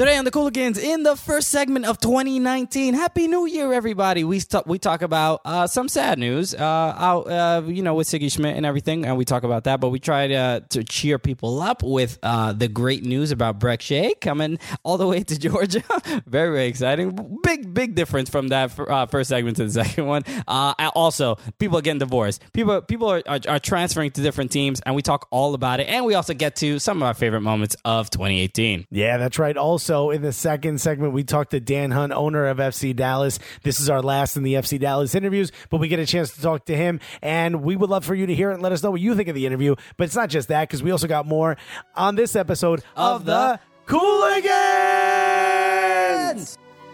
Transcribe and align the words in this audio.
Today 0.00 0.16
on 0.16 0.24
the 0.24 0.30
Cooligans, 0.30 0.78
in 0.82 1.02
the 1.02 1.14
first 1.14 1.48
segment 1.48 1.84
of 1.84 1.98
2019, 1.98 2.94
Happy 2.94 3.28
New 3.28 3.44
Year, 3.44 3.70
everybody! 3.70 4.24
We 4.24 4.40
we 4.64 4.78
talk 4.78 5.02
about 5.02 5.42
uh, 5.44 5.66
some 5.66 5.90
sad 5.90 6.18
news, 6.18 6.54
uh, 6.54 6.64
out 6.64 7.30
uh, 7.30 7.64
you 7.66 7.82
know, 7.82 7.92
with 7.92 8.06
Sigi 8.06 8.32
Schmid 8.32 8.56
and 8.56 8.64
everything, 8.64 9.04
and 9.04 9.18
we 9.18 9.26
talk 9.26 9.42
about 9.42 9.64
that. 9.64 9.78
But 9.78 9.90
we 9.90 9.98
try 9.98 10.28
to 10.28 10.64
to 10.70 10.84
cheer 10.84 11.18
people 11.18 11.60
up 11.60 11.82
with 11.82 12.18
uh, 12.22 12.54
the 12.54 12.66
great 12.66 13.04
news 13.04 13.30
about 13.30 13.60
Brek 13.60 13.82
Shea 13.82 14.14
coming 14.22 14.58
all 14.84 14.96
the 14.96 15.06
way 15.06 15.22
to 15.22 15.38
Georgia. 15.38 15.82
very 16.26 16.50
very 16.50 16.66
exciting. 16.68 17.38
Big 17.42 17.74
big 17.74 17.94
difference 17.94 18.30
from 18.30 18.48
that 18.48 18.72
uh, 18.78 19.04
first 19.04 19.28
segment 19.28 19.58
to 19.58 19.66
the 19.66 19.70
second 19.84 20.06
one. 20.06 20.22
Uh, 20.48 20.72
also, 20.94 21.36
people 21.58 21.76
are 21.76 21.82
getting 21.82 21.98
divorced. 21.98 22.42
People 22.54 22.80
people 22.80 23.10
are, 23.10 23.22
are, 23.26 23.40
are 23.46 23.58
transferring 23.58 24.12
to 24.12 24.22
different 24.22 24.50
teams, 24.50 24.80
and 24.86 24.94
we 24.94 25.02
talk 25.02 25.28
all 25.30 25.52
about 25.52 25.78
it. 25.78 25.88
And 25.88 26.06
we 26.06 26.14
also 26.14 26.32
get 26.32 26.56
to 26.56 26.78
some 26.78 27.02
of 27.02 27.06
our 27.06 27.12
favorite 27.12 27.42
moments 27.42 27.76
of 27.84 28.08
2018. 28.08 28.86
Yeah, 28.90 29.18
that's 29.18 29.38
right. 29.38 29.58
Also, 29.58 29.89
in 29.90 30.22
the 30.22 30.32
second 30.32 30.80
segment, 30.80 31.12
we 31.12 31.24
talked 31.24 31.50
to 31.50 31.58
Dan 31.58 31.90
Hunt, 31.90 32.12
owner 32.12 32.46
of 32.46 32.58
FC 32.58 32.94
Dallas. 32.94 33.40
This 33.64 33.80
is 33.80 33.90
our 33.90 34.00
last 34.00 34.36
in 34.36 34.44
the 34.44 34.54
FC 34.54 34.78
Dallas 34.78 35.16
interviews, 35.16 35.50
but 35.68 35.78
we 35.78 35.88
get 35.88 35.98
a 35.98 36.06
chance 36.06 36.32
to 36.34 36.40
talk 36.40 36.66
to 36.66 36.76
him, 36.76 37.00
and 37.22 37.62
we 37.62 37.74
would 37.74 37.90
love 37.90 38.04
for 38.04 38.14
you 38.14 38.26
to 38.26 38.34
hear 38.34 38.52
it 38.52 38.54
and 38.54 38.62
let 38.62 38.70
us 38.70 38.84
know 38.84 38.92
what 38.92 39.00
you 39.00 39.16
think 39.16 39.28
of 39.28 39.34
the 39.34 39.46
interview. 39.46 39.74
But 39.96 40.04
it's 40.04 40.14
not 40.14 40.28
just 40.30 40.46
that, 40.48 40.68
because 40.68 40.80
we 40.82 40.92
also 40.92 41.08
got 41.08 41.26
more 41.26 41.56
on 41.96 42.14
this 42.14 42.36
episode 42.36 42.84
of, 42.94 43.22
Of 43.22 43.24
the 43.24 43.32
the 43.32 43.60
Cooligans. 43.92 44.46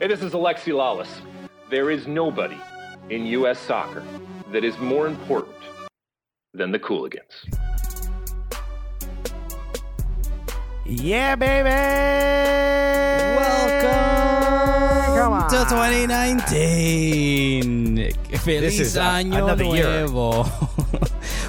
Hey, 0.00 0.06
this 0.08 0.22
is 0.22 0.32
Alexi 0.32 0.72
Lalas. 0.72 1.08
There 1.68 1.90
is 1.90 2.06
nobody 2.06 2.56
in 3.10 3.26
U.S. 3.26 3.58
soccer 3.58 4.02
that 4.52 4.64
is 4.64 4.78
more 4.78 5.06
important 5.06 5.56
than 6.54 6.72
the 6.72 6.78
Cooligans. 6.78 7.44
Yeah, 10.88 11.34
baby. 11.34 11.68
Welcome 13.36 15.16
Come 15.16 15.48
to 15.50 15.64
2019. 15.68 18.12
Feliz 18.38 18.78
is, 18.78 18.96
uh, 18.96 19.02
año 19.02 19.42
another 19.42 19.64
year. 19.64 20.06
nuevo. 20.06 20.46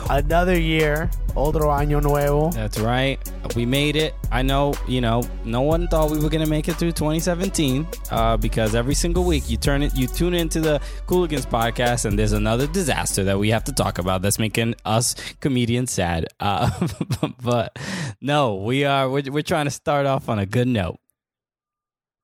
Another 0.10 0.58
year. 0.58 1.10
Otro 1.36 1.70
año 1.70 2.02
nuevo. 2.02 2.50
That's 2.52 2.80
right. 2.80 3.20
We 3.56 3.66
made 3.66 3.96
it. 3.96 4.16
I 4.32 4.42
know, 4.42 4.74
you 4.88 5.02
know, 5.02 5.22
no 5.44 5.62
one 5.62 5.88
thought 5.90 6.10
we 6.10 6.18
were 6.18 6.30
gonna 6.30 6.48
make 6.48 6.68
it 6.70 6.76
through 6.78 6.94
2017 6.94 7.86
uh, 8.10 8.38
because 8.38 8.74
every 8.74 8.96
single 8.96 9.26
week 9.26 9.50
you 9.50 9.58
turn 9.58 9.84
it, 9.84 9.96
you 9.96 10.08
tune 10.08 10.34
into 10.34 10.62
the 10.62 10.80
Cooligans 11.06 11.46
podcast, 11.46 12.06
and 12.06 12.18
there's 12.18 12.32
another 12.32 12.68
disaster 12.68 13.24
that 13.26 13.38
we 13.38 13.50
have 13.50 13.66
to 13.66 13.74
talk 13.74 14.00
about 14.00 14.22
that's 14.22 14.40
making 14.40 14.76
us 14.86 15.14
comedians 15.42 15.92
sad. 15.92 16.26
Uh, 16.40 16.72
but 17.44 17.78
no, 18.22 18.56
we 18.56 18.86
are. 18.86 19.10
We're, 19.10 19.30
we're 19.30 19.44
trying 19.44 19.66
to 19.66 19.72
start 19.72 20.06
off 20.06 20.30
on 20.30 20.40
a 20.40 20.46
good 20.46 20.68
note. 20.68 20.98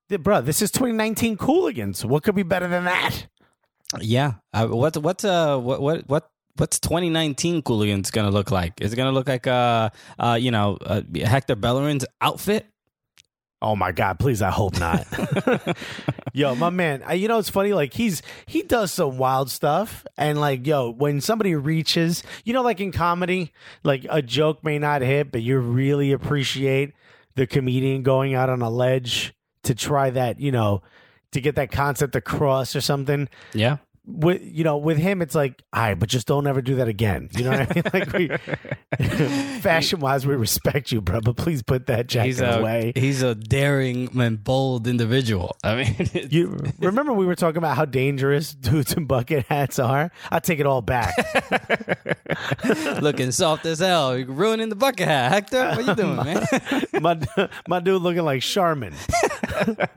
Bro, 0.08 0.42
this 0.42 0.62
is 0.62 0.70
2019 0.70 1.36
Cooligans. 1.36 2.04
What 2.04 2.22
could 2.22 2.34
be 2.34 2.42
better 2.42 2.66
than 2.66 2.84
that? 2.84 3.26
Yeah. 4.00 4.34
Uh, 4.52 4.68
what 4.68 4.96
what 4.96 5.24
uh 5.24 5.58
what 5.58 5.80
what 5.80 6.08
what 6.08 6.30
what's 6.56 6.78
2019 6.80 7.62
Cooligans 7.62 8.10
gonna 8.10 8.30
look 8.30 8.50
like? 8.50 8.80
Is 8.80 8.92
it 8.92 8.96
gonna 8.96 9.12
look 9.12 9.28
like 9.28 9.46
uh 9.46 9.90
uh 10.18 10.38
you 10.40 10.50
know 10.50 10.78
uh, 10.84 11.02
Hector 11.14 11.56
Bellerin's 11.56 12.04
outfit? 12.20 12.66
Oh 13.62 13.74
my 13.74 13.92
God! 13.92 14.18
Please, 14.18 14.42
I 14.42 14.50
hope 14.50 14.78
not. 14.78 15.06
yo, 16.34 16.54
my 16.54 16.68
man, 16.68 17.02
I, 17.06 17.14
you 17.14 17.28
know 17.28 17.38
it's 17.38 17.48
funny. 17.48 17.72
Like 17.72 17.94
he's 17.94 18.20
he 18.44 18.62
does 18.62 18.92
some 18.92 19.16
wild 19.16 19.50
stuff, 19.50 20.04
and 20.18 20.38
like 20.38 20.66
yo, 20.66 20.90
when 20.90 21.22
somebody 21.22 21.54
reaches, 21.54 22.22
you 22.44 22.52
know, 22.52 22.62
like 22.62 22.80
in 22.80 22.92
comedy, 22.92 23.52
like 23.82 24.06
a 24.10 24.20
joke 24.20 24.62
may 24.64 24.78
not 24.78 25.00
hit, 25.00 25.32
but 25.32 25.40
you 25.40 25.58
really 25.58 26.12
appreciate 26.12 26.92
the 27.36 27.46
comedian 27.46 28.02
going 28.02 28.34
out 28.34 28.50
on 28.50 28.62
a 28.62 28.70
ledge 28.70 29.34
to 29.64 29.74
try 29.74 30.10
that, 30.10 30.40
you 30.40 30.52
know, 30.52 30.82
to 31.32 31.40
get 31.40 31.56
that 31.56 31.70
concept 31.70 32.14
across 32.14 32.76
or 32.76 32.80
something. 32.80 33.28
Yeah. 33.52 33.78
With 34.06 34.42
you 34.42 34.64
know, 34.64 34.76
with 34.76 34.98
him, 34.98 35.22
it's 35.22 35.34
like, 35.34 35.62
all 35.72 35.80
right, 35.82 35.98
but 35.98 36.10
just 36.10 36.26
don't 36.26 36.46
ever 36.46 36.60
do 36.60 36.74
that 36.76 36.88
again. 36.88 37.30
You 37.32 37.44
know 37.44 37.50
what 37.52 37.60
I 37.60 37.74
mean? 37.74 37.84
Like 37.94 38.12
we, 38.98 39.06
fashion 39.60 40.00
wise, 40.00 40.26
we 40.26 40.34
respect 40.34 40.92
you, 40.92 41.00
bro, 41.00 41.22
but 41.22 41.36
please 41.36 41.62
put 41.62 41.86
that 41.86 42.06
jacket 42.06 42.26
He's 42.26 42.40
a 42.40 42.58
away. 42.58 42.92
he's 42.94 43.22
a 43.22 43.34
daring 43.34 44.10
and 44.20 44.44
bold 44.44 44.86
individual. 44.86 45.56
I 45.64 45.76
mean, 45.76 46.10
You 46.30 46.58
remember 46.80 47.14
we 47.14 47.24
were 47.24 47.34
talking 47.34 47.56
about 47.56 47.76
how 47.78 47.86
dangerous 47.86 48.52
dudes 48.54 48.92
in 48.92 49.06
bucket 49.06 49.46
hats 49.48 49.78
are? 49.78 50.10
I 50.30 50.38
take 50.40 50.60
it 50.60 50.66
all 50.66 50.82
back. 50.82 51.14
looking 53.00 53.30
soft 53.32 53.64
as 53.64 53.78
hell, 53.78 54.18
You're 54.18 54.26
ruining 54.26 54.68
the 54.68 54.76
bucket 54.76 55.08
hat. 55.08 55.32
Hector, 55.32 55.76
what 55.76 55.86
you 55.86 55.94
doing, 55.94 56.16
man? 56.16 56.46
my 57.00 57.18
my 57.68 57.80
dude 57.80 58.02
looking 58.02 58.24
like 58.24 58.42
Charmin, 58.42 58.92
squeezably 58.92 59.88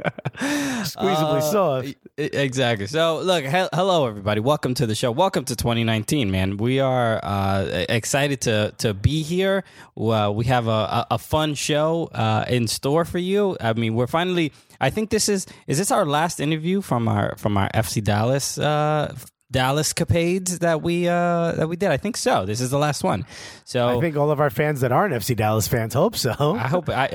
uh, 1.38 1.42
soft. 1.42 1.88
E- 1.88 1.96
Exactly. 2.18 2.88
So, 2.88 3.20
look, 3.20 3.44
he- 3.44 3.50
hello 3.74 3.97
everybody. 4.06 4.40
Welcome 4.40 4.74
to 4.76 4.86
the 4.86 4.94
show. 4.94 5.12
Welcome 5.12 5.46
to 5.46 5.56
2019, 5.56 6.30
man. 6.30 6.58
We 6.58 6.80
are 6.80 7.20
uh, 7.24 7.86
excited 7.90 8.42
to 8.42 8.74
to 8.80 8.94
be 8.94 9.24
here. 9.24 9.64
Uh, 9.96 10.32
we 10.36 10.46
have 10.46 10.68
a, 10.68 10.70
a, 10.70 11.08
a 11.12 11.18
fun 11.18 11.56
show 11.56 12.10
uh, 12.14 12.46
in 12.48 12.68
store 12.68 13.06
for 13.06 13.18
you. 13.18 13.58
I 13.60 13.74
mean, 13.74 13.96
we're 13.96 14.08
finally. 14.08 14.52
I 14.80 14.90
think 14.90 15.10
this 15.10 15.30
is 15.30 15.48
is 15.68 15.78
this 15.78 15.90
our 15.90 16.06
last 16.06 16.40
interview 16.40 16.82
from 16.82 17.08
our 17.08 17.36
from 17.38 17.58
our 17.58 17.70
FC 17.70 18.04
Dallas 18.04 18.58
uh, 18.58 19.16
Dallas 19.50 19.94
capades 19.94 20.60
that 20.60 20.82
we 20.82 21.08
uh, 21.08 21.54
that 21.54 21.70
we 21.70 21.78
did. 21.78 21.90
I 21.90 21.96
think 21.98 22.18
so. 22.18 22.46
This 22.46 22.60
is 22.60 22.70
the 22.70 22.78
last 22.78 23.02
one. 23.04 23.26
So 23.64 23.98
I 23.98 24.02
think 24.02 24.18
all 24.18 24.30
of 24.30 24.40
our 24.42 24.50
fans 24.50 24.82
that 24.82 24.92
aren't 24.92 25.14
FC 25.14 25.36
Dallas 25.38 25.68
fans 25.70 25.94
hope 25.94 26.18
so. 26.18 26.34
I 26.56 26.68
hope 26.68 26.90
I 26.90 27.08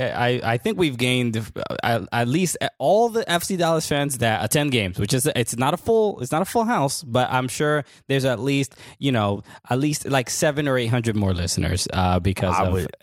I, 0.43 0.53
I 0.55 0.57
think 0.57 0.79
we've 0.79 0.97
gained 0.97 1.37
uh, 1.83 2.07
at 2.11 2.29
least 2.29 2.57
all 2.79 3.11
the 3.11 3.23
FC 3.25 3.59
Dallas 3.59 3.87
fans 3.87 4.19
that 4.19 4.43
attend 4.45 4.73
games, 4.73 4.99
which 4.99 5.13
is 5.13 5.27
it's 5.37 5.57
not 5.59 5.75
a 5.75 5.77
full 5.77 6.21
it's 6.21 6.33
not 6.33 6.41
a 6.41 6.47
full 6.47 6.65
house, 6.65 7.03
but 7.03 7.31
I'm 7.31 7.49
sure 7.49 7.85
there's 8.09 8.25
at 8.25 8.41
least 8.41 8.77
you 8.99 9.13
know 9.13 9.43
at 9.69 9.79
least 9.79 10.09
like 10.09 10.31
seven 10.31 10.69
or 10.69 10.79
eight 10.79 10.87
hundred 10.89 11.17
more 11.17 11.35
listeners 11.35 11.87
uh, 11.93 12.19
because 12.19 12.55
I 12.59 12.65
of. 12.67 12.73
would- 12.73 12.97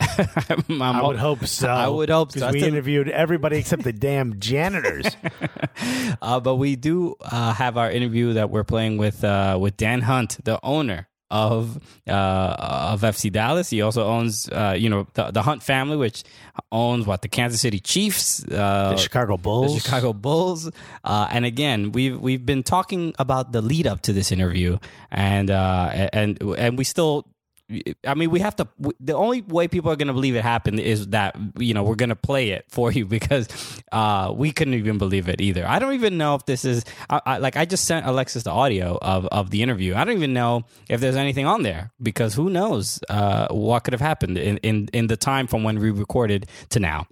I'm 0.70 0.82
I 0.82 0.92
ho- 0.98 1.08
would 1.08 1.16
hope 1.18 1.46
so. 1.46 1.68
I 1.68 1.86
would 1.88 2.08
hope 2.10 2.32
so. 2.32 2.50
we 2.50 2.62
interviewed 2.64 3.08
everybody 3.08 3.58
except 3.58 3.84
the 3.84 3.92
damn 3.92 4.38
janitors. 4.40 5.06
uh, 6.20 6.40
but 6.40 6.56
we 6.56 6.76
do 6.76 7.14
uh, 7.22 7.52
have 7.54 7.76
our 7.76 7.90
interview 7.90 8.32
that 8.34 8.50
we're 8.50 8.64
playing 8.64 8.98
with 8.98 9.19
uh, 9.24 9.58
with 9.60 9.76
Dan 9.76 10.02
Hunt, 10.02 10.38
the 10.44 10.58
owner 10.62 11.08
of 11.30 11.78
uh, 12.08 12.10
of 12.92 13.02
FC 13.02 13.30
Dallas. 13.30 13.70
He 13.70 13.82
also 13.82 14.04
owns 14.04 14.48
uh, 14.48 14.74
you 14.76 14.88
know 14.88 15.06
the, 15.14 15.30
the 15.30 15.42
Hunt 15.42 15.62
family, 15.62 15.96
which 15.96 16.24
owns 16.72 17.06
what 17.06 17.22
the 17.22 17.28
Kansas 17.28 17.60
City 17.60 17.78
Chiefs, 17.78 18.44
uh, 18.44 18.90
The 18.90 18.96
Chicago 18.96 19.36
Bulls. 19.36 19.74
the 19.74 19.80
Chicago 19.80 20.12
Bulls. 20.12 20.70
Uh, 21.04 21.28
and 21.30 21.44
again, 21.44 21.92
we've 21.92 22.20
we've 22.20 22.44
been 22.44 22.62
talking 22.62 23.14
about 23.18 23.52
the 23.52 23.62
lead 23.62 23.86
up 23.86 24.02
to 24.02 24.12
this 24.12 24.32
interview, 24.32 24.78
and 25.10 25.50
uh, 25.50 26.08
and 26.12 26.40
and 26.58 26.76
we 26.78 26.84
still. 26.84 27.26
I 28.06 28.14
mean, 28.14 28.30
we 28.30 28.40
have 28.40 28.56
to. 28.56 28.68
The 28.98 29.14
only 29.14 29.42
way 29.42 29.68
people 29.68 29.90
are 29.90 29.96
going 29.96 30.08
to 30.08 30.14
believe 30.14 30.34
it 30.34 30.42
happened 30.42 30.80
is 30.80 31.08
that 31.08 31.36
you 31.58 31.74
know 31.74 31.82
we're 31.82 31.94
going 31.94 32.08
to 32.10 32.16
play 32.16 32.50
it 32.50 32.64
for 32.68 32.90
you 32.90 33.06
because 33.16 33.48
uh, 33.92 34.32
we 34.34 34.52
couldn't 34.52 34.74
even 34.74 34.98
believe 34.98 35.28
it 35.28 35.40
either. 35.40 35.66
I 35.66 35.78
don't 35.78 35.94
even 35.94 36.18
know 36.18 36.34
if 36.34 36.46
this 36.46 36.64
is 36.64 36.84
I, 37.08 37.20
I, 37.26 37.38
like 37.38 37.56
I 37.56 37.64
just 37.64 37.84
sent 37.84 38.06
Alexis 38.06 38.42
the 38.42 38.50
audio 38.50 38.98
of 39.00 39.26
of 39.26 39.50
the 39.50 39.62
interview. 39.62 39.94
I 39.94 40.04
don't 40.04 40.16
even 40.16 40.32
know 40.32 40.64
if 40.88 41.00
there's 41.00 41.16
anything 41.16 41.46
on 41.46 41.62
there 41.62 41.92
because 42.02 42.34
who 42.34 42.50
knows 42.50 43.00
uh, 43.08 43.48
what 43.48 43.84
could 43.84 43.92
have 43.92 44.00
happened 44.00 44.38
in, 44.38 44.56
in 44.58 44.88
in 44.92 45.06
the 45.06 45.16
time 45.16 45.46
from 45.46 45.62
when 45.62 45.78
we 45.78 45.90
recorded 45.90 46.46
to 46.70 46.80
now. 46.80 47.06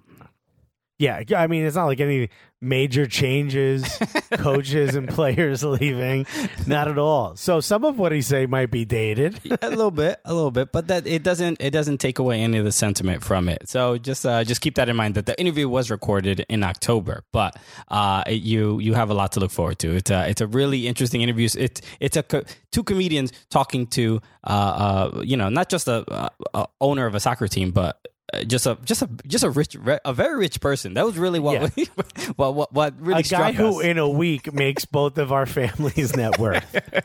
Yeah, 0.99 1.23
I 1.37 1.47
mean, 1.47 1.65
it's 1.65 1.77
not 1.77 1.87
like 1.87 2.01
any 2.01 2.29
major 2.61 3.07
changes, 3.07 3.85
coaches 4.33 4.97
and 4.97 5.09
players 5.09 5.63
leaving. 5.63 6.27
Not 6.67 6.89
at 6.89 6.99
all. 6.99 7.37
So 7.37 7.61
some 7.61 7.85
of 7.85 8.01
what 8.01 8.11
he 8.11 8.21
say 8.21 8.47
might 8.47 8.73
be 8.73 8.85
dated. 8.85 9.39
a 9.63 9.69
little 9.69 9.93
bit, 9.93 10.21
a 10.25 10.35
little 10.35 10.51
bit, 10.51 10.73
but 10.73 10.89
that 10.89 11.07
it 11.07 11.23
doesn't 11.23 11.59
it 11.61 11.71
doesn't 11.71 11.99
take 11.99 12.19
away 12.19 12.41
any 12.41 12.59
of 12.59 12.65
the 12.65 12.73
sentiment 12.73 13.23
from 13.23 13.49
it. 13.49 13.69
So 13.69 13.97
just 13.97 14.27
uh, 14.27 14.43
just 14.43 14.61
keep 14.61 14.75
that 14.75 14.89
in 14.89 14.97
mind 14.97 15.15
that 15.15 15.27
the 15.27 15.39
interview 15.39 15.69
was 15.69 15.89
recorded 15.89 16.45
in 16.49 16.65
October, 16.65 17.23
but 17.33 17.57
uh, 17.89 18.25
it- 18.27 18.43
you 18.43 18.81
you 18.81 18.95
have 18.95 19.11
a 19.11 19.15
lot 19.15 19.33
to 19.33 19.41
look 19.41 19.53
forward 19.53 19.79
to. 19.81 19.95
It's 19.95 20.11
a 20.11 20.29
it's 20.29 20.41
a 20.41 20.49
really 20.49 20.89
interesting 20.89 21.23
interview. 21.23 21.49
It's 21.57 21.81
it's 22.01 22.17
a 22.17 22.25
co- 22.25 22.43
two 22.73 22.83
comedians 22.83 23.31
talking 23.51 23.87
to 23.89 24.21
uh, 24.45 25.11
uh 25.15 25.23
you 25.23 25.37
know 25.37 25.49
not 25.49 25.69
just 25.69 25.87
a, 25.87 26.31
a, 26.55 26.67
owner 26.81 27.07
of 27.07 27.15
a 27.15 27.21
soccer 27.21 27.47
team, 27.47 27.71
but 27.71 28.01
just 28.47 28.67
a 28.67 28.77
just 28.85 29.03
a 29.03 29.09
just 29.27 29.43
a 29.45 29.51
rich 29.51 29.77
a 30.05 30.13
very 30.13 30.37
rich 30.39 30.61
person. 30.61 30.95
That 30.95 31.07
was 31.07 31.17
really 31.17 31.41
what 31.41 31.61
Yeah. 31.61 31.69
we, 31.77 31.85
what, 32.37 32.55
what 32.55 32.73
what 32.73 33.01
really 33.01 33.21
a 33.21 33.23
guy 33.23 33.53
who 33.53 33.81
us. 33.81 33.85
in 33.87 33.99
a 33.99 34.09
week 34.09 34.53
makes 34.53 34.85
both 34.85 35.17
of 35.19 35.33
our 35.33 35.47
families' 35.47 36.15
net 36.17 36.39
worth. 36.39 36.65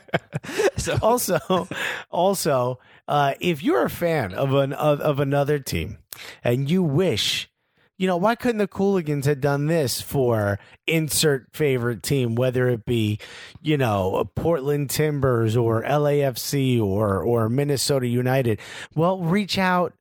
So- 0.75 0.97
also, 1.01 1.67
also, 2.11 2.79
uh, 3.07 3.33
if 3.39 3.63
you're 3.63 3.85
a 3.85 3.89
fan 3.89 4.33
of 4.33 4.53
an 4.53 4.73
of, 4.73 4.99
of 4.99 5.19
another 5.19 5.57
team 5.59 5.99
and 6.43 6.69
you 6.69 6.83
wish, 6.83 7.49
you 7.97 8.07
know, 8.07 8.17
why 8.17 8.35
couldn't 8.35 8.57
the 8.57 8.67
Cooligans 8.67 9.23
have 9.23 9.39
done 9.39 9.67
this 9.67 10.01
for 10.01 10.59
insert 10.85 11.47
favorite 11.53 12.03
team, 12.03 12.35
whether 12.35 12.67
it 12.67 12.83
be, 12.85 13.19
you 13.61 13.77
know, 13.77 14.29
Portland 14.35 14.89
Timbers 14.89 15.55
or 15.55 15.83
LAFC 15.83 16.81
or 16.81 17.21
or 17.23 17.47
Minnesota 17.47 18.07
United? 18.07 18.59
Well, 18.93 19.19
reach 19.19 19.57
out 19.57 19.93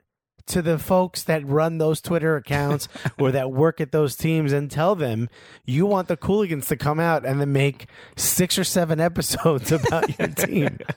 to 0.53 0.63
the 0.63 0.79
folks 0.79 1.23
that 1.25 1.47
run 1.47 1.79
those 1.79 2.01
Twitter 2.01 2.37
accounts 2.37 2.89
or 3.19 3.31
that 3.33 3.51
work 3.53 3.81
at 3.81 3.93
those 3.93 4.17
teams 4.17 4.53
and 4.53 4.71
tell 4.71 4.95
them 4.95 5.29
you 5.65 5.85
want 5.87 6.09
the 6.09 6.17
Cooligans 6.17 6.67
to 6.69 6.77
come 6.77 6.99
out 7.01 7.25
and 7.27 7.41
then 7.41 7.53
make 7.53 7.87
six 8.17 8.59
or 8.59 8.65
seven 8.65 9.01
episodes 9.01 9.73
about 9.73 10.19
your 10.19 10.29
team. 10.29 10.79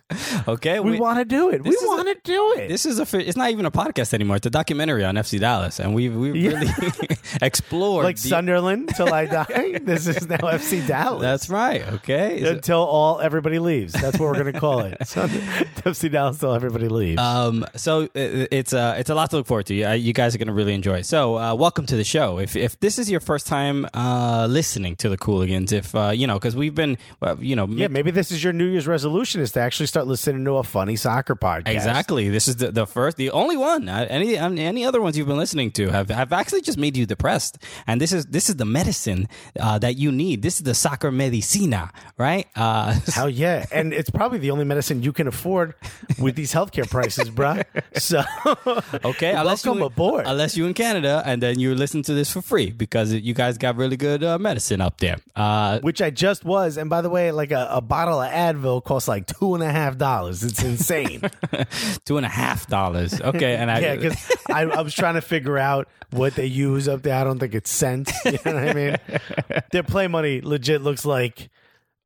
Okay, 0.48 0.80
We, 0.80 0.98
want 1.00 1.20
to 1.20 1.26
do 1.26 1.50
it. 1.50 1.64
We 1.64 1.76
want 1.82 2.08
to 2.08 2.16
do 2.24 2.54
it. 2.58 2.70
This 2.70 2.86
is 2.86 3.00
a. 3.00 3.18
It's 3.20 3.36
not 3.36 3.50
even 3.50 3.66
a 3.66 3.72
podcast 3.72 4.14
anymore. 4.14 4.38
It's 4.38 4.46
a 4.46 4.50
documentary 4.52 5.04
on 5.04 5.16
FC 5.16 5.40
Dallas, 5.40 5.80
and 5.80 5.94
we 5.94 6.08
we 6.10 6.40
Yeah. 6.40 6.52
really 6.60 7.08
explored 7.42 8.06
like 8.06 8.16
the- 8.18 8.30
Sunderland 8.30 8.92
till 8.96 9.14
I 9.14 9.26
die. 9.26 9.80
this 9.82 10.08
is 10.08 10.28
now 10.30 10.38
FC 10.38 10.86
Dallas. 10.88 11.22
That's 11.22 11.50
right. 11.50 11.82
Okay. 11.94 12.48
Until 12.48 12.80
all 12.80 13.20
everybody 13.20 13.60
leaves. 13.60 13.94
That's 13.94 14.18
what 14.20 14.28
we're 14.28 14.42
going 14.44 14.54
to 14.54 14.60
call 14.60 14.82
it. 14.82 15.00
FC 15.00 16.12
Dallas 16.12 16.38
till 16.38 16.54
everybody 16.54 16.88
leaves. 16.88 17.20
Um, 17.20 17.66
so 17.76 18.04
uh, 18.04 18.08
it's 18.16 18.74
uh, 18.74 18.96
it's 18.98 19.10
a 19.10 19.16
lot 19.16 19.32
to 19.32 19.44
look 19.46 19.48
forward 19.48 19.66
to. 19.68 19.76
You, 19.76 19.90
you 19.92 20.14
guys 20.14 20.34
are 20.34 20.40
going 20.40 20.48
to 20.48 20.54
really 20.54 20.74
enjoy. 20.74 21.00
it. 21.00 21.06
So 21.06 21.38
uh, 21.38 21.54
welcome 21.54 21.86
to 21.86 21.96
the 21.96 22.04
show. 22.04 22.40
If 22.40 22.56
if 22.56 22.80
this 22.80 22.98
is 22.98 23.12
your 23.12 23.20
first 23.20 23.46
time 23.46 23.88
uh, 23.94 24.48
listening 24.50 24.96
to 24.98 25.10
the 25.10 25.18
Cooligans, 25.18 25.72
if 25.72 25.94
uh, 25.94 26.12
you 26.14 26.26
know, 26.26 26.36
because 26.36 26.56
we've 26.56 26.74
been, 26.74 26.98
you 27.40 27.56
know, 27.56 27.68
yeah, 27.68 27.88
maybe 27.88 28.10
this 28.12 28.32
is 28.32 28.44
your 28.44 28.54
New 28.54 28.66
Year's 28.66 28.88
resolution 28.88 29.42
is 29.42 29.52
to 29.52 29.60
actually 29.60 29.86
start 29.86 30.08
listening 30.08 30.44
to 30.46 30.58
a 30.58 30.64
funny 30.64 30.96
soccer 30.96 31.36
podcast. 31.36 31.68
Exactly. 31.68 32.30
This 32.30 32.48
is 32.48 32.56
the, 32.56 32.72
the 32.72 32.88
first, 32.88 33.18
the 33.18 33.30
only 33.32 33.58
one. 33.58 33.88
Uh, 33.88 34.08
any 34.10 34.38
um, 34.38 34.58
any 34.58 34.84
other 34.84 35.02
ones 35.02 35.18
you've 35.18 35.28
been 35.28 35.38
listening 35.38 35.72
to 35.72 35.90
have, 35.90 36.10
have 36.10 36.34
actually 36.34 36.62
just 36.62 36.78
made 36.80 36.98
you 36.98 37.06
depressed. 37.06 37.60
And 37.86 38.02
this 38.02 38.12
is 38.12 38.26
this 38.26 38.50
is 38.50 38.56
the 38.56 38.66
medicine 38.66 39.28
uh, 39.60 39.78
that 39.80 39.98
you 39.98 40.12
need. 40.12 40.42
This 40.42 40.56
is 40.56 40.64
the 40.64 40.74
soccer 40.74 41.12
medicina, 41.12 41.92
right? 42.18 42.48
Uh, 42.56 43.00
Hell 43.14 43.30
yeah. 43.30 43.66
And 43.72 43.94
it's 43.94 44.10
probably 44.10 44.40
the 44.40 44.50
only 44.50 44.66
medicine 44.66 45.04
you 45.04 45.14
can 45.14 45.28
afford 45.28 45.76
with 46.20 46.36
these 46.36 46.52
healthcare 46.52 46.90
prices, 46.90 47.30
bruh. 47.30 47.64
So, 47.98 48.24
okay, 49.06 49.25
unless 49.32 49.66
welcome 49.66 49.80
you, 49.80 49.86
aboard. 49.86 50.26
Unless 50.28 50.58
you 50.58 50.66
in 50.66 50.74
Canada, 50.74 51.24
and 51.26 51.42
then 51.42 51.60
you 51.60 51.76
listen 51.76 52.04
to 52.04 52.14
this 52.14 52.32
for 52.32 52.42
free 52.42 52.72
because 52.72 53.14
you 53.14 53.34
guys 53.34 53.58
got 53.58 53.76
really 53.76 53.98
good 53.98 54.24
uh, 54.24 54.38
medicine 54.38 54.82
up 54.82 55.00
there. 55.00 55.18
Uh, 55.36 55.80
Which 55.80 56.02
I 56.02 56.10
just 56.10 56.44
was. 56.46 56.78
And 56.78 56.90
by 56.90 57.02
the 57.02 57.10
way, 57.10 57.32
like 57.32 57.52
a, 57.52 57.68
a 57.72 57.82
bottle 57.82 58.22
of 58.22 58.32
Advil 58.32 58.84
costs 58.84 59.08
like 59.08 59.28
two 59.28 59.56
and 59.56 59.64
a 59.64 59.72
half 59.72 59.98
dollars. 59.98 60.44
It's 60.44 60.64
insane. 60.64 61.22
two 62.06 62.18
and 62.18 62.26
a 62.26 62.30
half 62.30 62.68
dollars. 62.68 63.20
Okay, 63.20 63.56
and 63.56 63.72
I, 63.72 63.80
yeah, 63.82 63.96
because 63.96 64.32
I, 64.50 64.64
I 64.64 64.82
was 64.82 64.94
trying 64.94 65.16
to 65.16 65.22
figure 65.22 65.58
out 65.58 65.88
what 66.12 66.36
they 66.36 66.46
use 66.46 66.88
up 66.88 67.02
there. 67.02 67.16
I 67.16 67.24
don't 67.24 67.40
think 67.40 67.54
it's 67.56 67.72
cents. 67.72 68.14
You 68.26 68.32
know 68.46 68.54
what 68.54 68.56
I 68.70 68.74
mean? 68.74 68.98
Their 69.72 69.84
play 69.84 70.08
money 70.08 70.42
legit 70.42 70.82
looks 70.82 71.06
like 71.06 71.50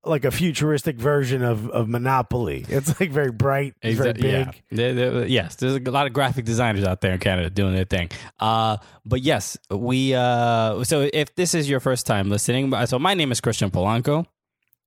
like 0.05 0.23
a 0.25 0.31
futuristic 0.31 0.95
version 0.97 1.43
of, 1.43 1.69
of 1.71 1.87
Monopoly. 1.89 2.65
It's 2.69 2.99
like 2.99 3.11
very 3.11 3.31
bright, 3.31 3.73
it's 3.81 3.97
very 3.99 4.13
big. 4.13 4.23
Yeah. 4.23 4.51
There- 4.71 4.93
there- 4.93 5.25
yes, 5.27 5.55
there's 5.55 5.75
a 5.75 5.91
lot 5.91 6.07
of 6.07 6.13
graphic 6.13 6.45
designers 6.45 6.83
out 6.85 7.01
there 7.01 7.11
in 7.13 7.19
Canada 7.19 7.49
doing 7.49 7.73
their 7.73 7.85
thing. 7.85 8.09
Uh, 8.39 8.77
but 9.05 9.21
yes, 9.21 9.57
we. 9.69 10.13
Uh, 10.15 10.83
so 10.83 11.09
if 11.13 11.35
this 11.35 11.53
is 11.53 11.69
your 11.69 11.79
first 11.79 12.05
time 12.05 12.29
listening, 12.29 12.73
so 12.85 12.97
my 12.99 13.13
name 13.13 13.31
is 13.31 13.41
Christian 13.41 13.69
Polanco, 13.71 14.25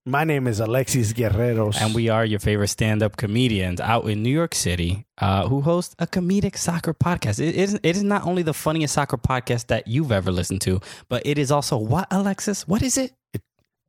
My 0.07 0.25
name 0.25 0.47
is 0.49 0.59
Alexis 0.61 1.13
Guerreros. 1.13 1.77
and 1.81 1.95
we 1.95 2.09
are 2.09 2.25
your 2.25 2.41
favorite 2.41 2.69
stand-up 2.69 3.17
comedians 3.17 3.81
out 3.81 4.07
in 4.09 4.23
New 4.23 4.33
York 4.33 4.55
City 4.55 5.07
uh, 5.19 5.47
who 5.47 5.61
host 5.61 5.95
a 6.01 6.07
comedic 6.09 6.57
soccer 6.57 6.93
podcast. 6.95 7.39
It 7.39 7.55
is, 7.55 7.75
it 7.75 7.97
is 7.97 8.03
not 8.03 8.27
only 8.27 8.43
the 8.43 8.55
funniest 8.55 8.95
soccer 8.95 9.17
podcast 9.19 9.67
that 9.69 9.87
you've 9.87 10.11
ever 10.11 10.33
listened 10.33 10.61
to, 10.63 10.81
but 11.09 11.23
it 11.25 11.39
is 11.39 11.53
also 11.53 11.77
what 11.77 12.09
Alexis? 12.11 12.67
What 12.67 12.83
is 12.83 12.97
it? 12.99 13.13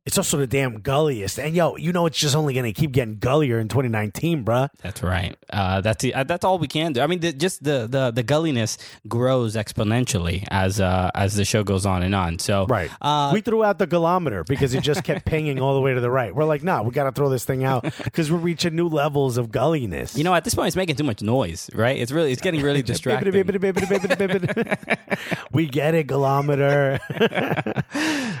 It's 0.06 0.18
also 0.18 0.36
the 0.36 0.46
damn 0.46 0.80
gulliest. 0.80 1.38
And 1.38 1.54
yo, 1.54 1.76
you 1.76 1.92
know 1.92 2.04
it's 2.04 2.18
just 2.18 2.36
only 2.36 2.52
gonna 2.52 2.72
keep 2.72 2.92
getting 2.92 3.16
gullier 3.16 3.58
in 3.58 3.68
2019, 3.68 4.44
bruh. 4.44 4.68
That's 4.82 5.02
right. 5.02 5.34
Uh, 5.48 5.80
that's 5.80 6.02
the, 6.02 6.14
uh, 6.14 6.24
that's 6.24 6.44
all 6.44 6.58
we 6.58 6.68
can 6.68 6.92
do. 6.92 7.00
I 7.00 7.06
mean, 7.06 7.20
the, 7.20 7.32
just 7.32 7.64
the, 7.64 7.86
the 7.88 8.10
the 8.10 8.22
gulliness 8.22 8.76
grows 9.08 9.56
exponentially 9.56 10.46
as 10.50 10.78
uh, 10.80 11.10
as 11.14 11.36
the 11.36 11.44
show 11.46 11.64
goes 11.64 11.86
on 11.86 12.02
and 12.02 12.14
on. 12.14 12.38
So 12.38 12.66
Right. 12.66 12.90
Uh, 13.00 13.30
we 13.32 13.40
threw 13.40 13.64
out 13.64 13.78
the 13.78 13.86
galometer 13.86 14.44
because 14.46 14.74
it 14.74 14.82
just 14.82 15.04
kept 15.04 15.24
pinging 15.24 15.58
all 15.60 15.74
the 15.74 15.80
way 15.80 15.94
to 15.94 16.00
the 16.00 16.10
right. 16.10 16.34
We're 16.34 16.44
like, 16.44 16.62
nah, 16.62 16.82
we 16.82 16.90
got 16.90 17.04
to 17.04 17.12
throw 17.12 17.30
this 17.30 17.46
thing 17.46 17.64
out 17.64 17.82
because 18.04 18.30
we're 18.30 18.38
reaching 18.38 18.76
new 18.76 18.88
levels 18.88 19.38
of 19.38 19.50
gulliness. 19.50 20.18
you 20.18 20.24
know, 20.24 20.34
at 20.34 20.44
this 20.44 20.54
point, 20.54 20.66
it's 20.68 20.76
making 20.76 20.96
too 20.96 21.04
much 21.04 21.22
noise. 21.22 21.70
Right? 21.74 21.98
It's 21.98 22.12
really 22.12 22.32
it's 22.32 22.42
getting 22.42 22.60
really 22.60 22.82
distracting. 22.92 23.32
we 25.52 25.66
get 25.66 25.94
it, 25.94 26.08
galometer. 26.08 27.00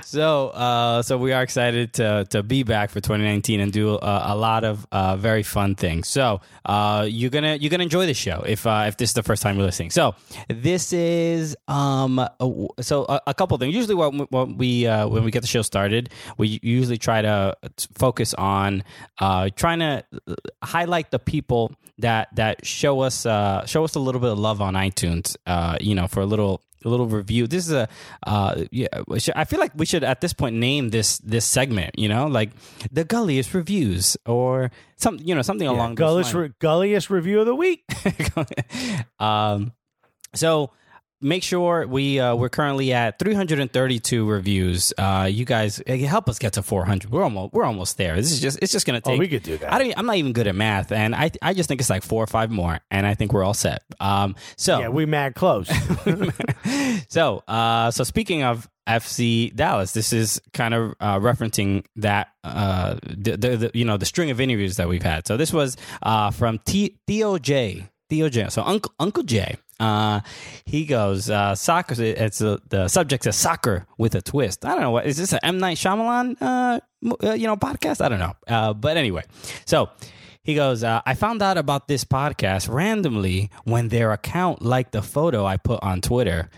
so 0.04 0.48
uh, 0.48 1.00
so 1.02 1.16
we 1.16 1.32
are 1.32 1.42
excited 1.54 1.92
to 1.92 2.26
to 2.30 2.42
be 2.42 2.64
back 2.64 2.90
for 2.90 3.00
2019 3.00 3.60
and 3.60 3.72
do 3.72 3.90
a, 3.94 4.22
a 4.34 4.36
lot 4.36 4.64
of 4.64 4.86
uh, 4.90 5.16
very 5.16 5.44
fun 5.44 5.76
things. 5.76 6.08
So 6.08 6.40
uh, 6.66 7.06
you're 7.08 7.30
gonna 7.30 7.54
you're 7.54 7.70
gonna 7.70 7.84
enjoy 7.84 8.06
the 8.06 8.14
show 8.14 8.42
if 8.44 8.66
uh, 8.66 8.86
if 8.88 8.96
this 8.96 9.10
is 9.10 9.14
the 9.14 9.22
first 9.22 9.40
time 9.42 9.56
you're 9.56 9.66
listening. 9.66 9.90
So 9.90 10.16
this 10.48 10.92
is 10.92 11.56
um 11.68 12.18
a- 12.18 12.28
so 12.80 13.04
a, 13.08 13.20
a 13.28 13.34
couple 13.34 13.56
things. 13.58 13.72
Usually, 13.72 13.94
what, 13.94 14.32
what 14.32 14.56
we 14.56 14.86
uh, 14.88 15.06
when 15.06 15.22
we 15.22 15.30
get 15.30 15.42
the 15.42 15.46
show 15.48 15.62
started, 15.62 16.10
we 16.38 16.58
usually 16.62 16.98
try 16.98 17.22
to 17.22 17.54
focus 17.96 18.34
on 18.34 18.82
uh, 19.20 19.48
trying 19.54 19.78
to 19.78 20.04
highlight 20.64 21.12
the 21.12 21.20
people 21.20 21.72
that 21.98 22.34
that 22.34 22.66
show 22.66 23.00
us 23.00 23.26
uh, 23.26 23.64
show 23.66 23.84
us 23.84 23.94
a 23.94 24.00
little 24.00 24.20
bit 24.20 24.32
of 24.32 24.38
love 24.40 24.60
on 24.60 24.74
iTunes. 24.74 25.36
You 25.80 25.94
know, 25.94 26.08
for 26.08 26.20
a 26.20 26.26
little 26.26 26.62
a 26.84 26.88
little 26.88 27.06
review. 27.06 27.46
This 27.46 27.66
is 27.66 27.72
a 27.72 27.88
uh, 28.26 28.64
yeah. 28.70 28.88
should- 29.18 29.34
I 29.36 29.44
feel 29.44 29.58
like 29.60 29.72
we 29.74 29.86
should 29.86 30.04
at 30.04 30.20
this 30.20 30.32
point 30.32 30.56
name 30.56 30.90
this 30.90 31.18
this 31.18 31.44
segment. 31.44 31.98
You 31.98 32.08
know, 32.08 32.26
like 32.26 32.50
the 32.90 33.04
gulliest 33.04 33.54
reviews 33.54 34.16
or 34.26 34.70
some 34.96 35.18
you 35.22 35.34
know 35.34 35.42
something 35.42 35.66
along 35.66 35.96
those 35.96 36.32
Gulliest, 36.32 36.34
re- 36.34 36.52
gulliest 36.58 37.10
review 37.10 37.40
of 37.40 37.46
the 37.46 37.54
week. 37.54 37.84
um, 39.18 39.72
so 40.34 40.70
make 41.20 41.42
sure 41.42 41.86
we 41.86 42.20
uh, 42.20 42.34
we're 42.34 42.48
currently 42.48 42.92
at 42.92 43.18
332 43.18 44.28
reviews. 44.28 44.92
Uh, 44.98 45.28
you 45.30 45.44
guys 45.44 45.82
help 45.86 46.28
us 46.28 46.38
get 46.38 46.54
to 46.54 46.62
400. 46.62 47.10
We're 47.10 47.22
almost 47.22 47.52
we're 47.52 47.64
almost 47.64 47.96
there. 47.96 48.16
This 48.16 48.32
is 48.32 48.40
just 48.40 48.58
it's 48.62 48.72
just 48.72 48.86
gonna 48.86 49.00
take. 49.00 49.16
Oh, 49.16 49.18
we 49.18 49.28
could 49.28 49.42
do 49.42 49.56
that. 49.58 49.72
I 49.72 49.78
don't. 49.78 49.98
I'm 49.98 50.06
not 50.06 50.16
even 50.16 50.32
good 50.32 50.46
at 50.46 50.54
math, 50.54 50.92
and 50.92 51.14
I 51.14 51.30
I 51.42 51.54
just 51.54 51.68
think 51.68 51.80
it's 51.80 51.90
like 51.90 52.02
four 52.02 52.22
or 52.22 52.26
five 52.26 52.50
more, 52.50 52.80
and 52.90 53.06
I 53.06 53.14
think 53.14 53.32
we're 53.32 53.44
all 53.44 53.54
set. 53.54 53.82
Um, 54.00 54.36
so 54.56 54.78
Yeah, 54.78 54.88
we 54.88 55.06
mad 55.06 55.34
close. 55.34 55.68
so, 57.08 57.42
uh, 57.48 57.90
so 57.90 58.04
speaking 58.04 58.42
of 58.42 58.68
FC 58.88 59.54
Dallas, 59.54 59.92
this 59.92 60.12
is 60.12 60.40
kind 60.52 60.74
of 60.74 60.94
uh, 61.00 61.18
referencing 61.18 61.84
that 61.96 62.28
uh, 62.42 62.96
the, 63.02 63.36
the, 63.36 63.56
the 63.56 63.70
you 63.74 63.84
know 63.84 63.96
the 63.96 64.06
string 64.06 64.30
of 64.30 64.40
interviews 64.40 64.76
that 64.76 64.88
we've 64.88 65.02
had. 65.02 65.26
So 65.26 65.36
this 65.36 65.52
was 65.52 65.76
uh, 66.02 66.30
from 66.30 66.58
T- 66.64 66.98
Theo 67.06 67.38
J. 67.38 67.88
Theo 68.10 68.28
J. 68.28 68.48
So 68.50 68.62
Uncle 68.62 68.92
Uncle 68.98 69.22
J. 69.22 69.56
Uh, 69.84 70.20
he 70.64 70.86
goes 70.86 71.28
uh, 71.28 71.54
soccer. 71.54 71.94
It's 71.98 72.40
uh 72.40 72.58
the 72.68 72.88
subject 72.88 73.26
is 73.26 73.36
soccer 73.36 73.86
with 73.98 74.14
a 74.14 74.22
twist. 74.22 74.64
I 74.64 74.70
don't 74.70 74.80
know 74.80 74.92
what 74.92 75.06
is 75.06 75.16
this 75.16 75.32
an 75.32 75.40
M 75.42 75.58
Night 75.58 75.76
Shyamalan 75.76 76.36
uh, 76.40 76.80
uh, 77.22 77.32
you 77.32 77.46
know 77.46 77.56
podcast. 77.56 78.00
I 78.00 78.08
don't 78.08 78.18
know. 78.18 78.34
Uh, 78.48 78.72
but 78.72 78.96
anyway, 78.96 79.24
so 79.66 79.90
he 80.42 80.54
goes, 80.54 80.84
uh, 80.84 81.00
I 81.06 81.14
found 81.14 81.42
out 81.42 81.58
about 81.58 81.88
this 81.88 82.04
podcast 82.04 82.72
randomly 82.72 83.50
when 83.64 83.88
their 83.88 84.12
account 84.12 84.62
liked 84.62 84.92
the 84.92 85.02
photo 85.02 85.44
I 85.44 85.56
put 85.56 85.82
on 85.82 86.00
Twitter. 86.00 86.50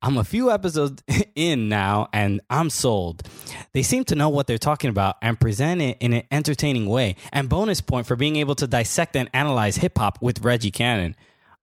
I'm 0.00 0.16
a 0.16 0.24
few 0.24 0.50
episodes 0.50 1.02
in 1.34 1.68
now 1.68 2.08
and 2.12 2.40
I'm 2.48 2.70
sold. 2.70 3.28
They 3.72 3.82
seem 3.82 4.04
to 4.04 4.14
know 4.14 4.28
what 4.28 4.46
they're 4.46 4.56
talking 4.56 4.90
about 4.90 5.16
and 5.20 5.38
present 5.40 5.82
it 5.82 5.98
in 6.00 6.12
an 6.12 6.22
entertaining 6.30 6.86
way. 6.86 7.16
And 7.32 7.48
bonus 7.48 7.80
point 7.80 8.06
for 8.06 8.14
being 8.16 8.36
able 8.36 8.54
to 8.56 8.66
dissect 8.66 9.16
and 9.16 9.28
analyze 9.34 9.76
hip 9.76 9.98
hop 9.98 10.22
with 10.22 10.44
Reggie 10.44 10.70
Cannon. 10.70 11.16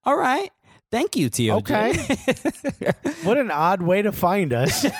All 0.03 0.17
right. 0.17 0.51
Thank 0.91 1.15
you, 1.15 1.29
Tio. 1.29 1.57
Okay. 1.57 1.93
what 3.23 3.37
an 3.37 3.51
odd 3.51 3.81
way 3.81 4.01
to 4.01 4.11
find 4.11 4.53
us. 4.53 4.85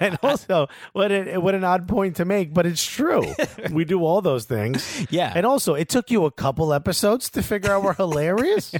and 0.00 0.18
also, 0.22 0.68
what 0.92 1.12
an, 1.12 1.40
what 1.42 1.54
an 1.54 1.64
odd 1.64 1.86
point 1.86 2.16
to 2.16 2.24
make, 2.24 2.52
but 2.52 2.66
it's 2.66 2.84
true. 2.84 3.22
We 3.70 3.84
do 3.84 4.04
all 4.04 4.20
those 4.20 4.46
things. 4.46 5.06
Yeah. 5.10 5.32
And 5.34 5.46
also, 5.46 5.74
it 5.74 5.88
took 5.88 6.10
you 6.10 6.24
a 6.24 6.30
couple 6.30 6.72
episodes 6.72 7.30
to 7.30 7.42
figure 7.42 7.70
out 7.72 7.82
we're 7.84 7.94
hilarious. 7.94 8.74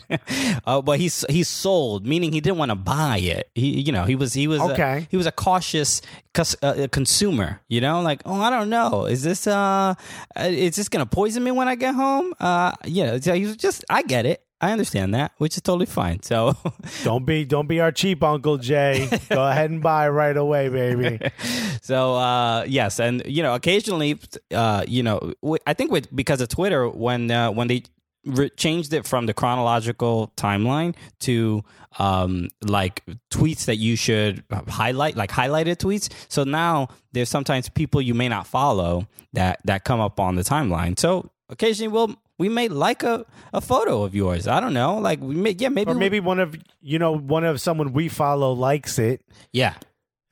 Uh, 0.67 0.81
but 0.83 0.99
he's 0.99 1.25
he's 1.29 1.49
sold, 1.49 2.07
meaning 2.07 2.33
he 2.33 2.41
didn't 2.41 2.59
want 2.59 2.71
to 2.71 2.75
buy 2.77 3.19
it. 3.19 3.50
He, 3.55 3.81
you 3.81 3.93
know, 3.93 4.05
he 4.05 4.17
was 4.17 4.33
he 4.33 4.49
was 4.49 4.61
a- 4.61 4.73
Okay. 4.73 5.07
he 5.11 5.17
was 5.17 5.27
a 5.27 5.33
cautious 5.33 6.03
cus- 6.35 6.57
uh, 6.62 6.89
consumer. 6.91 7.61
You 7.69 7.81
know, 7.83 8.00
like 8.00 8.23
oh, 8.25 8.41
I 8.41 8.50
don't 8.50 8.71
know, 8.71 9.05
is 9.05 9.23
this 9.23 9.47
uh, 9.47 9.95
uh, 10.37 10.43
is 10.43 10.77
this 10.77 10.89
gonna 10.89 11.07
poison 11.07 11.45
me 11.45 11.50
when 11.53 11.69
I 11.69 11.75
get 11.77 11.95
home? 11.95 12.35
Uh, 12.41 12.73
yeah, 12.85 13.19
so 13.21 13.35
he 13.35 13.45
was 13.47 13.57
just 13.57 13.85
I 13.89 14.03
get 14.03 14.27
it. 14.27 14.43
I 14.61 14.73
understand 14.73 15.14
that, 15.14 15.33
which 15.38 15.57
is 15.57 15.62
totally 15.62 15.87
fine. 15.87 16.23
So, 16.23 16.55
don't 17.05 17.25
be 17.25 17.45
don't 17.45 17.67
be 17.67 17.81
our 17.81 17.93
cheap 17.93 18.23
Uncle 18.23 18.59
Jay. 18.59 19.09
Go 19.29 19.47
ahead 19.47 19.71
and 19.71 19.83
buy 19.83 20.09
right 20.09 20.37
away, 20.37 20.69
baby. 20.69 21.19
so 21.83 22.14
uh, 22.14 22.64
yes, 22.64 23.00
and 23.00 23.23
you 23.26 23.43
know, 23.43 23.55
occasionally, 23.55 24.19
uh, 24.52 24.85
you 24.87 25.02
know, 25.02 25.33
I 25.67 25.75
think 25.75 25.90
with 25.90 26.14
because 26.14 26.40
of 26.40 26.49
Twitter, 26.49 26.88
when 26.88 27.31
uh, 27.31 27.50
when 27.50 27.69
they 27.69 27.85
re- 28.25 28.50
changed 28.50 28.93
it 28.93 29.07
from 29.07 29.26
the 29.26 29.35
chronological 29.35 30.33
timeline 30.37 30.95
to 31.21 31.62
um 31.99 32.49
like 32.62 33.02
tweets 33.31 33.64
that 33.64 33.76
you 33.76 33.97
should 33.97 34.45
highlight 34.69 35.17
like 35.17 35.31
highlighted 35.31 35.76
tweets 35.76 36.09
so 36.29 36.45
now 36.45 36.87
there's 37.12 37.29
sometimes 37.29 37.69
people 37.69 38.00
you 38.00 38.14
may 38.14 38.29
not 38.29 38.47
follow 38.47 39.09
that 39.33 39.59
that 39.64 39.83
come 39.85 39.99
up 39.99 40.21
on 40.21 40.37
the 40.37 40.43
timeline 40.43 40.97
so 40.97 41.31
occasionally 41.49 41.88
we'll 41.88 42.14
we 42.40 42.49
may 42.49 42.68
like 42.68 43.02
a, 43.04 43.25
a 43.52 43.61
photo 43.61 44.02
of 44.02 44.14
yours 44.14 44.49
i 44.49 44.59
don't 44.61 44.73
know 44.73 44.97
like 44.99 45.20
we 45.20 45.35
may 45.35 45.54
yeah 45.59 45.68
maybe 45.68 45.90
Or 45.90 45.94
we- 45.94 46.00
maybe 46.00 46.20
one 46.20 46.40
of 46.40 46.56
you 46.80 46.99
know 46.99 47.12
one 47.37 47.44
of 47.44 47.61
someone 47.61 47.92
we 47.92 48.09
follow 48.09 48.52
likes 48.52 48.99
it, 48.99 49.20
yeah 49.52 49.75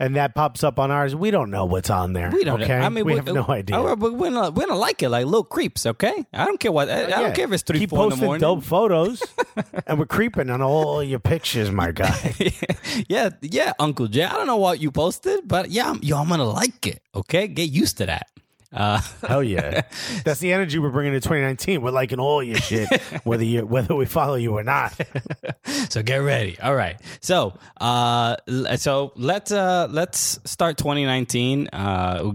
and 0.00 0.14
that 0.14 0.32
pops 0.32 0.62
up 0.62 0.78
on 0.78 0.92
ours. 0.92 1.16
We 1.16 1.32
don't 1.32 1.50
know 1.50 1.64
what's 1.64 1.90
on 1.90 2.12
there. 2.12 2.30
we 2.30 2.44
don't 2.44 2.62
Okay, 2.62 2.78
know. 2.78 2.86
i 2.86 2.88
mean 2.88 3.04
we 3.04 3.16
have 3.16 3.26
no 3.26 3.44
idea. 3.48 3.76
but 3.96 3.98
we're 3.98 4.30
gonna, 4.30 4.50
we're 4.52 4.66
gonna 4.66 4.78
like 4.78 5.02
it 5.02 5.08
like 5.10 5.24
little 5.26 5.42
creeps 5.42 5.86
okay 5.86 6.24
i 6.32 6.44
don't 6.46 6.60
care 6.60 6.70
what 6.70 6.88
i, 6.88 7.00
I 7.00 7.02
uh, 7.04 7.20
don't 7.22 7.34
care 7.34 7.46
if 7.46 7.52
it's 7.52 7.64
three 7.64 7.80
Keep 7.80 7.90
four 7.90 8.04
in 8.04 8.10
the 8.10 8.14
posting 8.14 8.26
morning 8.26 8.40
dope 8.40 8.62
photos, 8.64 9.22
and 9.88 9.98
we're 9.98 10.06
creeping 10.06 10.50
on 10.50 10.62
all 10.62 11.02
your 11.02 11.18
pictures, 11.18 11.70
my 11.72 11.90
guy. 11.90 12.32
yeah, 13.08 13.30
yeah, 13.42 13.72
Uncle 13.80 14.06
Jay. 14.06 14.22
I 14.24 14.32
don't 14.34 14.46
know 14.46 14.56
what 14.66 14.78
you 14.80 14.90
posted, 14.92 15.40
but 15.46 15.70
yeah, 15.70 15.90
I'm, 15.90 15.98
yo, 16.02 16.16
I'm 16.18 16.28
gonna 16.28 16.44
like 16.62 16.86
it. 16.86 17.02
Okay, 17.14 17.48
get 17.48 17.68
used 17.70 17.98
to 17.98 18.06
that. 18.06 18.28
Uh, 18.70 19.00
Hell 19.26 19.42
yeah, 19.42 19.80
that's 20.24 20.40
the 20.40 20.52
energy 20.52 20.78
we're 20.78 20.90
bringing 20.90 21.14
to 21.14 21.20
2019. 21.20 21.80
We're 21.80 21.90
liking 21.90 22.20
all 22.20 22.42
your 22.42 22.58
shit, 22.58 22.88
whether 23.24 23.42
you 23.42 23.64
whether 23.64 23.94
we 23.94 24.04
follow 24.04 24.34
you 24.34 24.52
or 24.52 24.62
not. 24.62 24.94
so 25.88 26.02
get 26.02 26.18
ready. 26.18 26.58
All 26.60 26.74
right. 26.74 27.00
So, 27.20 27.58
uh, 27.80 28.36
so 28.76 29.12
let's 29.16 29.52
uh, 29.52 29.88
let's 29.90 30.38
start 30.44 30.76
2019. 30.76 31.68
Uh, 31.68 32.32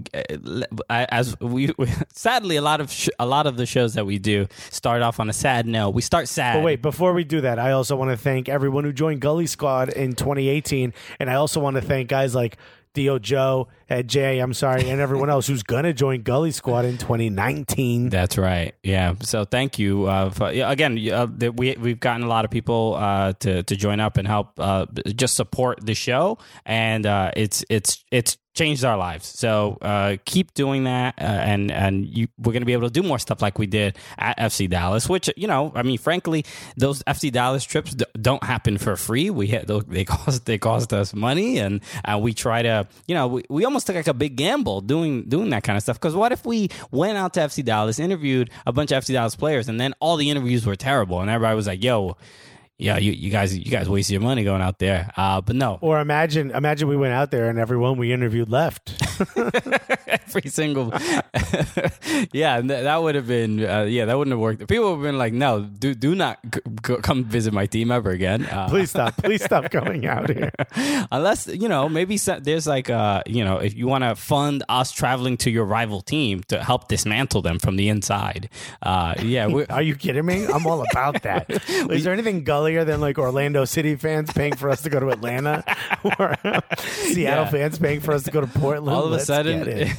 as 0.90 1.40
we, 1.40 1.72
we 1.78 1.88
sadly 2.14 2.56
a 2.56 2.64
lot 2.64 2.82
of 2.82 2.92
sh- 2.92 3.10
a 3.20 3.28
lot 3.28 3.46
of 3.46 3.56
the 3.58 3.68
shows 3.68 3.94
that 3.94 4.08
we 4.08 4.18
do 4.18 4.48
start 4.72 5.04
off 5.04 5.20
on 5.20 5.30
a 5.30 5.34
sad 5.34 5.68
note. 5.68 5.92
We 5.92 6.02
start 6.02 6.28
sad. 6.28 6.56
But 6.56 6.64
wait, 6.64 6.82
before 6.82 7.14
we 7.14 7.24
do 7.24 7.42
that, 7.42 7.60
I 7.60 7.74
also 7.74 7.96
want 7.96 8.10
to 8.10 8.18
thank 8.18 8.50
everyone 8.50 8.86
who 8.86 8.92
joined 8.92 9.22
Gully 9.22 9.46
Squad 9.46 9.90
in 9.90 10.14
2018, 10.16 10.94
and 11.20 11.30
I 11.30 11.36
also 11.36 11.60
want 11.60 11.76
to 11.76 11.82
thank 11.82 12.10
guys 12.10 12.34
like 12.34 12.58
Dio 12.94 13.20
Joe, 13.20 13.68
uh, 13.90 14.04
Jay, 14.04 14.40
I'm 14.40 14.54
sorry, 14.54 14.90
and 14.90 15.02
everyone 15.02 15.30
else 15.30 15.48
who's 15.48 15.64
gonna 15.64 15.94
join 15.94 16.22
Gully 16.22 16.52
Squad 16.52 16.86
in 16.86 16.98
2019. 16.98 18.10
That's 18.10 18.38
right. 18.38 18.76
Yeah. 18.84 19.16
So 19.22 19.46
thank 19.46 19.80
you. 19.80 20.06
Uh, 20.06 20.30
for, 20.30 20.50
again, 20.50 21.00
uh, 21.10 21.28
we 21.56 21.76
we've 21.80 22.00
gotten 22.00 22.24
a 22.24 22.28
lot 22.28 22.46
of 22.46 22.52
people 22.52 22.96
uh, 22.96 23.34
to 23.40 23.64
to 23.64 23.76
join 23.76 24.00
up 24.00 24.18
and 24.18 24.28
help 24.28 24.60
uh, 24.60 24.86
just 25.16 25.36
support 25.36 25.86
the 25.86 25.96
show, 25.96 26.38
and 26.66 27.06
uh, 27.06 27.32
it's 27.36 27.66
it's 27.70 28.04
it's 28.12 28.38
changed 28.54 28.86
our 28.86 28.98
lives. 28.98 29.28
So 29.28 29.78
uh, 29.82 30.18
keep 30.26 30.54
doing 30.54 30.84
that, 30.86 31.16
uh, 31.20 31.24
and 31.24 31.72
and 31.72 32.06
you, 32.06 32.28
we're 32.38 32.54
gonna 32.54 32.66
be 32.66 32.74
able 32.74 32.88
to 32.88 32.94
do 32.94 33.04
more 33.04 33.20
stuff 33.20 33.42
like 33.42 33.58
we 33.58 33.66
did 33.66 33.98
at 34.18 34.38
FC 34.38 34.70
Dallas. 34.70 35.10
Which 35.10 35.30
you 35.36 35.48
know, 35.48 35.72
I 35.76 35.84
mean, 35.84 35.98
frankly, 35.98 36.46
those 36.78 37.04
FC 37.04 37.32
Dallas 37.32 37.64
trips 37.64 37.94
d- 37.94 38.06
don't 38.20 38.44
happen 38.44 38.78
for 38.78 38.96
free. 38.96 39.30
We 39.30 39.48
they 39.48 40.06
cost 40.06 40.46
they 40.46 40.58
cost 40.58 40.94
us 40.94 41.14
money, 41.14 41.58
and 41.58 41.82
and 42.06 42.22
we 42.22 42.34
try 42.34 42.62
to 42.62 42.88
you 43.08 43.16
know 43.16 43.28
we, 43.28 43.44
we 43.50 43.66
almost 43.66 43.88
took 43.88 43.96
like 43.96 44.08
a 44.08 44.14
big 44.14 44.36
gamble 44.36 44.82
doing 44.82 45.24
doing 45.24 45.50
that 45.50 45.64
kind 45.64 45.78
of 45.78 45.84
stuff. 45.84 46.00
Because 46.00 46.16
what 46.16 46.32
if 46.32 46.46
we 46.46 46.70
went 46.92 47.18
out 47.18 47.34
to 47.34 47.40
FC 47.42 47.64
Dallas, 47.64 48.00
interviewed 48.00 48.50
a 48.66 48.74
bunch 48.74 48.92
of 48.92 49.04
FC 49.04 49.14
Dallas 49.14 49.36
players, 49.36 49.68
and 49.68 49.80
then 49.80 49.94
all 50.00 50.18
the 50.18 50.30
interviews 50.30 50.66
were 50.66 50.76
terrible, 50.76 51.22
and 51.22 51.30
everybody 51.30 51.56
was 51.56 51.68
like, 51.68 51.84
"Yo." 51.84 52.18
Yeah, 52.84 52.98
you, 52.98 53.14
you 53.14 53.30
guys, 53.32 53.58
you 53.58 53.72
guys 53.72 53.88
waste 53.88 54.10
your 54.12 54.20
money 54.22 54.44
going 54.44 54.62
out 54.62 54.78
there. 54.80 55.10
Uh, 55.16 55.40
but 55.40 55.56
no, 55.56 55.80
Or 55.82 56.00
imagine, 56.02 56.52
imagine 56.52 56.90
we 56.90 56.98
went 56.98 57.14
out 57.14 57.32
there 57.32 57.50
and 57.50 57.58
everyone 57.58 57.98
we 57.98 58.12
interviewed 58.12 58.50
left. 58.52 58.94
every 60.08 60.50
single 60.50 60.92
yeah 62.34 62.62
that 62.62 62.98
would 63.02 63.16
have 63.16 63.28
been 63.28 63.64
uh, 63.64 63.84
yeah 63.84 64.06
that 64.06 64.18
wouldn't 64.18 64.32
have 64.34 64.40
worked 64.40 64.68
people 64.68 64.86
would 64.90 64.96
have 64.98 65.04
been 65.04 65.18
like 65.18 65.34
no 65.34 65.62
do 65.62 65.94
do 65.94 66.16
not 66.16 66.40
c- 66.54 66.62
c- 66.86 66.96
come 67.04 67.24
visit 67.24 67.54
my 67.54 67.66
team 67.68 67.92
ever 67.92 68.10
again 68.12 68.44
uh, 68.46 68.68
Please 68.74 68.90
stop, 68.90 69.16
please 69.18 69.44
stop 69.44 69.70
going 69.70 70.08
out 70.08 70.30
here. 70.30 70.52
unless 71.12 71.48
you 71.48 71.70
know 71.70 71.88
maybe 71.88 72.18
so, 72.18 72.40
there's 72.40 72.66
like 72.66 72.90
uh 72.90 73.22
you 73.28 73.44
know 73.44 73.58
if 73.58 73.76
you 73.76 73.88
want 73.88 74.04
to 74.04 74.16
fund 74.16 74.64
us 74.70 74.92
traveling 74.92 75.38
to 75.38 75.52
your 75.52 75.66
rival 75.66 76.02
team 76.02 76.42
to 76.48 76.64
help 76.64 76.88
dismantle 76.88 77.42
them 77.44 77.60
from 77.60 77.76
the 77.76 77.90
inside 77.90 78.50
uh 78.82 79.14
yeah 79.22 79.48
Are 79.70 79.82
you 79.84 79.96
kidding 79.96 80.26
me? 80.26 80.46
I'm 80.48 80.66
all 80.66 80.84
about 80.92 81.22
that. 81.24 81.46
Is 81.92 82.04
there 82.04 82.14
anything 82.14 82.44
gullier 82.74 82.86
than 82.86 83.02
like 83.02 83.18
Orlando 83.18 83.66
City 83.66 83.96
fans 83.96 84.32
paying 84.34 84.56
for 84.56 84.70
us 84.70 84.82
to 84.82 84.90
go 84.90 85.00
to 85.00 85.10
Atlanta, 85.10 85.64
or 86.04 86.36
Seattle 86.78 87.46
Yeah. 87.46 87.50
fans 87.50 87.78
paying 87.80 88.02
for 88.02 88.14
us 88.14 88.24
to 88.24 88.32
go 88.32 88.42
to 88.42 88.48
Portland? 88.48 88.96
all 88.96 89.06
of 89.06 89.12
a 89.12 89.16
Let's 89.16 89.26
sudden 89.26 89.90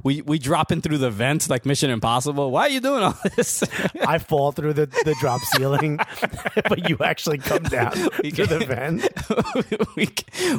we 0.04 0.22
we 0.22 0.38
drop 0.38 0.70
in 0.72 0.80
through 0.80 0.98
the 0.98 1.10
vents 1.10 1.50
like 1.50 1.66
mission 1.66 1.90
impossible 1.90 2.50
why 2.50 2.62
are 2.62 2.68
you 2.68 2.80
doing 2.80 3.02
all 3.02 3.16
this 3.36 3.62
I 4.06 4.18
fall 4.30 4.52
through 4.52 4.74
the, 4.74 4.86
the 4.86 5.14
drop 5.20 5.40
ceiling, 5.40 5.98
but 6.68 6.88
you 6.88 6.96
actually 7.00 7.38
come 7.38 7.62
down 7.64 7.92
to 7.92 8.10
the 8.46 8.64
vent. 8.66 9.08
we, 9.96 10.08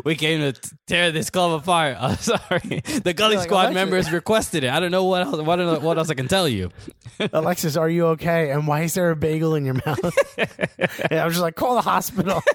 we 0.04 0.16
came 0.16 0.40
to 0.40 0.72
tear 0.88 1.12
this 1.12 1.30
club 1.30 1.62
apart. 1.62 1.98
I'm 2.00 2.12
oh, 2.12 2.16
sorry. 2.16 2.82
The 3.04 3.14
Gully 3.16 3.38
Like, 3.38 3.46
Squad 3.46 3.60
Alexis- 3.60 3.76
members 3.76 4.12
requested 4.12 4.64
it. 4.64 4.70
I 4.70 4.80
don't 4.80 4.92
know 4.92 5.06
what 5.06 5.24
else, 5.24 5.42
what, 5.42 5.82
what 5.82 5.98
else 5.98 6.10
I 6.10 6.14
can 6.14 6.28
tell 6.28 6.48
you. 6.48 6.70
Alexis, 7.34 7.78
are 7.78 7.90
you 7.90 8.08
okay? 8.08 8.52
And 8.52 8.68
why 8.68 8.82
is 8.82 8.94
there 8.94 9.12
a 9.12 9.16
bagel 9.16 9.56
in 9.56 9.66
your 9.66 9.76
mouth? 9.86 10.14
I 11.20 11.26
was 11.26 11.34
just 11.34 11.42
like, 11.42 11.56
call 11.56 11.76
the 11.76 11.82
hospital. 11.82 12.42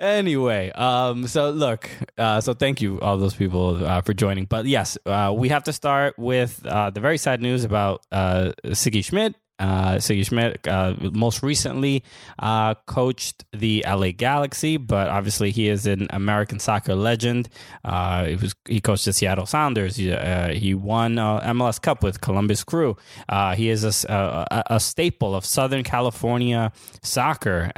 Anyway, 0.00 0.70
um, 0.70 1.26
so 1.26 1.50
look, 1.50 1.90
uh, 2.16 2.40
so 2.40 2.54
thank 2.54 2.80
you 2.80 3.00
all 3.00 3.18
those 3.18 3.34
people 3.34 3.84
uh, 3.84 4.00
for 4.00 4.14
joining. 4.14 4.44
But 4.44 4.66
yes, 4.66 4.96
uh, 5.04 5.34
we 5.36 5.48
have 5.48 5.64
to 5.64 5.72
start 5.72 6.16
with 6.16 6.64
uh, 6.64 6.90
the 6.90 7.00
very 7.00 7.18
sad 7.18 7.42
news 7.42 7.64
about 7.64 8.06
uh, 8.12 8.52
Sigi 8.66 9.04
Schmid. 9.04 9.34
Uh, 9.58 9.96
Sigi 9.96 10.24
Schmid 10.24 10.66
uh, 10.68 10.94
most 11.12 11.42
recently 11.42 12.04
uh, 12.38 12.74
coached 12.86 13.44
the 13.52 13.84
LA 13.86 14.12
Galaxy, 14.12 14.76
but 14.76 15.08
obviously 15.08 15.50
he 15.50 15.68
is 15.68 15.86
an 15.86 16.06
American 16.10 16.58
soccer 16.58 16.94
legend. 16.94 17.48
Uh, 17.84 18.24
he 18.24 18.36
was 18.36 18.54
he 18.66 18.80
coached 18.80 19.04
the 19.04 19.12
Seattle 19.12 19.46
Sounders. 19.46 19.96
He, 19.96 20.12
uh, 20.12 20.52
he 20.52 20.74
won 20.74 21.18
uh, 21.18 21.40
MLS 21.52 21.80
Cup 21.80 22.02
with 22.02 22.20
Columbus 22.20 22.64
Crew. 22.64 22.96
Uh, 23.28 23.54
he 23.54 23.68
is 23.68 23.84
a 23.84 24.80
staple 24.80 25.34
of 25.34 25.44
Southern 25.44 25.82
California 25.82 26.72
soccer. 27.02 27.72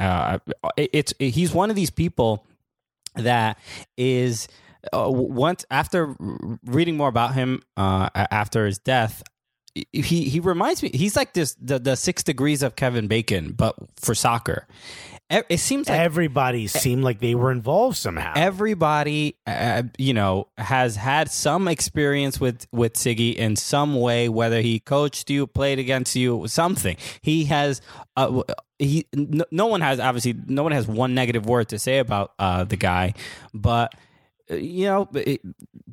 It, 0.77 0.89
it's 0.93 1.13
he's 1.19 1.53
one 1.53 1.69
of 1.69 1.75
these 1.75 1.89
people 1.89 2.45
that 3.15 3.57
is 3.97 4.47
uh, 4.93 5.09
once 5.09 5.65
after 5.69 6.15
reading 6.65 6.97
more 6.97 7.07
about 7.09 7.33
him 7.33 7.61
uh, 7.77 8.09
after 8.15 8.65
his 8.65 8.79
death 8.79 9.21
he 9.73 10.29
he 10.29 10.39
reminds 10.39 10.83
me 10.83 10.89
he's 10.93 11.15
like 11.15 11.33
this 11.33 11.55
the, 11.61 11.79
the 11.79 11.95
six 11.95 12.23
degrees 12.23 12.61
of 12.61 12.75
kevin 12.75 13.07
bacon 13.07 13.53
but 13.53 13.75
for 13.97 14.13
soccer 14.13 14.67
it, 15.31 15.59
seems 15.61 15.87
like 15.87 15.97
Everybody 15.97 16.67
seemed 16.67 17.05
like 17.05 17.19
they 17.19 17.35
were 17.35 17.53
involved 17.53 17.95
somehow. 17.95 18.33
everybody 18.35 19.37
uh, 19.47 19.83
you 19.97 20.13
know 20.13 20.49
has 20.57 20.97
had 20.97 21.31
some 21.31 21.69
experience 21.69 22.39
with 22.39 22.67
with 22.73 22.95
Sigi 22.95 23.33
in 23.33 23.55
some 23.55 23.95
way 23.95 24.27
whether 24.27 24.59
he 24.59 24.81
coached 24.81 25.29
you 25.29 25.47
played 25.47 25.79
against 25.79 26.15
you 26.17 26.47
something 26.47 26.97
he 27.21 27.45
has 27.45 27.81
uh, 28.17 28.43
he 28.77 29.07
no, 29.13 29.45
no 29.51 29.67
one 29.67 29.79
has 29.79 30.01
obviously 30.01 30.35
no 30.47 30.63
one 30.63 30.73
has 30.73 30.85
one 30.85 31.13
negative 31.15 31.45
word 31.45 31.69
to 31.69 31.79
say 31.79 31.99
about 31.99 32.33
uh, 32.37 32.65
the 32.65 32.75
guy 32.75 33.13
but 33.53 33.93
you 34.51 34.85
know 34.85 35.09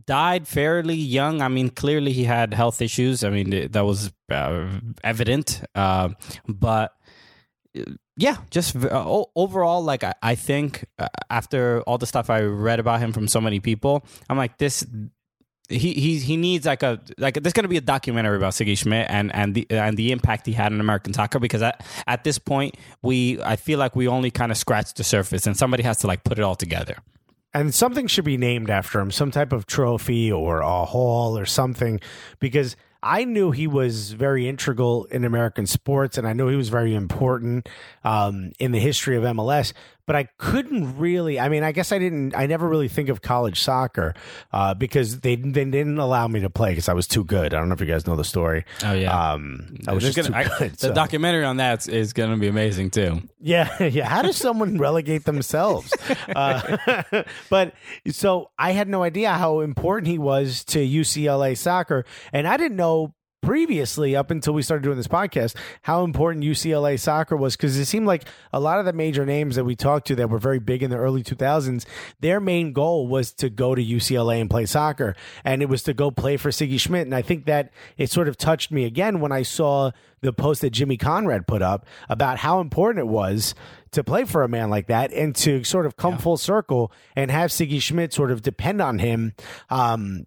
died 0.07 0.49
fairly 0.49 0.95
young 0.95 1.43
i 1.43 1.49
mean 1.49 1.69
clearly 1.69 2.13
he 2.13 2.25
had 2.25 2.55
health 2.55 2.81
issues 2.81 3.25
i 3.25 3.31
mean 3.31 3.71
that 3.71 3.85
was 3.85 4.11
uh, 4.31 4.67
evident 5.05 5.63
uh, 5.75 6.09
but 6.49 6.95
yeah, 8.19 8.39
just 8.51 8.77
uh, 8.77 9.25
overall, 9.37 9.83
like 9.83 10.03
I, 10.03 10.15
I 10.23 10.35
think 10.35 10.85
uh, 10.99 11.07
after 11.31 11.83
all 11.83 11.99
the 11.99 12.07
stuff 12.07 12.31
I 12.31 12.41
read 12.43 12.81
about 12.81 13.01
him 13.01 13.13
from 13.13 13.29
so 13.29 13.41
many 13.41 13.61
people, 13.61 14.05
I'm 14.29 14.37
like 14.37 14.59
this. 14.59 14.85
He 15.69 15.93
he 15.93 16.19
he 16.19 16.37
needs 16.39 16.65
like 16.65 16.83
a 16.83 16.99
like 17.19 17.35
there's 17.35 17.53
going 17.53 17.65
to 17.65 17.69
be 17.69 17.77
a 17.77 17.83
documentary 17.83 18.39
about 18.39 18.55
Sigi 18.55 18.77
Schmid 18.77 19.07
and 19.11 19.33
and 19.35 19.55
the 19.55 19.67
and 19.71 19.99
the 19.99 20.13
impact 20.13 20.47
he 20.47 20.53
had 20.53 20.73
on 20.73 20.81
American 20.81 21.13
soccer 21.13 21.39
because 21.39 21.61
at 21.61 21.87
at 22.07 22.25
this 22.25 22.39
point 22.39 22.77
we 23.03 23.41
I 23.43 23.57
feel 23.57 23.79
like 23.79 23.95
we 23.95 24.09
only 24.09 24.31
kind 24.31 24.51
of 24.51 24.57
scratched 24.57 24.97
the 24.97 25.05
surface 25.05 25.47
and 25.47 25.57
somebody 25.59 25.83
has 25.83 25.99
to 25.99 26.07
like 26.07 26.25
put 26.25 26.39
it 26.39 26.43
all 26.43 26.55
together. 26.57 26.97
And 27.55 27.75
something 27.75 28.07
should 28.07 28.25
be 28.25 28.37
named 28.37 28.71
after 28.71 29.01
him, 29.01 29.11
some 29.11 29.31
type 29.31 29.53
of 29.53 29.67
trophy 29.67 30.31
or 30.31 30.61
a 30.61 30.85
hall 30.85 31.39
or 31.39 31.47
something, 31.47 32.01
because 32.39 32.77
I 33.03 33.25
knew 33.25 33.53
he 33.53 33.67
was 33.67 34.13
very 34.13 34.49
integral 34.49 35.05
in 35.07 35.25
American 35.25 35.67
sports, 35.67 36.19
and 36.19 36.27
I 36.27 36.33
knew 36.33 36.49
he 36.49 36.57
was 36.57 36.69
very 36.69 36.95
important 36.95 37.69
um, 38.05 38.53
in 38.59 38.73
the 38.73 38.81
history 38.81 39.17
of 39.17 39.23
MLS. 39.23 39.73
But 40.09 40.17
I 40.17 40.25
couldn't 40.39 40.99
really. 40.99 41.39
I 41.39 41.49
mean, 41.49 41.63
I 41.63 41.71
guess 41.71 41.93
I 41.93 41.99
didn't. 42.01 42.35
I 42.35 42.47
never 42.47 42.67
really 42.69 42.89
think 42.89 43.11
of 43.11 43.23
college 43.23 43.61
soccer 43.61 44.15
uh, 44.53 44.75
because 44.75 45.21
they 45.21 45.37
they 45.37 45.65
didn't 45.65 45.99
allow 45.99 46.27
me 46.27 46.41
to 46.41 46.51
play 46.51 46.71
because 46.71 46.89
I 46.89 46.95
was 46.95 47.07
too 47.07 47.23
good. 47.23 47.55
I 47.55 47.59
don't 47.59 47.69
know 47.69 47.75
if 47.75 47.81
you 47.81 47.87
guys 47.87 48.07
know 48.07 48.17
the 48.17 48.25
story. 48.25 48.65
Oh, 48.85 48.93
yeah. 48.95 49.33
um, 49.33 49.77
I 49.87 49.93
was 49.93 50.03
There's 50.03 50.17
just 50.17 50.33
gonna- 50.33 50.45
too 50.45 50.51
I- 50.55 50.59
good. 50.59 50.73
the 50.73 50.79
so- 50.89 50.93
documentary 50.95 51.45
on 51.45 51.59
that 51.59 51.87
is 51.89 52.13
going 52.13 52.31
to 52.31 52.37
be 52.39 52.49
amazing 52.49 52.91
too. 52.91 53.21
Yeah, 53.39 53.83
yeah. 53.85 54.09
How 54.09 54.23
does 54.23 54.37
someone 54.37 54.79
relegate 54.79 55.25
themselves? 55.25 55.93
Uh, 56.35 57.23
but 57.51 57.75
so 58.11 58.51
I 58.59 58.73
had 58.73 58.89
no 58.89 59.03
idea 59.03 59.31
how 59.33 59.61
important 59.61 60.09
he 60.09 60.19
was 60.19 60.65
to 60.67 60.79
UCLA 60.79 61.57
soccer, 61.57 62.05
and 62.33 62.47
I 62.47 62.57
didn't 62.57 62.77
know 62.77 63.15
previously, 63.41 64.17
up 64.17 64.31
until 64.31 64.53
we 64.53 64.63
started 64.63 64.83
doing 64.83 64.97
this 64.97 65.09
podcast, 65.09 65.55
how 65.83 66.05
important 66.05 66.45
UCLA 66.45 66.99
soccer 66.99 67.37
was 67.37 67.57
because 67.57 67.77
it 67.77 67.87
seemed 67.87 68.07
like 68.07 68.25
a 68.53 68.61
lot 68.61 68.79
of 68.79 68.85
the 68.85 68.93
major 68.93 69.25
names 69.25 69.57
that 69.57 69.65
we 69.65 69.77
talked 69.77 70.07
to 70.09 70.17
that 70.17 70.31
were 70.31 70.39
very 70.39 70.59
big 70.59 70.83
in 70.83 70.91
the 70.91 70.97
early 70.97 71.23
2000s, 71.23 71.85
their 72.21 72.41
main 72.41 72.73
goal 72.73 73.07
was 73.07 73.33
to 73.33 73.49
go 73.51 73.75
to 73.75 73.83
UCLA 73.83 74.41
and 74.41 74.51
play 74.51 74.67
soccer, 74.67 75.15
and 75.45 75.63
it 75.63 75.69
was 75.69 75.83
to 75.85 75.95
go 75.95 76.11
play 76.11 76.37
for 76.37 76.51
Sigi 76.51 76.79
Schmid. 76.79 77.03
And 77.03 77.15
I 77.15 77.23
think 77.23 77.47
that 77.47 77.73
it 77.97 78.11
sort 78.11 78.29
of 78.29 78.37
touched 78.37 78.71
me 78.71 78.85
again 78.85 79.21
when 79.21 79.33
I 79.33 79.43
saw 79.43 79.93
the 80.21 80.33
post 80.33 80.63
that 80.63 80.71
Jimmy 80.71 80.97
Conrad 80.97 81.47
put 81.47 81.63
up 81.63 81.87
about 82.09 82.39
how 82.39 82.61
important 82.61 83.07
it 83.07 83.09
was 83.09 83.55
to 83.93 84.05
play 84.05 84.25
for 84.25 84.43
a 84.43 84.49
man 84.49 84.71
like 84.71 84.87
that 84.89 85.13
and 85.13 85.35
to 85.37 85.65
sort 85.65 85.87
of 85.87 85.97
come 85.97 86.19
full 86.19 86.37
circle 86.37 86.93
and 87.17 87.31
have 87.31 87.51
Sigi 87.51 87.81
Schmid 87.81 88.13
sort 88.13 88.31
of 88.31 88.43
depend 88.43 88.83
on 88.83 88.99
him 88.99 89.33
um, 89.71 90.27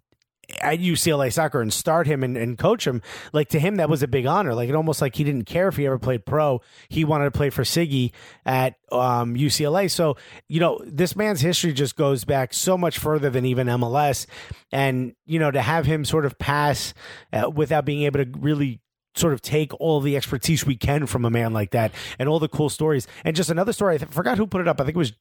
at 0.60 0.78
UCLA 0.78 1.32
soccer 1.32 1.60
and 1.60 1.72
start 1.72 2.06
him 2.06 2.22
and, 2.22 2.36
and 2.36 2.58
coach 2.58 2.86
him. 2.86 3.02
Like 3.32 3.48
to 3.50 3.60
him, 3.60 3.76
that 3.76 3.88
was 3.88 4.02
a 4.02 4.08
big 4.08 4.26
honor. 4.26 4.54
Like 4.54 4.68
it 4.68 4.74
almost 4.74 5.00
like 5.00 5.16
he 5.16 5.24
didn't 5.24 5.44
care 5.44 5.68
if 5.68 5.76
he 5.76 5.86
ever 5.86 5.98
played 5.98 6.24
pro. 6.24 6.60
He 6.88 7.04
wanted 7.04 7.24
to 7.24 7.30
play 7.30 7.50
for 7.50 7.62
Sigi 7.62 8.12
at 8.44 8.76
um, 8.90 9.34
UCLA. 9.34 9.90
So 9.90 10.16
you 10.48 10.60
know, 10.60 10.80
this 10.84 11.16
man's 11.16 11.40
history 11.40 11.72
just 11.72 11.96
goes 11.96 12.24
back 12.24 12.54
so 12.54 12.76
much 12.76 12.98
further 12.98 13.30
than 13.30 13.46
even 13.46 13.66
MLS. 13.66 14.26
And 14.70 15.14
you 15.26 15.38
know, 15.38 15.50
to 15.50 15.62
have 15.62 15.86
him 15.86 16.04
sort 16.04 16.26
of 16.26 16.38
pass 16.38 16.94
uh, 17.32 17.50
without 17.50 17.84
being 17.84 18.02
able 18.02 18.24
to 18.24 18.30
really 18.38 18.80
sort 19.14 19.32
of 19.32 19.42
take 19.42 19.78
all 19.80 20.00
the 20.00 20.16
expertise 20.16 20.64
we 20.64 20.76
can 20.76 21.06
from 21.06 21.24
a 21.24 21.30
man 21.30 21.52
like 21.52 21.72
that 21.72 21.92
and 22.18 22.28
all 22.28 22.38
the 22.38 22.48
cool 22.48 22.70
stories. 22.70 23.06
And 23.24 23.36
just 23.36 23.50
another 23.50 23.72
story, 23.72 23.96
I 23.96 23.98
forgot 23.98 24.38
who 24.38 24.46
put 24.46 24.60
it 24.60 24.68
up. 24.68 24.80
I 24.80 24.84
think 24.84 24.96
it 24.96 24.98
was 24.98 25.12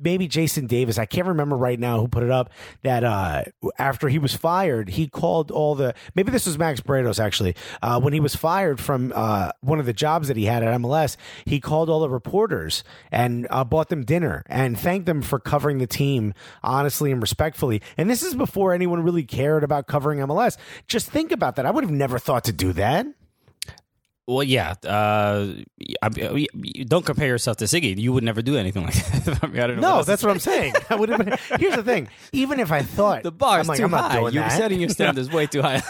maybe 0.00 0.28
Jason 0.28 0.66
Davis. 0.66 0.98
I 0.98 1.06
can't 1.06 1.26
remember 1.26 1.56
right 1.56 1.78
now 1.78 2.00
who 2.00 2.08
put 2.08 2.22
it 2.22 2.30
up. 2.30 2.50
That 2.82 3.04
uh, 3.04 3.44
after 3.78 4.08
he 4.08 4.18
was 4.18 4.34
fired, 4.34 4.90
he 4.90 5.08
called 5.08 5.50
all 5.50 5.74
the 5.74 5.94
maybe 6.14 6.30
this 6.30 6.46
was 6.46 6.58
Max 6.58 6.80
Bretos 6.80 7.18
actually. 7.22 7.54
Uh, 7.82 8.00
when 8.00 8.12
he 8.12 8.20
was 8.20 8.34
fired 8.34 8.80
from 8.80 9.12
uh, 9.14 9.50
one 9.60 9.78
of 9.78 9.86
the 9.86 9.92
jobs 9.92 10.28
that 10.28 10.36
he 10.36 10.44
had 10.46 10.62
at 10.62 10.80
MLS, 10.80 11.16
he 11.44 11.60
called 11.60 11.90
all 11.90 12.00
the 12.00 12.10
reporters 12.10 12.84
and 13.10 13.46
uh, 13.50 13.64
bought 13.64 13.88
them 13.88 14.04
dinner 14.04 14.44
and 14.46 14.78
thanked 14.78 15.06
them 15.06 15.22
for 15.22 15.38
covering 15.38 15.78
the 15.78 15.86
team 15.86 16.34
honestly 16.62 17.12
and 17.12 17.20
respectfully. 17.20 17.82
And 17.96 18.08
this 18.08 18.22
is 18.22 18.34
before 18.34 18.72
anyone 18.72 19.02
really 19.02 19.24
cared 19.24 19.64
about 19.64 19.86
covering 19.86 20.20
MLS. 20.20 20.56
Just 20.86 21.10
think 21.10 21.32
about 21.32 21.56
that. 21.56 21.66
I 21.66 21.70
would 21.70 21.84
have 21.84 21.92
never 21.92 22.18
thought 22.18 22.44
to 22.44 22.52
do 22.52 22.72
that. 22.74 23.06
Well, 24.28 24.42
yeah. 24.42 24.74
Uh, 24.84 25.54
I, 26.02 26.06
I, 26.06 26.46
don't 26.86 27.06
compare 27.06 27.28
yourself 27.28 27.56
to 27.56 27.64
Sigi. 27.64 27.96
You 27.96 28.12
would 28.12 28.22
never 28.22 28.42
do 28.42 28.58
anything 28.58 28.82
like 28.84 28.92
that. 28.92 29.38
I, 29.42 29.46
mean, 29.46 29.58
I 29.62 29.66
don't 29.66 29.76
know. 29.80 29.96
No, 29.96 30.02
that's 30.02 30.22
what 30.22 30.30
I'm 30.30 30.38
saying. 30.38 30.74
I 30.90 30.96
would 30.96 31.08
have 31.08 31.24
been. 31.24 31.38
Here's 31.58 31.76
the 31.76 31.82
thing. 31.82 32.08
Even 32.32 32.60
if 32.60 32.70
I 32.70 32.82
thought 32.82 33.22
the 33.22 33.32
bar 33.32 33.54
I'm 33.54 33.62
is 33.62 33.68
like, 33.68 33.78
too 33.78 33.84
I'm 33.84 33.92
high. 33.92 34.18
You're 34.20 34.30
that. 34.32 34.52
setting 34.52 34.80
your 34.80 34.90
standards 34.90 35.30
way 35.32 35.46
too 35.46 35.62
high. 35.62 35.80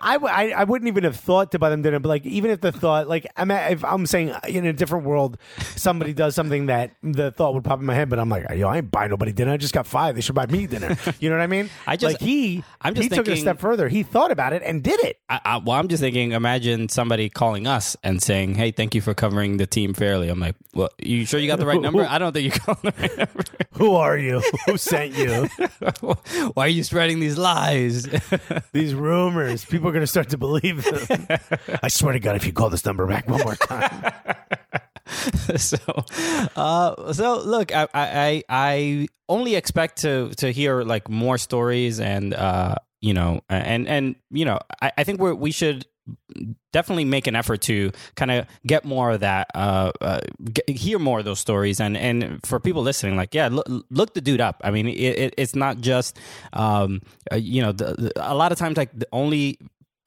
I, 0.00 0.14
w- 0.14 0.32
I, 0.32 0.50
I 0.56 0.64
wouldn't 0.64 0.88
even 0.88 1.04
have 1.04 1.14
thought 1.14 1.52
to 1.52 1.60
buy 1.60 1.70
them 1.70 1.82
dinner, 1.82 2.00
but 2.00 2.08
like 2.08 2.26
even 2.26 2.50
if 2.50 2.62
the 2.62 2.72
thought, 2.72 3.06
like 3.06 3.28
I'm 3.36 3.52
at, 3.52 3.74
if 3.74 3.84
I'm 3.84 4.06
saying 4.06 4.34
in 4.48 4.66
a 4.66 4.72
different 4.72 5.04
world, 5.06 5.38
somebody 5.76 6.12
does 6.12 6.34
something 6.34 6.66
that 6.66 6.96
the 7.00 7.30
thought 7.30 7.54
would 7.54 7.62
pop 7.62 7.78
in 7.78 7.86
my 7.86 7.94
head, 7.94 8.08
but 8.10 8.18
I'm 8.18 8.28
like, 8.28 8.46
yo, 8.56 8.66
I 8.66 8.78
ain't 8.78 8.90
buying 8.90 9.10
nobody 9.10 9.30
dinner. 9.30 9.52
I 9.52 9.56
just 9.56 9.72
got 9.72 9.86
five. 9.86 10.16
They 10.16 10.20
should 10.20 10.34
buy 10.34 10.46
me 10.46 10.66
dinner. 10.66 10.96
You 11.20 11.30
know 11.30 11.36
what 11.36 11.44
I 11.44 11.46
mean? 11.46 11.70
I 11.86 11.96
just- 11.96 12.14
like 12.14 12.20
he 12.20 12.64
I'm 12.80 12.94
just 12.94 13.08
he 13.08 13.16
took 13.16 13.28
it 13.28 13.34
a 13.34 13.36
step 13.36 13.60
further. 13.60 13.88
He 13.88 14.02
thought 14.02 14.32
about 14.32 14.52
it 14.52 14.62
and 14.64 14.82
did 14.82 14.98
it. 15.04 15.20
I, 15.28 15.40
I, 15.44 15.56
well, 15.58 15.76
I'm 15.76 15.86
just 15.86 16.00
thinking. 16.00 16.32
Imagine 16.32 16.88
somebody 16.88 17.19
calling 17.28 17.66
us 17.66 17.96
and 18.02 18.22
saying, 18.22 18.54
"Hey, 18.54 18.70
thank 18.70 18.94
you 18.94 19.00
for 19.00 19.14
covering 19.14 19.56
the 19.58 19.66
team 19.66 19.94
fairly." 19.94 20.28
I'm 20.28 20.40
like, 20.40 20.56
"Well, 20.74 20.90
you 20.98 21.26
sure 21.26 21.38
you 21.40 21.46
got 21.46 21.58
the 21.58 21.66
right 21.66 21.80
number?" 21.82 22.06
I 22.08 22.18
don't 22.18 22.32
think 22.32 22.44
you 22.54 22.60
called 22.60 22.78
the 22.82 22.94
right 22.98 23.18
number. 23.18 23.44
Who 23.72 23.94
are 23.94 24.16
you? 24.18 24.42
Who 24.66 24.76
sent 24.76 25.16
you? 25.16 25.48
Why 26.54 26.66
are 26.66 26.68
you 26.68 26.84
spreading 26.84 27.20
these 27.20 27.38
lies? 27.38 28.08
These 28.72 28.94
rumors. 28.94 29.64
People 29.64 29.88
are 29.88 29.92
going 29.92 30.02
to 30.02 30.06
start 30.06 30.30
to 30.30 30.38
believe 30.38 30.84
them. 30.84 31.26
I 31.82 31.88
swear 31.88 32.12
to 32.12 32.20
God, 32.20 32.36
if 32.36 32.46
you 32.46 32.52
call 32.52 32.70
this 32.70 32.84
number 32.84 33.06
back 33.06 33.28
one 33.28 33.40
more 33.42 33.56
time. 33.56 34.12
so, 35.56 35.78
uh, 36.56 37.12
so 37.12 37.40
look, 37.40 37.74
I, 37.74 37.88
I, 37.94 38.42
I 38.48 39.08
only 39.28 39.54
expect 39.54 40.02
to 40.02 40.30
to 40.36 40.52
hear 40.52 40.82
like 40.82 41.08
more 41.08 41.38
stories, 41.38 42.00
and 42.00 42.34
uh, 42.34 42.74
you 43.00 43.14
know, 43.14 43.40
and 43.48 43.88
and 43.88 44.16
you 44.30 44.44
know, 44.44 44.58
I, 44.82 44.92
I 44.98 45.04
think 45.04 45.20
we 45.20 45.32
we 45.32 45.50
should 45.52 45.86
definitely 46.72 47.04
make 47.04 47.26
an 47.26 47.36
effort 47.36 47.60
to 47.62 47.90
kind 48.14 48.30
of 48.30 48.46
get 48.66 48.84
more 48.84 49.10
of 49.10 49.20
that, 49.20 49.48
uh, 49.54 49.92
uh 50.00 50.20
get, 50.52 50.68
hear 50.68 50.98
more 50.98 51.18
of 51.18 51.24
those 51.24 51.40
stories, 51.40 51.80
and 51.80 51.96
and 51.96 52.40
for 52.44 52.60
people 52.60 52.82
listening, 52.82 53.16
like, 53.16 53.34
yeah, 53.34 53.48
look, 53.48 53.66
look 53.90 54.14
the 54.14 54.20
dude 54.20 54.40
up. 54.40 54.60
I 54.64 54.70
mean, 54.70 54.88
it, 54.88 54.92
it, 54.92 55.34
it's 55.36 55.54
not 55.54 55.80
just, 55.80 56.18
um, 56.52 57.02
uh, 57.32 57.36
you 57.36 57.62
know, 57.62 57.72
the, 57.72 57.94
the, 57.94 58.12
a 58.16 58.34
lot 58.34 58.52
of 58.52 58.58
times 58.58 58.76
like 58.76 58.90
the 58.98 59.08
only 59.12 59.58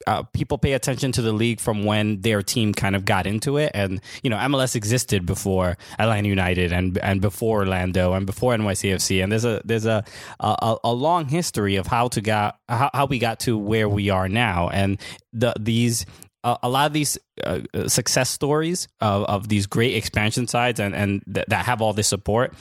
uh, 0.06 0.22
people 0.22 0.58
pay 0.58 0.72
attention 0.72 1.12
to 1.12 1.22
the 1.22 1.32
league 1.32 1.60
from 1.60 1.84
when 1.84 2.20
their 2.20 2.42
team 2.42 2.72
kind 2.74 2.96
of 2.96 3.04
got 3.04 3.26
into 3.26 3.56
it, 3.56 3.70
and 3.74 4.00
you 4.22 4.30
know 4.30 4.36
MLS 4.36 4.74
existed 4.74 5.26
before 5.26 5.76
Atlanta 5.98 6.28
United 6.28 6.72
and 6.72 6.98
and 6.98 7.20
before 7.20 7.60
Orlando 7.60 8.12
and 8.12 8.26
before 8.26 8.54
NYCFC, 8.54 9.22
and 9.22 9.32
there's 9.32 9.44
a 9.44 9.60
there's 9.64 9.86
a 9.86 10.04
a, 10.40 10.76
a 10.84 10.92
long 10.92 11.28
history 11.28 11.76
of 11.76 11.86
how 11.86 12.08
to 12.08 12.20
got 12.20 12.58
how, 12.68 12.90
how 12.92 13.06
we 13.06 13.18
got 13.18 13.40
to 13.40 13.56
where 13.56 13.88
we 13.88 14.10
are 14.10 14.28
now, 14.28 14.68
and 14.68 15.00
the 15.32 15.54
these 15.58 16.06
a, 16.44 16.68
lot 16.68 16.86
of 16.86 16.92
these 16.92 17.16
uh, 17.42 17.60
success 17.86 18.28
stories 18.28 18.86
of, 19.00 19.24
of 19.24 19.48
these 19.48 19.66
great 19.66 19.94
expansion 19.96 20.46
sides 20.46 20.78
and 20.78 20.94
and 20.94 21.22
th- 21.32 21.46
that 21.48 21.64
have 21.64 21.80
all 21.80 21.94
this 21.94 22.06
support, 22.08 22.52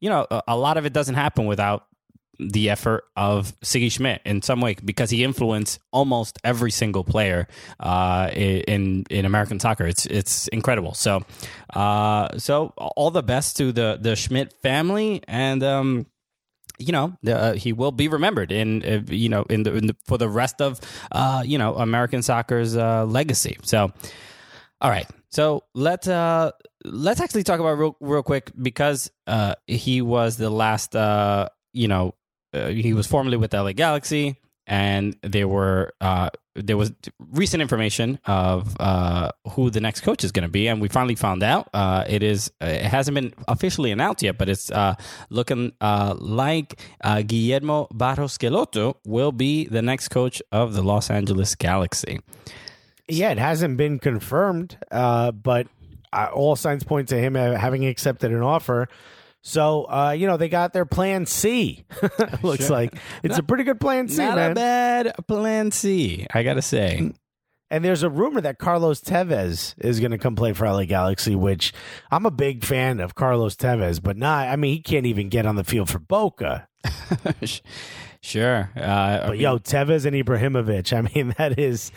you 0.00 0.10
know, 0.10 0.26
a 0.48 0.56
lot 0.56 0.76
of 0.76 0.86
it 0.86 0.92
doesn't 0.92 1.14
happen 1.14 1.46
without 1.46 1.86
the 2.48 2.70
effort 2.70 3.04
of 3.16 3.58
Sigi 3.60 3.92
Schmid 3.92 4.20
in 4.24 4.42
some 4.42 4.60
way 4.60 4.76
because 4.84 5.10
he 5.10 5.24
influenced 5.24 5.80
almost 5.92 6.38
every 6.44 6.70
single 6.70 7.04
player 7.04 7.46
uh, 7.78 8.30
in 8.32 9.04
in 9.10 9.24
American 9.24 9.60
soccer. 9.60 9.86
It's 9.86 10.06
it's 10.06 10.48
incredible. 10.48 10.94
So 10.94 11.22
uh, 11.74 12.38
so 12.38 12.72
all 12.76 13.10
the 13.10 13.22
best 13.22 13.56
to 13.58 13.72
the 13.72 13.98
the 14.00 14.16
Schmid 14.16 14.52
family 14.62 15.22
and. 15.28 15.62
Um, 15.62 16.06
you 16.78 16.92
know, 16.92 17.14
uh, 17.26 17.52
he 17.52 17.74
will 17.74 17.92
be 17.92 18.08
remembered 18.08 18.50
in, 18.50 18.82
uh, 18.82 19.02
you 19.12 19.28
know, 19.28 19.42
in 19.50 19.64
the, 19.64 19.74
in 19.74 19.86
the 19.88 19.96
for 20.06 20.16
the 20.16 20.30
rest 20.30 20.62
of, 20.62 20.80
uh, 21.12 21.42
you 21.44 21.58
know, 21.58 21.74
American 21.74 22.22
soccer's 22.22 22.74
uh, 22.74 23.04
legacy. 23.04 23.58
So, 23.62 23.92
all 24.80 24.88
right. 24.90 25.06
So 25.28 25.64
let's 25.74 26.08
uh, 26.08 26.52
let's 26.84 27.20
actually 27.20 27.42
talk 27.42 27.60
about 27.60 27.78
real 27.78 27.96
real 28.00 28.22
quick 28.22 28.50
because 28.60 29.10
uh, 29.26 29.56
he 29.66 30.00
was 30.00 30.38
the 30.38 30.48
last, 30.48 30.96
uh, 30.96 31.48
you 31.74 31.86
know, 31.86 32.14
uh, 32.52 32.68
he 32.68 32.92
was 32.94 33.06
formerly 33.06 33.36
with 33.36 33.52
LA 33.52 33.72
Galaxy, 33.72 34.36
and 34.66 35.16
there 35.22 35.48
were 35.48 35.92
uh, 36.00 36.30
there 36.54 36.76
was 36.76 36.92
recent 37.32 37.60
information 37.62 38.18
of 38.26 38.76
uh, 38.80 39.30
who 39.50 39.70
the 39.70 39.80
next 39.80 40.00
coach 40.00 40.24
is 40.24 40.32
going 40.32 40.44
to 40.44 40.50
be, 40.50 40.68
and 40.68 40.80
we 40.80 40.88
finally 40.88 41.14
found 41.14 41.42
out. 41.42 41.68
Uh, 41.72 42.04
it 42.08 42.22
is 42.22 42.50
it 42.60 42.82
hasn't 42.82 43.14
been 43.14 43.32
officially 43.48 43.90
announced 43.90 44.22
yet, 44.22 44.38
but 44.38 44.48
it's 44.48 44.70
uh, 44.70 44.94
looking 45.28 45.72
uh, 45.80 46.14
like 46.18 46.80
uh, 47.02 47.22
Guillermo 47.22 47.88
Barros 47.92 48.38
Schelotto 48.38 48.96
will 49.04 49.32
be 49.32 49.66
the 49.66 49.82
next 49.82 50.08
coach 50.08 50.42
of 50.52 50.74
the 50.74 50.82
Los 50.82 51.10
Angeles 51.10 51.54
Galaxy. 51.54 52.20
Yeah, 53.08 53.32
it 53.32 53.38
hasn't 53.38 53.76
been 53.76 53.98
confirmed, 53.98 54.78
uh, 54.92 55.32
but 55.32 55.66
uh, 56.12 56.28
all 56.32 56.56
signs 56.56 56.84
point 56.84 57.08
to 57.08 57.16
him 57.16 57.36
uh, 57.36 57.56
having 57.56 57.86
accepted 57.86 58.30
an 58.30 58.42
offer. 58.42 58.88
So, 59.42 59.84
uh, 59.84 60.10
you 60.10 60.26
know, 60.26 60.36
they 60.36 60.48
got 60.48 60.72
their 60.72 60.84
plan 60.84 61.24
C. 61.26 61.84
Looks 62.42 62.68
like 62.68 62.94
it's 63.22 63.38
a 63.38 63.42
pretty 63.42 63.64
good 63.64 63.80
plan 63.80 64.08
C, 64.08 64.18
Not 64.22 64.36
man. 64.36 64.50
a 64.50 64.54
bad 64.54 65.14
plan 65.26 65.70
C, 65.70 66.26
I 66.32 66.42
gotta 66.42 66.62
say. 66.62 67.12
And 67.72 67.84
there's 67.84 68.02
a 68.02 68.10
rumor 68.10 68.40
that 68.40 68.58
Carlos 68.58 69.00
Tevez 69.00 69.74
is 69.78 70.00
going 70.00 70.10
to 70.10 70.18
come 70.18 70.34
play 70.34 70.52
for 70.52 70.66
LA 70.68 70.86
Galaxy, 70.86 71.36
which 71.36 71.72
I'm 72.10 72.26
a 72.26 72.30
big 72.32 72.64
fan 72.64 72.98
of 72.98 73.14
Carlos 73.14 73.54
Tevez, 73.54 74.02
but 74.02 74.16
not, 74.16 74.48
I 74.48 74.56
mean, 74.56 74.72
he 74.74 74.80
can't 74.82 75.06
even 75.06 75.28
get 75.28 75.46
on 75.46 75.54
the 75.54 75.62
field 75.62 75.88
for 75.88 76.00
Boca. 76.00 76.66
sure, 78.20 78.70
uh, 78.76 79.28
But 79.28 79.38
yo, 79.38 79.58
Tevez 79.58 80.04
and 80.04 80.16
Ibrahimovic, 80.16 80.92
I 80.96 81.02
mean, 81.14 81.32
that 81.38 81.60
is, 81.60 81.92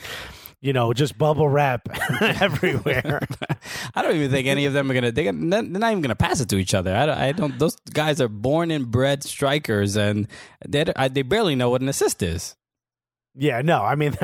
you 0.64 0.72
know, 0.72 0.94
just 0.94 1.18
bubble 1.18 1.50
wrap 1.50 1.90
everywhere. 2.22 3.20
I 3.96 4.02
don't 4.02 4.16
even 4.16 4.32
think 4.32 4.48
any 4.48 4.66
of 4.66 4.72
them 4.72 4.90
are 4.90 4.94
gonna. 4.94 5.12
They're 5.12 5.34
not, 5.34 5.70
they're 5.70 5.80
not 5.80 5.92
even 5.92 6.02
gonna 6.02 6.16
pass 6.16 6.40
it 6.40 6.48
to 6.50 6.56
each 6.56 6.74
other. 6.74 6.96
I 6.96 7.06
don't. 7.06 7.18
I 7.18 7.32
don't 7.34 7.60
those 7.60 7.76
guys 7.94 8.22
are 8.22 8.30
born 8.30 8.72
and 8.72 8.90
bred 8.90 9.24
strikers, 9.24 9.98
and 9.98 10.26
they 10.66 10.86
they 11.12 11.22
barely 11.22 11.56
know 11.56 11.70
what 11.70 11.82
an 11.82 11.90
assist 11.90 12.24
is. 12.24 12.56
Yeah, 13.36 13.62
no, 13.64 13.82
I 13.84 13.96
mean, 13.96 14.12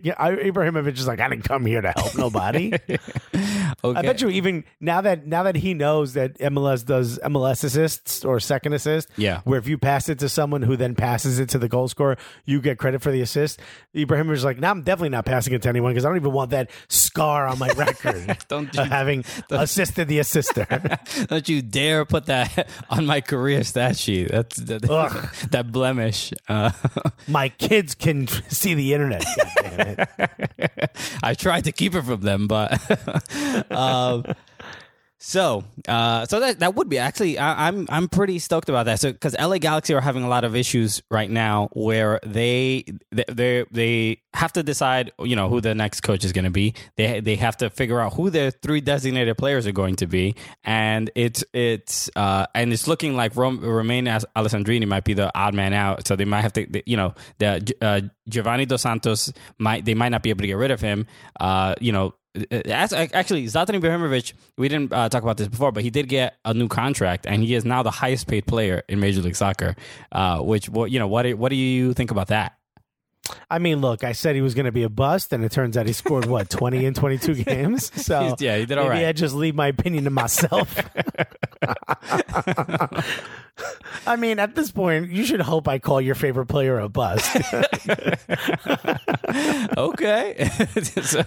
Ibrahimovic 0.00 0.98
is 0.98 1.06
like, 1.06 1.20
I 1.20 1.28
didn't 1.28 1.44
come 1.44 1.64
here 1.64 1.80
to 1.80 1.92
help 1.96 2.16
nobody. 2.16 2.72
Okay. 2.74 2.98
I 3.84 4.02
bet 4.02 4.20
you 4.20 4.28
even 4.30 4.64
now 4.80 5.00
that 5.00 5.26
now 5.26 5.42
that 5.44 5.56
he 5.56 5.74
knows 5.74 6.14
that 6.14 6.38
MLS 6.38 6.84
does 6.84 7.18
MLS 7.20 7.64
assists 7.64 8.24
or 8.24 8.38
second 8.40 8.72
assist, 8.72 9.08
Yeah. 9.16 9.40
where 9.44 9.58
if 9.58 9.66
you 9.68 9.78
pass 9.78 10.08
it 10.08 10.18
to 10.20 10.28
someone 10.28 10.62
who 10.62 10.76
then 10.76 10.94
passes 10.94 11.38
it 11.38 11.48
to 11.50 11.58
the 11.58 11.68
goal 11.68 11.88
scorer, 11.88 12.16
you 12.44 12.60
get 12.60 12.78
credit 12.78 13.00
for 13.02 13.10
the 13.12 13.20
assist. 13.20 13.60
Ibrahimovic 13.94 14.32
is 14.32 14.44
like, 14.44 14.58
now 14.58 14.70
I'm 14.70 14.82
definitely 14.82 15.10
not 15.10 15.24
passing 15.24 15.52
it 15.54 15.62
to 15.62 15.68
anyone 15.68 15.92
because 15.92 16.04
I 16.04 16.08
don't 16.08 16.16
even 16.16 16.32
want 16.32 16.50
that 16.50 16.70
scar 17.12 17.46
on 17.46 17.58
my 17.58 17.68
record 17.72 18.38
Don't 18.48 18.74
you- 18.74 18.82
having 18.84 19.22
assisted 19.50 20.08
the 20.08 20.18
assister. 20.18 20.66
Don't 21.28 21.46
you 21.46 21.60
dare 21.60 22.06
put 22.06 22.24
that 22.26 22.68
on 22.90 23.04
my 23.04 23.20
career 23.20 23.64
stat 23.64 23.98
sheet. 23.98 24.28
That's 24.30 24.56
that, 24.56 24.80
that 25.50 25.70
blemish. 25.70 26.32
Uh, 26.48 26.70
my 27.28 27.50
kids 27.50 27.94
can 27.94 28.26
see 28.48 28.72
the 28.72 28.94
internet. 28.94 29.24
God 29.36 29.50
damn 29.60 29.80
it. 30.58 30.96
I 31.22 31.34
tried 31.34 31.64
to 31.64 31.72
keep 31.72 31.94
it 31.94 32.02
from 32.02 32.22
them, 32.22 32.48
but 32.48 32.80
um, 33.70 34.24
so 35.24 35.62
uh, 35.86 36.26
so 36.26 36.40
that 36.40 36.58
that 36.58 36.74
would 36.74 36.88
be 36.88 36.98
actually 36.98 37.38
I, 37.38 37.68
I'm 37.68 37.86
I'm 37.88 38.08
pretty 38.08 38.40
stoked 38.40 38.68
about 38.68 38.86
that. 38.86 38.98
So 38.98 39.12
because 39.12 39.36
LA 39.38 39.58
Galaxy 39.58 39.94
are 39.94 40.00
having 40.00 40.24
a 40.24 40.28
lot 40.28 40.42
of 40.42 40.56
issues 40.56 41.00
right 41.12 41.30
now 41.30 41.68
where 41.74 42.18
they 42.26 42.84
they 43.12 43.64
they, 43.70 44.18
have 44.34 44.52
to 44.54 44.62
decide 44.62 45.12
you 45.20 45.36
know 45.36 45.48
who 45.48 45.60
the 45.60 45.76
next 45.76 46.00
coach 46.00 46.24
is 46.24 46.32
going 46.32 46.46
to 46.46 46.50
be. 46.50 46.74
They 46.96 47.20
they 47.20 47.36
have 47.36 47.56
to 47.58 47.70
figure 47.70 48.00
out 48.00 48.14
who 48.14 48.30
their 48.30 48.50
three 48.50 48.80
designated 48.80 49.38
players 49.38 49.64
are 49.68 49.72
going 49.72 49.94
to 49.96 50.08
be, 50.08 50.34
and 50.64 51.08
it's 51.14 51.44
it's 51.52 52.10
uh, 52.16 52.46
and 52.52 52.72
it's 52.72 52.88
looking 52.88 53.14
like 53.14 53.36
Rom- 53.36 53.60
Romain 53.60 54.06
Alessandrini 54.06 54.88
might 54.88 55.04
be 55.04 55.14
the 55.14 55.30
odd 55.38 55.54
man 55.54 55.72
out. 55.72 56.08
So 56.08 56.16
they 56.16 56.24
might 56.24 56.40
have 56.40 56.54
to 56.54 56.82
you 56.84 56.96
know 56.96 57.14
the 57.38 57.74
uh, 57.80 58.00
Giovanni 58.28 58.66
Dos 58.66 58.82
Santos 58.82 59.32
might 59.58 59.84
they 59.84 59.94
might 59.94 60.08
not 60.08 60.24
be 60.24 60.30
able 60.30 60.40
to 60.40 60.48
get 60.48 60.56
rid 60.56 60.72
of 60.72 60.80
him. 60.80 61.06
Uh, 61.38 61.76
you 61.80 61.92
know 61.92 62.14
actually, 62.34 63.44
Zlatan 63.46 63.78
Ibrahimovic, 63.80 64.32
we 64.56 64.68
didn't 64.68 64.92
uh, 64.92 65.08
talk 65.08 65.22
about 65.22 65.36
this 65.36 65.48
before, 65.48 65.72
but 65.72 65.82
he 65.82 65.90
did 65.90 66.08
get 66.08 66.36
a 66.44 66.54
new 66.54 66.68
contract, 66.68 67.26
and 67.26 67.42
he 67.42 67.54
is 67.54 67.64
now 67.64 67.82
the 67.82 67.90
highest 67.90 68.26
paid 68.26 68.46
player 68.46 68.82
in 68.88 69.00
Major 69.00 69.20
League 69.20 69.36
Soccer. 69.36 69.76
Uh, 70.10 70.38
which, 70.40 70.68
what 70.68 70.90
you 70.90 70.98
know, 70.98 71.08
what 71.08 71.22
do, 71.22 71.36
what 71.36 71.50
do 71.50 71.56
you 71.56 71.92
think 71.94 72.10
about 72.10 72.28
that? 72.28 72.56
I 73.48 73.60
mean, 73.60 73.80
look, 73.80 74.02
I 74.02 74.12
said 74.12 74.34
he 74.34 74.40
was 74.42 74.54
going 74.54 74.66
to 74.66 74.72
be 74.72 74.82
a 74.82 74.88
bust, 74.88 75.32
and 75.32 75.44
it 75.44 75.52
turns 75.52 75.76
out 75.76 75.86
he 75.86 75.92
scored 75.92 76.26
what 76.26 76.50
twenty 76.58 76.84
in 76.86 76.94
twenty 76.94 77.18
two 77.18 77.34
games. 77.34 77.90
So 78.02 78.20
He's- 78.22 78.40
yeah, 78.40 78.56
he 78.58 78.66
did 78.66 78.78
all 78.78 78.88
maybe 78.88 79.02
right. 79.04 79.08
I 79.08 79.12
just 79.12 79.34
leave 79.34 79.54
my 79.54 79.68
opinion 79.68 80.04
to 80.04 80.10
myself. 80.10 80.74
I 84.06 84.16
mean, 84.16 84.38
at 84.38 84.54
this 84.54 84.70
point, 84.70 85.10
you 85.10 85.24
should 85.24 85.40
hope 85.40 85.68
I 85.68 85.78
call 85.78 86.00
your 86.00 86.14
favorite 86.14 86.46
player 86.46 86.78
a 86.78 86.88
bust. 86.88 87.36
okay, 89.76 90.44
so 91.02 91.24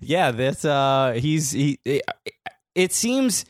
yeah, 0.00 0.30
this 0.30 0.64
uh, 0.64 1.12
he's 1.16 1.52
he. 1.52 1.78
It, 2.74 2.92
seems. 2.92 3.44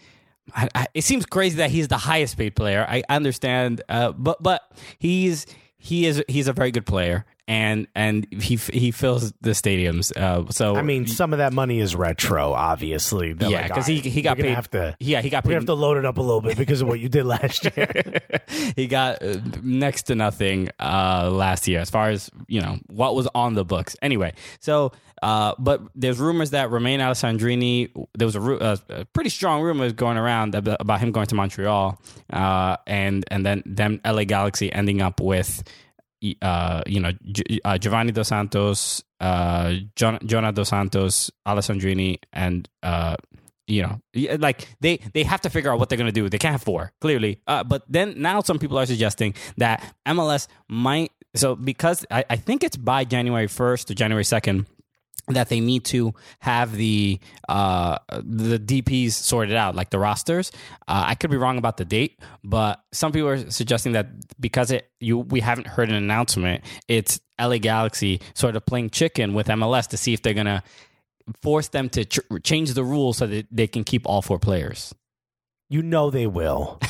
It 0.94 1.04
seems 1.04 1.26
crazy 1.26 1.56
that 1.56 1.70
he's 1.70 1.88
the 1.88 1.98
highest 1.98 2.38
paid 2.38 2.56
player. 2.56 2.86
I 2.88 3.02
understand, 3.10 3.82
uh, 3.88 4.12
but 4.12 4.42
but 4.42 4.62
he's 4.98 5.44
he 5.76 6.06
is 6.06 6.24
he's 6.26 6.48
a 6.48 6.54
very 6.54 6.70
good 6.70 6.86
player, 6.86 7.26
and 7.48 7.88
and 7.96 8.26
he 8.30 8.56
he 8.56 8.90
fills 8.92 9.32
the 9.40 9.50
stadiums. 9.50 10.14
Uh, 10.16 10.48
so 10.52 10.76
I 10.76 10.82
mean, 10.82 11.06
some 11.08 11.32
of 11.32 11.38
that 11.38 11.52
money 11.52 11.80
is 11.80 11.96
retro, 11.96 12.52
obviously. 12.52 13.32
They're 13.32 13.50
Yeah, 13.50 13.62
like, 13.62 13.70
'cause 13.72 13.88
"All 13.88 13.94
he- 13.96 14.08
he 14.08 14.22
got 14.22 14.36
paid- 14.36 14.54
Have 14.54 14.70
to, 14.70 14.94
yeah, 15.00 15.22
he 15.22 15.30
got 15.30 15.44
we 15.46 15.54
have 15.54 15.64
to 15.66 15.74
load 15.74 15.96
it 15.96 16.04
up 16.04 16.18
a 16.18 16.20
little 16.20 16.42
bit 16.42 16.56
because 16.58 16.82
of 16.82 16.88
what 16.88 17.00
you 17.00 17.08
did 17.08 17.24
last 17.34 17.64
year. 17.76 18.20
he 18.76 18.86
got 18.86 19.22
uh, 19.22 19.36
next 19.62 20.02
to 20.04 20.14
nothing 20.14 20.68
uh, 20.78 21.30
last 21.32 21.66
year 21.66 21.80
as 21.80 21.90
far 21.90 22.10
as 22.10 22.30
you 22.46 22.60
know 22.60 22.78
what 22.88 23.14
was 23.16 23.26
on 23.34 23.54
the 23.54 23.64
books. 23.64 23.96
Anyway, 24.02 24.34
so 24.60 24.92
uh, 25.22 25.54
but 25.58 25.80
there's 25.96 26.18
rumors 26.18 26.50
that 26.50 26.70
Romain 26.70 27.00
Alessandrini. 27.00 27.90
There 28.16 28.26
was 28.26 28.36
a, 28.36 28.40
uh, 28.42 28.76
a 28.90 29.04
pretty 29.06 29.30
strong 29.30 29.62
rumors 29.62 29.92
going 29.94 30.16
around 30.18 30.54
about 30.54 31.00
him 31.00 31.12
going 31.12 31.26
to 31.28 31.34
Montreal, 31.34 32.00
uh, 32.32 32.76
and 32.86 33.24
and 33.30 33.44
then 33.46 33.62
them 33.64 34.00
LA 34.04 34.24
Galaxy 34.24 34.70
ending 34.72 35.00
up 35.00 35.20
with. 35.20 35.62
Uh, 36.42 36.82
you 36.86 37.00
know, 37.00 37.12
G- 37.30 37.60
uh, 37.64 37.78
Giovanni 37.78 38.12
Dos 38.12 38.28
Santos, 38.28 39.04
uh, 39.20 39.74
John, 39.94 40.18
Jonah 40.24 40.52
Dos 40.52 40.68
Santos, 40.68 41.30
Alessandrini, 41.46 42.18
and 42.32 42.68
uh, 42.82 43.16
you 43.68 43.82
know, 43.82 44.00
like 44.38 44.68
they 44.80 44.98
they 45.14 45.22
have 45.22 45.40
to 45.42 45.50
figure 45.50 45.70
out 45.70 45.78
what 45.78 45.88
they're 45.88 45.98
going 45.98 46.12
to 46.12 46.20
do. 46.20 46.28
They 46.28 46.38
can't 46.38 46.52
have 46.52 46.62
four 46.62 46.92
clearly. 47.00 47.40
Uh, 47.46 47.62
but 47.62 47.84
then 47.88 48.14
now 48.20 48.40
some 48.40 48.58
people 48.58 48.78
are 48.78 48.86
suggesting 48.86 49.34
that 49.58 49.94
MLS 50.06 50.48
might. 50.68 51.12
So 51.36 51.54
because 51.54 52.04
I, 52.10 52.24
I 52.30 52.36
think 52.36 52.64
it's 52.64 52.76
by 52.76 53.04
January 53.04 53.46
first 53.46 53.90
or 53.90 53.94
January 53.94 54.24
second 54.24 54.66
that 55.28 55.48
they 55.48 55.60
need 55.60 55.84
to 55.84 56.14
have 56.40 56.74
the 56.74 57.20
uh, 57.48 57.98
the 58.22 58.58
DPs 58.58 59.12
sorted 59.12 59.54
out, 59.54 59.74
like 59.74 59.90
the 59.90 59.98
rosters. 59.98 60.50
Uh, 60.86 61.04
I 61.06 61.14
could 61.14 61.30
be 61.30 61.36
wrong 61.36 61.58
about 61.58 61.76
the 61.76 61.84
date, 61.84 62.18
but 62.42 62.82
some 62.92 63.12
people 63.12 63.28
are 63.28 63.50
suggesting 63.50 63.92
that 63.92 64.08
because 64.40 64.70
it 64.70 64.90
you 65.00 65.18
we 65.18 65.40
haven't 65.40 65.66
heard 65.66 65.88
an 65.88 65.94
announcement, 65.94 66.64
it's 66.88 67.20
LA 67.38 67.58
Galaxy 67.58 68.20
sort 68.34 68.56
of 68.56 68.64
playing 68.64 68.90
chicken 68.90 69.34
with 69.34 69.48
MLS 69.48 69.88
to 69.88 69.96
see 69.96 70.14
if 70.14 70.22
they're 70.22 70.34
gonna 70.34 70.62
force 71.42 71.68
them 71.68 71.88
to 71.90 72.04
ch- 72.04 72.20
change 72.42 72.72
the 72.72 72.84
rules 72.84 73.18
so 73.18 73.26
that 73.26 73.46
they 73.50 73.66
can 73.66 73.84
keep 73.84 74.06
all 74.06 74.22
four 74.22 74.38
players. 74.38 74.94
You 75.70 75.82
know 75.82 76.10
they 76.10 76.26
will. 76.26 76.80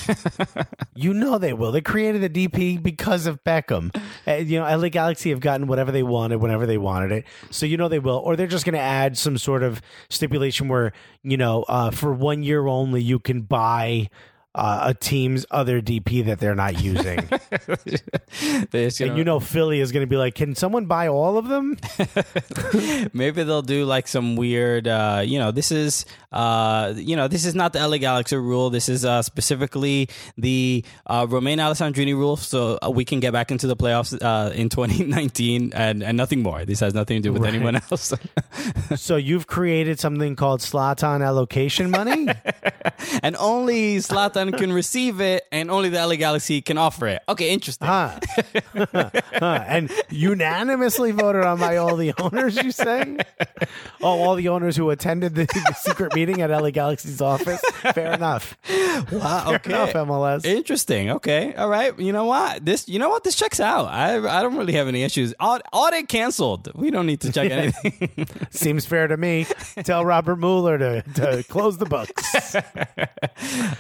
you 0.95 1.13
know 1.13 1.39
they 1.39 1.53
will. 1.53 1.73
They 1.73 1.81
created 1.81 2.23
the 2.23 2.49
DP 2.49 2.81
because 2.81 3.27
of 3.27 3.43
Beckham. 3.43 3.95
Uh, 4.27 4.35
you 4.35 4.61
know, 4.61 4.65
LA 4.77 4.89
Galaxy 4.89 5.31
have 5.31 5.41
gotten 5.41 5.67
whatever 5.67 5.91
they 5.91 6.05
wanted 6.05 6.37
whenever 6.37 6.65
they 6.65 6.79
wanted 6.79 7.11
it. 7.11 7.25
So 7.51 7.67
you 7.67 7.77
know 7.77 7.89
they 7.89 7.99
will. 7.99 8.19
Or 8.19 8.37
they're 8.37 8.47
just 8.47 8.65
going 8.65 8.75
to 8.75 8.81
add 8.81 9.19
some 9.19 9.37
sort 9.37 9.65
of 9.65 9.83
stipulation 10.11 10.69
where, 10.69 10.93
you 11.25 11.37
know, 11.37 11.65
uh, 11.65 11.91
for 11.91 12.13
one 12.13 12.45
year 12.45 12.69
only, 12.69 13.03
you 13.03 13.19
can 13.19 13.43
buy 13.43 14.09
uh, 14.55 14.81
a 14.87 14.95
team's 14.95 15.47
other 15.51 15.81
DP 15.81 16.25
that 16.27 16.41
they're 16.41 16.55
not 16.55 16.83
using. 16.83 17.29
They're 18.71 18.87
and 18.87 18.99
gonna- 18.99 19.17
you 19.17 19.25
know, 19.25 19.39
Philly 19.41 19.79
is 19.81 19.93
going 19.93 20.03
to 20.03 20.09
be 20.09 20.17
like, 20.17 20.35
can 20.35 20.55
someone 20.55 20.87
buy 20.87 21.07
all 21.09 21.39
of 21.39 21.49
them? 21.49 21.77
Maybe 23.13 23.45
they'll 23.45 23.63
do 23.63 23.85
like 23.85 24.09
some 24.09 24.37
weird, 24.37 24.89
uh, 24.89 25.23
you 25.25 25.39
know, 25.39 25.53
this 25.53 25.71
is, 25.71 26.07
uh, 26.33 26.93
you 26.97 27.17
know, 27.17 27.29
this 27.29 27.45
is 27.45 27.55
not 27.55 27.73
the 27.73 27.87
LA 27.87 27.99
Galaxy 27.99 28.37
rule. 28.37 28.71
This 28.71 28.89
is 28.89 29.05
uh, 29.05 29.23
specifically 29.23 30.09
the 30.37 30.85
uh, 31.07 31.27
Romain 31.29 31.59
Alessandrini 31.59 32.15
rule. 32.15 32.37
So 32.37 32.79
uh, 32.83 32.91
we 32.91 33.05
can 33.05 33.21
get 33.21 33.33
back 33.33 33.51
into 33.51 33.67
the 33.67 33.77
playoffs 33.77 34.17
uh, 34.23 34.53
in 34.53 34.69
2019 34.79 35.73
and, 35.75 36.03
and 36.03 36.17
nothing 36.17 36.43
more. 36.43 36.65
This 36.65 36.81
has 36.81 36.95
nothing 36.95 37.17
to 37.19 37.23
do 37.29 37.33
with 37.33 37.43
Right. 37.43 37.55
anyone 37.55 37.77
else. 37.77 38.13
so 38.97 39.17
you've 39.17 39.47
created 39.47 39.99
something 40.01 40.37
called 40.37 40.61
Zlatan 40.61 41.25
allocation 41.25 41.91
money? 41.91 42.29
and 43.23 43.37
only 43.39 43.97
Zlatan 43.97 44.57
can 44.57 44.73
receive 44.73 45.21
it 45.21 45.45
and 45.53 45.71
only 45.71 45.89
the 45.89 46.05
LA 46.05 46.17
Galaxy 46.17 46.61
can 46.61 46.77
offer 46.79 47.07
it. 47.07 47.23
Okay, 47.29 47.51
interesting. 47.51 47.87
Huh. 47.89 48.19
Huh. 48.93 49.65
And 49.67 49.91
unanimously 50.11 51.13
voted 51.13 51.45
on 51.45 51.59
by 51.59 51.77
all 51.77 51.97
the 51.97 52.13
owners, 52.19 52.57
you 52.63 52.71
say? 52.73 53.17
Oh, 54.03 54.21
all 54.23 54.35
the 54.35 54.49
owners 54.49 54.77
who 54.77 54.91
attended 54.91 55.35
the, 55.35 55.47
the 55.47 55.75
secret 55.75 56.13
meeting 56.19 56.43
at 56.43 56.51
LA 56.51 56.71
Galaxy's 56.71 57.21
office? 57.21 57.61
Fair 57.95 58.13
enough. 58.15 58.57
Wow, 59.13 59.45
Fair 59.47 59.55
okay. 59.57 59.71
enough, 59.71 59.93
MLS. 59.93 60.45
Interesting. 60.45 61.11
Okay. 61.11 61.55
All 61.55 61.69
right. 61.69 61.97
You 62.01 62.13
know 62.13 62.25
what? 62.25 62.65
This. 62.65 62.89
You 62.89 62.99
know 62.99 63.09
what? 63.09 63.23
This 63.23 63.37
checks 63.37 63.61
out. 63.61 63.87
I. 63.87 64.17
I 64.17 64.43
don't 64.43 64.57
really 64.57 64.73
have 64.73 64.89
any 64.89 65.05
issues. 65.05 65.35
Aud- 65.39 65.63
Audit 65.73 66.09
canceled. 66.09 66.69
We 66.75 66.91
don't 66.91 67.07
need 67.07 67.21
to 67.21 67.31
check 67.33 67.51
anything. 67.53 68.27
Seems 68.51 68.85
fair 68.87 69.07
to 69.07 69.17
me. 69.17 69.47
Tell 69.85 70.05
Robert 70.05 70.37
Mueller 70.37 70.79
to, 70.79 71.03
to 71.15 71.45
close 71.49 71.79
the 71.79 71.87
books. 71.87 72.57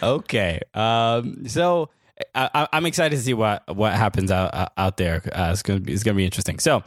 okay. 0.03 0.61
Um. 0.75 1.47
So. 1.49 1.91
I, 2.35 2.67
I'm 2.73 2.85
excited 2.85 3.15
to 3.15 3.23
see 3.23 3.33
what 3.35 3.63
what 3.77 3.93
happens 3.93 4.33
out 4.33 4.53
out- 4.53 4.73
out 4.77 4.97
there. 4.97 5.23
Uh, 5.33 5.51
it's 5.53 5.63
gonna 5.63 5.79
be 5.79 5.93
it's 5.93 6.03
gonna 6.03 6.17
be 6.17 6.25
interesting. 6.25 6.59
So, 6.59 6.83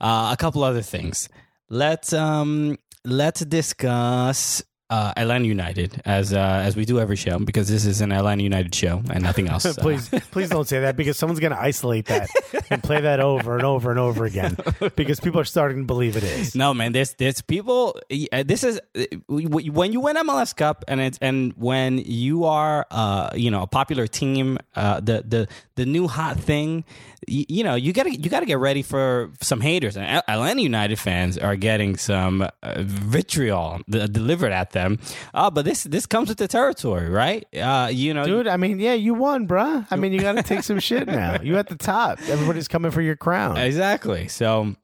uh, 0.00 0.28
a 0.30 0.36
couple 0.38 0.62
other 0.62 0.82
things. 0.82 1.30
Let's 1.70 2.12
um 2.12 2.76
let's 3.02 3.40
discuss 3.46 4.62
uh, 4.90 5.12
Atlanta 5.16 5.46
United 5.46 6.00
as 6.04 6.32
uh, 6.32 6.38
as 6.38 6.76
we 6.76 6.84
do 6.84 7.00
every 7.00 7.16
show 7.16 7.38
because 7.38 7.68
this 7.68 7.86
is 7.86 8.00
an 8.00 8.12
Atlanta 8.12 8.42
United 8.42 8.74
show 8.74 9.02
and 9.10 9.22
nothing 9.22 9.48
else. 9.48 9.64
Please, 9.78 10.08
please 10.30 10.48
don't 10.50 10.68
say 10.68 10.80
that 10.80 10.96
because 10.96 11.16
someone's 11.16 11.40
going 11.40 11.52
to 11.52 11.60
isolate 11.60 12.06
that 12.06 12.28
and 12.70 12.82
play 12.82 13.00
that 13.00 13.18
over 13.20 13.56
and 13.56 13.64
over 13.64 13.90
and 13.90 13.98
over 13.98 14.24
again 14.26 14.56
because 14.96 15.20
people 15.20 15.40
are 15.40 15.44
starting 15.44 15.78
to 15.78 15.84
believe 15.84 16.16
it 16.16 16.22
is. 16.22 16.54
No, 16.54 16.74
man. 16.74 16.92
There's 16.92 17.14
there's 17.14 17.40
people. 17.40 17.98
uh, 18.32 18.42
This 18.44 18.62
is 18.62 18.78
uh, 18.94 19.04
when 19.28 19.92
you 19.92 20.00
win 20.00 20.16
MLS 20.16 20.54
Cup, 20.54 20.84
and 20.86 21.00
it's 21.00 21.18
and 21.22 21.52
when 21.56 21.98
you 21.98 22.44
are, 22.44 22.86
uh, 22.90 23.30
you 23.34 23.50
know, 23.50 23.62
a 23.62 23.66
popular 23.66 24.06
team, 24.06 24.58
uh, 24.76 25.00
the 25.00 25.24
the 25.26 25.48
the 25.76 25.86
new 25.86 26.06
hot 26.08 26.38
thing. 26.38 26.84
You, 27.28 27.44
you 27.48 27.64
know, 27.64 27.74
you 27.74 27.92
gotta 27.92 28.14
you 28.14 28.30
gotta 28.30 28.46
get 28.46 28.58
ready 28.58 28.82
for 28.82 29.30
some 29.40 29.60
haters. 29.60 29.96
And 29.96 30.22
Atlanta 30.28 30.62
United 30.62 30.98
fans 30.98 31.38
are 31.38 31.56
getting 31.56 31.96
some 31.96 32.42
uh, 32.42 32.74
vitriol 32.78 33.80
delivered 33.88 34.52
at 34.52 34.70
them. 34.70 34.98
Uh, 35.32 35.50
but 35.50 35.64
this 35.64 35.84
this 35.84 36.06
comes 36.06 36.28
with 36.28 36.38
the 36.38 36.48
territory, 36.48 37.08
right? 37.08 37.46
Uh, 37.54 37.88
you 37.92 38.14
know, 38.14 38.24
Dude, 38.24 38.46
I 38.48 38.56
mean, 38.56 38.78
yeah, 38.80 38.94
you 38.94 39.14
won, 39.14 39.46
bruh. 39.46 39.86
I 39.90 39.96
mean, 39.96 40.12
you 40.12 40.20
got 40.20 40.32
to 40.32 40.42
take 40.42 40.62
some 40.62 40.78
shit 40.80 41.06
now. 41.06 41.40
You 41.40 41.56
at 41.58 41.68
the 41.68 41.76
top. 41.76 42.18
Everybody's 42.28 42.68
coming 42.68 42.90
for 42.90 43.02
your 43.02 43.16
crown. 43.16 43.56
Exactly. 43.56 44.28
So 44.28 44.74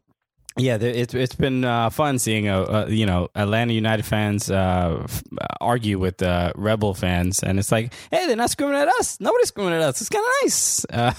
Yeah, 0.60 0.76
it's 0.80 1.14
it's 1.14 1.34
been 1.34 1.64
uh, 1.64 1.90
fun 1.90 2.18
seeing 2.18 2.48
uh, 2.48 2.60
uh, 2.62 2.86
you 2.88 3.06
know 3.06 3.28
Atlanta 3.34 3.72
United 3.72 4.04
fans 4.04 4.50
uh, 4.50 5.00
f- 5.04 5.22
argue 5.60 5.98
with 5.98 6.22
uh, 6.22 6.52
Rebel 6.54 6.94
fans, 6.94 7.42
and 7.42 7.58
it's 7.58 7.72
like, 7.72 7.92
hey, 8.10 8.26
they're 8.26 8.36
not 8.36 8.50
screaming 8.50 8.76
at 8.76 8.88
us. 8.88 9.18
Nobody's 9.20 9.48
screaming 9.48 9.74
at 9.74 9.82
us. 9.82 10.00
It's 10.00 10.10
kind 10.10 10.24
of 10.24 10.32
nice. 10.42 10.86
Uh, 11.00 11.12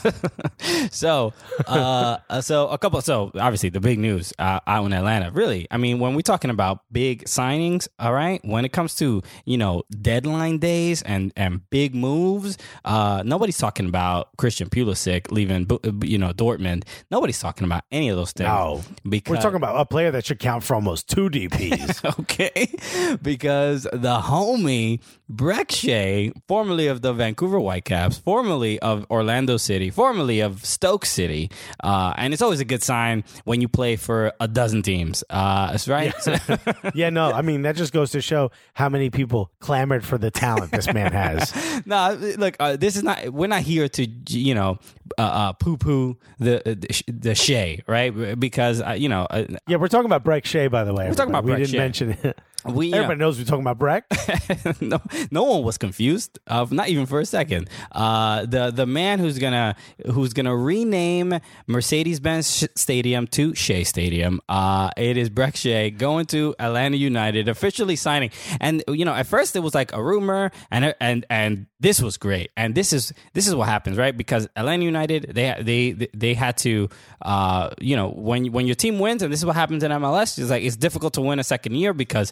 so, 0.91 1.33
uh, 1.67 2.41
so 2.41 2.67
a 2.67 2.77
couple. 2.77 3.01
So 3.01 3.31
obviously, 3.35 3.69
the 3.69 3.79
big 3.79 3.97
news 3.99 4.31
uh, 4.37 4.59
out 4.67 4.85
in 4.85 4.93
Atlanta. 4.93 5.31
Really, 5.31 5.67
I 5.71 5.77
mean, 5.77 5.99
when 5.99 6.13
we're 6.13 6.21
talking 6.21 6.51
about 6.51 6.81
big 6.91 7.25
signings, 7.25 7.87
all 7.99 8.13
right, 8.13 8.39
when 8.43 8.63
it 8.65 8.69
comes 8.71 8.95
to 8.95 9.23
you 9.45 9.57
know 9.57 9.83
deadline 10.01 10.59
days 10.59 11.01
and 11.01 11.33
and 11.35 11.67
big 11.69 11.95
moves, 11.95 12.57
uh, 12.85 13.23
nobody's 13.25 13.57
talking 13.57 13.87
about 13.87 14.29
Christian 14.37 14.69
Pulisic 14.69 15.31
leaving, 15.31 15.67
you 16.03 16.17
know, 16.17 16.31
Dortmund. 16.31 16.83
Nobody's 17.09 17.39
talking 17.39 17.65
about 17.65 17.83
any 17.91 18.09
of 18.09 18.17
those 18.17 18.31
things. 18.33 18.47
No. 18.47 18.81
because 19.09 19.30
We're 19.31 19.41
talking 19.41 19.57
about 19.57 19.79
a 19.79 19.85
player 19.85 20.11
that 20.11 20.25
should 20.25 20.39
count 20.39 20.63
for 20.63 20.75
almost 20.75 21.09
two 21.09 21.29
DPs. 21.29 22.19
okay, 22.19 22.73
because 23.21 23.83
the 23.83 24.19
homie 24.19 25.01
Brek 25.31 25.71
Shea, 25.71 26.33
formerly 26.47 26.87
of 26.87 27.01
the 27.01 27.13
Vancouver 27.13 27.59
Whitecaps, 27.59 28.17
formerly 28.17 28.79
of 28.79 29.05
Orlando 29.09 29.57
City, 29.57 29.89
formerly 29.89 30.41
of 30.41 30.65
Stoke 30.65 31.05
City, 31.05 31.49
uh, 31.83 32.13
and 32.17 32.33
it's 32.33 32.41
always 32.41 32.59
a 32.59 32.65
good 32.65 32.83
sign 32.83 33.23
when 33.45 33.61
you 33.61 33.67
play 33.67 33.95
for 33.95 34.33
a 34.39 34.47
dozen 34.47 34.81
teams. 34.81 35.23
Uh, 35.29 35.77
right. 35.87 36.13
yeah, 36.93 37.09
no, 37.09 37.31
I 37.31 37.41
mean 37.41 37.61
that 37.61 37.75
just 37.75 37.93
goes 37.93 38.11
to 38.11 38.21
show 38.21 38.51
how 38.73 38.89
many 38.89 39.09
people 39.09 39.51
clamored 39.59 40.03
for 40.03 40.17
the 40.17 40.31
talent 40.31 40.71
this 40.71 40.91
man 40.91 41.13
has. 41.13 41.53
no, 41.85 42.17
look, 42.37 42.57
uh, 42.59 42.75
this 42.75 42.95
is 42.95 43.03
not. 43.03 43.29
We're 43.29 43.47
not 43.47 43.61
here 43.61 43.87
to 43.87 44.07
you 44.29 44.53
know 44.53 44.79
uh, 45.17 45.21
uh, 45.21 45.53
poo 45.53 45.77
poo 45.77 46.17
the 46.39 46.61
the, 46.65 47.03
the 47.11 47.35
Shea, 47.35 47.83
right? 47.87 48.37
Because 48.39 48.81
uh, 48.81 48.91
you 48.91 49.07
know. 49.07 49.10
Uh, 49.29 49.45
Yeah, 49.67 49.77
we're 49.77 49.87
talking 49.87 50.05
about 50.05 50.23
Brek 50.23 50.45
Shea, 50.45 50.67
by 50.67 50.83
the 50.83 50.93
way. 50.93 51.07
We're 51.07 51.13
talking 51.15 51.31
about 51.31 51.43
we 51.43 51.51
Brek 51.51 51.57
didn't 51.57 51.69
Shea. 51.71 51.77
mention 51.77 52.17
it. 52.23 52.39
we 52.65 52.91
know- 52.91 52.97
Everybody 52.97 53.19
knows 53.19 53.39
we're 53.39 53.45
talking 53.45 53.65
about 53.67 53.79
Brek. 53.79 54.81
no, 54.81 55.01
no 55.31 55.43
one 55.43 55.63
was 55.63 55.77
confused. 55.77 56.37
Uh, 56.47 56.65
not 56.69 56.89
even 56.89 57.05
for 57.07 57.19
a 57.19 57.25
second. 57.25 57.69
Uh, 57.91 58.45
the 58.45 58.71
the 58.71 58.85
man 58.85 59.17
who's 59.19 59.39
gonna 59.39 59.75
who's 60.11 60.33
gonna 60.33 60.55
rename 60.55 61.39
Mercedes 61.67 62.19
Benz 62.19 62.67
Stadium 62.75 63.25
to 63.27 63.55
Shea 63.55 63.83
Stadium. 63.83 64.39
Uh, 64.47 64.89
it 64.95 65.17
is 65.17 65.29
Breck 65.29 65.55
Shea 65.55 65.89
going 65.89 66.25
to 66.27 66.53
Atlanta 66.59 66.97
United, 66.97 67.47
officially 67.49 67.95
signing. 67.95 68.29
And 68.59 68.83
you 68.87 69.05
know, 69.05 69.13
at 69.13 69.25
first 69.27 69.55
it 69.55 69.59
was 69.61 69.73
like 69.73 69.91
a 69.93 70.03
rumor, 70.03 70.51
and 70.69 70.93
and 71.01 71.25
and 71.31 71.65
this 71.81 71.99
was 72.01 72.17
great. 72.17 72.51
And 72.55 72.75
this 72.75 72.93
is 72.93 73.11
this 73.33 73.47
is 73.47 73.55
what 73.55 73.67
happens, 73.67 73.97
right? 73.97 74.15
Because 74.15 74.47
Atlanta 74.55 74.85
United 74.85 75.31
they 75.33 75.55
they 75.59 76.07
they 76.13 76.33
had 76.35 76.57
to, 76.57 76.89
uh, 77.23 77.71
you 77.81 77.95
know, 77.95 78.09
when 78.09 78.51
when 78.51 78.67
your 78.67 78.75
team 78.75 78.99
wins, 78.99 79.23
and 79.23 79.33
this 79.33 79.39
is 79.39 79.45
what 79.45 79.55
happens 79.55 79.83
in 79.83 79.91
MLS. 79.91 80.37
It's 80.37 80.49
like 80.51 80.63
it's 80.63 80.75
difficult 80.77 81.15
to 81.15 81.21
win 81.21 81.39
a 81.39 81.43
second 81.43 81.75
year 81.75 81.93
because 81.93 82.31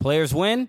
players 0.00 0.34
win 0.34 0.68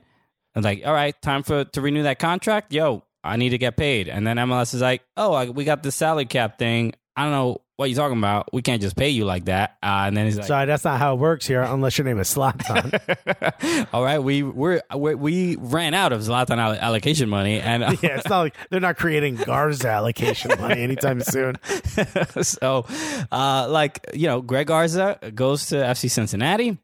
and 0.55 0.63
like, 0.63 0.83
all 0.85 0.93
right, 0.93 1.21
time 1.21 1.43
for 1.43 1.65
to 1.65 1.81
renew 1.81 2.03
that 2.03 2.17
contract. 2.17 2.71
Yo, 2.71 3.03
I 3.23 3.35
need 3.35 3.49
to 3.49 3.57
get 3.57 3.75
paid. 3.75 4.07
And 4.07 4.25
then 4.25 4.37
MLS 4.37 4.73
is 4.73 4.81
like, 4.81 5.01
oh, 5.17 5.51
we 5.51 5.65
got 5.65 5.83
the 5.83 5.91
salary 5.91 6.25
cap 6.25 6.57
thing. 6.57 6.93
I 7.15 7.23
don't 7.23 7.31
know 7.31 7.61
what 7.77 7.89
you're 7.89 7.97
talking 7.97 8.17
about. 8.17 8.53
We 8.53 8.61
can't 8.61 8.81
just 8.81 8.95
pay 8.95 9.09
you 9.09 9.25
like 9.25 9.45
that. 9.45 9.77
Uh, 9.83 10.03
and 10.07 10.15
then 10.15 10.25
he's 10.25 10.37
like, 10.37 10.47
Sorry, 10.47 10.65
that's 10.65 10.83
not 10.83 10.99
how 10.99 11.13
it 11.13 11.19
works 11.19 11.45
here, 11.45 11.61
unless 11.61 11.97
your 11.97 12.05
name 12.05 12.19
is 12.19 12.33
Zlatan. 12.33 13.87
all 13.93 14.03
right, 14.03 14.19
we 14.19 14.43
we're, 14.43 14.81
we 14.95 15.15
we 15.15 15.55
ran 15.57 15.93
out 15.93 16.13
of 16.13 16.21
Zlatan 16.21 16.57
allocation 16.79 17.29
money, 17.29 17.59
and 17.59 17.83
uh, 17.83 17.95
yeah, 18.01 18.17
it's 18.17 18.29
not 18.29 18.39
like 18.41 18.55
they're 18.69 18.79
not 18.79 18.97
creating 18.97 19.35
Garza 19.35 19.89
allocation 19.89 20.51
money 20.59 20.81
anytime 20.81 21.21
soon. 21.21 21.57
so, 22.41 22.85
uh, 23.31 23.67
like 23.69 24.05
you 24.13 24.27
know, 24.27 24.41
Greg 24.41 24.67
Garza 24.67 25.19
goes 25.33 25.67
to 25.67 25.75
FC 25.75 26.09
Cincinnati 26.09 26.77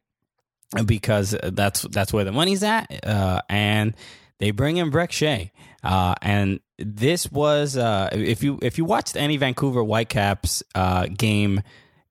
because 0.85 1.35
that's 1.43 1.81
that's 1.83 2.13
where 2.13 2.23
the 2.23 2.31
money's 2.31 2.63
at, 2.63 3.05
uh, 3.05 3.41
and 3.49 3.95
they 4.41 4.51
bring 4.51 4.75
in 4.77 4.91
Brek 4.91 5.11
Shea, 5.11 5.51
uh, 5.83 6.15
and 6.21 6.59
this 6.77 7.31
was 7.31 7.77
uh, 7.77 8.09
if 8.11 8.43
you 8.43 8.59
if 8.61 8.77
you 8.77 8.83
watched 8.85 9.15
any 9.15 9.37
Vancouver 9.37 9.81
Whitecaps 9.83 10.63
uh, 10.75 11.05
game 11.07 11.61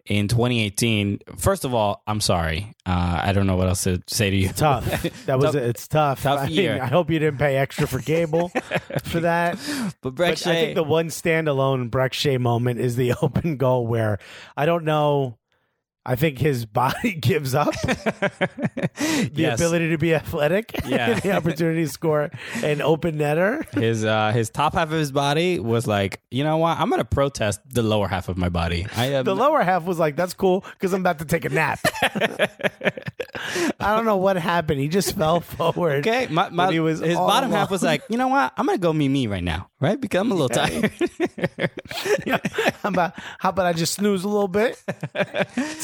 in 0.07 0.27
2018. 0.29 1.21
First 1.37 1.64
of 1.64 1.75
all, 1.75 2.03
I'm 2.07 2.21
sorry, 2.21 2.75
uh, 2.87 3.21
I 3.23 3.33
don't 3.33 3.47
know 3.47 3.57
what 3.57 3.69
else 3.69 3.85
to 3.85 4.03
say 4.09 4.31
to 4.31 4.37
you. 4.37 4.49
Tough. 4.49 4.85
That 5.27 5.38
was 5.38 5.53
Tough- 5.53 5.62
it's 5.62 5.87
tough. 5.88 6.23
tough 6.23 6.40
I, 6.40 6.47
mean, 6.47 6.55
year. 6.57 6.83
I 6.83 6.87
hope 6.87 7.11
you 7.11 7.19
didn't 7.19 7.38
pay 7.38 7.57
extra 7.57 7.87
for 7.87 7.99
cable 8.01 8.49
for 9.05 9.21
that. 9.21 9.59
but 10.01 10.14
Brek 10.14 10.16
But 10.16 10.29
I 10.31 10.35
Shea, 10.35 10.53
think 10.64 10.75
the 10.77 10.83
one 10.83 11.09
standalone 11.09 11.90
Brek 11.90 12.12
Shea 12.12 12.38
moment 12.38 12.81
is 12.81 12.97
the 12.97 13.12
open 13.23 13.57
goal 13.57 13.87
where 13.87 14.19
I 14.57 14.66
don't 14.66 14.85
know. 14.85 15.37
I 16.07 16.17
think 16.17 16.39
his 16.39 16.65
body 16.81 17.13
gives 17.13 17.55
up 17.55 17.73
the 17.83 19.31
Yes. 19.35 19.61
ability 19.61 19.91
to 19.91 19.99
be 19.99 20.15
athletic, 20.15 20.73
Yeah. 20.87 21.21
the 21.21 21.33
opportunity 21.33 21.85
to 21.85 21.89
score 21.91 22.31
an 22.63 22.81
open 22.81 23.17
netter. 23.19 23.69
his 23.79 24.05
uh 24.05 24.33
his 24.33 24.49
top 24.51 24.75
half 24.75 24.85
of 24.91 24.99
his 24.99 25.13
body 25.13 25.59
was 25.59 25.87
like, 25.87 26.21
you 26.31 26.43
know 26.45 26.57
what? 26.57 26.79
I'm 26.79 26.89
gonna 26.91 27.05
protest 27.05 27.61
the 27.69 27.83
lower 27.83 28.09
half 28.09 28.29
of 28.29 28.37
my 28.39 28.49
body. 28.49 28.87
I 28.97 29.23
The 29.23 29.35
lower 29.37 29.63
half 29.63 29.85
was 29.85 29.99
like, 29.99 30.17
"That's 30.17 30.33
cool," 30.35 30.65
because 30.73 30.93
I'm 30.95 31.01
about 31.03 31.19
to 31.19 31.25
take 31.27 31.45
a 31.45 31.51
nap. 31.51 31.81
I 33.79 33.97
don't 33.97 34.05
know 34.05 34.17
what 34.17 34.37
happened. 34.37 34.81
He 34.81 34.89
just 34.89 35.17
fell 35.17 35.41
forward. 35.41 36.07
okay. 36.07 36.27
My, 36.31 36.49
my 36.51 36.71
he 36.73 36.81
was 36.81 37.01
his 37.01 37.17
bottom 37.17 37.51
half 37.51 37.71
was 37.71 37.83
like, 37.83 38.03
you 38.09 38.17
know 38.17 38.29
what? 38.29 38.53
I'm 38.57 38.67
gonna 38.67 38.79
go 38.79 38.93
me 38.93 39.09
me 39.09 39.27
right 39.27 39.43
now, 39.45 39.69
right? 39.81 40.01
Because 40.01 40.21
I'm 40.21 40.31
a 40.31 40.35
little 40.35 40.49
tired. 40.49 40.93
How 42.83 42.89
about 42.89 43.13
how 43.39 43.51
about 43.51 43.67
I 43.67 43.73
just 43.73 43.95
snooze 43.95 44.25
a 44.25 44.29
little 44.29 44.49
bit? 44.49 44.81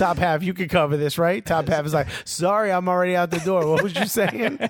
Top 0.07 0.19
half, 0.19 0.45
you 0.45 0.55
can 0.55 0.69
cover 0.69 0.97
this, 0.97 1.19
right? 1.19 1.45
Top 1.45 1.67
half 1.67 1.85
is 1.85 1.93
like, 1.93 2.07
sorry, 2.25 2.71
I'm 2.71 2.89
already 2.89 3.17
out 3.17 3.33
the 3.33 3.41
door. 3.41 3.67
What 3.67 3.83
was 3.83 3.93
you 3.97 4.07
saying? 4.07 4.57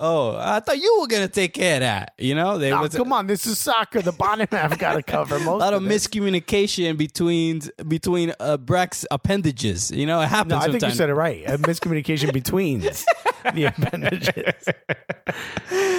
oh, 0.00 0.36
I 0.36 0.58
thought 0.58 0.78
you 0.78 0.98
were 1.00 1.06
gonna 1.06 1.28
take 1.28 1.54
care 1.54 1.74
of 1.76 1.80
that. 1.82 2.14
You 2.18 2.34
know, 2.34 2.54
Oh, 2.60 2.80
was 2.82 2.96
come 2.96 3.12
on, 3.12 3.28
this 3.28 3.46
is 3.46 3.58
soccer. 3.60 4.02
The 4.02 4.10
bottom 4.10 4.48
half 4.50 4.76
got 4.76 4.94
to 4.94 5.04
cover 5.04 5.38
most. 5.38 5.46
a 5.46 5.56
lot 5.56 5.72
of 5.72 5.84
it. 5.84 5.88
miscommunication 5.88 6.96
between 6.96 7.60
between 7.86 8.32
uh, 8.40 8.56
Brek's 8.56 9.06
appendages. 9.12 9.92
You 9.92 10.04
know, 10.06 10.20
it 10.20 10.26
happens. 10.26 10.50
No, 10.50 10.58
I 10.58 10.68
think 10.68 10.82
you 10.82 10.90
said 10.90 11.08
it 11.08 11.14
right. 11.14 11.44
A 11.46 11.56
miscommunication 11.56 12.32
between 12.32 12.80
the 13.54 13.64
appendages. 13.66 14.64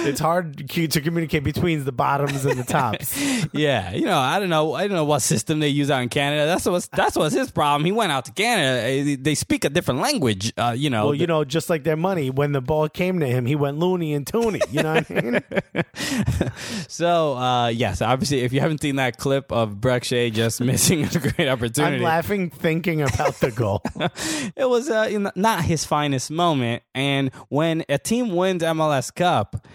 it's 0.04 0.20
hard 0.20 0.68
to 0.68 0.88
to 0.88 1.00
communicate 1.00 1.42
between 1.42 1.84
the 1.84 1.92
bottoms 1.92 2.44
and 2.44 2.58
the 2.58 2.64
tops. 2.64 3.16
Yeah, 3.54 3.92
you 3.92 4.04
know, 4.04 4.18
I 4.18 4.38
don't 4.38 4.50
know, 4.50 4.74
I 4.74 4.86
don't 4.86 4.96
know 4.96 5.04
what 5.06 5.22
system 5.22 5.60
they 5.60 5.68
use 5.68 5.90
out 5.90 6.02
in 6.02 6.10
Canada. 6.10 6.44
That's 6.44 6.66
what's 6.66 6.88
that's 6.88 7.16
what's 7.16 7.34
his 7.34 7.50
problem. 7.50 7.61
He 7.84 7.92
went 7.92 8.12
out 8.12 8.24
to 8.26 8.32
Canada. 8.32 8.82
eh, 8.86 9.16
They 9.20 9.34
speak 9.34 9.64
a 9.64 9.68
different 9.70 10.00
language. 10.00 10.52
Uh, 10.56 10.74
you 10.76 10.90
know, 10.90 11.06
Well, 11.06 11.14
you 11.14 11.26
know, 11.26 11.44
just 11.44 11.70
like 11.70 11.84
their 11.84 11.96
money, 11.96 12.30
when 12.30 12.52
the 12.52 12.60
ball 12.60 12.88
came 12.88 13.20
to 13.20 13.26
him, 13.26 13.46
he 13.46 13.54
went 13.56 13.78
loony 13.78 14.14
and 14.14 14.26
toony. 14.26 14.60
You 14.70 14.82
know 14.82 14.94
what 14.94 15.10
I 15.10 15.20
mean? 15.20 16.52
So 16.88 17.34
uh, 17.36 17.68
yes, 17.68 18.02
obviously, 18.02 18.40
if 18.40 18.52
you 18.52 18.60
haven't 18.60 18.82
seen 18.82 18.96
that 18.96 19.16
clip 19.16 19.50
of 19.50 19.76
Brek 19.76 20.04
Shea 20.04 20.30
just 20.30 20.60
missing 20.72 21.04
a 21.04 21.08
great 21.08 21.48
opportunity, 21.48 21.96
I'm 21.96 22.02
laughing 22.02 22.50
thinking 22.50 23.00
about 23.02 23.34
the 23.40 23.50
goal. 23.50 23.80
it 24.56 24.68
was 24.68 24.90
uh, 24.90 25.30
not 25.34 25.64
his 25.64 25.84
finest 25.84 26.30
moment. 26.30 26.82
And 26.94 27.30
when 27.48 27.84
a 27.88 27.98
team 27.98 28.34
wins 28.34 28.62
MLS 28.62 29.14
Cup, 29.14 29.66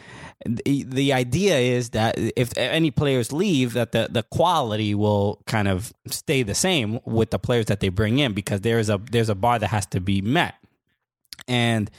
the, 0.46 0.84
the 0.84 1.14
idea 1.14 1.58
is 1.58 1.92
that 1.92 2.16
if 2.18 2.56
any 2.58 2.92
players 2.92 3.32
leave, 3.32 3.74
that 3.74 3.92
the, 3.92 4.08
the 4.10 4.24
quality 4.24 4.94
will 4.94 5.42
kind 5.48 5.68
of 5.68 5.94
stay 6.08 6.44
the 6.44 6.56
same 6.56 7.00
with 7.06 7.32
the 7.32 7.40
players 7.40 7.66
that 7.66 7.80
they 7.80 7.90
bring 7.90 8.20
in 8.20 8.34
because 8.34 8.62
there's 8.62 8.90
a 8.90 9.00
there's 9.12 9.30
a 9.30 9.36
bar 9.36 9.60
that 9.60 9.68
has 9.68 9.86
to 9.88 10.00
be 10.00 10.22
met, 10.22 10.56
and. 11.48 11.90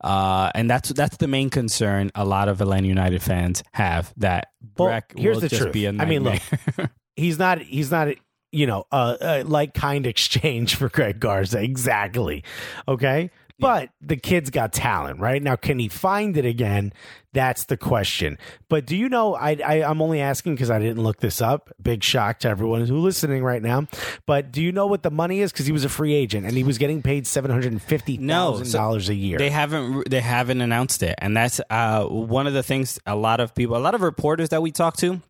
Uh, 0.00 0.48
and 0.54 0.70
that's 0.70 0.90
that's 0.90 1.16
the 1.16 1.26
main 1.26 1.50
concern 1.50 2.08
a 2.14 2.24
lot 2.24 2.48
of 2.48 2.60
Atlanta 2.60 2.86
United 2.86 3.20
fans 3.20 3.64
have 3.72 4.14
that 4.16 4.52
Well, 4.76 4.90
Brek 4.90 5.18
here's 5.18 5.34
will 5.34 5.40
the 5.40 5.48
just 5.48 5.60
truth. 5.60 5.76
I 5.98 6.04
mean, 6.04 6.22
look, 6.22 6.40
he's 7.16 7.36
not 7.36 7.60
he's 7.60 7.90
not 7.90 8.14
you 8.52 8.66
know 8.66 8.84
a, 8.92 9.16
a 9.20 9.42
like 9.42 9.74
kind 9.74 10.06
exchange 10.12 10.74
for 10.74 10.88
Greg 10.88 11.20
Garza 11.20 11.60
exactly 11.60 12.44
okay 12.86 13.30
but 13.58 13.90
the 14.00 14.16
kid's 14.16 14.50
got 14.50 14.72
talent 14.72 15.20
right? 15.20 15.42
Now 15.42 15.56
can 15.56 15.78
he 15.78 15.88
find 15.88 16.36
it 16.36 16.44
again? 16.44 16.92
That's 17.32 17.64
the 17.64 17.76
question. 17.76 18.38
But 18.68 18.86
do 18.86 18.96
you 18.96 19.08
know 19.08 19.34
I, 19.34 19.58
I 19.64 19.82
I'm 19.82 20.00
only 20.02 20.20
asking 20.20 20.54
because 20.54 20.70
I 20.70 20.78
didn't 20.78 21.02
look 21.02 21.20
this 21.20 21.40
up. 21.40 21.70
Big 21.80 22.02
shock 22.02 22.40
to 22.40 22.48
everyone 22.48 22.80
who's 22.80 22.90
listening 22.90 23.44
right 23.44 23.62
now. 23.62 23.86
But 24.26 24.50
do 24.52 24.62
you 24.62 24.72
know 24.72 24.86
what 24.86 25.02
the 25.02 25.10
money 25.10 25.40
is? 25.40 25.52
Because 25.52 25.66
he 25.66 25.72
was 25.72 25.84
a 25.84 25.88
free 25.88 26.14
agent 26.14 26.46
and 26.46 26.56
he 26.56 26.64
was 26.64 26.78
getting 26.78 27.02
paid 27.02 27.26
seven 27.26 27.50
hundred 27.50 27.72
and 27.72 27.82
fifty 27.82 28.16
thousand 28.16 28.66
so 28.66 28.78
dollars 28.78 29.08
a 29.08 29.14
year. 29.14 29.38
They 29.38 29.50
haven't 29.50 30.08
they 30.10 30.20
haven't 30.20 30.60
announced 30.60 31.02
it, 31.02 31.14
and 31.18 31.36
that's 31.36 31.60
uh, 31.70 32.04
one 32.04 32.46
of 32.46 32.54
the 32.54 32.62
things. 32.62 32.98
A 33.06 33.16
lot 33.16 33.40
of 33.40 33.54
people, 33.54 33.76
a 33.76 33.78
lot 33.78 33.94
of 33.94 34.02
reporters 34.02 34.48
that 34.50 34.62
we 34.62 34.72
talk 34.72 34.96
to, 34.98 35.20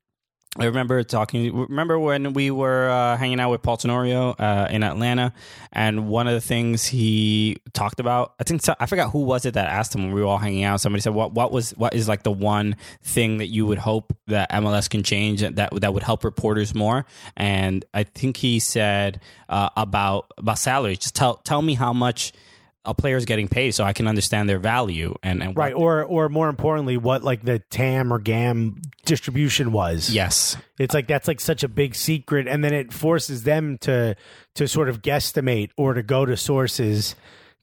I 0.56 0.64
remember 0.64 1.02
talking. 1.02 1.54
Remember 1.54 1.98
when 1.98 2.32
we 2.32 2.50
were 2.50 2.88
uh, 2.88 3.16
hanging 3.18 3.38
out 3.38 3.50
with 3.50 3.62
Paul 3.62 3.76
Tenorio 3.76 4.30
uh, 4.30 4.66
in 4.70 4.82
Atlanta, 4.82 5.34
and 5.72 6.08
one 6.08 6.26
of 6.26 6.32
the 6.32 6.40
things 6.40 6.86
he 6.86 7.58
talked 7.74 8.00
about, 8.00 8.34
I 8.40 8.44
think 8.44 8.62
so, 8.62 8.74
I 8.80 8.86
forgot 8.86 9.10
who 9.10 9.20
was 9.20 9.44
it 9.44 9.54
that 9.54 9.68
asked 9.68 9.94
him 9.94 10.04
when 10.04 10.12
we 10.12 10.22
were 10.22 10.26
all 10.26 10.38
hanging 10.38 10.64
out. 10.64 10.80
Somebody 10.80 11.02
said, 11.02 11.12
"What 11.12 11.32
what 11.32 11.52
was 11.52 11.72
what 11.72 11.94
is 11.94 12.08
like 12.08 12.22
the 12.22 12.32
one 12.32 12.76
thing 13.02 13.38
that 13.38 13.48
you 13.48 13.66
would 13.66 13.78
hope 13.78 14.16
that 14.26 14.50
MLS 14.52 14.88
can 14.88 15.02
change 15.02 15.42
that 15.42 15.54
that 15.54 15.94
would 15.94 16.02
help 16.02 16.24
reporters 16.24 16.74
more?" 16.74 17.04
And 17.36 17.84
I 17.92 18.04
think 18.04 18.38
he 18.38 18.58
said 18.58 19.20
uh, 19.50 19.68
about 19.76 20.32
about 20.38 20.58
salaries. 20.58 20.98
Just 20.98 21.14
tell 21.14 21.36
tell 21.36 21.60
me 21.60 21.74
how 21.74 21.92
much 21.92 22.32
a 22.84 22.94
player's 22.94 23.24
getting 23.24 23.48
paid 23.48 23.72
so 23.72 23.84
I 23.84 23.92
can 23.92 24.06
understand 24.06 24.48
their 24.48 24.58
value 24.58 25.14
and, 25.22 25.42
and 25.42 25.56
right 25.56 25.74
or 25.74 26.04
or 26.04 26.28
more 26.28 26.48
importantly 26.48 26.96
what 26.96 27.22
like 27.22 27.42
the 27.42 27.58
tam 27.58 28.12
or 28.12 28.18
gam 28.18 28.80
distribution 29.04 29.72
was. 29.72 30.10
Yes. 30.10 30.56
It's 30.78 30.94
like 30.94 31.06
that's 31.06 31.28
like 31.28 31.40
such 31.40 31.62
a 31.62 31.68
big 31.68 31.94
secret 31.94 32.46
and 32.48 32.64
then 32.64 32.72
it 32.72 32.92
forces 32.92 33.42
them 33.42 33.78
to 33.78 34.16
to 34.54 34.68
sort 34.68 34.88
of 34.88 35.02
guesstimate 35.02 35.70
or 35.76 35.94
to 35.94 36.02
go 36.02 36.24
to 36.24 36.36
sources 36.36 37.14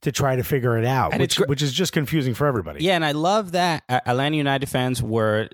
to 0.02 0.12
try 0.12 0.36
to 0.36 0.44
figure 0.44 0.78
it 0.78 0.84
out 0.84 1.12
And 1.14 1.22
it's 1.22 1.38
which 1.38 1.46
gr- 1.46 1.50
which 1.50 1.62
is 1.62 1.72
just 1.72 1.92
confusing 1.92 2.34
for 2.34 2.46
everybody. 2.46 2.84
Yeah, 2.84 2.94
and 2.94 3.04
I 3.04 3.12
love 3.12 3.52
that 3.52 3.82
Atlanta 3.88 4.36
United 4.36 4.68
fans 4.68 5.02
were, 5.02 5.48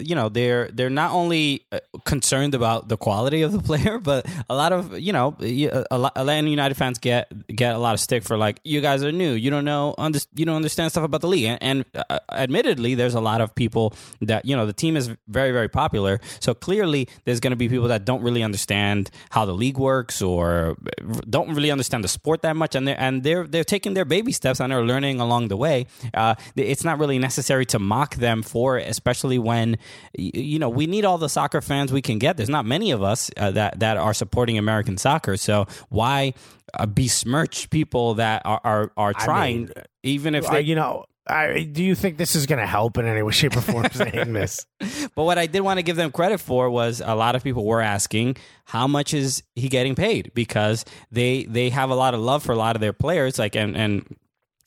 you 0.00 0.14
know, 0.14 0.28
they're 0.28 0.68
they're 0.72 0.90
not 0.90 1.12
only 1.12 1.64
uh, 1.70 1.78
concerned 2.04 2.54
about 2.54 2.88
the 2.88 2.96
quality 2.96 3.42
of 3.42 3.52
the 3.52 3.58
player, 3.70 3.98
but 3.98 4.26
a 4.50 4.54
lot 4.54 4.72
of 4.72 4.98
you 4.98 5.12
know, 5.12 5.36
a 5.90 5.98
lot, 5.98 6.12
Atlanta 6.16 6.50
United 6.50 6.74
fans 6.74 6.98
get 6.98 7.30
get 7.46 7.74
a 7.74 7.78
lot 7.78 7.94
of 7.94 8.00
stick 8.00 8.24
for 8.24 8.36
like 8.36 8.60
you 8.64 8.80
guys 8.80 9.04
are 9.04 9.12
new, 9.12 9.32
you 9.32 9.50
don't 9.50 9.64
know, 9.64 9.94
you 10.34 10.44
don't 10.44 10.56
understand 10.56 10.90
stuff 10.90 11.04
about 11.04 11.20
the 11.20 11.28
league, 11.28 11.44
and, 11.44 11.58
and 11.62 11.84
uh, 12.10 12.18
admittedly, 12.30 12.94
there's 12.94 13.14
a 13.14 13.20
lot 13.20 13.40
of 13.40 13.54
people 13.54 13.94
that 14.20 14.44
you 14.44 14.56
know 14.56 14.66
the 14.66 14.72
team 14.72 14.96
is 14.96 15.10
very 15.28 15.52
very 15.52 15.68
popular, 15.68 16.20
so 16.40 16.54
clearly 16.54 17.08
there's 17.24 17.38
going 17.38 17.52
to 17.52 17.56
be 17.56 17.68
people 17.68 17.88
that 17.88 18.04
don't 18.04 18.22
really 18.22 18.42
understand 18.42 19.10
how 19.30 19.44
the 19.44 19.54
league 19.54 19.78
works 19.78 20.20
or 20.20 20.76
don't 21.30 21.54
really 21.54 21.70
understand 21.70 22.02
the 22.02 22.08
sport 22.08 22.42
that 22.42 22.56
much, 22.56 22.74
and 22.74 22.88
they're 22.88 22.98
and 23.00 23.22
they're 23.22 23.46
they're 23.46 23.64
taking 23.64 23.94
their 23.94 24.04
baby 24.04 24.32
steps 24.32 24.60
and 24.60 24.72
they're 24.72 24.82
learning 24.82 25.20
along 25.20 25.48
the 25.48 25.56
way. 25.56 25.86
Uh, 26.12 26.34
it's 26.56 26.82
not 26.82 26.98
really 26.98 27.20
necessary 27.20 27.64
to 27.64 27.78
mock 27.78 28.16
them 28.16 28.42
for 28.42 28.76
especially 28.78 29.38
when 29.38 29.51
y- 30.18 30.30
you 30.34 30.58
know 30.58 30.68
we 30.68 30.86
need 30.86 31.04
all 31.04 31.18
the 31.18 31.28
soccer 31.28 31.60
fans 31.60 31.92
we 31.92 32.02
can 32.02 32.18
get. 32.18 32.36
There's 32.36 32.48
not 32.48 32.64
many 32.64 32.90
of 32.90 33.02
us 33.02 33.30
uh, 33.36 33.50
that 33.52 33.80
that 33.80 33.96
are 33.96 34.14
supporting 34.14 34.58
American 34.58 34.96
soccer, 34.96 35.36
so 35.36 35.66
why 35.88 36.34
uh, 36.74 36.86
besmirch 36.86 37.70
people 37.70 38.14
that 38.14 38.42
are 38.44 38.60
are, 38.64 38.92
are 38.96 39.14
trying, 39.14 39.62
mean, 39.62 39.72
even 40.02 40.34
if 40.34 40.48
they 40.50 40.62
you 40.62 40.74
know 40.74 41.04
I, 41.26 41.62
do 41.62 41.84
you 41.84 41.94
think 41.94 42.18
this 42.18 42.34
is 42.34 42.46
going 42.46 42.58
to 42.58 42.66
help 42.66 42.98
in 42.98 43.06
any 43.06 43.22
way 43.22 43.32
shape 43.32 43.56
or 43.56 43.60
form? 43.60 43.86
Saying 43.92 44.32
this. 44.32 44.66
But 45.14 45.24
what 45.24 45.38
I 45.38 45.46
did 45.46 45.60
want 45.60 45.78
to 45.78 45.82
give 45.82 45.96
them 45.96 46.10
credit 46.10 46.38
for 46.38 46.70
was 46.70 47.02
a 47.04 47.14
lot 47.14 47.34
of 47.36 47.44
people 47.44 47.64
were 47.66 47.82
asking 47.82 48.36
how 48.64 48.86
much 48.86 49.12
is 49.12 49.42
he 49.54 49.68
getting 49.68 49.94
paid 49.94 50.32
because 50.34 50.84
they 51.10 51.44
they 51.44 51.70
have 51.70 51.90
a 51.90 51.94
lot 51.94 52.14
of 52.14 52.20
love 52.20 52.42
for 52.42 52.52
a 52.52 52.56
lot 52.56 52.74
of 52.76 52.80
their 52.80 52.92
players 52.94 53.38
like 53.38 53.54
and 53.54 53.76
and 53.76 54.16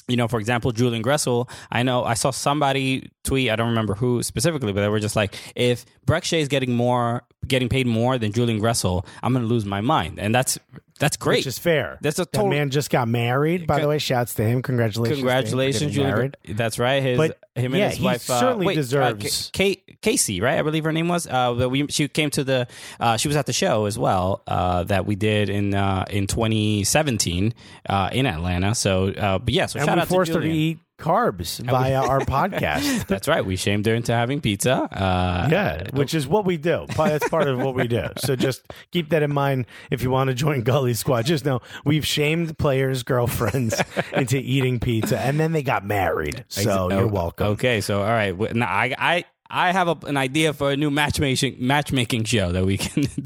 you 0.07 0.15
know, 0.15 0.27
for 0.27 0.39
example, 0.39 0.71
Julian 0.71 1.03
Gressel, 1.03 1.49
I 1.71 1.83
know 1.83 2.03
I 2.03 2.13
saw 2.13 2.31
somebody 2.31 3.09
tweet, 3.23 3.49
I 3.49 3.55
don't 3.55 3.69
remember 3.69 3.95
who 3.95 4.21
specifically, 4.21 4.71
but 4.71 4.81
they 4.81 4.89
were 4.89 4.99
just 4.99 5.15
like, 5.15 5.35
if 5.55 5.85
Brek 6.05 6.23
Shea 6.23 6.41
is 6.41 6.47
getting 6.47 6.75
more, 6.75 7.23
getting 7.47 7.69
paid 7.69 7.87
more 7.87 8.17
than 8.17 8.31
Julian 8.31 8.59
Gressel, 8.59 9.05
I'm 9.23 9.33
going 9.33 9.43
to 9.43 9.49
lose 9.49 9.65
my 9.65 9.81
mind. 9.81 10.19
And 10.19 10.33
that's, 10.33 10.59
that's 10.99 11.17
great. 11.17 11.38
which 11.39 11.47
is 11.47 11.60
fair 11.60 11.97
That's 12.01 12.19
a 12.19 12.21
that 12.23 12.31
total- 12.34 12.49
man 12.49 12.69
just 12.69 12.89
got 12.89 13.08
married 13.08 13.67
by 13.67 13.79
the 13.79 13.88
way 13.88 13.97
shouts 13.97 14.34
to 14.36 14.43
him 14.43 14.62
congratulations 14.62 15.19
to 15.19 15.25
him 15.25 15.27
for 15.27 15.29
Congratulations, 15.43 15.97
married. 15.97 16.38
That's 16.58 16.79
right. 16.79 17.01
His 17.03 17.17
But, 17.17 17.38
him 17.55 17.73
and 17.73 17.79
yeah, 17.79 17.89
his 17.89 17.99
wife 18.01 18.29
uh, 18.29 18.39
certainly 18.39 18.65
wait, 18.67 18.75
deserves- 18.75 19.47
Uh, 19.47 19.49
Kate, 19.53 20.01
Casey, 20.01 20.41
right? 20.41 20.60
I 20.60 20.62
believe 20.62 20.84
her 20.84 20.91
name 20.91 21.08
was. 21.08 21.25
Uh, 21.25 21.67
we 21.69 21.88
she 21.88 22.08
came 22.08 22.29
to 22.31 22.43
the. 22.43 22.67
Uh, 22.99 23.17
she 23.17 23.27
was 23.27 23.36
at 23.38 23.45
the 23.45 23.53
show 23.53 23.86
as 23.86 23.97
well 23.97 24.41
uh, 24.45 24.84
that 24.84 25.05
we 25.05 25.15
did 25.15 25.49
in 25.49 25.73
uh, 25.73 26.05
in 26.10 26.27
2017 26.27 27.53
uh, 27.89 28.10
in 28.12 28.25
Atlanta. 28.25 28.75
So, 28.75 29.10
uh, 29.10 29.39
but 29.39 29.53
yeah. 29.53 29.65
So 29.67 29.79
and 29.79 29.86
shout 29.88 29.97
we 29.97 30.01
out 30.01 30.08
forced 30.08 30.31
to 30.34 30.39
her 30.39 30.43
to 30.43 30.49
eat 30.51 30.79
carbs 30.97 31.60
via 31.60 32.01
our 32.01 32.19
podcast 32.25 33.08
That's 33.08 33.27
right. 33.27 33.45
We 33.45 33.55
shamed 33.55 33.86
her 33.86 33.93
into 33.95 34.13
having 34.13 34.41
pizza. 34.41 34.73
Uh, 34.73 35.47
Yeah, 35.51 35.89
which 35.93 36.13
is 36.13 36.27
what 36.27 36.45
we 36.45 36.58
do. 36.58 36.86
That's 36.95 37.27
part 37.29 37.47
of 37.47 37.60
what 37.60 37.75
we 37.75 37.88
do. 37.88 38.08
So 38.17 38.36
just 38.36 38.63
keep 38.91 39.10
that 39.10 39.21
in 39.23 39.34
mind 39.34 39.65
if 39.91 40.01
you 40.03 40.10
want 40.10 40.29
to 40.29 40.34
join 40.34 40.62
Gully 40.62 40.93
Squad. 40.93 41.25
Just 41.25 41.45
know 41.45 41.60
we've 41.84 42.05
shamed 42.05 42.58
players' 42.58 43.03
girlfriends 43.03 43.81
into 44.13 44.38
eating 44.38 44.79
pizza, 44.79 45.19
and 45.19 45.39
then 45.39 45.51
they 45.51 45.63
got 45.63 45.86
married. 45.86 46.45
So 46.47 46.89
Oh, 46.91 46.97
you're 46.97 47.08
welcome. 47.08 47.47
Okay, 47.47 47.81
so 47.81 47.99
all 48.01 48.08
right, 48.10 48.38
now 48.55 48.67
I 48.67 48.95
I 48.97 49.25
I 49.49 49.71
have 49.71 49.88
a, 49.88 50.08
an 50.08 50.17
idea 50.17 50.53
for 50.53 50.71
a 50.71 50.77
new 50.77 50.89
matchmaking 50.89 51.58
matchmaking 51.60 52.23
show 52.23 52.51
that 52.51 52.65
we 52.65 52.77
can 52.77 53.03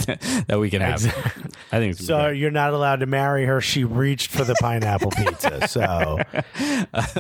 that 0.48 0.58
we 0.60 0.70
can 0.70 0.82
have. 0.82 1.06
I 1.72 1.80
think 1.80 1.96
So 1.96 2.28
you're 2.28 2.52
not 2.52 2.74
allowed 2.74 2.98
to 2.98 3.06
marry 3.06 3.46
her. 3.46 3.62
She 3.62 3.86
reached 3.86 4.32
for 4.32 4.44
the 4.44 4.56
pineapple 4.62 5.12
pizza. 5.12 5.50
So 5.70 6.20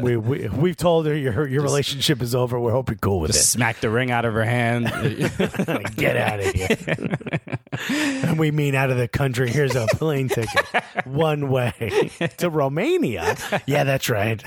we, 0.02 0.18
we 0.18 0.48
we've 0.50 0.76
told 0.76 1.06
her 1.06 1.16
your 1.16 1.48
your 1.48 1.62
relationship 1.62 2.22
is 2.22 2.34
over. 2.34 2.60
We 2.60 2.72
hope 2.72 2.90
you're 2.90 2.98
cool 2.98 3.20
with 3.20 3.32
just 3.32 3.52
smack 3.52 3.80
the 3.80 3.90
ring 3.90 4.12
out 4.12 4.26
of 4.26 4.34
her 4.34 4.44
hand. 4.44 4.90
it. 4.94 5.96
Get 5.96 6.18
out 6.18 6.40
of 6.40 6.46
here. 6.48 7.08
and 8.26 8.40
we 8.40 8.52
mean 8.52 8.76
out 8.76 8.90
of 8.90 8.98
the 8.98 9.08
country. 9.08 9.50
Here's 9.50 9.76
a 9.76 9.88
plane 9.94 10.30
ticket, 10.30 10.66
one 11.06 11.50
way 11.50 12.12
to 12.38 12.50
Romania. 12.50 13.36
Yeah, 13.66 13.84
that's 13.84 14.10
right. 14.10 14.42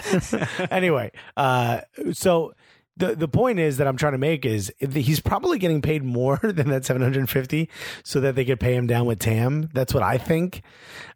anyway, 0.70 1.12
uh, 1.36 1.82
so 2.12 2.54
the 2.96 3.14
the 3.14 3.28
point 3.28 3.58
is 3.58 3.78
that 3.78 3.86
I'm 3.86 3.96
trying 3.96 4.12
to 4.12 4.18
make 4.18 4.44
is 4.44 4.72
he's 4.78 5.20
probably 5.20 5.58
getting 5.58 5.82
paid 5.82 6.02
more 6.02 6.36
than 6.42 6.68
that 6.68 6.84
750, 6.84 7.68
so 8.04 8.20
that 8.20 8.34
they 8.34 8.44
could 8.44 8.60
pay 8.60 8.74
him 8.74 8.86
down 8.86 9.06
with 9.06 9.18
TAM. 9.18 9.70
That's 9.72 9.94
what 9.94 10.02
I 10.02 10.18
think. 10.18 10.62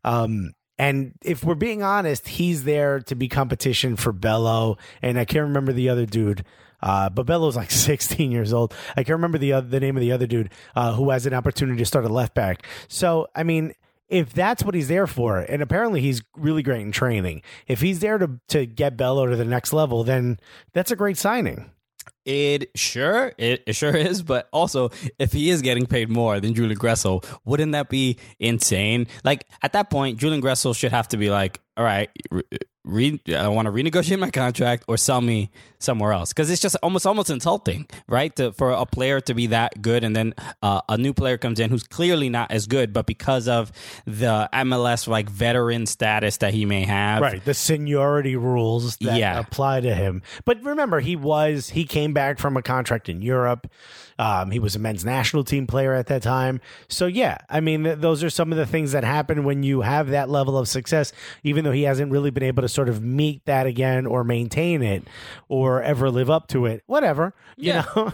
Um, 0.05 0.53
and 0.79 1.13
if 1.23 1.43
we're 1.43 1.55
being 1.55 1.83
honest, 1.83 2.29
he's 2.29 2.65
there 2.65 3.01
to 3.01 3.15
be 3.15 3.29
competition 3.29 3.97
for 3.97 4.13
Bello, 4.13 4.77
and 5.01 5.19
I 5.19 5.25
can't 5.25 5.45
remember 5.45 5.73
the 5.73 5.89
other 5.89 6.07
dude. 6.07 6.45
Uh, 6.83 7.09
but 7.09 7.25
Bello's 7.25 7.57
like 7.57 7.71
16 7.73 8.31
years 8.31 8.53
old. 8.53 8.75
I 8.91 9.03
can't 9.03 9.17
remember 9.17 9.39
the 9.39 9.55
other, 9.55 9.67
the 9.67 9.81
name 9.81 9.97
of 9.97 10.03
the 10.03 10.13
other 10.13 10.27
dude 10.27 10.51
uh, 10.75 10.93
who 10.95 11.11
has 11.11 11.27
an 11.27 11.35
opportunity 11.35 11.79
to 11.79 11.87
start 11.87 12.05
a 12.05 12.09
left 12.09 12.35
back. 12.35 12.67
So 12.89 13.29
I 13.35 13.43
mean, 13.43 13.73
if 14.09 14.33
that's 14.33 14.63
what 14.63 14.75
he's 14.75 14.89
there 14.89 15.07
for, 15.07 15.39
and 15.39 15.63
apparently 15.63 16.01
he's 16.01 16.23
really 16.37 16.63
great 16.63 16.83
in 16.83 16.93
training, 16.93 17.43
if 17.67 17.81
he's 17.81 18.01
there 18.01 18.19
to 18.19 18.41
to 18.49 18.67
get 18.67 18.97
Bello 18.97 19.27
to 19.27 19.37
the 19.37 19.45
next 19.45 19.73
level, 19.73 20.05
then 20.05 20.39
that's 20.73 20.91
a 20.91 20.97
great 20.97 21.17
signing. 21.17 21.71
It 22.25 22.71
sure 22.75 23.33
it, 23.39 23.63
it 23.67 23.75
sure 23.75 23.95
is, 23.97 24.23
but 24.23 24.49
also 24.53 24.91
if 25.19 25.33
he 25.33 25.51
is 25.51 25.63
getting 25.63 25.87
paid 25.87 26.09
more 26.09 26.41
than 26.41 26.55
Julian 26.55 26.79
Gressel, 26.79 27.25
wouldn't 27.45 27.73
that 27.73 27.89
be 27.89 28.19
insane? 28.39 29.07
Like 29.25 29.47
at 29.63 29.73
that 29.75 29.91
point, 29.91 30.19
Julian 30.19 30.43
Gressel 30.43 30.77
should 30.77 30.93
have 30.93 31.09
to 31.09 31.17
be 31.17 31.31
like, 31.31 31.61
all 31.77 31.85
right, 31.85 32.11
re, 32.87 33.21
I 33.37 33.49
want 33.49 33.67
to 33.67 33.73
renegotiate 33.73 34.19
my 34.19 34.31
contract 34.31 34.85
or 34.89 34.97
sell 34.97 35.21
me 35.21 35.51
somewhere 35.79 36.13
else 36.13 36.33
because 36.33 36.49
it's 36.51 36.63
just 36.63 36.75
almost 36.83 37.07
almost 37.07 37.29
insulting, 37.29 37.87
right? 38.09 38.35
To, 38.37 38.53
for 38.53 38.71
a 38.71 38.87
player 38.87 39.21
to 39.21 39.35
be 39.35 39.49
that 39.49 39.83
good 39.83 40.05
and 40.05 40.17
then 40.17 40.35
uh, 40.63 40.81
a 40.89 40.97
new 40.97 41.13
player 41.13 41.37
comes 41.37 41.61
in 41.61 41.69
who's 41.69 41.83
clearly 41.83 42.31
not 42.31 42.51
as 42.51 42.67
good, 42.67 42.95
but 42.95 43.05
because 43.07 43.47
of 43.47 43.71
the 44.07 44.49
MLS 44.55 45.07
like 45.07 45.29
veteran 45.29 45.85
status 45.85 46.39
that 46.39 46.55
he 46.55 46.65
may 46.65 46.85
have, 46.85 47.21
Right, 47.21 47.45
the 47.45 47.53
seniority 47.55 48.37
rules 48.37 48.97
that 48.99 49.19
Yeah. 49.19 49.39
apply 49.39 49.81
to 49.83 49.95
him. 49.95 50.23
But 50.47 50.63
remember, 50.63 51.01
he 51.01 51.17
was 51.17 51.71
he 51.71 51.85
came 51.85 52.13
back 52.15 52.39
from 52.39 52.57
a 52.57 52.63
contract 52.63 53.09
in 53.11 53.21
Europe. 53.21 53.67
Um, 54.19 54.51
he 54.51 54.59
was 54.59 54.75
a 54.75 54.79
men's 54.79 55.05
national 55.05 55.45
team 55.45 55.67
player 55.67 55.93
at 55.93 56.07
that 56.07 56.23
time. 56.23 56.63
So 56.89 57.05
yeah, 57.07 57.37
I 57.51 57.61
mean, 57.61 57.85
th- 57.85 57.99
those 57.99 58.25
are 58.25 58.31
some 58.31 58.51
of 58.51 58.57
the 58.57 58.65
things 58.65 58.93
that 58.93 59.05
happen 59.05 59.45
when 59.45 59.63
you 59.63 59.83
have 59.83 60.09
that 60.09 60.31
level 60.31 60.57
of 60.57 60.69
success. 60.69 61.13
Even 61.45 61.65
though 61.65 61.73
he 61.73 61.83
hasn't 61.83 62.11
really 62.11 62.31
been 62.31 62.43
able 62.43 62.63
to 62.63 62.69
sort 62.77 62.89
of 62.89 63.03
meet 63.03 63.45
that 63.47 63.67
again 63.67 64.07
or 64.07 64.23
maintain 64.23 64.83
it 64.83 65.03
or 65.49 65.83
ever 65.83 66.11
live 66.11 66.31
up 66.31 66.47
to 66.49 66.67
it, 66.67 66.83
whatever. 66.87 67.35
You 67.57 67.73
Yeah. 67.73 67.85
know, 67.97 68.13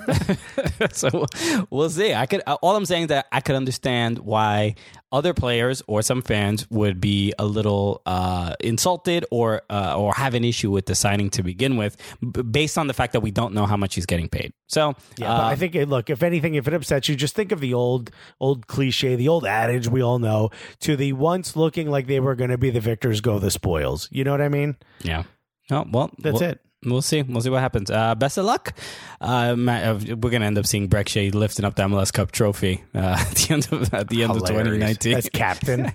so 0.93 1.27
we'll 1.69 1.91
see. 1.91 2.15
I 2.15 2.25
could 2.27 2.41
all 2.47 2.77
I'm 2.77 2.87
saying 2.87 3.03
is 3.03 3.09
that 3.09 3.27
I 3.31 3.41
could 3.41 3.57
understand 3.57 4.19
why 4.21 4.77
other 5.13 5.35
players 5.35 5.83
or 5.87 6.03
some 6.03 6.23
fans 6.23 6.67
would 6.71 7.01
be 7.01 7.33
a 7.39 7.45
little 7.45 8.01
uh, 8.07 8.55
insulted 8.61 9.25
or 9.31 9.63
uh, 9.71 9.95
or 9.97 10.13
have 10.15 10.35
an 10.35 10.43
issue 10.45 10.71
with 10.71 10.87
the 10.87 10.95
signing 10.95 11.31
to 11.31 11.43
begin 11.43 11.77
with, 11.77 11.97
b- 12.21 12.43
based 12.43 12.79
on 12.79 12.87
the 12.87 12.95
fact 12.95 13.13
that 13.13 13.21
we 13.21 13.31
don't 13.31 13.53
know 13.55 13.67
how 13.67 13.77
much 13.77 13.95
he's 13.95 14.07
getting 14.07 14.29
paid. 14.29 14.53
So 14.69 14.95
Yeah, 15.19 15.33
uh, 15.33 15.47
I 15.49 15.55
think 15.57 15.75
it, 15.75 15.89
look, 15.89 16.09
if 16.11 16.23
anything, 16.23 16.55
if 16.55 16.67
it 16.67 16.75
upsets 16.75 17.09
you, 17.09 17.15
just 17.17 17.35
think 17.35 17.53
of 17.53 17.61
the 17.61 17.75
old 17.75 18.11
old 18.41 18.67
cliche, 18.67 19.15
the 19.15 19.29
old 19.29 19.45
adage 19.45 19.87
we 19.89 20.03
all 20.03 20.19
know, 20.19 20.51
to 20.81 20.97
the 20.97 21.13
once 21.13 21.55
looking 21.57 21.91
like 21.91 22.07
they 22.07 22.19
were 22.21 22.35
going 22.35 22.51
to 22.51 22.59
be 22.59 22.71
the 22.71 22.81
victors 22.81 23.21
go 23.21 23.39
the 23.39 23.51
spoils. 23.51 24.09
You 24.11 24.25
know 24.25 24.31
what 24.33 24.41
I 24.41 24.49
mean? 24.49 24.77
yeah. 25.03 25.25
Oh 25.71 25.87
well, 25.93 26.11
That's 26.19 26.41
we'll- 26.41 26.51
it. 26.51 26.61
We'll 26.85 27.03
see. 27.03 27.23
We'll 27.23 27.41
see 27.41 27.51
what 27.51 27.61
happens. 27.61 27.91
Uh, 27.91 28.15
best 28.17 28.39
of 28.39 28.45
luck. 28.45 28.75
Uh, 29.21 29.55
Matt, 29.55 29.85
uh, 29.85 30.17
we're 30.17 30.31
gonna 30.31 30.47
end 30.47 30.59
up 30.59 30.67
seeing 30.67 30.89
Brek 30.89 31.09
Shea 31.09 31.31
lifting 31.31 31.65
up 31.65 31.77
the 31.77 31.85
MLS 31.85 32.13
Cup 32.13 32.33
trophy 32.33 32.83
uh, 32.95 32.99
at 33.19 33.31
the 33.37 33.55
end 33.55 33.69
of 33.71 33.95
at 33.95 34.09
the 34.09 34.23
end 34.25 34.33
of 34.33 34.39
2019. 34.39 35.15
As 35.15 35.29
captain. 35.29 35.93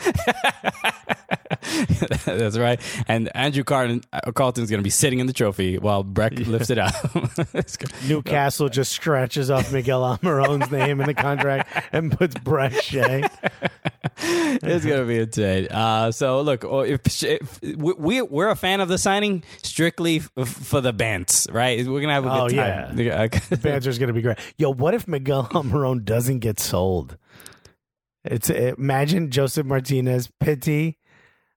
That's 2.24 2.56
right. 2.58 2.80
And 3.08 3.34
Andrew 3.36 3.64
Carleton, 3.64 4.02
uh, 4.12 4.32
Carleton's 4.32 4.70
going 4.70 4.80
to 4.80 4.84
be 4.84 4.90
sitting 4.90 5.18
in 5.18 5.26
the 5.26 5.32
trophy 5.32 5.78
while 5.78 6.02
Brek 6.04 6.46
lifts 6.46 6.70
it 6.70 6.78
up. 6.78 6.94
Newcastle 8.08 8.68
just 8.68 8.92
scratches 8.92 9.50
off 9.50 9.72
Miguel 9.72 10.02
Almiron's 10.02 10.70
name 10.70 11.00
in 11.00 11.06
the 11.06 11.14
contract 11.14 11.86
and 11.92 12.10
puts 12.16 12.34
Brek 12.36 12.80
Shea. 12.82 13.24
it's 14.18 14.84
gonna 14.84 15.04
be 15.04 15.18
insane. 15.20 15.68
Uh, 15.70 16.10
so 16.12 16.40
look, 16.42 16.64
oh, 16.64 16.80
if, 16.80 17.22
if 17.22 17.60
we 17.62 18.22
we're 18.22 18.48
a 18.50 18.56
fan 18.56 18.80
of 18.80 18.88
the 18.88 18.98
signing 18.98 19.44
strictly 19.62 20.22
f- 20.36 20.48
for 20.48 20.80
the 20.80 20.92
bands, 20.92 21.46
right? 21.52 21.86
We're 21.86 22.00
gonna 22.00 22.14
have 22.14 22.26
a 22.26 22.28
good 22.28 22.38
Oh, 22.38 22.48
time. 22.48 22.98
yeah. 22.98 23.28
Yeah. 23.28 23.56
Banter's 23.56 23.98
going 23.98 24.08
to 24.08 24.12
be 24.14 24.22
great. 24.22 24.38
Yo, 24.56 24.72
what 24.72 24.94
if 24.94 25.06
Miguel 25.08 25.44
Almiron 25.52 26.04
doesn't 26.04 26.38
get 26.40 26.58
sold? 26.60 27.16
It's 28.24 28.50
imagine 28.50 29.30
Josef 29.30 29.64
Martinez, 29.64 30.28
Pity, 30.40 30.98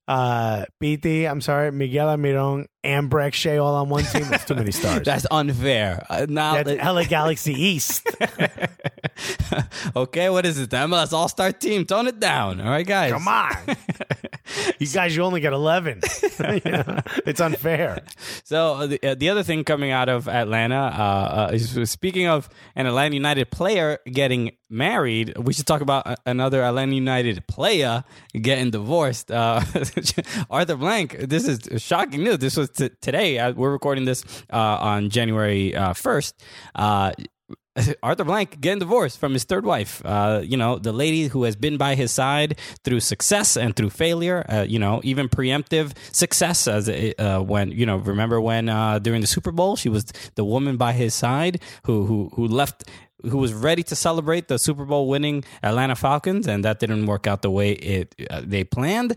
uh, 0.08 0.66
Pity, 0.80 1.26
I'm 1.28 1.42
sorry, 1.42 1.72
Miguel 1.72 2.08
Almiron, 2.08 2.66
and 2.84 3.10
Brek 3.10 3.34
Shea 3.34 3.58
all 3.58 3.76
on 3.76 3.90
one 3.90 4.04
team. 4.04 4.24
That's 4.30 4.46
too 4.46 4.56
many 4.56 4.72
stars. 4.72 5.02
That's 5.06 5.26
unfair. 5.30 6.06
Uh, 6.10 6.26
now, 6.28 6.64
That's 6.64 6.84
LA 6.84 7.04
Galaxy 7.04 7.54
East. 7.54 8.08
okay, 9.96 10.30
what 10.30 10.46
is 10.46 10.58
it? 10.58 10.70
The 10.70 10.78
MLS 10.78 11.14
All 11.14 11.28
Star 11.28 11.52
Team. 11.52 11.86
Tone 11.86 12.08
it 12.08 12.20
down. 12.20 12.60
All 12.60 12.70
right, 12.70 12.86
guys. 12.86 13.12
Come 13.12 13.28
on. 13.28 13.52
you 14.80 14.88
guys, 14.88 15.16
you 15.16 15.24
only 15.24 15.42
get 15.42 15.54
11. 15.54 16.02
You 16.40 16.72
know, 16.72 17.00
it's 17.26 17.40
unfair. 17.40 18.04
So 18.44 18.74
uh, 18.74 18.88
the, 18.88 19.04
uh, 19.04 19.16
the 19.16 19.30
other 19.30 19.44
thing 19.44 19.64
coming 19.64 19.92
out 19.92 20.10
of 20.10 20.28
Atlanta, 20.28 20.76
uh, 20.76 21.48
uh, 21.50 21.54
is, 21.54 21.90
speaking 21.90 22.28
of 22.28 22.50
an 22.76 22.88
Atlanta 22.88 23.14
United 23.14 23.52
player 23.52 24.00
getting 24.06 24.52
married, 24.70 25.38
we 25.38 25.54
should 25.54 25.68
talk 25.68 25.82
about 25.82 26.20
another 26.26 26.64
Atlanta 26.64 26.96
United 26.96 27.46
player 27.48 28.04
getting 28.34 28.72
divorced. 28.72 29.32
Uh, 29.32 29.62
Arthur 30.50 30.78
Blank. 30.78 31.18
This 31.20 31.48
is 31.48 31.82
shocking 31.82 32.24
news. 32.24 32.40
This 32.40 32.58
was 32.58 32.71
t- 32.74 32.90
today. 33.02 33.40
Uh, 33.40 33.54
we're 33.54 33.72
recording 33.72 34.06
this 34.06 34.24
uh, 34.52 34.58
on 34.58 35.10
January 35.10 35.76
uh, 35.76 35.94
first. 35.94 36.42
Uh, 36.76 37.12
Arthur 38.04 38.24
Blank 38.24 38.60
getting 38.60 38.80
divorced 38.80 39.18
from 39.20 39.34
his 39.34 39.44
third 39.44 39.66
wife. 39.66 40.02
Uh, 40.04 40.42
you 40.44 40.58
know, 40.58 40.78
the 40.78 40.92
lady 40.92 41.28
who 41.28 41.44
has 41.44 41.56
been 41.56 41.78
by 41.78 41.96
his 41.96 42.12
side 42.12 42.60
through 42.84 43.00
success 43.00 43.56
and 43.56 43.76
through 43.76 43.90
failure. 43.90 44.46
Uh, 44.50 44.66
you 44.68 44.80
know, 44.80 45.00
even 45.04 45.30
preemptive 45.30 45.94
success. 46.12 46.68
As 46.68 46.88
it, 46.88 47.20
uh, 47.20 47.42
when 47.42 47.72
you 47.72 47.86
know, 47.86 47.98
remember 47.98 48.42
when 48.42 48.70
uh, 48.70 49.00
during 49.00 49.22
the 49.22 49.28
Super 49.28 49.52
Bowl, 49.52 49.76
she 49.76 49.90
was 49.90 50.06
the 50.36 50.44
woman 50.44 50.78
by 50.78 50.94
his 50.94 51.14
side 51.14 51.62
who 51.86 52.06
who 52.06 52.30
who 52.36 52.48
left. 52.48 52.84
Who 53.30 53.38
was 53.38 53.54
ready 53.54 53.84
to 53.84 53.96
celebrate 53.96 54.48
the 54.48 54.58
Super 54.58 54.84
Bowl 54.84 55.08
winning 55.08 55.44
Atlanta 55.62 55.96
Falcons, 55.96 56.48
and 56.48 56.66
that 56.66 56.80
didn't 56.80 57.06
work 57.06 57.28
out 57.28 57.44
the 57.44 57.52
way 57.52 57.74
it 57.74 58.16
they 58.42 58.64
planned. 58.64 59.16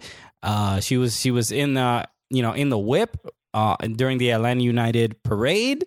She 0.81 0.99
was 0.99 1.19
she 1.19 1.31
was 1.31 1.51
in 1.51 1.71
you 2.29 2.43
know 2.43 2.53
in 2.53 2.69
the 2.69 2.77
whip 2.77 3.17
uh, 3.55 3.77
during 3.79 4.19
the 4.19 4.31
Atlanta 4.33 4.63
United 4.63 5.23
parade 5.23 5.85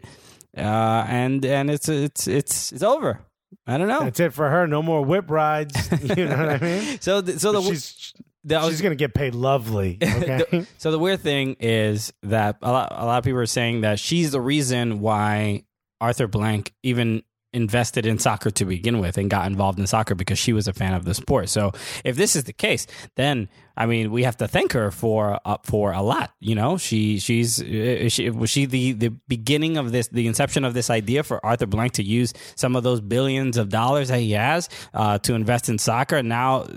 uh, 0.57 1.05
and 1.07 1.45
and 1.45 1.69
it's 1.69 1.87
it's 1.87 2.27
it's 2.27 2.71
it's 2.71 2.81
over. 2.83 3.21
I 3.67 3.77
don't 3.77 3.87
know. 3.87 3.99
That's 4.03 4.19
it 4.19 4.33
for 4.33 4.49
her. 4.49 4.65
No 4.67 4.81
more 4.81 5.03
whip 5.03 5.29
rides. 5.29 5.75
You 6.17 6.25
know 6.25 6.37
what 6.37 6.49
I 6.49 6.57
mean? 6.57 6.99
so 7.01 7.21
the, 7.21 7.39
so 7.39 7.51
the, 7.51 7.61
she's 7.61 8.13
the- 8.43 8.67
she's 8.69 8.81
going 8.81 8.91
to 8.91 8.95
get 8.95 9.13
paid 9.13 9.35
lovely. 9.35 9.97
Okay. 10.03 10.43
the- 10.51 10.67
so 10.77 10.89
the 10.91 10.97
weird 10.99 11.19
thing 11.21 11.55
is 11.59 12.11
that 12.23 12.57
a 12.61 12.71
lot 12.71 12.87
a 12.91 13.05
lot 13.05 13.17
of 13.19 13.23
people 13.23 13.39
are 13.39 13.45
saying 13.45 13.81
that 13.81 13.99
she's 13.99 14.31
the 14.31 14.41
reason 14.41 14.99
why 14.99 15.63
Arthur 16.01 16.27
Blank 16.27 16.73
even 16.83 17.23
invested 17.53 18.05
in 18.05 18.19
soccer 18.19 18.51
to 18.51 18.65
begin 18.65 18.99
with 18.99 19.17
and 19.17 19.29
got 19.29 19.47
involved 19.47 19.79
in 19.79 19.87
soccer 19.87 20.15
because 20.15 20.37
she 20.37 20.53
was 20.53 20.67
a 20.67 20.73
fan 20.73 20.93
of 20.93 21.05
the 21.05 21.13
sport. 21.13 21.49
So 21.49 21.71
if 22.03 22.15
this 22.15 22.35
is 22.35 22.43
the 22.43 22.53
case, 22.53 22.87
then 23.15 23.49
I 23.75 23.85
mean 23.85 24.11
we 24.11 24.23
have 24.23 24.37
to 24.37 24.47
thank 24.47 24.73
her 24.73 24.91
for 24.91 25.39
uh, 25.45 25.57
for 25.63 25.91
a 25.93 26.01
lot. 26.01 26.31
You 26.39 26.55
know, 26.55 26.77
she 26.77 27.19
she's 27.19 27.61
uh, 27.61 28.09
she, 28.09 28.29
was 28.29 28.49
she 28.49 28.65
the 28.65 28.93
the 28.93 29.09
beginning 29.27 29.77
of 29.77 29.91
this 29.91 30.07
the 30.09 30.27
inception 30.27 30.65
of 30.65 30.73
this 30.73 30.89
idea 30.89 31.23
for 31.23 31.43
Arthur 31.45 31.67
Blank 31.67 31.93
to 31.93 32.03
use 32.03 32.33
some 32.55 32.75
of 32.75 32.83
those 32.83 33.01
billions 33.01 33.57
of 33.57 33.69
dollars 33.69 34.09
that 34.09 34.19
he 34.19 34.31
has 34.31 34.69
uh, 34.93 35.17
to 35.19 35.33
invest 35.33 35.69
in 35.69 35.77
soccer. 35.77 36.21
Now 36.21 36.67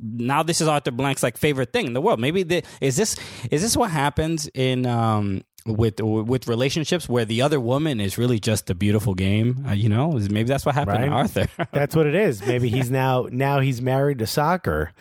now 0.00 0.42
this 0.42 0.60
is 0.60 0.68
Arthur 0.68 0.90
Blank's 0.90 1.22
like 1.22 1.36
favorite 1.36 1.72
thing 1.72 1.86
in 1.86 1.92
the 1.92 2.00
world. 2.00 2.20
Maybe 2.20 2.42
the, 2.42 2.62
is 2.80 2.96
this 2.96 3.16
is 3.50 3.62
this 3.62 3.76
what 3.76 3.90
happens 3.90 4.48
in 4.54 4.86
um 4.86 5.42
with 5.66 6.00
with 6.00 6.48
relationships 6.48 7.08
where 7.08 7.24
the 7.24 7.42
other 7.42 7.60
woman 7.60 8.00
is 8.00 8.16
really 8.18 8.38
just 8.40 8.70
a 8.70 8.74
beautiful 8.74 9.14
game? 9.14 9.64
Uh, 9.68 9.72
you 9.72 9.88
know, 9.88 10.12
maybe 10.12 10.44
that's 10.44 10.64
what 10.66 10.74
happened 10.74 11.04
to 11.04 11.08
Arthur. 11.10 11.46
That's 11.72 11.94
what 11.94 12.06
it 12.06 12.14
is. 12.14 12.44
Maybe 12.44 12.68
he's 12.68 12.90
now 13.02 13.26
now 13.30 13.60
he's 13.60 13.80
married 13.82 14.18
to 14.20 14.26
soccer 14.26 14.92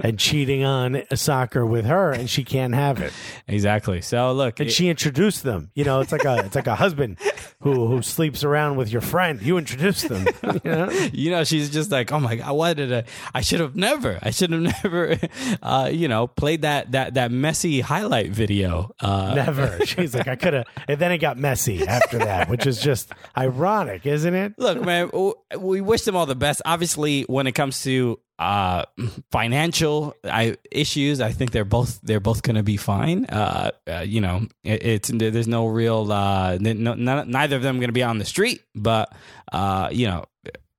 and 0.00 0.18
cheating 0.18 0.64
on 0.64 1.02
soccer 1.14 1.64
with 1.66 1.84
her, 1.86 2.12
and 2.12 2.28
she 2.30 2.44
can't 2.44 2.74
have 2.74 3.00
it. 3.00 3.12
exactly. 3.46 4.00
So 4.00 4.32
look, 4.32 4.60
And 4.60 4.68
it- 4.68 4.72
she 4.72 4.88
introduced 4.88 5.42
them. 5.42 5.70
You 5.74 5.84
know, 5.84 6.00
it's 6.00 6.12
like 6.12 6.24
a 6.24 6.38
it's 6.44 6.54
like 6.54 6.66
a 6.66 6.74
husband 6.76 7.18
who 7.60 7.86
who 7.88 8.02
sleeps 8.02 8.44
around 8.44 8.76
with 8.76 8.90
your 8.90 9.00
friend. 9.02 9.40
You 9.42 9.58
introduced 9.58 10.08
them. 10.08 10.26
You 10.64 10.70
know? 10.70 10.90
you 11.12 11.30
know, 11.30 11.44
she's 11.44 11.70
just 11.70 11.90
like, 11.90 12.10
oh 12.12 12.18
my 12.20 12.36
god, 12.36 12.52
why 12.52 12.74
did 12.74 12.92
I? 12.92 13.04
I 13.34 13.40
should 13.42 13.60
have 13.60 13.76
never. 13.76 14.18
I 14.22 14.30
should 14.30 14.50
have 14.50 14.60
never. 14.60 15.16
Uh, 15.62 15.88
you 15.92 16.08
know, 16.08 16.26
played 16.26 16.62
that 16.62 16.92
that 16.92 17.14
that 17.14 17.30
messy 17.30 17.80
highlight 17.80 18.30
video. 18.30 18.94
Uh, 19.00 19.34
Never. 19.34 19.78
She's 19.96 20.14
like, 20.14 20.28
I 20.28 20.36
could 20.36 20.54
have. 20.54 20.66
And 20.86 20.98
then 20.98 21.12
it 21.12 21.18
got 21.18 21.38
messy 21.38 21.86
after 21.86 22.18
that, 22.18 22.48
which 22.48 22.66
is 22.66 22.80
just 22.80 23.10
ironic, 23.36 24.06
isn't 24.06 24.34
it? 24.34 24.54
Look, 24.58 24.82
man, 24.82 25.10
we 25.58 25.80
wish 25.80 26.02
them 26.02 26.16
all 26.16 26.26
the 26.26 26.36
best. 26.36 26.62
Obviously, 26.64 27.22
when 27.22 27.46
it 27.46 27.52
comes 27.52 27.82
to 27.84 28.20
uh, 28.38 28.84
financial 29.32 30.14
I, 30.24 30.56
issues, 30.70 31.20
I 31.20 31.32
think 31.32 31.50
they're 31.50 31.64
both 31.64 32.00
they're 32.02 32.20
both 32.20 32.42
going 32.42 32.56
to 32.56 32.62
be 32.62 32.76
fine. 32.76 33.24
Uh, 33.26 33.70
uh, 33.90 34.00
you 34.00 34.20
know, 34.20 34.46
it, 34.62 34.84
it's 34.84 35.08
there's 35.08 35.48
no 35.48 35.66
real 35.66 36.12
uh, 36.12 36.58
neither 36.60 37.56
of 37.56 37.62
them 37.62 37.76
going 37.76 37.88
to 37.88 37.92
be 37.92 38.02
on 38.02 38.18
the 38.18 38.24
street, 38.24 38.62
but 38.74 39.12
uh, 39.52 39.88
you 39.90 40.06
know, 40.06 40.24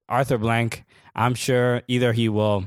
Arthur 0.07 0.37
Blank, 0.37 0.85
I'm 1.15 1.35
sure 1.35 1.81
either 1.87 2.13
he 2.13 2.29
will 2.29 2.65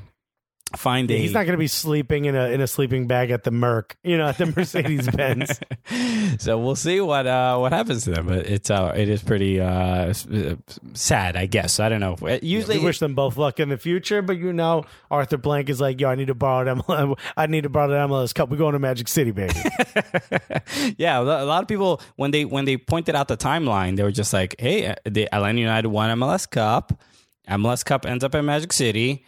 find 0.77 1.11
a 1.11 1.17
He's 1.17 1.33
not 1.33 1.45
going 1.45 1.53
to 1.53 1.59
be 1.59 1.67
sleeping 1.67 2.25
in 2.25 2.35
a 2.35 2.47
in 2.47 2.61
a 2.61 2.67
sleeping 2.67 3.07
bag 3.07 3.31
at 3.31 3.45
the 3.45 3.51
Merc, 3.51 3.97
you 4.03 4.17
know, 4.17 4.29
at 4.29 4.39
the 4.39 4.47
Mercedes 4.47 5.09
Benz. 5.09 5.61
so 6.43 6.59
we'll 6.59 6.77
see 6.77 7.01
what 7.01 7.27
uh, 7.27 7.57
what 7.59 7.73
happens 7.73 8.05
to 8.05 8.11
them. 8.11 8.27
But 8.27 8.47
it's 8.47 8.71
uh, 8.71 8.93
it 8.97 9.09
is 9.09 9.23
pretty 9.23 9.61
uh, 9.61 9.67
uh, 10.13 10.57
sad, 10.95 11.37
I 11.37 11.47
guess. 11.47 11.81
I 11.81 11.89
don't 11.89 12.01
know. 12.01 12.17
Usually, 12.43 12.79
we 12.79 12.85
wish 12.85 12.99
them 12.99 13.15
both 13.15 13.37
luck 13.37 13.61
in 13.61 13.69
the 13.69 13.79
future, 13.79 14.23
but 14.23 14.37
you 14.37 14.53
know, 14.53 14.85
Arthur 15.11 15.37
Blank 15.37 15.69
is 15.69 15.81
like, 15.81 16.01
yo, 16.01 16.09
I 16.09 16.15
need 16.15 16.29
to 16.29 16.35
borrow 16.35 16.65
them. 16.65 17.15
I 17.37 17.47
need 17.47 17.63
to 17.63 17.69
borrow 17.69 17.89
the 17.89 17.95
MLS 17.95 18.35
Cup. 18.35 18.51
We're 18.51 18.57
going 18.57 18.73
to 18.73 18.79
Magic 18.79 19.09
City, 19.09 19.31
baby. 19.31 19.55
yeah, 20.97 21.21
a 21.21 21.23
lot 21.23 21.63
of 21.63 21.69
people 21.69 22.01
when 22.17 22.31
they 22.31 22.45
when 22.45 22.65
they 22.65 22.77
pointed 22.77 23.15
out 23.15 23.29
the 23.29 23.37
timeline, 23.37 23.97
they 23.97 24.03
were 24.03 24.13
just 24.13 24.33
like, 24.33 24.55
"Hey, 24.59 24.87
uh, 24.87 24.95
the 25.05 25.33
Atlanta 25.33 25.61
United 25.61 25.89
won 25.89 26.19
MLS 26.19 26.49
Cup. 26.49 27.01
MLS 27.49 27.85
Cup 27.85 28.07
ends 28.07 28.25
up 28.25 28.35
in 28.35 28.45
Magic 28.45 28.73
City. 28.73 29.25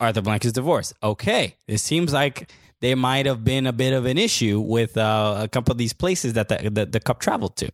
Arthur 0.00 0.22
Blank 0.22 0.44
is 0.44 0.52
divorced. 0.52 0.94
Okay, 1.02 1.56
it 1.66 1.78
seems 1.78 2.12
like 2.12 2.50
there 2.80 2.96
might 2.96 3.26
have 3.26 3.44
been 3.44 3.66
a 3.66 3.72
bit 3.72 3.92
of 3.92 4.04
an 4.04 4.18
issue 4.18 4.60
with 4.60 4.96
uh, 4.96 5.40
a 5.40 5.48
couple 5.48 5.72
of 5.72 5.78
these 5.78 5.92
places 5.92 6.34
that 6.34 6.48
the, 6.48 6.70
the, 6.70 6.86
the 6.86 7.00
cup 7.00 7.20
traveled 7.20 7.56
to. 7.56 7.70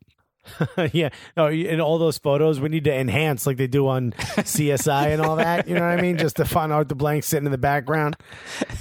yeah. 0.92 1.10
No, 1.36 1.48
in 1.48 1.80
all 1.80 1.98
those 1.98 2.18
photos, 2.18 2.60
we 2.60 2.68
need 2.68 2.84
to 2.84 2.92
enhance 2.92 3.46
like 3.46 3.56
they 3.56 3.66
do 3.66 3.88
on 3.88 4.12
CSI 4.18 5.12
and 5.12 5.22
all 5.22 5.36
that. 5.36 5.68
You 5.68 5.74
know 5.74 5.82
what 5.82 5.98
I 5.98 6.02
mean? 6.02 6.18
Just 6.18 6.36
to 6.36 6.44
find 6.44 6.72
out 6.72 6.88
the 6.88 6.94
Blank 6.94 7.24
sitting 7.24 7.46
in 7.46 7.52
the 7.52 7.58
background 7.58 8.16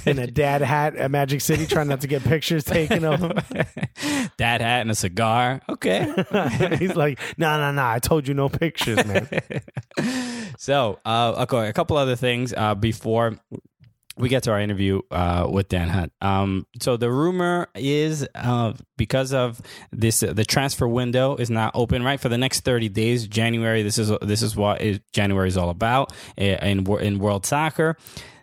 in 0.06 0.18
a 0.18 0.26
dad 0.26 0.62
hat 0.62 0.96
at 0.96 1.10
Magic 1.10 1.40
City, 1.40 1.66
trying 1.66 1.88
not 1.88 2.00
to 2.02 2.06
get 2.06 2.24
pictures 2.24 2.64
taken 2.64 3.04
of 3.04 3.20
him. 3.20 3.32
Dad 4.36 4.60
hat 4.60 4.80
and 4.80 4.90
a 4.90 4.94
cigar. 4.94 5.60
Okay. 5.68 6.12
He's 6.78 6.96
like, 6.96 7.18
no, 7.36 7.58
no, 7.58 7.72
no. 7.72 7.84
I 7.84 7.98
told 7.98 8.26
you 8.26 8.34
no 8.34 8.48
pictures, 8.48 9.04
man. 9.04 9.28
So, 10.58 10.98
uh, 11.04 11.34
okay, 11.42 11.68
a 11.68 11.72
couple 11.72 11.96
other 11.96 12.16
things 12.16 12.52
uh, 12.56 12.74
before 12.74 13.38
we 14.16 14.28
get 14.28 14.42
to 14.44 14.50
our 14.50 14.60
interview 14.60 15.00
uh, 15.10 15.48
with 15.50 15.68
Dan 15.68 15.88
Hunt. 15.88 16.12
Um, 16.20 16.66
so 16.80 16.96
the 16.96 17.10
rumor 17.10 17.68
is 17.74 18.26
uh, 18.34 18.74
because 18.96 19.32
of 19.32 19.60
this, 19.90 20.20
the 20.20 20.44
transfer 20.44 20.86
window 20.86 21.36
is 21.36 21.50
not 21.50 21.72
open 21.74 22.02
right 22.02 22.20
for 22.20 22.28
the 22.28 22.38
next 22.38 22.60
thirty 22.60 22.88
days. 22.88 23.26
January. 23.26 23.82
This 23.82 23.98
is 23.98 24.12
this 24.20 24.42
is 24.42 24.54
what 24.56 24.80
is, 24.80 25.00
January 25.12 25.48
is 25.48 25.56
all 25.56 25.70
about 25.70 26.12
uh, 26.38 26.44
in 26.44 26.86
in 27.00 27.18
world 27.18 27.46
soccer. 27.46 27.96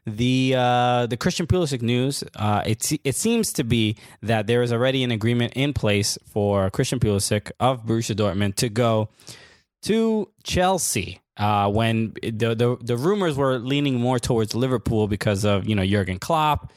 The 0.05 0.55
uh, 0.57 1.05
the 1.05 1.17
Christian 1.17 1.45
Pulisic 1.45 1.82
news. 1.82 2.24
Uh, 2.36 2.63
it 2.65 2.91
it 3.03 3.15
seems 3.15 3.53
to 3.53 3.63
be 3.63 3.95
that 4.24 4.47
there 4.47 4.63
is 4.63 4.74
already 4.74 5.03
an 5.03 5.11
agreement 5.11 5.53
in 5.55 5.74
place 5.74 6.17
for 6.26 6.70
Christian 6.72 6.99
Pulisic 6.99 7.51
of 7.59 7.86
Borussia 7.86 8.15
Dortmund 8.15 8.55
to 8.55 8.70
go 8.70 9.09
to 9.84 10.30
Chelsea. 10.43 11.19
Uh, 11.38 11.69
when 11.69 12.13
the, 12.21 12.53
the 12.53 12.77
the 12.82 12.97
rumors 12.97 13.38
were 13.38 13.59
leaning 13.59 13.95
more 13.99 14.19
towards 14.19 14.53
Liverpool 14.53 15.07
because 15.07 15.45
of 15.45 15.67
you 15.67 15.75
know 15.75 15.86
Jurgen 15.86 16.19
Klopp. 16.19 16.71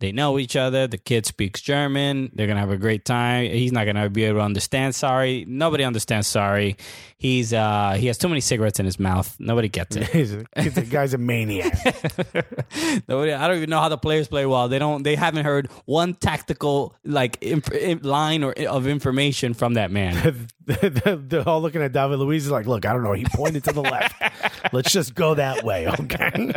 They 0.00 0.12
know 0.12 0.38
each 0.38 0.54
other. 0.54 0.86
The 0.86 0.96
kid 0.98 1.26
speaks 1.26 1.60
German. 1.60 2.30
They're 2.32 2.46
gonna 2.46 2.60
have 2.60 2.70
a 2.70 2.76
great 2.76 3.04
time. 3.04 3.50
He's 3.50 3.72
not 3.72 3.84
gonna 3.84 4.08
be 4.08 4.22
able 4.24 4.38
to 4.38 4.44
understand 4.44 4.94
Sarri. 4.94 5.44
Nobody 5.44 5.82
understands 5.82 6.28
Sarri. 6.28 6.78
He's 7.16 7.52
uh 7.52 7.96
he 7.98 8.06
has 8.06 8.16
too 8.16 8.28
many 8.28 8.40
cigarettes 8.40 8.78
in 8.78 8.86
his 8.86 9.00
mouth. 9.00 9.34
Nobody 9.40 9.68
gets 9.68 9.96
it. 9.96 10.46
The 10.54 10.86
guy's 10.88 11.14
a 11.14 11.18
maniac. 11.18 11.74
Nobody, 13.08 13.32
I 13.32 13.48
don't 13.48 13.56
even 13.56 13.70
know 13.70 13.80
how 13.80 13.88
the 13.88 13.98
players 13.98 14.28
play 14.28 14.46
well. 14.46 14.68
They 14.68 14.78
don't. 14.78 15.02
They 15.02 15.16
haven't 15.16 15.44
heard 15.44 15.68
one 15.84 16.14
tactical 16.14 16.94
like 17.04 17.38
imp, 17.40 17.72
im- 17.72 18.00
line 18.02 18.44
or 18.44 18.52
of 18.52 18.86
information 18.86 19.52
from 19.52 19.74
that 19.74 19.90
man. 19.90 20.48
They're 20.82 21.48
all 21.48 21.62
looking 21.62 21.80
at 21.80 21.92
David 21.92 22.18
Luiz. 22.18 22.44
He's 22.44 22.50
like, 22.50 22.66
look, 22.66 22.84
I 22.84 22.92
don't 22.92 23.02
know. 23.02 23.14
He 23.14 23.24
pointed 23.24 23.64
to 23.64 23.72
the 23.72 23.80
left. 23.80 24.22
Let's 24.72 24.92
just 24.92 25.14
go 25.14 25.34
that 25.34 25.64
way, 25.64 25.88
okay? 25.88 26.52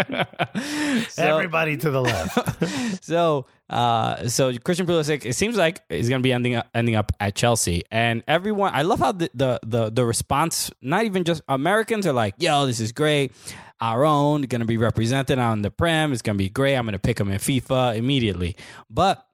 Everybody 1.18 1.78
to 1.78 1.90
the 1.90 2.02
left. 2.02 3.06
so, 3.06 3.46
uh, 3.70 4.28
so 4.28 4.58
Christian 4.58 4.86
Pulisic, 4.86 5.26
it 5.26 5.34
seems 5.34 5.56
like 5.56 5.82
he's 5.88 6.10
going 6.10 6.20
to 6.20 6.24
be 6.24 6.34
ending 6.34 6.56
up, 6.56 6.68
ending 6.76 6.96
up 6.96 7.14
at 7.22 7.36
Chelsea, 7.36 7.84
and 7.90 8.22
everyone. 8.28 8.74
I 8.74 8.82
love 8.82 9.00
how 9.00 9.14
the, 9.14 9.30
the 9.34 9.60
the 9.66 9.90
the 9.90 10.06
response. 10.06 10.72
Not 10.82 11.06
even 11.06 11.24
just 11.24 11.42
Americans 11.48 12.06
are 12.06 12.14
like, 12.14 12.36
"Yo, 12.38 12.66
this 12.66 12.82
is 12.82 12.92
great." 12.92 13.32
Our 13.80 14.04
own 14.04 14.42
going 14.44 14.60
to 14.60 14.68
be 14.68 14.78
represented 14.78 15.40
on 15.40 15.62
the 15.62 15.72
prem. 15.72 16.12
It's 16.12 16.22
going 16.22 16.38
to 16.38 16.44
be 16.44 16.50
great. 16.50 16.76
I'm 16.76 16.84
going 16.84 16.94
to 16.94 17.00
pick 17.00 17.20
him 17.20 17.32
in 17.32 17.40
FIFA 17.40 17.96
immediately, 17.96 18.58
but. 18.90 19.26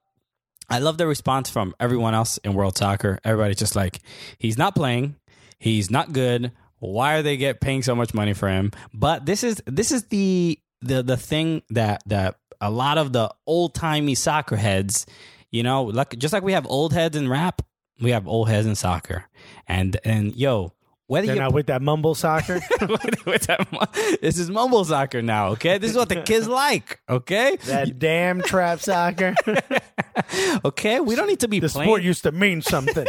I 0.68 0.78
love 0.78 0.98
the 0.98 1.06
response 1.06 1.48
from 1.48 1.74
everyone 1.80 2.14
else 2.14 2.38
in 2.38 2.54
world 2.54 2.76
soccer. 2.76 3.18
Everybody's 3.24 3.58
just 3.58 3.76
like, 3.76 4.00
he's 4.38 4.58
not 4.58 4.74
playing, 4.74 5.16
he's 5.58 5.90
not 5.90 6.12
good. 6.12 6.52
Why 6.80 7.14
are 7.14 7.22
they 7.22 7.36
get 7.36 7.60
paying 7.60 7.82
so 7.82 7.94
much 7.94 8.14
money 8.14 8.34
for 8.34 8.48
him? 8.48 8.70
But 8.94 9.26
this 9.26 9.42
is 9.42 9.62
this 9.66 9.90
is 9.90 10.04
the 10.04 10.60
the 10.80 11.02
the 11.02 11.16
thing 11.16 11.62
that 11.70 12.02
that 12.06 12.36
a 12.60 12.70
lot 12.70 12.98
of 12.98 13.12
the 13.12 13.34
old 13.46 13.74
timey 13.74 14.14
soccer 14.14 14.56
heads, 14.56 15.06
you 15.50 15.62
know, 15.62 15.84
like 15.84 16.16
just 16.18 16.32
like 16.32 16.42
we 16.42 16.52
have 16.52 16.66
old 16.66 16.92
heads 16.92 17.16
in 17.16 17.28
rap, 17.28 17.62
we 18.00 18.10
have 18.10 18.28
old 18.28 18.48
heads 18.48 18.66
in 18.66 18.76
soccer. 18.76 19.24
And 19.66 19.98
and 20.04 20.36
yo, 20.36 20.72
whether 21.08 21.26
They're 21.26 21.34
you 21.36 21.40
not 21.42 21.52
with 21.52 21.66
that 21.66 21.82
mumble 21.82 22.14
soccer. 22.14 22.60
What's 23.24 23.46
that? 23.48 24.18
this 24.22 24.38
is 24.38 24.48
mumble 24.50 24.84
soccer 24.84 25.20
now, 25.22 25.48
okay? 25.48 25.78
This 25.78 25.90
is 25.90 25.96
what 25.96 26.08
the 26.08 26.22
kids 26.22 26.46
like, 26.64 27.00
okay? 27.08 27.56
that 27.66 27.98
damn 27.98 28.40
trap 28.42 28.78
soccer. 28.80 29.34
Okay, 30.64 30.98
we 31.00 31.14
don't 31.14 31.28
need 31.28 31.40
to 31.40 31.48
be 31.48 31.60
The 31.60 31.68
playing. 31.68 31.86
sport 31.88 32.02
used 32.02 32.24
to 32.24 32.32
mean 32.32 32.60
something. 32.60 33.06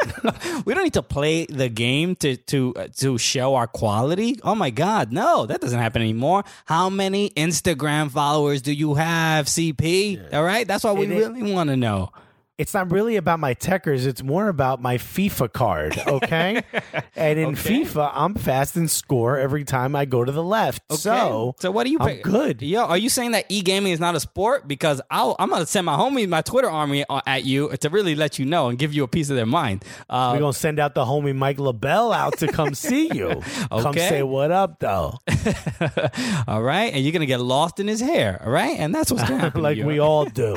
we 0.66 0.74
don't 0.76 0.84
need 0.84 0.94
to 0.94 1.02
play 1.02 1.46
the 1.48 1.68
game 1.68 2.16
to 2.18 2.38
to 2.38 2.74
uh, 2.76 2.88
to 2.98 3.18
show 3.18 3.56
our 3.56 3.66
quality. 3.68 4.40
Oh 4.44 4.54
my 4.56 4.70
god, 4.70 5.12
no, 5.12 5.46
that 5.48 5.60
doesn't 5.60 5.80
happen 5.80 6.02
anymore. 6.04 6.44
How 6.66 6.90
many 6.90 7.32
Instagram 7.32 8.12
followers 8.12 8.62
do 8.62 8.72
you 8.74 8.94
have, 8.94 9.48
CP? 9.48 10.34
All 10.34 10.44
right, 10.44 10.68
that's 10.68 10.84
what 10.84 10.98
we 10.98 11.08
It- 11.08 11.18
really 11.18 11.52
want 11.52 11.70
to 11.72 11.78
know. 11.78 12.12
It's 12.60 12.74
not 12.74 12.92
really 12.92 13.16
about 13.16 13.40
my 13.40 13.56
techers. 13.56 14.06
It's 14.06 14.22
more 14.22 14.50
about 14.50 14.82
my 14.82 14.98
FIFA 14.98 15.54
card. 15.54 15.98
Okay. 15.98 16.62
and 17.16 17.40
in 17.40 17.50
Okay. 17.50 17.84
FIFA, 17.84 18.12
I'm 18.14 18.36
fast 18.36 18.76
and 18.76 18.92
score 18.92 19.40
every 19.40 19.64
time 19.64 19.96
I 19.96 20.04
go 20.04 20.26
to 20.26 20.32
the 20.32 20.44
left. 20.44 20.84
So, 20.92 21.56
so 21.60 21.72
what 21.72 21.88
are 21.88 21.90
you? 21.90 22.00
I'm 22.02 22.22
good. 22.22 22.62
Yo, 22.62 22.84
are 22.84 22.98
you 22.98 23.08
saying 23.08 23.32
that 23.32 23.46
e 23.48 23.62
gaming 23.62 23.94
is 23.94 24.00
not 24.02 24.14
a 24.16 24.20
sport? 24.20 24.68
Because 24.68 25.00
I'll, 25.10 25.38
I'm 25.40 25.50
gonna 25.50 25.66
send 25.66 25.86
my 25.86 25.96
homie, 25.96 26.28
my 26.28 26.42
Twitter 26.42 26.70
army 26.70 27.06
uh, 27.10 27.22
at 27.26 27.46
you 27.46 27.70
to 27.78 27.90
really 27.90 28.14
let 28.14 28.38
you 28.38 28.46
know 28.46 28.68
and 28.68 28.78
give 28.78 28.94
you 28.94 29.04
a 29.04 29.08
piece 29.08 29.30
of 29.30 29.38
their 29.38 29.46
mind. 29.46 29.86
Uh, 30.10 30.32
We're 30.34 30.42
gonna 30.42 30.54
send 30.54 30.80
out 30.80 30.96
the 30.96 31.06
homie 31.06 31.34
Mike 31.34 31.60
LaBelle 31.60 32.12
out 32.12 32.40
to 32.40 32.48
come 32.50 32.76
see 32.76 33.10
you. 33.14 33.42
Come 33.70 33.94
say 33.94 34.22
what 34.22 34.52
up 34.52 34.80
though. 34.80 35.18
all 36.48 36.62
right, 36.62 36.94
and 36.94 37.04
you're 37.04 37.14
gonna 37.14 37.26
get 37.26 37.40
lost 37.40 37.80
in 37.80 37.88
his 37.88 38.02
hair. 38.02 38.42
All 38.44 38.52
right, 38.52 38.78
and 38.78 38.94
that's 38.94 39.12
what's 39.12 39.24
gonna 39.24 39.40
happen. 39.40 39.62
to 39.62 39.64
like 39.64 39.78
we 39.78 40.00
all 40.00 40.26
do. 40.26 40.56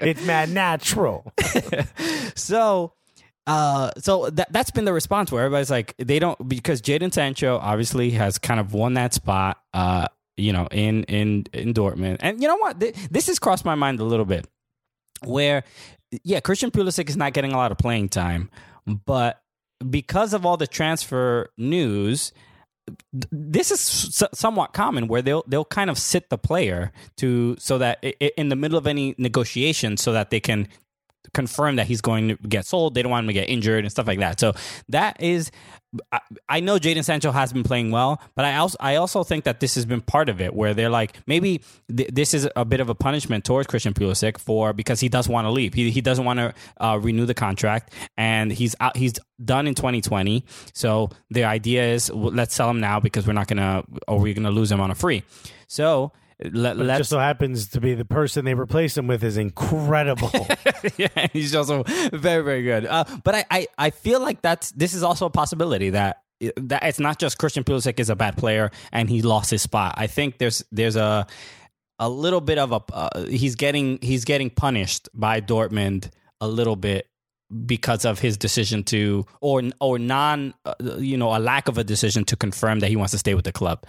it's 0.00 0.24
mad 0.24 0.50
natural. 0.72 1.32
So, 2.34 2.92
uh, 3.46 3.90
so 3.98 4.30
that 4.30 4.52
that's 4.52 4.70
been 4.70 4.84
the 4.84 4.92
response 4.92 5.32
where 5.32 5.44
everybody's 5.44 5.70
like, 5.70 5.94
they 5.98 6.18
don't 6.18 6.48
because 6.48 6.80
Jadon 6.80 7.12
Sancho 7.12 7.58
obviously 7.58 8.10
has 8.10 8.38
kind 8.38 8.60
of 8.60 8.74
won 8.74 8.94
that 8.94 9.12
spot, 9.12 9.58
uh, 9.74 10.06
you 10.36 10.52
know, 10.52 10.68
in 10.70 11.04
in 11.04 11.46
in 11.52 11.74
Dortmund, 11.74 12.18
and 12.20 12.40
you 12.40 12.46
know 12.46 12.56
what, 12.56 12.78
Th- 12.80 12.94
this 13.10 13.26
has 13.26 13.38
crossed 13.38 13.64
my 13.64 13.74
mind 13.74 13.98
a 14.00 14.04
little 14.04 14.24
bit, 14.24 14.46
where, 15.24 15.64
yeah, 16.22 16.40
Christian 16.40 16.70
Pulisic 16.70 17.08
is 17.08 17.16
not 17.16 17.32
getting 17.32 17.52
a 17.52 17.56
lot 17.56 17.72
of 17.72 17.78
playing 17.78 18.08
time, 18.08 18.50
but 18.86 19.42
because 19.90 20.32
of 20.34 20.46
all 20.46 20.56
the 20.56 20.66
transfer 20.68 21.50
news. 21.58 22.32
Th- 23.12 23.28
This 23.32 23.70
is 23.70 24.24
somewhat 24.34 24.72
common 24.72 25.08
where 25.08 25.22
they'll 25.22 25.44
they'll 25.46 25.64
kind 25.64 25.90
of 25.90 25.98
sit 25.98 26.30
the 26.30 26.38
player 26.38 26.92
to 27.18 27.56
so 27.58 27.78
that 27.78 28.02
in 28.04 28.48
the 28.48 28.56
middle 28.56 28.78
of 28.78 28.86
any 28.86 29.14
negotiation 29.18 29.96
so 29.96 30.12
that 30.12 30.30
they 30.30 30.40
can 30.40 30.68
confirm 31.34 31.76
that 31.76 31.86
he's 31.86 32.00
going 32.00 32.28
to 32.28 32.36
get 32.48 32.66
sold. 32.66 32.94
They 32.94 33.02
don't 33.02 33.10
want 33.10 33.24
him 33.24 33.28
to 33.28 33.32
get 33.34 33.48
injured 33.48 33.84
and 33.84 33.90
stuff 33.90 34.06
like 34.06 34.18
that. 34.20 34.40
So 34.40 34.54
that 34.88 35.22
is, 35.22 35.50
I, 36.48 36.60
know 36.60 36.78
Jadon 36.78 37.04
Sancho 37.04 37.30
has 37.30 37.52
been 37.52 37.62
playing 37.62 37.90
well, 37.90 38.20
but 38.34 38.44
I 38.44 38.56
also 38.56 38.76
I 38.78 38.96
also 38.96 39.24
think 39.24 39.44
that 39.44 39.60
this 39.60 39.74
has 39.74 39.86
been 39.86 40.02
part 40.02 40.28
of 40.28 40.40
it, 40.40 40.54
where 40.54 40.74
they're 40.74 40.90
like 40.90 41.18
maybe 41.26 41.62
th- 41.94 42.10
this 42.12 42.34
is 42.34 42.48
a 42.56 42.64
bit 42.64 42.80
of 42.80 42.90
a 42.90 42.94
punishment 42.94 43.44
towards 43.44 43.66
Christian 43.66 43.94
Pulisic 43.94 44.36
for 44.38 44.72
because 44.74 45.00
he 45.00 45.08
does 45.08 45.28
want 45.28 45.46
to 45.46 45.50
leave. 45.50 45.72
He 45.72 45.90
he 45.90 46.02
doesn't 46.02 46.24
want 46.24 46.40
to 46.40 46.54
uh, 46.78 46.98
renew 47.00 47.24
the 47.24 47.34
contract, 47.34 47.94
and 48.18 48.52
he's 48.52 48.76
out. 48.80 48.96
He's 48.96 49.14
done 49.42 49.66
in 49.66 49.74
2020. 49.74 50.44
So 50.74 51.08
the 51.30 51.44
idea 51.44 51.84
is 51.84 52.10
let's 52.10 52.54
sell 52.54 52.68
him 52.68 52.80
now 52.80 53.00
because 53.00 53.26
we're 53.26 53.32
not 53.32 53.46
gonna 53.48 53.84
or 54.06 54.20
we're 54.20 54.34
gonna 54.34 54.50
lose 54.50 54.70
him 54.70 54.80
on 54.80 54.90
a 54.90 54.94
free. 54.94 55.22
So. 55.66 56.12
It 56.40 56.52
just 56.98 57.10
so 57.10 57.18
happens 57.18 57.68
to 57.70 57.80
be 57.80 57.94
the 57.94 58.04
person 58.04 58.44
they 58.44 58.54
replace 58.54 58.96
him 58.96 59.08
with 59.08 59.24
is 59.24 59.36
incredible. 59.36 60.30
yeah, 60.96 61.26
he's 61.32 61.54
also 61.54 61.82
very, 62.12 62.44
very 62.44 62.62
good. 62.62 62.86
Uh, 62.86 63.04
but 63.24 63.34
I, 63.34 63.44
I, 63.50 63.66
I 63.76 63.90
feel 63.90 64.20
like 64.20 64.40
that's 64.40 64.70
this 64.72 64.94
is 64.94 65.02
also 65.02 65.26
a 65.26 65.30
possibility 65.30 65.90
that 65.90 66.22
that 66.56 66.84
it's 66.84 67.00
not 67.00 67.18
just 67.18 67.38
Christian 67.38 67.64
Pulisic 67.64 67.98
is 67.98 68.10
a 68.10 68.16
bad 68.16 68.36
player 68.36 68.70
and 68.92 69.10
he 69.10 69.22
lost 69.22 69.50
his 69.50 69.62
spot. 69.62 69.94
I 69.96 70.06
think 70.06 70.38
there's 70.38 70.64
there's 70.70 70.96
a 70.96 71.26
a 71.98 72.08
little 72.08 72.40
bit 72.40 72.58
of 72.58 72.72
a 72.72 72.80
uh, 72.92 73.24
he's 73.26 73.56
getting 73.56 73.98
he's 74.00 74.24
getting 74.24 74.50
punished 74.50 75.08
by 75.14 75.40
Dortmund 75.40 76.10
a 76.40 76.46
little 76.46 76.76
bit 76.76 77.08
because 77.66 78.04
of 78.04 78.18
his 78.18 78.36
decision 78.36 78.84
to 78.84 79.26
or 79.40 79.62
or 79.80 79.98
non 79.98 80.54
uh, 80.64 80.74
you 80.98 81.16
know 81.16 81.36
a 81.36 81.40
lack 81.40 81.68
of 81.68 81.78
a 81.78 81.84
decision 81.84 82.24
to 82.26 82.36
confirm 82.36 82.80
that 82.80 82.88
he 82.88 82.96
wants 82.96 83.12
to 83.12 83.18
stay 83.18 83.34
with 83.34 83.44
the 83.44 83.52
club. 83.52 83.84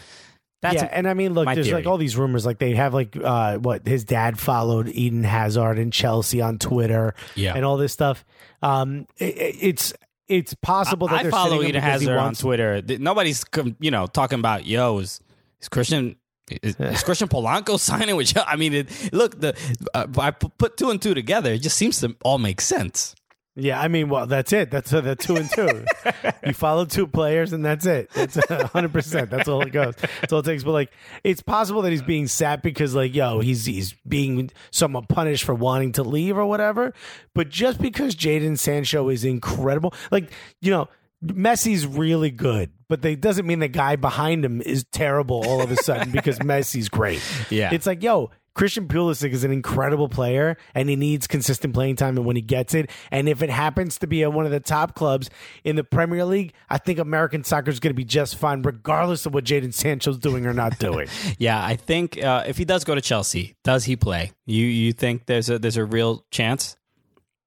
That's 0.61 0.75
yeah, 0.75 0.89
and 0.91 1.07
I 1.07 1.13
mean, 1.13 1.33
look, 1.33 1.45
there's 1.47 1.67
theory. 1.67 1.77
like 1.77 1.85
all 1.87 1.97
these 1.97 2.17
rumors. 2.17 2.45
Like 2.45 2.59
they 2.59 2.73
have 2.75 2.93
like 2.93 3.15
uh, 3.15 3.57
what 3.59 3.87
his 3.87 4.03
dad 4.03 4.37
followed 4.37 4.89
Eden 4.89 5.23
Hazard 5.23 5.79
and 5.79 5.93
Chelsea 5.93 6.41
on 6.41 6.57
Twitter, 6.59 7.15
Yeah. 7.35 7.53
and 7.55 7.63
all 7.63 7.77
this 7.77 7.93
stuff. 7.93 8.25
Um, 8.61 9.07
it, 9.17 9.55
it's 9.61 9.93
it's 10.27 10.53
possible 10.55 11.07
that 11.07 11.19
I 11.19 11.23
they're 11.23 11.31
follow 11.31 11.63
Eden 11.63 11.81
Hazard 11.81 12.17
on 12.17 12.35
Twitter. 12.35 12.81
Nobody's 12.99 13.43
you 13.79 13.89
know 13.91 14.05
talking 14.05 14.39
about 14.39 14.65
yo 14.65 14.99
is, 14.99 15.21
is 15.61 15.69
Christian 15.69 16.17
is, 16.51 16.75
is 16.79 17.03
Christian 17.03 17.29
Polanco 17.29 17.79
signing 17.79 18.17
with? 18.17 18.37
I 18.37 18.57
mean, 18.57 18.73
it, 18.73 19.13
look 19.13 19.39
the 19.39 19.55
uh, 19.93 20.07
I 20.17 20.31
put 20.31 20.75
two 20.75 20.89
and 20.89 21.01
two 21.01 21.13
together. 21.13 21.53
It 21.53 21.59
just 21.61 21.77
seems 21.77 22.01
to 22.01 22.15
all 22.23 22.37
make 22.37 22.59
sense. 22.59 23.15
Yeah, 23.61 23.79
I 23.79 23.87
mean, 23.87 24.09
well, 24.09 24.25
that's 24.25 24.53
it. 24.53 24.71
That's 24.71 24.91
uh, 24.93 25.01
the 25.01 25.15
two 25.15 25.35
and 25.35 25.49
two. 25.49 25.85
you 26.45 26.53
follow 26.53 26.85
two 26.85 27.07
players, 27.07 27.53
and 27.53 27.63
that's 27.63 27.85
it. 27.85 28.09
That's 28.11 28.37
hundred 28.71 28.93
percent. 28.93 29.29
That's 29.29 29.47
all 29.47 29.61
it 29.61 29.71
goes. 29.71 29.95
That's 30.21 30.33
all 30.33 30.39
it 30.39 30.45
takes. 30.45 30.63
But 30.63 30.71
like, 30.71 30.91
it's 31.23 31.41
possible 31.41 31.81
that 31.83 31.91
he's 31.91 32.01
being 32.01 32.27
sat 32.27 32.63
because, 32.63 32.95
like, 32.95 33.13
yo, 33.13 33.39
he's 33.39 33.65
he's 33.65 33.93
being 34.07 34.49
somewhat 34.71 35.07
punished 35.07 35.43
for 35.43 35.53
wanting 35.53 35.93
to 35.93 36.03
leave 36.03 36.37
or 36.37 36.45
whatever. 36.45 36.93
But 37.33 37.49
just 37.49 37.81
because 37.81 38.15
Jadon 38.15 38.57
Sancho 38.57 39.09
is 39.09 39.23
incredible, 39.25 39.93
like, 40.11 40.31
you 40.61 40.71
know. 40.71 40.87
Messi's 41.21 41.85
really 41.85 42.31
good, 42.31 42.71
but 42.87 43.01
they 43.01 43.17
doesn't 43.17 43.45
mean 43.45 43.59
the 43.59 43.67
guy 43.67 43.97
behind 43.97 44.45
him 44.45 44.61
is 44.61 44.85
terrible 44.85 45.43
all 45.45 45.61
of 45.61 45.69
a 45.69 45.75
sudden 45.75 46.13
because 46.13 46.39
Messi's 46.39 46.87
great. 46.87 47.21
Yeah. 47.49 47.73
It's 47.73 47.85
like, 47.85 48.01
yo, 48.01 48.31
Christian 48.59 48.89
Pulisic 48.89 49.31
is 49.31 49.45
an 49.45 49.53
incredible 49.53 50.09
player 50.09 50.57
and 50.75 50.89
he 50.89 50.97
needs 50.97 51.27
consistent 51.27 51.73
playing 51.73 51.95
time 51.95 52.17
and 52.17 52.25
when 52.25 52.35
he 52.35 52.41
gets 52.41 52.73
it. 52.73 52.91
And 53.09 53.29
if 53.29 53.41
it 53.41 53.49
happens 53.49 53.97
to 53.99 54.05
be 54.05 54.21
at 54.23 54.33
one 54.33 54.45
of 54.45 54.51
the 54.51 54.59
top 54.59 54.95
clubs 54.95 55.29
in 55.63 55.77
the 55.77 55.83
Premier 55.85 56.25
League, 56.25 56.51
I 56.69 56.77
think 56.77 56.99
American 56.99 57.45
soccer 57.45 57.69
is 57.69 57.79
going 57.79 57.91
to 57.91 57.95
be 57.95 58.03
just 58.03 58.35
fine, 58.35 58.61
regardless 58.61 59.25
of 59.25 59.33
what 59.33 59.45
Jadon 59.45 59.73
Sancho's 59.73 60.17
doing 60.17 60.45
or 60.45 60.53
not 60.53 60.77
doing. 60.77 61.07
Yeah, 61.37 61.63
I 61.63 61.77
think 61.77 62.21
uh, 62.21 62.43
if 62.47 62.57
he 62.57 62.65
does 62.65 62.83
go 62.83 62.95
to 62.95 63.01
Chelsea, 63.01 63.55
does 63.63 63.85
he 63.85 63.95
play? 63.95 64.33
You 64.45 64.65
you 64.65 64.91
think 64.91 65.25
there's 65.25 65.49
a 65.49 65.57
there's 65.57 65.77
a 65.77 65.85
real 65.85 66.25
chance? 66.31 66.75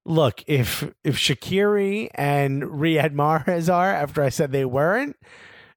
Look, 0.03 0.43
if 0.47 0.83
if 1.03 1.17
Shaqiri 1.17 2.09
and 2.15 2.63
Riyad 2.63 3.13
Mahrez 3.13 3.71
are 3.71 3.93
after 3.93 4.23
I 4.23 4.29
said 4.29 4.51
they 4.51 4.65
weren't, 4.65 5.15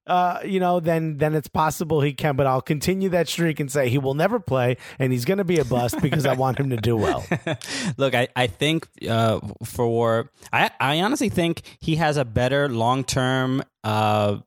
uh, 0.07 0.39
you 0.45 0.59
know, 0.59 0.79
then 0.79 1.17
then 1.17 1.35
it's 1.35 1.47
possible 1.47 2.01
he 2.01 2.13
can. 2.13 2.35
But 2.35 2.47
I'll 2.47 2.61
continue 2.61 3.09
that 3.09 3.27
streak 3.27 3.59
and 3.59 3.71
say 3.71 3.89
he 3.89 3.97
will 3.97 4.13
never 4.13 4.39
play, 4.39 4.77
and 4.99 5.11
he's 5.11 5.25
going 5.25 5.37
to 5.37 5.43
be 5.43 5.59
a 5.59 5.65
bust 5.65 6.01
because 6.01 6.25
I 6.25 6.33
want 6.33 6.59
him 6.59 6.69
to 6.71 6.77
do 6.77 6.95
well. 6.95 7.25
Look, 7.97 8.15
I, 8.15 8.27
I 8.35 8.47
think 8.47 8.87
uh, 9.07 9.39
for 9.63 10.31
I 10.51 10.71
I 10.79 11.01
honestly 11.01 11.29
think 11.29 11.61
he 11.79 11.97
has 11.97 12.17
a 12.17 12.25
better 12.25 12.69
long 12.69 13.03
term 13.03 13.63
uh, 13.87 14.39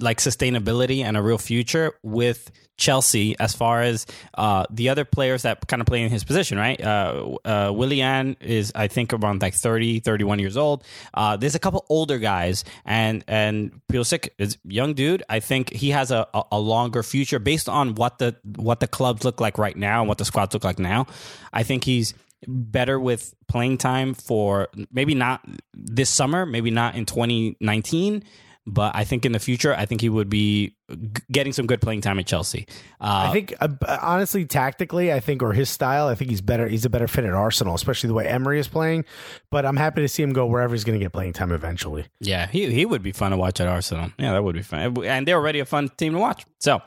like 0.00 0.18
sustainability 0.18 1.02
and 1.02 1.16
a 1.16 1.22
real 1.22 1.36
future 1.36 1.94
with 2.04 2.52
Chelsea 2.76 3.34
as 3.40 3.52
far 3.52 3.82
as 3.82 4.06
uh, 4.34 4.66
the 4.70 4.88
other 4.88 5.04
players 5.04 5.42
that 5.42 5.66
kind 5.66 5.80
of 5.80 5.86
play 5.86 6.00
in 6.00 6.10
his 6.10 6.22
position, 6.22 6.58
right? 6.58 6.80
Uh, 6.80 7.36
uh, 7.44 7.72
Willian 7.74 8.36
is, 8.40 8.70
I 8.72 8.86
think, 8.86 9.12
around 9.12 9.42
like 9.42 9.54
30, 9.54 9.98
31 9.98 10.38
years 10.38 10.56
old. 10.56 10.84
Uh, 11.12 11.36
there's 11.36 11.56
a 11.56 11.58
couple 11.58 11.84
older 11.88 12.18
guys, 12.18 12.62
and 12.84 13.24
and 13.26 13.80
Pulisic 13.90 14.28
is 14.38 14.58
young 14.62 14.94
dude. 14.94 15.24
I 15.28 15.40
think 15.40 15.72
he 15.72 15.90
has 15.90 16.12
a, 16.12 16.28
a, 16.32 16.44
a 16.52 16.60
longer 16.60 17.02
future 17.02 17.40
based 17.40 17.68
on 17.68 17.96
what 17.96 18.18
the 18.18 18.36
what 18.54 18.78
the 18.78 18.86
clubs 18.86 19.24
look 19.24 19.40
like 19.40 19.58
right 19.58 19.76
now 19.76 20.02
and 20.02 20.08
what 20.08 20.18
the 20.18 20.24
squads 20.24 20.54
look 20.54 20.62
like 20.62 20.78
now. 20.78 21.08
I 21.52 21.64
think 21.64 21.82
he's 21.82 22.14
better 22.46 23.00
with 23.00 23.34
playing 23.48 23.78
time 23.78 24.14
for 24.14 24.68
maybe 24.92 25.16
not 25.16 25.44
this 25.72 26.10
summer, 26.10 26.46
maybe 26.46 26.70
not 26.70 26.94
in 26.94 27.06
2019, 27.06 28.22
but 28.66 28.96
I 28.96 29.04
think 29.04 29.26
in 29.26 29.32
the 29.32 29.38
future, 29.38 29.74
I 29.74 29.84
think 29.84 30.00
he 30.00 30.08
would 30.08 30.30
be 30.30 30.76
g- 30.90 31.22
getting 31.30 31.52
some 31.52 31.66
good 31.66 31.80
playing 31.82 32.00
time 32.00 32.18
at 32.18 32.26
Chelsea. 32.26 32.66
Uh, 33.00 33.28
I 33.28 33.32
think 33.32 33.54
uh, 33.60 33.68
honestly, 34.00 34.46
tactically, 34.46 35.12
I 35.12 35.20
think 35.20 35.42
or 35.42 35.52
his 35.52 35.68
style, 35.68 36.08
I 36.08 36.14
think 36.14 36.30
he's 36.30 36.40
better. 36.40 36.66
He's 36.66 36.84
a 36.84 36.90
better 36.90 37.06
fit 37.06 37.24
at 37.24 37.32
Arsenal, 37.32 37.74
especially 37.74 38.08
the 38.08 38.14
way 38.14 38.26
Emery 38.26 38.58
is 38.58 38.68
playing. 38.68 39.04
But 39.50 39.66
I'm 39.66 39.76
happy 39.76 40.00
to 40.00 40.08
see 40.08 40.22
him 40.22 40.32
go 40.32 40.46
wherever 40.46 40.74
he's 40.74 40.84
going 40.84 40.98
to 40.98 41.04
get 41.04 41.12
playing 41.12 41.34
time 41.34 41.52
eventually. 41.52 42.06
yeah, 42.20 42.46
he 42.46 42.70
he 42.72 42.86
would 42.86 43.02
be 43.02 43.12
fun 43.12 43.32
to 43.32 43.36
watch 43.36 43.60
at 43.60 43.68
Arsenal. 43.68 44.10
Yeah, 44.18 44.32
that 44.32 44.42
would 44.42 44.54
be 44.54 44.62
fun, 44.62 44.96
and 45.04 45.28
they're 45.28 45.36
already 45.36 45.60
a 45.60 45.66
fun 45.66 45.90
team 45.90 46.14
to 46.14 46.18
watch. 46.18 46.44
So, 46.58 46.80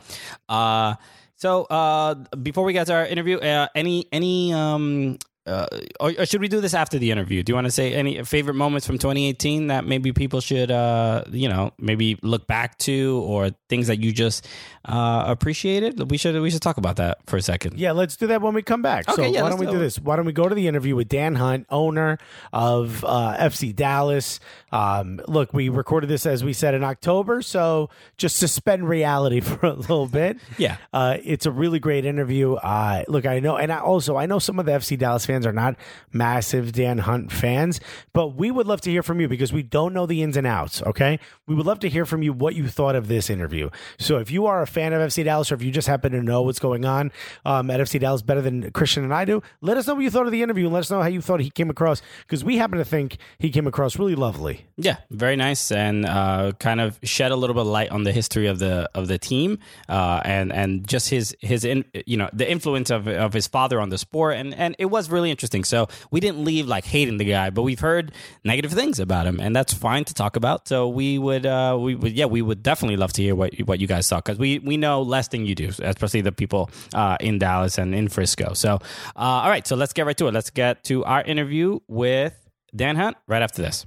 uh, 0.50 0.96
so 1.36 1.66
uh, 1.66 2.16
before 2.42 2.64
we 2.64 2.74
get 2.74 2.88
to 2.88 2.94
our 2.96 3.06
interview, 3.06 3.38
uh, 3.38 3.68
any 3.76 4.08
any 4.12 4.52
um. 4.54 5.18
Uh, 5.48 5.66
or, 6.00 6.14
or 6.20 6.26
should 6.26 6.42
we 6.42 6.48
do 6.48 6.60
this 6.62 6.74
after 6.74 7.00
the 7.00 7.10
interview? 7.12 7.42
Do 7.44 7.52
you 7.52 7.56
want 7.56 7.66
to 7.66 7.72
say 7.72 7.94
any 7.94 8.24
favorite 8.24 8.56
moments 8.56 8.86
from 8.86 8.98
2018 8.98 9.68
that 9.68 9.86
maybe 9.86 10.12
people 10.12 10.42
should, 10.42 10.70
uh, 10.72 11.24
you 11.32 11.48
know, 11.48 11.72
maybe 11.80 12.18
look 12.22 12.48
back 12.48 12.78
to, 12.80 13.22
or 13.26 13.52
things 13.70 13.88
that 13.88 14.00
you 14.00 14.12
just 14.12 14.48
uh, 14.86 15.24
appreciated? 15.28 16.10
We 16.12 16.18
should 16.18 16.40
we 16.42 16.50
should 16.50 16.62
talk 16.62 16.78
about 16.78 16.98
that 16.98 17.20
for 17.28 17.38
a 17.38 17.42
second. 17.42 17.80
Yeah, 17.80 17.92
let's 17.94 18.18
do 18.18 18.28
that 18.28 18.42
when 18.42 18.54
we 18.54 18.62
come 18.62 18.82
back. 18.82 19.10
so 19.10 19.24
yeah, 19.24 19.42
why 19.42 19.50
don't 19.50 19.60
we 19.60 19.66
do 19.68 19.80
this? 19.80 20.00
Why 20.00 20.16
don't 20.16 20.26
we 20.26 20.34
go 20.34 20.50
to 20.50 20.56
the 20.56 20.68
interview 20.68 20.96
with 20.96 21.08
Dan 21.08 21.36
Hunt, 21.36 21.66
owner 21.70 22.18
of 22.52 23.04
uh, 23.06 23.38
FC 23.40 23.76
Dallas? 23.76 24.40
Um, 24.72 25.22
look, 25.28 25.54
we 25.54 25.70
recorded 25.70 26.08
this 26.10 26.26
as 26.26 26.44
we 26.44 26.54
said 26.54 26.74
in 26.74 26.84
October, 26.84 27.42
so 27.42 27.90
just 28.18 28.38
suspend 28.38 28.88
reality 28.88 29.40
for 29.48 29.66
a 29.66 29.74
little 29.74 30.08
bit. 30.08 30.38
Yeah. 30.58 30.78
uh, 30.94 31.18
it's 31.24 31.46
a 31.46 31.52
really 31.52 31.80
great 31.80 32.06
interview. 32.06 32.54
Uh, 32.56 33.04
look, 33.08 33.26
I 33.26 33.40
know, 33.40 33.56
and 33.58 33.72
I 33.72 33.80
also 33.80 34.18
I 34.18 34.26
know 34.26 34.40
some 34.40 34.60
of 34.60 34.66
the 34.66 34.74
FC 34.74 34.98
Dallas 34.98 35.26
fans 35.26 35.37
are 35.46 35.54
not 35.54 35.76
massive 36.12 36.72
Dan 36.72 37.00
Hunt 37.00 37.32
fans, 37.32 37.80
but 38.14 38.36
we 38.36 38.52
would 38.52 38.68
love 38.68 38.82
to 38.82 38.92
hear 38.92 39.04
from 39.04 39.20
you 39.20 39.28
because 39.28 39.54
we 39.54 39.64
don't 39.64 39.94
know 39.94 40.06
the 40.06 40.24
ins 40.24 40.38
and 40.38 40.48
outs. 40.48 40.82
Okay, 40.84 41.20
we 41.46 41.56
would 41.56 41.66
love 41.66 41.80
to 41.80 41.90
hear 41.90 42.06
from 42.06 42.24
you 42.24 42.34
what 42.34 42.56
you 42.56 42.68
thought 42.68 42.96
of 42.96 43.08
this 43.08 43.30
interview. 43.30 43.70
So 44.00 44.18
if 44.18 44.32
you 44.32 44.46
are 44.46 44.62
a 44.62 44.68
fan 44.68 44.94
of 44.94 45.02
FC 45.02 45.24
Dallas, 45.24 45.52
or 45.52 45.56
if 45.56 45.62
you 45.62 45.72
just 45.72 45.88
happen 45.88 46.12
to 46.14 46.22
know 46.22 46.42
what's 46.42 46.60
going 46.60 46.86
on 46.86 47.12
um, 47.46 47.70
at 47.70 47.80
FC 47.80 48.00
Dallas 48.00 48.22
better 48.22 48.42
than 48.42 48.72
Christian 48.72 49.04
and 49.04 49.14
I 49.14 49.26
do, 49.26 49.42
let 49.62 49.78
us 49.78 49.88
know 49.88 49.96
what 49.96 50.04
you 50.04 50.10
thought 50.10 50.26
of 50.26 50.32
the 50.32 50.42
interview 50.42 50.66
and 50.66 50.74
let 50.74 50.82
us 50.82 50.92
know 50.92 51.02
how 51.02 51.08
you 51.08 51.22
thought 51.22 51.40
he 51.40 51.50
came 51.50 51.70
across 51.70 52.02
because 52.26 52.44
we 52.44 52.58
happen 52.58 52.78
to 52.78 52.86
think 52.86 53.18
he 53.40 53.50
came 53.50 53.68
across 53.68 53.98
really 54.00 54.16
lovely. 54.16 54.66
Yeah, 54.78 54.98
very 55.10 55.36
nice, 55.36 55.72
and 55.72 56.06
uh, 56.06 56.52
kind 56.60 56.82
of 56.82 57.00
shed 57.04 57.32
a 57.32 57.36
little 57.36 57.54
bit 57.54 57.62
of 57.62 57.68
light 57.68 57.90
on 57.90 58.04
the 58.04 58.12
history 58.12 58.48
of 58.48 58.60
the 58.60 58.90
of 58.94 59.08
the 59.08 59.18
team, 59.18 59.60
uh, 59.90 60.22
and 60.24 60.52
and 60.54 60.88
just 60.88 61.10
his 61.10 61.36
his 61.42 61.66
in, 61.66 61.86
you 62.06 62.18
know 62.18 62.30
the 62.34 62.50
influence 62.50 62.90
of 62.90 63.08
of 63.08 63.34
his 63.34 63.48
father 63.48 63.80
on 63.80 63.90
the 63.90 63.98
sport, 63.98 64.36
and 64.36 64.54
and 64.54 64.76
it 64.80 64.86
was 64.86 65.10
really 65.10 65.27
interesting. 65.32 65.64
So 65.64 65.88
we 66.12 66.20
didn't 66.20 66.44
leave 66.44 66.68
like 66.68 66.86
hating 66.86 67.18
the 67.18 67.26
guy, 67.26 67.50
but 67.50 67.64
we've 67.64 67.80
heard 67.80 68.12
negative 68.44 68.72
things 68.72 69.00
about 69.00 69.26
him, 69.26 69.40
and 69.40 69.56
that's 69.56 69.74
fine 69.74 70.06
to 70.06 70.14
talk 70.14 70.36
about. 70.36 70.68
So 70.68 70.88
we 70.88 71.18
would 71.18 71.46
uh, 71.46 71.78
we 71.80 71.96
would 71.96 72.14
yeah 72.14 72.26
we 72.26 72.42
would 72.42 72.64
definitely 72.64 72.98
love 72.98 73.14
to 73.14 73.22
hear 73.22 73.36
what 73.36 73.58
what 73.66 73.80
you 73.80 73.88
guys 73.88 74.08
thought 74.08 74.26
because 74.26 74.40
we 74.40 74.60
we 74.60 74.78
know 74.78 75.02
less 75.02 75.28
than 75.30 75.46
you 75.46 75.56
do, 75.56 75.70
especially 75.80 76.22
the 76.22 76.32
people 76.32 76.70
uh, 76.94 77.18
in 77.20 77.40
Dallas 77.40 77.78
and 77.78 77.94
in 77.94 78.08
Frisco. 78.08 78.54
So 78.54 78.76
uh, 78.76 78.80
all 79.16 79.50
right, 79.50 79.66
so 79.66 79.76
let's 79.76 79.94
get 79.94 80.06
right 80.06 80.18
to 80.18 80.28
it. 80.28 80.34
Let's 80.34 80.50
get 80.50 80.84
to 80.86 81.04
our 81.06 81.22
interview 81.22 81.80
with 81.88 82.34
Dan 82.76 82.96
Hunt 82.96 83.18
right 83.28 83.42
after 83.42 83.62
this. 83.62 83.86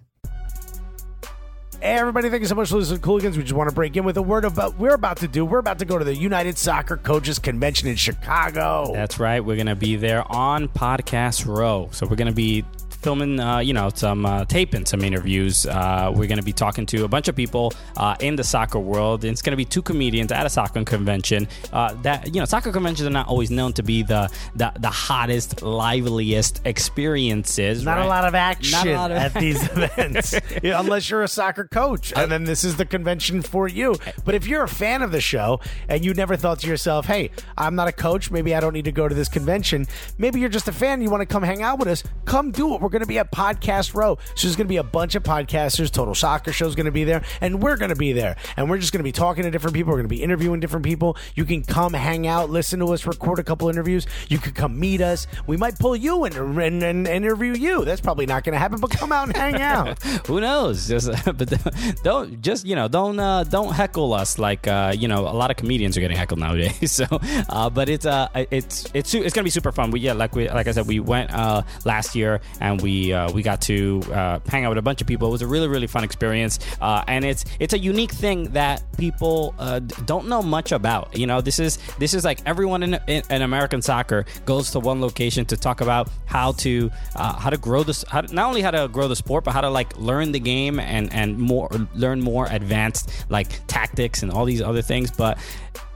Hey 1.82 1.94
everybody, 1.94 2.28
thank 2.28 2.42
you 2.42 2.46
so 2.46 2.54
much 2.54 2.68
for 2.68 2.76
listening 2.76 3.00
to 3.00 3.08
Cooligans. 3.08 3.38
We 3.38 3.42
just 3.42 3.54
want 3.54 3.70
to 3.70 3.74
break 3.74 3.96
in 3.96 4.04
with 4.04 4.18
a 4.18 4.22
word 4.22 4.44
about 4.44 4.72
uh, 4.72 4.76
we're 4.76 4.92
about 4.92 5.16
to 5.18 5.28
do. 5.28 5.46
We're 5.46 5.60
about 5.60 5.78
to 5.78 5.86
go 5.86 5.96
to 5.96 6.04
the 6.04 6.14
United 6.14 6.58
Soccer 6.58 6.98
Coaches 6.98 7.38
Convention 7.38 7.88
in 7.88 7.96
Chicago. 7.96 8.90
That's 8.92 9.18
right. 9.18 9.40
We're 9.40 9.56
gonna 9.56 9.74
be 9.74 9.96
there 9.96 10.30
on 10.30 10.68
Podcast 10.68 11.46
Row. 11.46 11.88
So 11.92 12.06
we're 12.06 12.16
gonna 12.16 12.32
be 12.32 12.66
filming, 13.02 13.40
uh, 13.40 13.58
you 13.58 13.72
know, 13.72 13.90
some 13.94 14.24
uh, 14.26 14.44
taping 14.44 14.86
some 14.86 15.02
interviews. 15.02 15.66
Uh, 15.66 16.12
we're 16.14 16.26
gonna 16.26 16.42
be 16.42 16.52
talking 16.52 16.86
to 16.86 17.04
a 17.04 17.08
bunch 17.08 17.28
of 17.28 17.36
people 17.36 17.72
uh, 17.96 18.16
in 18.20 18.36
the 18.36 18.44
soccer 18.44 18.78
world. 18.78 19.24
It's 19.24 19.42
gonna 19.42 19.56
be 19.56 19.64
two 19.64 19.82
comedians 19.82 20.30
at 20.32 20.46
a 20.46 20.50
soccer 20.50 20.84
convention. 20.84 21.48
Uh, 21.72 21.94
that 22.02 22.34
you 22.34 22.40
know, 22.40 22.44
soccer 22.44 22.72
conventions 22.72 23.06
are 23.06 23.10
not 23.12 23.28
always 23.28 23.50
known 23.50 23.72
to 23.74 23.82
be 23.82 24.02
the 24.02 24.30
the, 24.54 24.72
the 24.78 24.90
hottest, 24.90 25.62
liveliest 25.62 26.60
experiences. 26.64 27.84
Not 27.84 27.98
right? 27.98 28.04
a 28.06 28.08
lot 28.08 28.24
of 28.26 28.34
action 28.34 28.92
lot 28.92 29.10
of- 29.10 29.16
at 29.16 29.34
these 29.34 29.62
events, 29.70 30.34
Yeah, 30.62 30.80
unless 30.80 31.08
you're 31.10 31.22
a 31.22 31.28
soccer 31.28 31.64
coach, 31.66 32.12
and 32.14 32.30
then 32.30 32.44
this 32.44 32.64
is 32.64 32.76
the 32.76 32.84
convention 32.84 33.42
for 33.42 33.68
you. 33.68 33.96
But 34.24 34.34
if 34.34 34.46
you're 34.46 34.62
a 34.64 34.68
fan 34.68 35.02
of 35.02 35.12
the 35.12 35.20
show 35.20 35.60
and 35.88 36.04
you 36.04 36.14
never 36.14 36.36
thought 36.36 36.58
to 36.60 36.66
yourself, 36.68 37.06
"Hey, 37.06 37.30
I'm 37.56 37.74
not 37.74 37.88
a 37.88 37.92
coach. 37.92 38.30
Maybe 38.30 38.54
I 38.54 38.60
don't 38.60 38.72
need 38.74 38.84
to 38.84 38.92
go 38.92 39.08
to 39.08 39.14
this 39.14 39.28
convention." 39.28 39.86
Maybe 40.18 40.40
you're 40.40 40.48
just 40.48 40.68
a 40.68 40.72
fan. 40.72 41.00
You 41.00 41.10
want 41.10 41.22
to 41.22 41.26
come 41.26 41.42
hang 41.42 41.62
out 41.62 41.78
with 41.78 41.88
us. 41.88 42.02
Come 42.24 42.50
do 42.50 42.74
it. 42.74 42.80
We're 42.80 42.89
going 42.90 43.00
to 43.00 43.06
be 43.06 43.18
at 43.18 43.32
Podcast 43.32 43.94
Row. 43.94 44.18
So 44.34 44.46
there's 44.46 44.56
going 44.56 44.66
to 44.66 44.72
be 44.72 44.76
a 44.76 44.82
bunch 44.82 45.14
of 45.14 45.22
podcasters. 45.22 45.90
Total 45.90 46.14
Soccer 46.14 46.52
Show's 46.52 46.74
going 46.74 46.86
to 46.86 46.92
be 46.92 47.04
there, 47.04 47.22
and 47.40 47.62
we're 47.62 47.76
going 47.76 47.90
to 47.90 47.96
be 47.96 48.12
there. 48.12 48.36
And 48.56 48.68
we're 48.68 48.78
just 48.78 48.92
going 48.92 49.00
to 49.00 49.04
be 49.04 49.12
talking 49.12 49.44
to 49.44 49.50
different 49.50 49.74
people. 49.74 49.92
We're 49.92 49.98
going 49.98 50.08
to 50.08 50.14
be 50.14 50.22
interviewing 50.22 50.60
different 50.60 50.84
people. 50.84 51.16
You 51.34 51.44
can 51.44 51.62
come 51.62 51.94
hang 51.94 52.26
out, 52.26 52.50
listen 52.50 52.80
to 52.80 52.92
us, 52.92 53.06
record 53.06 53.38
a 53.38 53.44
couple 53.44 53.68
interviews. 53.68 54.06
You 54.28 54.38
could 54.38 54.54
come 54.54 54.78
meet 54.78 55.00
us. 55.00 55.26
We 55.46 55.56
might 55.56 55.78
pull 55.78 55.96
you 55.96 56.24
in 56.24 56.36
and, 56.36 56.82
and 56.82 57.06
interview 57.06 57.54
you. 57.54 57.84
That's 57.84 58.00
probably 58.00 58.26
not 58.26 58.44
going 58.44 58.54
to 58.54 58.58
happen, 58.58 58.80
but 58.80 58.90
come 58.90 59.12
out 59.12 59.28
and 59.28 59.36
hang 59.36 59.60
out. 59.62 60.02
Who 60.26 60.40
knows? 60.40 60.88
Just, 60.88 61.10
but 61.24 62.02
don't 62.02 62.40
just 62.42 62.66
you 62.66 62.74
know 62.74 62.88
don't 62.88 63.18
uh, 63.18 63.44
don't 63.44 63.72
heckle 63.72 64.12
us 64.12 64.38
like 64.38 64.66
uh, 64.66 64.94
you 64.96 65.08
know 65.08 65.20
a 65.20 65.36
lot 65.36 65.50
of 65.50 65.56
comedians 65.56 65.96
are 65.96 66.00
getting 66.00 66.16
heckled 66.16 66.40
nowadays. 66.40 66.70
So, 67.00 67.06
uh, 67.48 67.70
but 67.70 67.88
it's 67.88 68.04
uh 68.04 68.28
it's 68.50 68.86
it's 68.92 69.14
it's 69.14 69.32
gonna 69.32 69.44
be 69.44 69.50
super 69.50 69.72
fun. 69.72 69.90
We 69.90 70.00
yeah 70.00 70.12
like 70.12 70.34
we 70.34 70.50
like 70.50 70.66
I 70.66 70.72
said 70.72 70.86
we 70.86 70.98
went 71.00 71.32
uh, 71.32 71.62
last 71.84 72.14
year 72.14 72.40
and 72.60 72.79
we 72.80 73.12
uh, 73.12 73.30
we 73.32 73.42
got 73.42 73.60
to 73.62 74.02
uh, 74.12 74.40
hang 74.48 74.64
out 74.64 74.70
with 74.70 74.78
a 74.78 74.82
bunch 74.82 75.00
of 75.00 75.06
people. 75.06 75.28
It 75.28 75.32
was 75.32 75.42
a 75.42 75.46
really 75.46 75.68
really 75.68 75.86
fun 75.86 76.04
experience, 76.04 76.58
uh, 76.80 77.04
and 77.06 77.24
it's 77.24 77.44
it's 77.58 77.74
a 77.74 77.78
unique 77.78 78.12
thing 78.12 78.44
that 78.52 78.82
people 78.96 79.54
uh, 79.58 79.78
don't 79.78 80.28
know 80.28 80.42
much 80.42 80.72
about. 80.72 81.16
You 81.16 81.26
know, 81.26 81.40
this 81.40 81.58
is 81.58 81.78
this 81.98 82.14
is 82.14 82.24
like 82.24 82.40
everyone 82.46 82.82
in, 82.82 82.94
in, 83.06 83.22
in 83.30 83.42
American 83.42 83.82
soccer 83.82 84.24
goes 84.44 84.70
to 84.72 84.80
one 84.80 85.00
location 85.00 85.44
to 85.46 85.56
talk 85.56 85.80
about 85.80 86.08
how 86.26 86.52
to 86.52 86.90
uh, 87.16 87.34
how 87.34 87.50
to 87.50 87.56
grow 87.56 87.82
this 87.82 88.04
how 88.08 88.22
to, 88.22 88.34
not 88.34 88.48
only 88.48 88.62
how 88.62 88.70
to 88.70 88.88
grow 88.88 89.08
the 89.08 89.16
sport 89.16 89.44
but 89.44 89.52
how 89.52 89.60
to 89.60 89.70
like 89.70 89.96
learn 89.98 90.32
the 90.32 90.40
game 90.40 90.78
and 90.80 91.12
and 91.12 91.38
more 91.38 91.68
learn 91.94 92.20
more 92.20 92.46
advanced 92.50 93.10
like 93.28 93.66
tactics 93.66 94.22
and 94.22 94.32
all 94.32 94.44
these 94.44 94.62
other 94.62 94.82
things. 94.82 95.10
But 95.10 95.38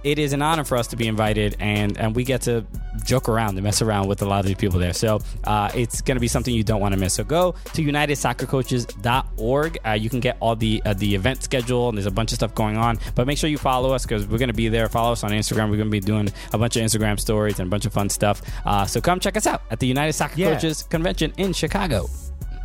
it 0.04 0.18
is 0.18 0.32
an 0.32 0.42
honor 0.42 0.64
for 0.64 0.76
us 0.76 0.86
to 0.88 0.96
be 0.96 1.08
invited 1.08 1.56
and 1.60 1.98
and 1.98 2.14
we 2.14 2.24
get 2.24 2.42
to 2.42 2.64
joke 3.04 3.28
around 3.28 3.54
and 3.56 3.62
mess 3.64 3.82
around 3.82 4.06
with 4.08 4.22
a 4.22 4.24
lot 4.24 4.40
of 4.40 4.46
these 4.46 4.56
people 4.56 4.78
there. 4.78 4.92
So 4.92 5.20
uh, 5.44 5.70
it's 5.74 6.00
going 6.00 6.16
to 6.16 6.20
be 6.20 6.28
something 6.28 6.54
you 6.54 6.62
don't 6.62 6.80
want 6.80 6.94
to 6.94 7.00
miss. 7.00 7.14
So 7.14 7.24
go 7.24 7.54
to 7.74 7.82
unitedsoccercoaches.org 7.82 9.78
uh, 9.86 9.90
you 9.92 10.10
can 10.10 10.20
get 10.20 10.36
all 10.40 10.56
the 10.56 10.82
uh, 10.84 10.94
the 10.94 11.14
event 11.14 11.42
schedule 11.42 11.88
and 11.88 11.96
there's 11.98 12.06
a 12.06 12.10
bunch 12.10 12.32
of 12.32 12.36
stuff 12.36 12.54
going 12.54 12.76
on. 12.76 12.98
But 13.14 13.26
make 13.26 13.38
sure 13.38 13.50
you 13.50 13.58
follow 13.58 13.92
us 13.92 14.04
because 14.04 14.26
we're 14.26 14.38
going 14.38 14.48
to 14.48 14.54
be 14.54 14.68
there. 14.68 14.88
Follow 14.88 15.12
us 15.12 15.24
on 15.24 15.30
instagram. 15.30 15.70
We're 15.70 15.76
going 15.76 15.90
to 15.90 15.90
be 15.90 16.00
doing 16.00 16.28
a 16.52 16.58
bunch 16.58 16.76
of 16.76 16.82
instagram 16.82 17.18
stories 17.18 17.58
and 17.58 17.66
a 17.66 17.70
bunch 17.70 17.86
of 17.86 17.92
fun 17.92 18.08
stuff. 18.08 18.42
Uh, 18.64 18.86
so 18.86 19.00
come 19.00 19.20
check 19.20 19.36
us 19.36 19.46
out 19.46 19.62
at 19.70 19.80
the 19.80 19.86
united 19.86 20.12
soccer 20.12 20.34
Yeah. 20.36 20.54
coaches 20.54 20.82
convention 20.84 21.32
in 21.36 21.52
chicago 21.52 22.08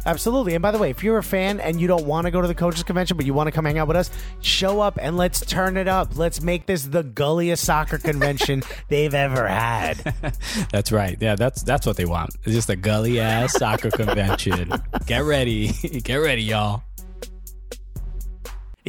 Absolutely. 0.05 0.55
And 0.55 0.61
by 0.61 0.71
the 0.71 0.77
way, 0.77 0.89
if 0.89 1.03
you're 1.03 1.17
a 1.17 1.23
fan 1.23 1.59
and 1.59 1.79
you 1.79 1.87
don't 1.87 2.05
want 2.05 2.25
to 2.25 2.31
go 2.31 2.41
to 2.41 2.47
the 2.47 2.55
coaches 2.55 2.83
convention, 2.83 3.17
but 3.17 3.25
you 3.25 3.33
want 3.33 3.47
to 3.47 3.51
come 3.51 3.65
hang 3.65 3.77
out 3.77 3.87
with 3.87 3.97
us, 3.97 4.09
show 4.41 4.81
up 4.81 4.97
and 5.01 5.17
let's 5.17 5.41
turn 5.45 5.77
it 5.77 5.87
up. 5.87 6.17
Let's 6.17 6.41
make 6.41 6.65
this 6.65 6.83
the 6.83 7.03
gulliest 7.03 7.63
soccer 7.63 7.97
convention 7.97 8.63
they've 8.87 9.13
ever 9.13 9.47
had. 9.47 10.15
That's 10.71 10.91
right. 10.91 11.17
Yeah, 11.19 11.35
that's 11.35 11.63
that's 11.63 11.85
what 11.85 11.97
they 11.97 12.05
want. 12.05 12.35
It's 12.43 12.53
just 12.53 12.69
a 12.69 12.75
gully 12.75 13.19
ass 13.19 13.53
soccer 13.53 13.91
convention. 13.91 14.71
Get 15.05 15.23
ready. 15.23 15.67
Get 16.03 16.17
ready, 16.17 16.43
y'all. 16.43 16.83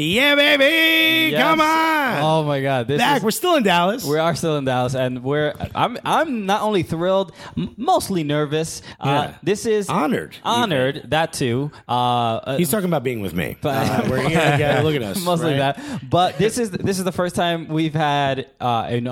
Yeah, 0.03 0.35
baby. 0.35 1.33
Yes. 1.33 1.43
Come 1.43 1.61
on. 1.61 2.23
Oh 2.23 2.45
my 2.45 2.61
god. 2.63 2.89
This 2.89 2.99
Back. 2.99 3.19
is 3.19 3.23
We're 3.25 3.31
still 3.31 3.57
in 3.57 3.63
Dallas. 3.63 4.05
we 4.05 4.19
are 4.19 4.35
still 4.35 4.57
in 4.57 4.65
Dallas, 4.65 4.95
and 4.95 5.23
we're. 5.23 5.53
I'm. 5.75 5.99
I'm 6.05 6.47
not 6.47 6.63
only 6.63 6.83
thrilled, 6.83 7.33
mostly 7.77 8.25
nervous. 8.25 8.83
Uh, 8.99 9.33
this 9.43 9.67
is 9.67 9.89
Honored, 9.89 10.37
Honored. 10.43 11.03
That 11.11 11.33
too. 11.33 11.71
Uh, 11.89 11.93
uh, 11.93 12.57
He's 12.57 12.71
talking 12.71 12.87
about 12.89 13.03
being 13.05 13.21
with 13.21 13.35
me. 13.35 13.57
But- 13.61 13.71
Uh, 13.91 14.07
we're 14.11 14.17
gonna 14.23 14.31
get, 14.59 14.85
look 14.85 14.95
at 14.97 15.03
us. 15.03 15.23
Mostly 15.25 15.53
right? 15.59 15.77
that, 15.77 16.09
but 16.11 16.39
this 16.39 16.59
is 16.59 16.71
this 16.71 16.99
is 16.99 17.05
the 17.05 17.13
first 17.13 17.35
time 17.35 17.69
we've 17.69 17.95
had 17.95 18.47
uh, 18.61 18.87
an 18.89 19.07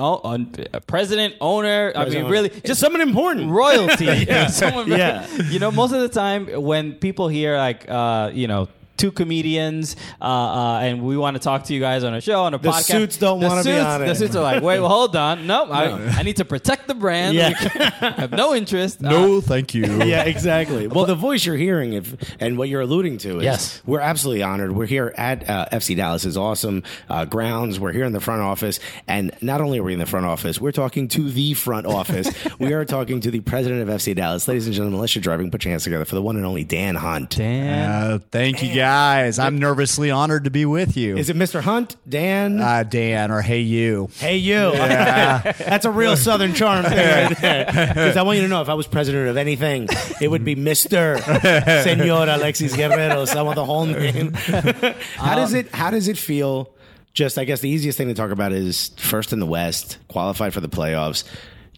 a 0.73 0.81
president, 0.81 1.35
owner. 1.41 1.91
I 1.95 1.99
mean, 1.99 2.25
President. 2.25 2.29
really, 2.29 2.49
Just 2.61 2.79
someone 2.81 3.01
important. 3.01 3.49
royalty. 3.61 4.25
Someone- 4.49 4.87
Yeah. 4.89 5.27
You 5.49 5.59
know, 5.59 5.71
most 5.71 5.91
of 5.93 6.01
the 6.01 6.09
time 6.09 6.47
when 6.61 6.93
people 6.93 7.27
hear 7.27 7.57
like, 7.57 7.85
uh, 7.89 8.31
you 8.33 8.47
know, 8.47 8.67
two 8.99 9.11
comedians, 9.11 9.95
uh, 10.21 10.25
uh, 10.25 10.79
and 10.81 11.01
we 11.01 11.17
want 11.17 11.35
to 11.35 11.39
talk 11.39 11.63
to 11.63 11.73
you 11.73 11.79
guys 11.79 12.03
on 12.03 12.13
a 12.13 12.21
show 12.21 12.43
on 12.43 12.53
a 12.53 12.59
podcast. 12.59 12.61
The 12.61 12.69
podcast. 12.69 12.83
suits 12.99 13.17
don't 13.17 13.39
wanna 13.41 13.63
be 13.63 13.69
suits- 13.71 13.85
on 13.85 14.01
The 14.01 14.13
suits 14.15 14.35
are 14.35 14.43
like, 14.43 14.61
wait, 14.61 14.79
well, 14.79 14.89
hold 14.89 15.15
on, 15.15 15.47
no, 15.47 15.71
I, 15.71 16.19
I 16.19 16.23
need 16.23 16.35
to 16.37 16.45
protect 16.45 16.87
the 16.87 16.93
brand. 16.93 17.35
Yeah. 17.35 17.53
I 18.01 18.11
have 18.21 18.31
no 18.31 18.53
interest. 18.53 18.99
Uh, 19.09 19.09
No, 19.09 19.41
thank 19.41 19.73
you. 19.73 19.85
yeah, 20.03 20.23
exactly. 20.23 20.87
Well, 20.87 21.05
the 21.05 21.15
voice 21.15 21.45
you're 21.45 21.55
hearing, 21.55 21.93
if 21.93 22.15
and 22.39 22.57
what 22.57 22.67
you're 22.69 22.81
alluding 22.81 23.17
to, 23.19 23.37
is 23.37 23.43
Yes. 23.43 23.81
we're 23.85 24.01
absolutely 24.01 24.43
honored. 24.43 24.73
We're 24.73 24.85
here 24.87 25.13
at 25.17 25.49
uh, 25.49 25.67
FC 25.71 25.95
Dallas's 25.95 26.35
awesome 26.37 26.83
uh, 27.09 27.25
grounds. 27.25 27.79
We're 27.79 27.93
here 27.93 28.03
in 28.03 28.11
the 28.11 28.19
front 28.19 28.41
office, 28.41 28.79
and 29.07 29.31
not 29.41 29.61
only 29.61 29.79
are 29.79 29.83
we 29.83 29.93
in 29.93 29.99
the 29.99 30.05
front 30.05 30.25
office, 30.25 30.59
we're 30.59 30.71
talking 30.73 31.07
to 31.09 31.29
the 31.31 31.53
front 31.53 31.85
office. 31.87 32.29
we 32.59 32.73
are 32.73 32.83
talking 32.83 33.21
to 33.21 33.31
the 33.31 33.39
president 33.39 33.81
of 33.81 33.87
FC 33.95 34.13
Dallas, 34.15 34.47
ladies 34.47 34.65
and 34.65 34.73
gentlemen. 34.75 34.95
Unless 34.95 35.15
you're 35.15 35.21
driving, 35.21 35.49
put 35.49 35.63
your 35.63 35.69
hands 35.71 35.83
together 35.85 36.03
for 36.05 36.15
the 36.15 36.21
one 36.21 36.35
and 36.35 36.45
only 36.45 36.63
Dan 36.65 36.95
Hunt. 36.95 37.29
Dan. 37.37 37.89
Uh, 37.89 38.19
thank 38.31 38.61
you 38.61 38.67
guys. 38.69 38.88
I'm 38.89 39.59
nervously 39.59 40.11
honored 40.11 40.45
to 40.45 40.49
be 40.49 40.65
with 40.65 40.97
you. 40.97 41.17
Is 41.17 41.29
it 41.29 41.35
Mr. 41.35 41.61
Hunt, 41.61 41.95
Dan? 42.07 42.59
uh, 42.59 42.83
Dan 42.83 43.31
or 43.31 43.41
Hey 43.41 43.59
You? 43.61 44.09
Hey, 44.17 44.37
you. 44.37 44.71
That's 44.71 45.85
a 45.85 45.91
real 45.91 46.17
Southern 46.17 46.53
charm 46.53 46.85
thing 46.89 46.97
right 46.97 47.37
there. 47.37 47.65
Because 47.65 48.17
I 48.17 48.23
want 48.23 48.37
you 48.37 48.43
to 48.43 48.49
know 48.49 48.61
if 48.61 48.69
I 48.69 48.73
was 48.73 48.87
president 48.87 49.27
of 49.29 49.37
anything, 49.37 49.87
it 50.21 50.29
would 50.29 50.43
be 50.43 50.55
Mr. 50.55 51.19
Senor 51.83 52.27
Alexis 52.29 52.75
Guerreros. 52.75 53.35
I 53.35 53.41
want 53.43 53.55
the 53.55 53.65
whole 53.65 53.85
name. 53.85 54.33
how 54.33 55.35
does 55.35 55.53
it 55.53 55.73
how 55.73 55.91
does 55.91 56.07
it 56.07 56.17
feel? 56.17 56.71
Just 57.13 57.37
I 57.37 57.43
guess 57.43 57.59
the 57.59 57.69
easiest 57.69 57.97
thing 57.97 58.07
to 58.07 58.13
talk 58.13 58.31
about 58.31 58.53
is 58.53 58.89
first 58.97 59.33
in 59.33 59.39
the 59.39 59.45
West, 59.45 59.97
qualified 60.07 60.53
for 60.53 60.61
the 60.61 60.69
playoffs. 60.69 61.23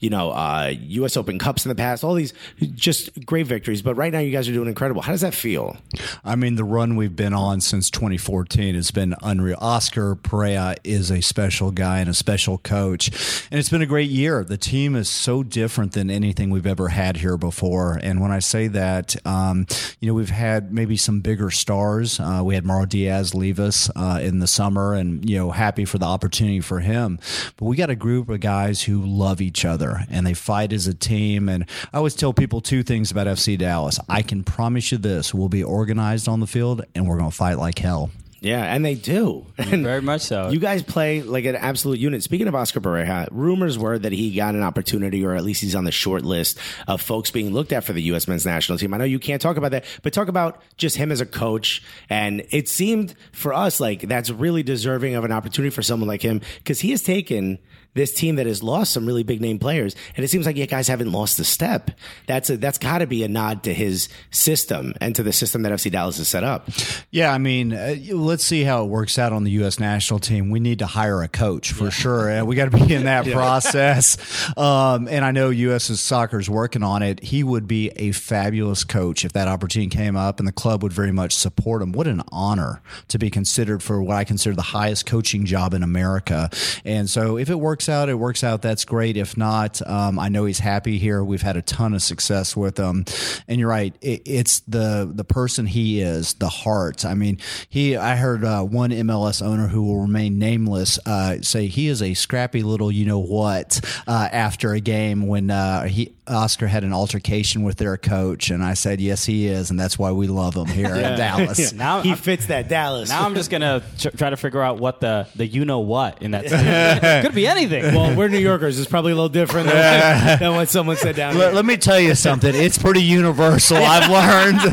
You 0.01 0.09
know, 0.09 0.31
uh, 0.31 0.73
U.S. 0.79 1.15
Open 1.15 1.39
Cups 1.39 1.65
in 1.65 1.69
the 1.69 1.75
past, 1.75 2.03
all 2.03 2.15
these 2.15 2.33
just 2.59 3.25
great 3.25 3.47
victories. 3.47 3.81
But 3.81 3.95
right 3.95 4.11
now, 4.11 4.19
you 4.19 4.31
guys 4.31 4.49
are 4.49 4.53
doing 4.53 4.67
incredible. 4.67 5.01
How 5.01 5.11
does 5.11 5.21
that 5.21 5.33
feel? 5.33 5.77
I 6.25 6.35
mean, 6.35 6.55
the 6.55 6.63
run 6.63 6.95
we've 6.95 7.15
been 7.15 7.33
on 7.33 7.61
since 7.61 7.89
2014 7.89 8.75
has 8.75 8.91
been 8.91 9.15
unreal. 9.21 9.57
Oscar 9.61 10.15
Pareja 10.15 10.75
is 10.83 11.11
a 11.11 11.21
special 11.21 11.71
guy 11.71 11.99
and 11.99 12.09
a 12.09 12.13
special 12.13 12.57
coach, 12.57 13.07
and 13.51 13.59
it's 13.59 13.69
been 13.69 13.81
a 13.81 13.87
great 13.87 14.09
year. 14.09 14.43
The 14.43 14.57
team 14.57 14.95
is 14.95 15.07
so 15.07 15.43
different 15.43 15.93
than 15.93 16.09
anything 16.09 16.49
we've 16.49 16.65
ever 16.65 16.89
had 16.89 17.17
here 17.17 17.37
before. 17.37 17.99
And 18.01 18.19
when 18.21 18.31
I 18.31 18.39
say 18.39 18.67
that, 18.67 19.15
um, 19.25 19.67
you 19.99 20.07
know, 20.07 20.13
we've 20.13 20.29
had 20.29 20.73
maybe 20.73 20.97
some 20.97 21.21
bigger 21.21 21.51
stars. 21.51 22.19
Uh, 22.19 22.41
we 22.43 22.55
had 22.55 22.65
Mauro 22.65 22.85
Diaz 22.85 23.35
leave 23.35 23.59
us 23.59 23.89
uh, 23.95 24.19
in 24.21 24.39
the 24.39 24.47
summer, 24.47 24.93
and 24.93 25.29
you 25.29 25.37
know, 25.37 25.51
happy 25.51 25.85
for 25.85 25.99
the 25.99 26.05
opportunity 26.05 26.59
for 26.59 26.79
him. 26.79 27.19
But 27.57 27.65
we 27.65 27.75
got 27.75 27.91
a 27.91 27.95
group 27.95 28.29
of 28.29 28.39
guys 28.39 28.81
who 28.81 29.01
love 29.01 29.41
each 29.41 29.63
other 29.63 29.90
and 30.09 30.25
they 30.25 30.33
fight 30.33 30.73
as 30.73 30.87
a 30.87 30.93
team. 30.93 31.49
And 31.49 31.65
I 31.93 31.97
always 31.97 32.15
tell 32.15 32.33
people 32.33 32.61
two 32.61 32.83
things 32.83 33.11
about 33.11 33.27
FC 33.27 33.57
Dallas. 33.57 33.99
I 34.09 34.21
can 34.21 34.43
promise 34.43 34.91
you 34.91 34.97
this: 34.97 35.33
we'll 35.33 35.49
be 35.49 35.63
organized 35.63 36.27
on 36.27 36.39
the 36.39 36.47
field, 36.47 36.83
and 36.95 37.07
we're 37.07 37.17
going 37.17 37.31
to 37.31 37.35
fight 37.35 37.57
like 37.57 37.79
hell. 37.79 38.11
Yeah, 38.41 38.63
and 38.63 38.83
they 38.83 38.95
do. 38.95 39.45
And 39.59 39.83
Very 39.83 40.01
much 40.01 40.21
so. 40.21 40.49
You 40.49 40.59
guys 40.59 40.81
play 40.81 41.21
like 41.21 41.45
an 41.45 41.55
absolute 41.55 41.99
unit. 41.99 42.23
Speaking 42.23 42.47
of 42.47 42.55
Oscar 42.55 42.81
Pareja, 42.81 43.27
rumors 43.31 43.77
were 43.77 43.97
that 43.99 44.11
he 44.11 44.33
got 44.35 44.55
an 44.55 44.63
opportunity, 44.63 45.23
or 45.23 45.35
at 45.35 45.43
least 45.43 45.61
he's 45.61 45.75
on 45.75 45.83
the 45.83 45.91
short 45.91 46.23
list 46.23 46.57
of 46.87 46.99
folks 47.01 47.29
being 47.29 47.53
looked 47.53 47.71
at 47.71 47.83
for 47.83 47.93
the 47.93 48.01
U.S. 48.03 48.27
men's 48.27 48.43
national 48.43 48.79
team. 48.79 48.95
I 48.95 48.97
know 48.97 49.03
you 49.03 49.19
can't 49.19 49.39
talk 49.41 49.57
about 49.57 49.71
that, 49.71 49.85
but 50.01 50.11
talk 50.11 50.27
about 50.27 50.59
just 50.75 50.97
him 50.97 51.11
as 51.11 51.21
a 51.21 51.25
coach. 51.27 51.83
And 52.09 52.43
it 52.49 52.67
seemed 52.67 53.13
for 53.31 53.53
us 53.53 53.79
like 53.79 54.01
that's 54.01 54.31
really 54.31 54.63
deserving 54.63 55.13
of 55.13 55.23
an 55.23 55.31
opportunity 55.31 55.69
for 55.69 55.83
someone 55.83 56.07
like 56.07 56.23
him 56.23 56.41
because 56.57 56.79
he 56.79 56.89
has 56.91 57.03
taken 57.03 57.59
this 57.93 58.13
team 58.13 58.35
that 58.37 58.45
has 58.45 58.63
lost 58.63 58.93
some 58.93 59.05
really 59.05 59.23
big 59.23 59.41
name 59.41 59.59
players, 59.59 59.95
and 60.15 60.23
it 60.23 60.29
seems 60.29 60.45
like 60.45 60.55
you 60.55 60.65
guys 60.65 60.87
haven't 60.87 61.11
lost 61.11 61.39
a 61.39 61.43
step. 61.43 61.91
That's 62.27 62.49
a, 62.49 62.57
that's 62.57 62.77
got 62.77 62.99
to 62.99 63.07
be 63.07 63.23
a 63.23 63.27
nod 63.27 63.63
to 63.63 63.73
his 63.73 64.09
system 64.29 64.93
and 65.01 65.15
to 65.15 65.23
the 65.23 65.33
system 65.33 65.63
that 65.63 65.71
FC 65.71 65.91
Dallas 65.91 66.17
has 66.17 66.27
set 66.27 66.43
up. 66.43 66.69
Yeah, 67.09 67.33
I 67.33 67.37
mean, 67.37 67.73
uh, 67.73 67.95
let's 68.11 68.43
see 68.43 68.63
how 68.63 68.83
it 68.83 68.87
works 68.87 69.19
out 69.19 69.33
on 69.33 69.43
the 69.43 69.51
U.S. 69.51 69.79
national 69.79 70.19
team. 70.19 70.49
We 70.49 70.59
need 70.59 70.79
to 70.79 70.85
hire 70.85 71.21
a 71.21 71.27
coach 71.27 71.73
for 71.73 71.91
sure, 71.91 72.29
and 72.29 72.47
we 72.47 72.55
got 72.55 72.71
to 72.71 72.85
be 72.85 72.93
in 72.93 73.05
that 73.05 73.25
process. 73.31 74.17
Um, 74.57 75.07
and 75.07 75.25
I 75.25 75.31
know 75.31 75.49
U.S. 75.49 75.83
soccer 75.99 76.39
is 76.39 76.49
working 76.49 76.83
on 76.83 77.03
it. 77.03 77.21
He 77.21 77.43
would 77.43 77.67
be 77.67 77.89
a 77.95 78.11
fabulous 78.11 78.83
coach 78.83 79.25
if 79.25 79.33
that 79.33 79.47
opportunity 79.47 79.89
came 79.89 80.15
up, 80.15 80.39
and 80.39 80.47
the 80.47 80.53
club 80.53 80.83
would 80.83 80.93
very 80.93 81.11
much 81.11 81.35
support 81.35 81.81
him. 81.81 81.91
What 81.91 82.07
an 82.07 82.21
honor 82.31 82.81
to 83.09 83.19
be 83.19 83.29
considered 83.29 83.83
for 83.83 84.01
what 84.01 84.15
I 84.15 84.23
consider 84.23 84.55
the 84.55 84.61
highest 84.61 85.05
coaching 85.05 85.45
job 85.45 85.73
in 85.73 85.83
America. 85.83 86.49
And 86.85 87.09
so, 87.09 87.37
if 87.37 87.49
it 87.49 87.59
works 87.59 87.80
out, 87.89 88.09
it 88.09 88.15
works 88.15 88.43
out. 88.43 88.61
That's 88.61 88.85
great. 88.85 89.17
If 89.17 89.37
not, 89.37 89.81
um, 89.87 90.19
I 90.19 90.29
know 90.29 90.45
he's 90.45 90.59
happy 90.59 90.97
here. 90.97 91.23
We've 91.23 91.41
had 91.41 91.57
a 91.57 91.61
ton 91.61 91.93
of 91.93 92.01
success 92.01 92.55
with 92.55 92.77
him, 92.77 93.05
and 93.47 93.59
you're 93.59 93.69
right. 93.69 93.95
It, 94.01 94.21
it's 94.25 94.59
the 94.61 95.09
the 95.13 95.23
person 95.23 95.65
he 95.65 96.01
is, 96.01 96.33
the 96.35 96.49
heart. 96.49 97.05
I 97.05 97.13
mean, 97.13 97.37
he. 97.69 97.95
I 97.95 98.15
heard 98.15 98.43
uh, 98.43 98.63
one 98.63 98.91
MLS 98.91 99.41
owner 99.45 99.67
who 99.67 99.83
will 99.83 100.01
remain 100.01 100.39
nameless 100.39 100.99
uh, 101.05 101.37
say 101.41 101.67
he 101.67 101.87
is 101.87 102.01
a 102.01 102.13
scrappy 102.13 102.63
little, 102.63 102.91
you 102.91 103.05
know 103.05 103.19
what, 103.19 103.79
uh, 104.07 104.29
after 104.31 104.73
a 104.73 104.79
game 104.79 105.27
when 105.27 105.49
uh, 105.51 105.83
he 105.83 106.13
Oscar 106.27 106.67
had 106.67 106.83
an 106.83 106.93
altercation 106.93 107.63
with 107.63 107.77
their 107.77 107.97
coach, 107.97 108.49
and 108.51 108.63
I 108.63 108.73
said, 108.75 109.01
yes, 109.01 109.25
he 109.25 109.47
is, 109.47 109.69
and 109.69 109.79
that's 109.79 109.99
why 109.99 110.11
we 110.11 110.27
love 110.27 110.55
him 110.55 110.67
here 110.67 110.85
in 110.95 111.17
Dallas. 111.17 111.73
now, 111.81 112.01
He 112.01 112.09
I'm- 112.09 112.17
fits 112.17 112.45
that 112.47 112.67
Dallas. 112.69 113.09
now 113.09 113.25
I'm 113.25 113.35
just 113.35 113.49
gonna 113.49 113.83
tr- 113.99 114.09
try 114.09 114.29
to 114.29 114.37
figure 114.37 114.61
out 114.61 114.77
what 114.79 114.99
the 115.01 115.27
the 115.35 115.45
you 115.45 115.65
know 115.65 115.79
what 115.79 116.21
in 116.21 116.31
that 116.31 116.45
could 117.25 117.35
be 117.35 117.47
anything. 117.47 117.70
Well, 117.71 118.15
we're 118.15 118.27
New 118.27 118.39
Yorkers. 118.39 118.79
It's 118.79 118.89
probably 118.89 119.11
a 119.11 119.15
little 119.15 119.29
different 119.29 119.67
than, 119.69 120.39
than 120.39 120.55
what 120.55 120.69
someone 120.69 120.97
said 120.97 121.15
down 121.15 121.37
Let, 121.37 121.47
here. 121.47 121.55
let 121.55 121.65
me 121.65 121.77
tell 121.77 121.99
you 121.99 122.15
something. 122.15 122.53
It's 122.53 122.77
pretty 122.77 123.01
universal. 123.03 123.77
I've 123.77 124.09
learned. 124.11 124.59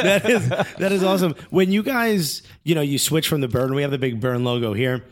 that 0.00 0.28
is 0.28 0.48
that 0.48 0.92
is 0.92 1.02
awesome. 1.04 1.34
When 1.50 1.72
you 1.72 1.82
guys, 1.82 2.42
you 2.64 2.74
know, 2.74 2.80
you 2.80 2.98
switch 2.98 3.28
from 3.28 3.40
the 3.40 3.48
burn, 3.48 3.74
we 3.74 3.82
have 3.82 3.90
the 3.90 3.98
big 3.98 4.20
burn 4.20 4.44
logo 4.44 4.72
here. 4.72 5.04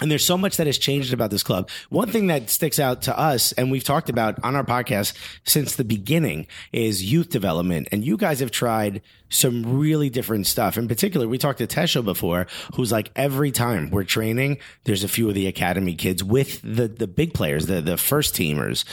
And 0.00 0.10
there's 0.10 0.24
so 0.24 0.38
much 0.38 0.56
that 0.58 0.66
has 0.66 0.78
changed 0.78 1.12
about 1.12 1.30
this 1.30 1.42
club. 1.42 1.68
One 1.88 2.10
thing 2.10 2.28
that 2.28 2.50
sticks 2.50 2.78
out 2.78 3.02
to 3.02 3.18
us, 3.18 3.52
and 3.52 3.70
we've 3.70 3.82
talked 3.82 4.08
about 4.08 4.42
on 4.44 4.54
our 4.54 4.64
podcast 4.64 5.14
since 5.44 5.74
the 5.74 5.84
beginning, 5.84 6.46
is 6.72 7.10
youth 7.10 7.30
development. 7.30 7.88
And 7.90 8.04
you 8.04 8.16
guys 8.16 8.38
have 8.40 8.52
tried 8.52 9.02
some 9.28 9.78
really 9.78 10.08
different 10.08 10.46
stuff. 10.46 10.78
In 10.78 10.88
particular, 10.88 11.26
we 11.26 11.36
talked 11.36 11.58
to 11.58 11.66
Tesho 11.66 12.04
before, 12.04 12.46
who's 12.74 12.92
like 12.92 13.10
every 13.16 13.50
time 13.50 13.90
we're 13.90 14.04
training, 14.04 14.58
there's 14.84 15.04
a 15.04 15.08
few 15.08 15.28
of 15.28 15.34
the 15.34 15.46
academy 15.46 15.94
kids 15.94 16.22
with 16.24 16.60
the 16.62 16.88
the 16.88 17.06
big 17.06 17.34
players, 17.34 17.66
the 17.66 17.80
the 17.80 17.96
first 17.96 18.34
teamers. 18.34 18.84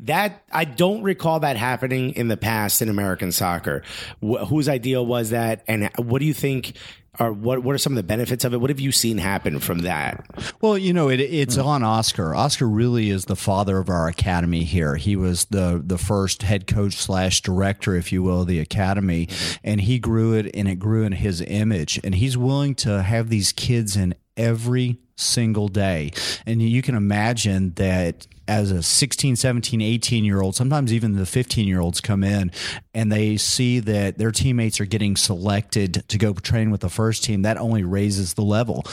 That 0.00 0.44
I 0.52 0.64
don't 0.64 1.02
recall 1.02 1.40
that 1.40 1.56
happening 1.56 2.14
in 2.14 2.28
the 2.28 2.36
past 2.36 2.82
in 2.82 2.88
American 2.88 3.32
soccer. 3.32 3.82
Wh- 4.22 4.46
whose 4.46 4.68
idea 4.68 5.02
was 5.02 5.30
that, 5.30 5.64
and 5.66 5.90
what 5.96 6.20
do 6.20 6.24
you 6.24 6.34
think? 6.34 6.74
Are 7.18 7.30
what 7.30 7.62
what 7.62 7.74
are 7.74 7.78
some 7.78 7.92
of 7.92 7.96
the 7.96 8.02
benefits 8.02 8.42
of 8.42 8.54
it? 8.54 8.56
What 8.56 8.70
have 8.70 8.80
you 8.80 8.90
seen 8.90 9.18
happen 9.18 9.58
from 9.58 9.80
that? 9.80 10.24
Well, 10.62 10.78
you 10.78 10.94
know, 10.94 11.10
it, 11.10 11.20
it's 11.20 11.56
hmm. 11.56 11.66
on 11.66 11.82
Oscar. 11.82 12.34
Oscar 12.34 12.66
really 12.66 13.10
is 13.10 13.26
the 13.26 13.36
father 13.36 13.76
of 13.76 13.90
our 13.90 14.08
academy 14.08 14.64
here. 14.64 14.96
He 14.96 15.14
was 15.14 15.44
the 15.46 15.82
the 15.84 15.98
first 15.98 16.42
head 16.42 16.66
coach 16.66 16.94
slash 16.94 17.42
director, 17.42 17.94
if 17.96 18.12
you 18.12 18.22
will, 18.22 18.40
of 18.40 18.46
the 18.46 18.60
academy, 18.60 19.28
hmm. 19.30 19.54
and 19.62 19.80
he 19.82 19.98
grew 19.98 20.32
it, 20.32 20.50
and 20.54 20.66
it 20.66 20.76
grew 20.76 21.04
in 21.04 21.12
his 21.12 21.42
image. 21.42 22.00
And 22.02 22.14
he's 22.14 22.38
willing 22.38 22.74
to 22.76 23.02
have 23.02 23.28
these 23.28 23.52
kids 23.52 23.94
in 23.94 24.14
every 24.38 24.98
single 25.14 25.68
day. 25.68 26.12
And 26.46 26.62
you 26.62 26.80
can 26.80 26.94
imagine 26.94 27.74
that 27.74 28.26
as 28.48 28.70
a 28.70 28.82
16, 28.82 29.36
17, 29.36 29.80
18 29.80 30.24
year 30.24 30.40
old, 30.40 30.56
sometimes 30.56 30.92
even 30.92 31.16
the 31.16 31.26
15 31.26 31.66
year 31.66 31.80
olds 31.80 32.00
come 32.00 32.24
in 32.24 32.50
and 32.94 33.10
they 33.10 33.36
see 33.36 33.80
that 33.80 34.18
their 34.18 34.30
teammates 34.30 34.80
are 34.80 34.84
getting 34.84 35.16
selected 35.16 36.04
to 36.08 36.18
go 36.18 36.32
train 36.34 36.70
with 36.70 36.80
the 36.80 36.88
first 36.88 37.24
team, 37.24 37.42
that 37.42 37.56
only 37.56 37.82
raises 37.82 38.34
the 38.34 38.42
level. 38.42 38.84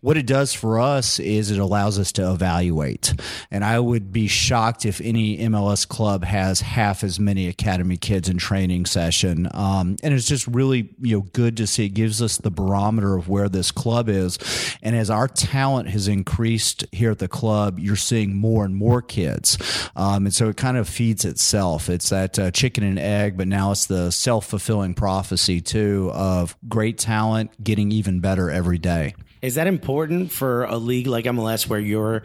What 0.00 0.16
it 0.16 0.26
does 0.26 0.52
for 0.52 0.78
us 0.78 1.18
is 1.18 1.50
it 1.50 1.58
allows 1.58 1.98
us 1.98 2.12
to 2.12 2.30
evaluate. 2.30 3.14
And 3.50 3.64
I 3.64 3.78
would 3.78 4.12
be 4.12 4.28
shocked 4.28 4.84
if 4.84 5.00
any 5.00 5.38
MLS 5.38 5.86
club 5.86 6.24
has 6.24 6.60
half 6.60 7.02
as 7.04 7.18
many 7.18 7.48
academy 7.48 7.96
kids 7.96 8.28
in 8.28 8.38
training 8.38 8.86
session. 8.86 9.48
Um, 9.52 9.96
and 10.02 10.12
it's 10.12 10.26
just 10.26 10.46
really 10.46 10.90
you 11.00 11.16
know 11.16 11.26
good 11.32 11.56
to 11.58 11.66
see. 11.66 11.86
It 11.86 11.90
gives 11.90 12.20
us 12.20 12.36
the 12.36 12.50
barometer 12.50 13.16
of 13.16 13.28
where 13.28 13.48
this 13.48 13.70
club 13.70 14.08
is. 14.08 14.38
And 14.82 14.96
as 14.96 15.10
our 15.10 15.28
talent 15.28 15.88
has 15.90 16.08
increased 16.08 16.84
here 16.92 17.10
at 17.10 17.18
the 17.18 17.28
club, 17.28 17.78
you're 17.78 17.96
seeing 17.96 18.34
more 18.34 18.64
and 18.64 18.74
more 18.74 18.95
kids. 19.02 19.58
Um, 19.96 20.26
and 20.26 20.34
so 20.34 20.48
it 20.48 20.56
kind 20.56 20.76
of 20.76 20.88
feeds 20.88 21.24
itself. 21.24 21.88
It's 21.88 22.08
that 22.10 22.38
uh, 22.38 22.50
chicken 22.50 22.84
and 22.84 22.98
egg, 22.98 23.36
but 23.36 23.48
now 23.48 23.72
it's 23.72 23.86
the 23.86 24.10
self 24.10 24.46
fulfilling 24.46 24.94
prophecy 24.94 25.60
too 25.60 26.10
of 26.14 26.56
great 26.68 26.98
talent 26.98 27.50
getting 27.62 27.92
even 27.92 28.20
better 28.20 28.50
every 28.50 28.78
day. 28.78 29.14
Is 29.42 29.54
that 29.56 29.66
important 29.66 30.32
for 30.32 30.64
a 30.64 30.76
league 30.76 31.06
like 31.06 31.24
MLS 31.26 31.68
where 31.68 31.78
you're, 31.80 32.22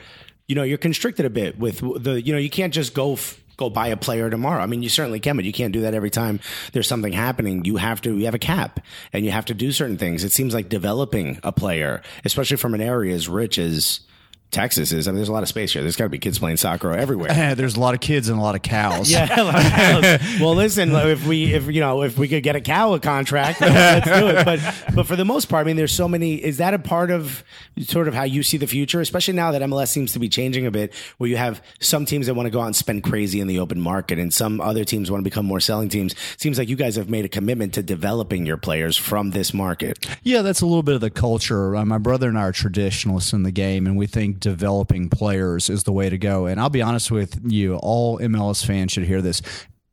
you 0.48 0.56
know, 0.56 0.64
you're 0.64 0.78
constricted 0.78 1.26
a 1.26 1.30
bit 1.30 1.60
with 1.60 1.80
the, 2.04 2.22
you 2.22 2.34
know, 2.34 2.40
you 2.40 2.50
can't 2.50 2.74
just 2.74 2.94
go. 2.94 3.14
F- 3.14 3.38
Go 3.58 3.70
buy 3.70 3.90
a 3.90 3.98
player 3.98 4.28
tomorrow. 4.32 4.60
I 4.64 4.66
mean, 4.66 4.82
you 4.82 4.90
certainly 4.90 5.20
can, 5.20 5.36
but 5.36 5.46
you 5.46 5.52
can't 5.52 5.72
do 5.72 5.82
that 5.82 5.94
every 5.94 6.10
time 6.10 6.40
there's 6.72 6.88
something 6.88 7.14
happening. 7.14 7.64
You 7.64 7.78
have 7.78 8.02
to, 8.02 8.18
you 8.18 8.26
have 8.26 8.34
a 8.34 8.40
cap 8.40 8.80
and 9.14 9.24
you 9.24 9.30
have 9.30 9.46
to 9.46 9.54
do 9.54 9.72
certain 9.72 10.00
things. 10.00 10.24
It 10.24 10.32
seems 10.32 10.56
like 10.56 10.68
developing 10.68 11.40
a 11.44 11.52
player, 11.52 12.02
especially 12.26 12.58
from 12.58 12.74
an 12.74 12.82
area 12.82 13.14
as 13.14 13.30
rich 13.30 13.60
as 13.60 14.00
Texas 14.52 14.92
is. 14.92 15.08
I 15.08 15.12
mean, 15.12 15.18
there's 15.18 15.30
a 15.30 15.34
lot 15.34 15.44
of 15.44 15.50
space 15.50 15.72
here. 15.72 15.82
There's 15.82 15.96
got 15.96 16.06
to 16.06 16.10
be 16.10 16.20
kids 16.20 16.38
playing 16.38 16.58
soccer 16.58 16.92
everywhere. 16.92 17.56
There's 17.56 17.78
a 17.78 17.80
lot 17.80 17.94
of 17.94 18.02
kids 18.02 18.28
and 18.28 18.38
a 18.38 18.42
lot 18.42 18.56
of 18.56 18.62
cows. 18.62 19.10
Yeah, 19.10 19.28
well, 20.42 20.56
listen, 20.56 20.92
if 20.92 21.26
we 21.26 21.54
if 21.54 21.68
you 21.68 21.80
know 21.80 22.04
if 22.04 22.18
we 22.18 22.28
could 22.28 22.44
get 22.44 22.56
a 22.56 22.62
cow 22.62 22.94
a 22.94 23.00
contract, 23.00 23.62
let's 23.62 24.06
do 24.06 24.28
it. 24.28 24.46
But 24.46 24.60
but 24.94 25.08
for 25.08 25.16
the 25.16 25.24
most 25.24 25.46
part, 25.46 25.66
I 25.66 25.68
mean, 25.68 25.78
there's 25.78 25.94
so 25.94 26.08
many. 26.08 26.36
Is 26.36 26.58
that 26.58 26.74
a 26.74 26.80
part 26.80 27.12
of 27.12 27.44
sort 27.80 28.08
of 28.08 28.14
how 28.14 28.24
you 28.24 28.44
see 28.44 28.58
the 28.58 28.68
future, 28.68 29.00
especially 29.00 29.36
now 29.36 29.52
that 29.52 29.62
MLS 29.62 29.88
seems 29.88 30.12
to 30.14 30.20
be 30.20 30.28
changing 30.28 30.66
a 30.66 30.72
bit, 30.72 30.94
where 31.18 31.30
you 31.30 31.38
have 31.38 31.64
some 31.80 32.06
teams 32.06 32.28
that 32.28 32.34
want 32.34 32.48
to 32.48 32.52
go 32.52 32.60
out 32.60 32.66
and 32.66 32.76
spend 32.76 33.04
crazy 33.04 33.40
in 33.40 33.48
the 33.48 33.60
open 33.60 33.80
market, 33.80 34.20
and 34.20 34.34
some 34.34 34.60
other 34.60 34.84
teams 34.84 35.10
want 35.10 35.22
to 35.22 35.30
become 35.30 35.46
more 35.46 35.62
selling 35.62 35.88
teams. 35.88 36.14
Seems 36.38 36.58
like 36.58 36.68
you 36.68 36.76
guys 36.76 36.98
have 36.98 37.10
made 37.10 37.24
a 37.24 37.30
commitment 37.30 37.74
to 37.76 37.84
developing 37.84 38.46
your 38.46 38.58
players 38.58 38.98
from 38.98 39.32
this 39.32 39.54
market. 39.54 40.06
Yeah, 40.24 40.42
that's 40.42 40.60
a 40.60 40.66
little 40.66 40.84
bit 40.84 40.96
of 40.96 41.02
the 41.02 41.10
culture. 41.10 41.76
Uh, 41.76 41.86
my 41.86 41.98
brother 41.98 42.28
and 42.28 42.38
I 42.38 42.42
are 42.44 42.52
traditionalists 42.52 43.32
in 43.32 43.44
the 43.44 43.52
game, 43.52 43.88
and 43.88 43.96
we 43.96 44.08
think 44.08 44.41
developing 44.42 45.10
players 45.10 45.70
is 45.70 45.84
the 45.84 45.94
way 45.94 46.10
to 46.10 46.18
go. 46.18 46.46
And 46.46 46.60
I'll 46.60 46.70
be 46.70 46.82
honest 46.82 47.10
with 47.12 47.40
you, 47.46 47.78
all 47.78 48.20
MLS 48.20 48.66
fans 48.66 48.92
should 48.92 49.06
hear 49.06 49.22
this. 49.22 49.42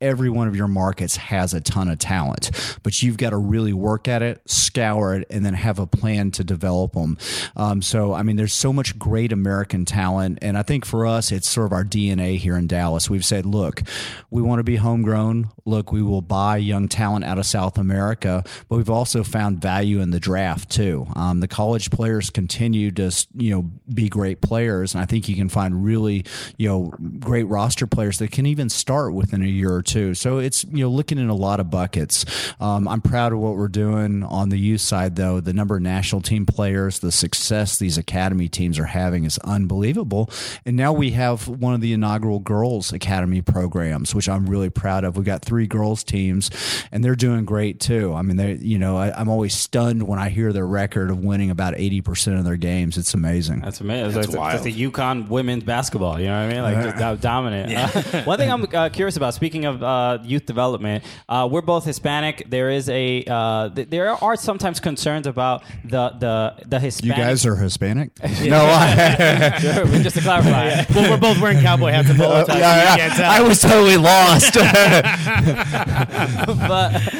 Every 0.01 0.29
one 0.29 0.47
of 0.47 0.55
your 0.55 0.67
markets 0.67 1.17
has 1.17 1.53
a 1.53 1.61
ton 1.61 1.89
of 1.89 1.99
talent, 1.99 2.51
but 2.83 3.01
you've 3.01 3.17
got 3.17 3.31
to 3.31 3.37
really 3.37 3.73
work 3.73 4.07
at 4.07 4.21
it, 4.21 4.41
scour 4.49 5.15
it, 5.15 5.27
and 5.29 5.45
then 5.45 5.53
have 5.53 5.77
a 5.77 5.87
plan 5.87 6.31
to 6.31 6.43
develop 6.43 6.93
them. 6.93 7.17
Um, 7.55 7.81
so, 7.81 8.13
I 8.13 8.23
mean, 8.23 8.37
there's 8.37 8.53
so 8.53 8.71
much 8.71 8.97
great 8.97 9.31
American 9.31 9.83
talent, 9.83 10.39
and 10.41 10.57
I 10.57 10.63
think 10.63 10.85
for 10.85 11.05
us, 11.05 11.31
it's 11.31 11.49
sort 11.49 11.65
of 11.65 11.73
our 11.73 11.83
DNA 11.83 12.37
here 12.37 12.55
in 12.55 12.67
Dallas. 12.67 13.09
We've 13.09 13.25
said, 13.25 13.45
look, 13.45 13.81
we 14.29 14.41
want 14.41 14.59
to 14.59 14.63
be 14.63 14.77
homegrown. 14.77 15.49
Look, 15.65 15.91
we 15.91 16.01
will 16.01 16.21
buy 16.21 16.57
young 16.57 16.87
talent 16.87 17.25
out 17.25 17.37
of 17.37 17.45
South 17.45 17.77
America, 17.77 18.43
but 18.69 18.77
we've 18.77 18.89
also 18.89 19.23
found 19.23 19.61
value 19.61 19.99
in 19.99 20.11
the 20.11 20.19
draft 20.19 20.69
too. 20.69 21.07
Um, 21.15 21.41
the 21.41 21.47
college 21.47 21.91
players 21.91 22.29
continue 22.29 22.91
to, 22.91 23.11
you 23.35 23.51
know, 23.51 23.69
be 23.93 24.07
great 24.07 24.41
players, 24.41 24.93
and 24.93 25.01
I 25.01 25.05
think 25.05 25.27
you 25.27 25.35
can 25.35 25.49
find 25.49 25.83
really, 25.83 26.25
you 26.57 26.69
know, 26.69 26.93
great 27.19 27.43
roster 27.43 27.85
players 27.85 28.19
that 28.19 28.31
can 28.31 28.45
even 28.45 28.69
start 28.69 29.13
within 29.13 29.41
a 29.41 29.47
year 29.47 29.73
or 29.73 29.81
two. 29.89 30.13
So 30.13 30.37
it's 30.37 30.63
you 30.65 30.83
know 30.83 30.89
looking 30.89 31.17
in 31.17 31.29
a 31.29 31.35
lot 31.35 31.59
of 31.59 31.69
buckets. 31.69 32.25
Um, 32.59 32.87
I'm 32.87 33.01
proud 33.01 33.33
of 33.33 33.39
what 33.39 33.55
we're 33.55 33.67
doing 33.67 34.23
on 34.23 34.49
the 34.49 34.57
youth 34.57 34.81
side, 34.81 35.15
though. 35.15 35.39
The 35.39 35.53
number 35.53 35.75
of 35.75 35.81
national 35.81 36.21
team 36.21 36.45
players, 36.45 36.99
the 36.99 37.11
success 37.11 37.77
these 37.77 37.97
academy 37.97 38.47
teams 38.47 38.77
are 38.79 38.85
having 38.85 39.25
is 39.25 39.37
unbelievable. 39.39 40.29
And 40.65 40.77
now 40.77 40.93
we 40.93 41.11
have 41.11 41.47
one 41.47 41.73
of 41.73 41.81
the 41.81 41.93
inaugural 41.93 42.39
girls 42.39 42.93
academy 42.93 43.41
programs, 43.41 44.13
which 44.13 44.29
I'm 44.29 44.47
really 44.47 44.69
proud 44.69 45.03
of. 45.03 45.17
We've 45.17 45.25
got 45.25 45.43
three 45.43 45.67
girls 45.67 46.03
teams, 46.03 46.51
and 46.91 47.03
they're 47.03 47.15
doing 47.15 47.45
great 47.45 47.79
too. 47.79 48.13
I 48.13 48.21
mean, 48.21 48.37
they 48.37 48.53
you 48.53 48.77
know 48.77 48.97
I, 48.97 49.11
I'm 49.19 49.29
always 49.29 49.55
stunned 49.55 50.03
when 50.03 50.19
I 50.19 50.29
hear 50.29 50.53
their 50.53 50.67
record 50.67 51.09
of 51.09 51.19
winning 51.23 51.49
about 51.49 51.73
80 51.75 52.01
percent 52.01 52.37
of 52.37 52.45
their 52.45 52.57
games. 52.57 52.97
It's 52.97 53.13
amazing. 53.13 53.61
That's 53.61 53.81
amazing. 53.81 54.13
That's 54.13 54.27
That's, 54.27 54.37
wild. 54.37 54.63
Just 54.63 54.63
the 54.63 54.91
UConn 54.91 55.27
women's 55.29 55.63
basketball. 55.63 56.19
You 56.19 56.27
know 56.27 56.45
what 56.45 56.51
I 56.51 56.53
mean? 56.53 56.63
Like 56.63 56.95
just 56.95 56.97
do- 56.97 57.21
dominant. 57.21 57.73
Uh, 57.73 58.23
one 58.23 58.37
thing 58.37 58.51
I'm 58.51 58.67
uh, 58.73 58.89
curious 58.89 59.17
about. 59.17 59.33
Speaking 59.33 59.65
of 59.65 59.78
uh, 59.83 60.19
youth 60.23 60.45
development, 60.45 61.03
uh, 61.27 61.47
we're 61.49 61.61
both 61.61 61.85
Hispanic. 61.85 62.49
There 62.49 62.69
is 62.69 62.89
a 62.89 63.23
uh, 63.27 63.69
th- 63.69 63.89
there 63.89 64.11
are 64.11 64.35
sometimes 64.35 64.79
concerns 64.79 65.27
about 65.27 65.63
the 65.83 66.09
the 66.19 66.65
the 66.65 66.79
Hispanic. 66.79 67.17
you 67.17 67.23
guys 67.23 67.45
are 67.45 67.55
Hispanic? 67.55 68.11
no, 68.43 68.65
I, 68.65 69.57
Sure, 69.59 69.85
just 70.01 70.15
to 70.17 70.21
clarify. 70.21 70.85
well, 70.95 71.11
we're 71.11 71.17
both 71.17 71.41
wearing 71.41 71.61
cowboy 71.61 71.91
hats 71.91 72.09
and 72.09 72.17
bolo 72.17 72.45
ties. 72.45 73.15
so 73.15 73.23
you. 73.23 73.29
I 73.29 73.41
was 73.41 73.61
totally 73.61 73.97
lost. 73.97 74.53
but 76.67 77.13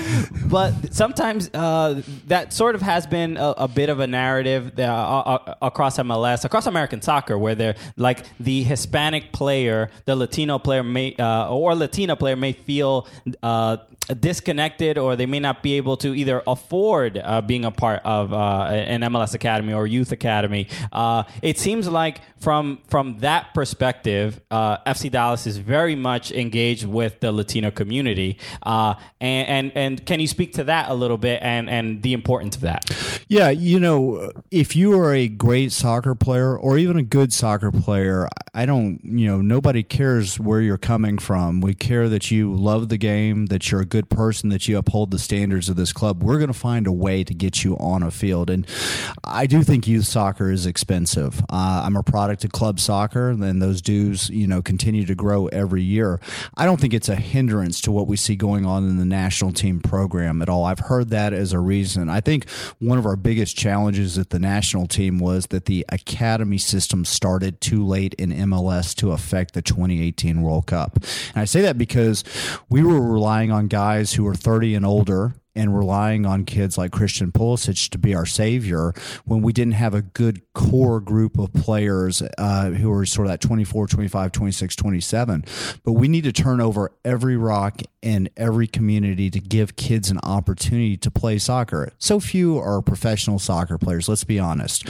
but 0.50 0.94
sometimes 0.94 1.50
uh, 1.54 2.02
that 2.28 2.54
sort 2.54 2.76
of 2.76 2.82
has 2.82 3.06
been 3.06 3.38
a, 3.38 3.50
a 3.58 3.68
bit 3.68 3.90
of 3.90 4.00
a 4.00 4.08
narrative 4.08 4.76
that, 4.76 4.90
uh, 4.90 5.20
uh, 5.20 5.56
across 5.62 5.98
MLS, 5.98 6.44
across 6.44 6.66
American 6.66 7.02
soccer, 7.02 7.38
where 7.38 7.56
they're 7.56 7.76
like 7.98 8.26
the 8.40 8.64
Hispanic 8.64 9.32
player, 9.32 9.90
the 10.06 10.16
Latino 10.16 10.58
player 10.58 10.84
may 10.84 11.16
uh, 11.16 11.50
or 11.50 11.76
Latina 11.76 12.16
player 12.16 12.36
may 12.36 12.49
feel. 12.54 13.08
Uh, 13.44 13.78
disconnected 14.16 14.98
or 14.98 15.16
they 15.16 15.26
may 15.26 15.40
not 15.40 15.62
be 15.64 15.76
able 15.76 15.98
to 15.98 16.16
either 16.16 16.42
afford 16.48 17.18
uh, 17.18 17.42
being 17.42 17.66
a 17.66 17.72
part 17.72 18.02
of 18.04 18.34
uh, 18.34 18.68
an 18.70 19.02
MLS 19.02 19.34
academy 19.34 19.74
or 19.74 19.88
youth 19.88 20.12
academy. 20.12 20.68
Uh, 20.92 21.24
it 21.42 21.58
seems 21.60 21.88
like 21.88 22.22
from 22.38 22.80
from 22.88 23.20
that 23.20 23.54
perspective, 23.54 24.40
uh, 24.50 24.78
FC 24.80 25.12
Dallas 25.12 25.46
is 25.46 25.58
very 25.58 25.96
much 25.96 26.32
engaged 26.32 26.86
with 26.86 27.20
the 27.20 27.32
Latino 27.32 27.72
community. 27.72 28.38
Uh, 28.64 28.96
and, 29.20 29.48
and 29.48 29.72
and 29.76 30.06
can 30.06 30.20
you 30.20 30.28
speak 30.28 30.54
to 30.54 30.64
that 30.66 30.90
a 30.90 30.94
little 30.94 31.18
bit 31.18 31.42
and 31.42 31.70
and 31.70 32.02
the 32.02 32.14
importance 32.14 32.56
of 32.56 32.62
that? 32.62 32.86
Yeah, 33.28 33.50
you 33.50 33.80
know, 33.80 34.32
if 34.50 34.76
you 34.76 35.00
are 35.00 35.14
a 35.14 35.28
great 35.28 35.72
soccer 35.72 36.16
player 36.16 36.58
or 36.58 36.78
even 36.78 36.98
a 36.98 37.04
good 37.04 37.32
soccer 37.34 37.72
player, 37.72 38.28
I 38.54 38.66
don't, 38.66 39.00
you 39.04 39.28
know, 39.28 39.42
nobody 39.42 39.84
cares 39.84 40.40
where 40.40 40.62
you're 40.62 40.78
coming 40.78 41.18
from. 41.18 41.62
We 41.62 41.74
care 41.74 42.10
that 42.10 42.32
you 42.32 42.54
love 42.54 42.90
the 42.90 42.98
game, 42.98 43.48
that 43.48 43.70
you're 43.70 43.82
a 43.82 43.86
good 43.86 43.99
person, 44.08 44.50
that 44.50 44.68
you 44.68 44.78
uphold 44.78 45.12
the 45.12 45.20
standards 45.20 45.68
of 45.68 45.76
this 45.76 45.92
club. 45.92 46.24
We're 46.24 46.38
going 46.38 46.48
to 46.48 46.54
find 46.54 46.88
a 46.88 46.92
way 46.92 47.26
to 47.26 47.34
get 47.34 47.64
you 47.64 47.76
on 47.78 48.04
a 48.04 48.12
field. 48.12 48.50
And 48.50 48.66
I 49.24 49.48
do 49.48 49.64
think 49.64 49.88
youth 49.88 50.06
soccer 50.06 50.52
is 50.52 50.66
expensive. 50.66 51.42
Uh, 51.50 51.82
I'm 51.84 51.98
a 51.98 52.04
product 52.04 52.46
of 52.46 52.52
club 52.52 52.80
soccer, 52.80 53.30
and 53.30 53.62
those 53.62 53.82
dues, 53.82 54.30
you 54.30 54.48
know, 54.48 54.62
continue 54.62 55.06
to 55.06 55.16
grow 55.16 55.48
every 55.48 55.82
year. 55.82 56.22
I 56.56 56.66
don't 56.66 56.80
think 56.80 56.94
it's 56.94 57.10
a 57.10 57.16
hindrance 57.16 57.82
to 57.82 57.92
what 57.92 58.08
we 58.08 58.16
see 58.16 58.36
going 58.36 58.66
on 58.66 58.88
in 58.88 58.98
the 58.98 59.06
national 59.06 59.52
team 59.52 59.80
program 59.80 60.42
at 60.42 60.50
all. 60.50 60.66
I've 60.66 60.80
heard 60.80 61.10
that 61.10 61.34
as 61.34 61.52
a 61.52 61.60
reason. 61.60 62.10
I 62.10 62.22
think 62.22 62.50
one 62.80 62.98
of 62.98 63.06
our 63.06 63.16
biggest 63.16 63.58
challenges 63.58 64.18
at 64.18 64.30
the 64.30 64.40
national 64.40 64.88
team 64.88 65.20
was 65.20 65.48
that 65.48 65.66
the 65.66 65.86
academy 65.90 66.58
system 66.58 67.06
started 67.06 67.60
too 67.60 67.86
late 67.86 68.14
in 68.16 68.32
MLS 68.32 68.96
to 68.96 69.12
affect 69.12 69.54
the 69.54 69.62
2018 69.62 70.42
World 70.42 70.68
Cup. 70.68 70.96
And 70.96 71.38
I 71.42 71.46
say 71.46 71.62
that 71.62 71.78
because 71.78 72.24
we 72.70 72.84
were 72.84 73.02
relying 73.02 73.52
on 73.52 73.68
guys 73.68 73.79
who 74.14 74.28
are 74.28 74.36
30 74.36 74.76
and 74.76 74.86
older 74.86 75.34
and 75.60 75.78
relying 75.78 76.26
on 76.26 76.46
kids 76.46 76.78
like 76.78 76.94
Christian 76.94 77.34
Pulisic 77.34 77.90
to 77.90 77.98
be 77.98 78.16
our 78.16 78.26
savior 78.26 78.94
when 79.26 79.42
we 79.42 79.52
didn't 79.52 79.74
have 79.74 79.94
a 79.94 80.02
good 80.02 80.42
core 80.54 81.02
group 81.02 81.38
of 81.38 81.52
players 81.52 82.24
uh, 82.38 82.70
who 82.70 82.90
were 82.90 83.06
sort 83.06 83.28
of 83.28 83.32
that 83.32 83.42
24, 83.42 83.88
25, 83.88 84.32
26, 84.32 84.76
27. 84.78 85.44
But 85.84 85.94
we 85.94 86.08
need 86.08 86.24
to 86.24 86.32
turn 86.32 86.62
over 86.62 86.94
every 87.04 87.36
rock 87.36 87.82
in 88.02 88.30
every 88.38 88.68
community 88.68 89.30
to 89.30 89.40
give 89.40 89.76
kids 89.76 90.10
an 90.10 90.20
opportunity 90.24 90.96
to 90.96 91.12
play 91.12 91.38
soccer. 91.38 91.92
So 91.98 92.20
few 92.20 92.58
are 92.58 92.82
professional 92.82 93.40
soccer 93.40 93.78
players, 93.78 94.08
let's 94.08 94.24
be 94.24 94.40
honest. 94.40 94.88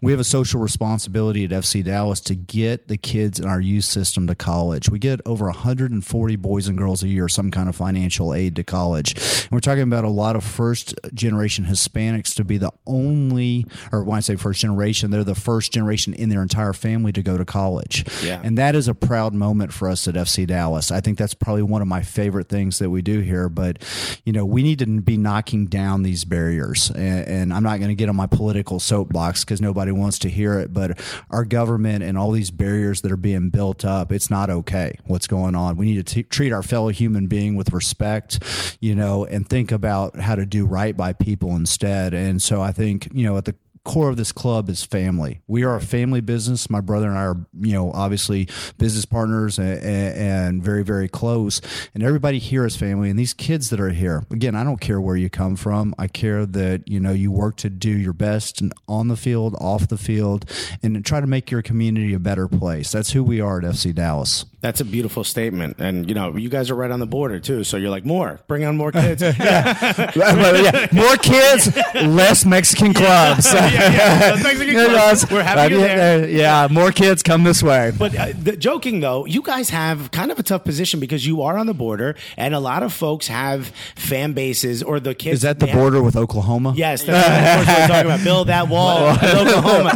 We 0.00 0.12
have 0.12 0.20
a 0.20 0.24
social 0.24 0.60
responsibility 0.60 1.44
at 1.44 1.50
FC 1.50 1.84
Dallas 1.84 2.20
to 2.20 2.36
get 2.36 2.86
the 2.86 2.96
kids 2.96 3.40
in 3.40 3.46
our 3.46 3.60
youth 3.60 3.84
system 3.84 4.28
to 4.28 4.34
college. 4.34 4.88
We 4.88 5.00
get 5.00 5.20
over 5.26 5.46
140 5.46 6.36
boys 6.36 6.68
and 6.68 6.78
girls 6.78 7.02
a 7.02 7.08
year 7.08 7.28
some 7.28 7.50
kind 7.50 7.68
of 7.68 7.74
financial 7.74 8.32
aid 8.32 8.54
to 8.56 8.64
college. 8.64 9.14
And 9.14 9.50
we're 9.50 9.60
talking 9.60 9.82
about 9.82 10.04
a 10.04 10.08
lot 10.12 10.36
of 10.36 10.44
first 10.44 10.94
generation 11.14 11.64
Hispanics 11.64 12.34
to 12.36 12.44
be 12.44 12.58
the 12.58 12.72
only, 12.86 13.66
or 13.90 14.04
when 14.04 14.18
I 14.18 14.20
say 14.20 14.36
first 14.36 14.60
generation, 14.60 15.10
they're 15.10 15.24
the 15.24 15.34
first 15.34 15.72
generation 15.72 16.14
in 16.14 16.28
their 16.28 16.42
entire 16.42 16.72
family 16.72 17.12
to 17.12 17.22
go 17.22 17.36
to 17.36 17.44
college. 17.44 18.04
Yeah. 18.22 18.40
And 18.42 18.58
that 18.58 18.74
is 18.74 18.88
a 18.88 18.94
proud 18.94 19.34
moment 19.34 19.72
for 19.72 19.88
us 19.88 20.06
at 20.08 20.14
FC 20.14 20.46
Dallas. 20.46 20.90
I 20.90 21.00
think 21.00 21.18
that's 21.18 21.34
probably 21.34 21.62
one 21.62 21.82
of 21.82 21.88
my 21.88 22.02
favorite 22.02 22.48
things 22.48 22.78
that 22.78 22.90
we 22.90 23.02
do 23.02 23.20
here. 23.20 23.48
But, 23.48 23.82
you 24.24 24.32
know, 24.32 24.44
we 24.44 24.62
need 24.62 24.78
to 24.80 25.00
be 25.00 25.16
knocking 25.16 25.66
down 25.66 26.02
these 26.02 26.24
barriers. 26.24 26.90
And, 26.90 27.28
and 27.28 27.54
I'm 27.54 27.62
not 27.62 27.78
going 27.78 27.90
to 27.90 27.94
get 27.94 28.08
on 28.08 28.16
my 28.16 28.26
political 28.26 28.80
soapbox 28.80 29.44
because 29.44 29.60
nobody 29.60 29.92
wants 29.92 30.18
to 30.20 30.28
hear 30.28 30.58
it. 30.58 30.72
But 30.72 31.00
our 31.30 31.44
government 31.44 32.04
and 32.04 32.18
all 32.18 32.30
these 32.30 32.50
barriers 32.50 33.02
that 33.02 33.12
are 33.12 33.16
being 33.16 33.50
built 33.50 33.84
up, 33.84 34.12
it's 34.12 34.30
not 34.30 34.50
okay 34.50 34.98
what's 35.06 35.26
going 35.26 35.54
on. 35.54 35.76
We 35.76 35.86
need 35.86 36.06
to 36.06 36.14
t- 36.14 36.22
treat 36.24 36.52
our 36.52 36.62
fellow 36.62 36.88
human 36.88 37.26
being 37.26 37.56
with 37.56 37.72
respect, 37.72 38.42
you 38.80 38.94
know, 38.94 39.24
and 39.24 39.48
think 39.48 39.72
about 39.72 39.91
how 39.92 40.34
to 40.34 40.46
do 40.46 40.66
right 40.66 40.96
by 40.96 41.12
people 41.12 41.54
instead. 41.56 42.14
And 42.14 42.40
so 42.40 42.60
I 42.60 42.72
think, 42.72 43.08
you 43.12 43.24
know, 43.24 43.36
at 43.36 43.44
the 43.44 43.54
core 43.84 44.08
of 44.08 44.16
this 44.16 44.32
club 44.32 44.68
is 44.68 44.84
family. 44.84 45.40
We 45.46 45.64
are 45.64 45.74
a 45.76 45.80
family 45.80 46.20
business. 46.20 46.70
My 46.70 46.80
brother 46.80 47.08
and 47.08 47.18
I 47.18 47.22
are, 47.22 47.36
you 47.60 47.72
know, 47.72 47.90
obviously 47.92 48.48
business 48.78 49.04
partners 49.04 49.58
and, 49.58 49.78
and, 49.82 50.62
very, 50.62 50.84
very 50.84 51.08
close. 51.08 51.60
And 51.94 52.02
everybody 52.02 52.38
here 52.38 52.64
is 52.64 52.76
family. 52.76 53.10
And 53.10 53.18
these 53.18 53.34
kids 53.34 53.70
that 53.70 53.80
are 53.80 53.90
here, 53.90 54.24
again, 54.30 54.54
I 54.54 54.64
don't 54.64 54.80
care 54.80 55.00
where 55.00 55.16
you 55.16 55.28
come 55.28 55.56
from. 55.56 55.94
I 55.98 56.06
care 56.06 56.46
that, 56.46 56.86
you 56.86 57.00
know, 57.00 57.12
you 57.12 57.32
work 57.32 57.56
to 57.58 57.70
do 57.70 57.90
your 57.90 58.12
best 58.12 58.60
and 58.60 58.72
on 58.86 59.08
the 59.08 59.16
field, 59.16 59.56
off 59.60 59.88
the 59.88 59.98
field, 59.98 60.48
and 60.82 61.04
try 61.04 61.20
to 61.20 61.26
make 61.26 61.50
your 61.50 61.62
community 61.62 62.14
a 62.14 62.20
better 62.20 62.46
place. 62.46 62.92
That's 62.92 63.12
who 63.12 63.24
we 63.24 63.40
are 63.40 63.58
at 63.58 63.64
FC 63.64 63.94
Dallas. 63.94 64.44
That's 64.60 64.80
a 64.80 64.84
beautiful 64.84 65.24
statement. 65.24 65.78
And, 65.80 66.08
you 66.08 66.14
know, 66.14 66.36
you 66.36 66.48
guys 66.48 66.70
are 66.70 66.76
right 66.76 66.90
on 66.90 67.00
the 67.00 67.06
border, 67.06 67.40
too. 67.40 67.64
So 67.64 67.76
you're 67.76 67.90
like, 67.90 68.04
more, 68.04 68.38
bring 68.46 68.64
on 68.64 68.76
more 68.76 68.92
kids. 68.92 69.20
yeah, 69.22 70.88
more 70.92 71.16
kids, 71.16 71.76
less 71.94 72.44
Mexican 72.44 72.94
clubs. 73.02 73.52
yeah. 73.72 74.36
Thanks 74.36 74.60
again, 74.60 74.74
Good, 74.74 74.90
Close. 74.90 75.24
guys. 75.24 75.30
We're 75.30 75.42
happy 75.42 75.72
you're 75.74 75.80
there. 75.82 76.24
Uh, 76.24 76.26
Yeah, 76.26 76.68
more 76.70 76.92
kids 76.92 77.22
come 77.22 77.44
this 77.44 77.62
way. 77.62 77.92
But 77.96 78.16
uh, 78.16 78.28
the, 78.38 78.56
joking 78.56 79.00
though, 79.00 79.26
you 79.26 79.42
guys 79.42 79.70
have 79.70 80.10
kind 80.10 80.30
of 80.30 80.38
a 80.38 80.42
tough 80.42 80.64
position 80.64 81.00
because 81.00 81.26
you 81.26 81.42
are 81.42 81.56
on 81.58 81.66
the 81.66 81.74
border, 81.74 82.14
and 82.36 82.54
a 82.54 82.60
lot 82.60 82.82
of 82.82 82.92
folks 82.92 83.28
have 83.28 83.68
fan 83.96 84.32
bases 84.32 84.82
or 84.82 85.00
the 85.00 85.14
kids. 85.14 85.36
Is 85.36 85.42
that 85.42 85.58
the 85.58 85.66
they 85.66 85.72
have- 85.72 85.80
border 85.80 86.02
with 86.02 86.16
Oklahoma? 86.16 86.74
Yes, 86.76 87.02
that's 87.06 87.66
what 87.66 87.78
we're 87.78 87.86
talking 87.88 88.06
about. 88.10 88.24
Build 88.24 88.48
that 88.48 88.68
wall, 88.68 89.10
Oklahoma. 89.22 89.92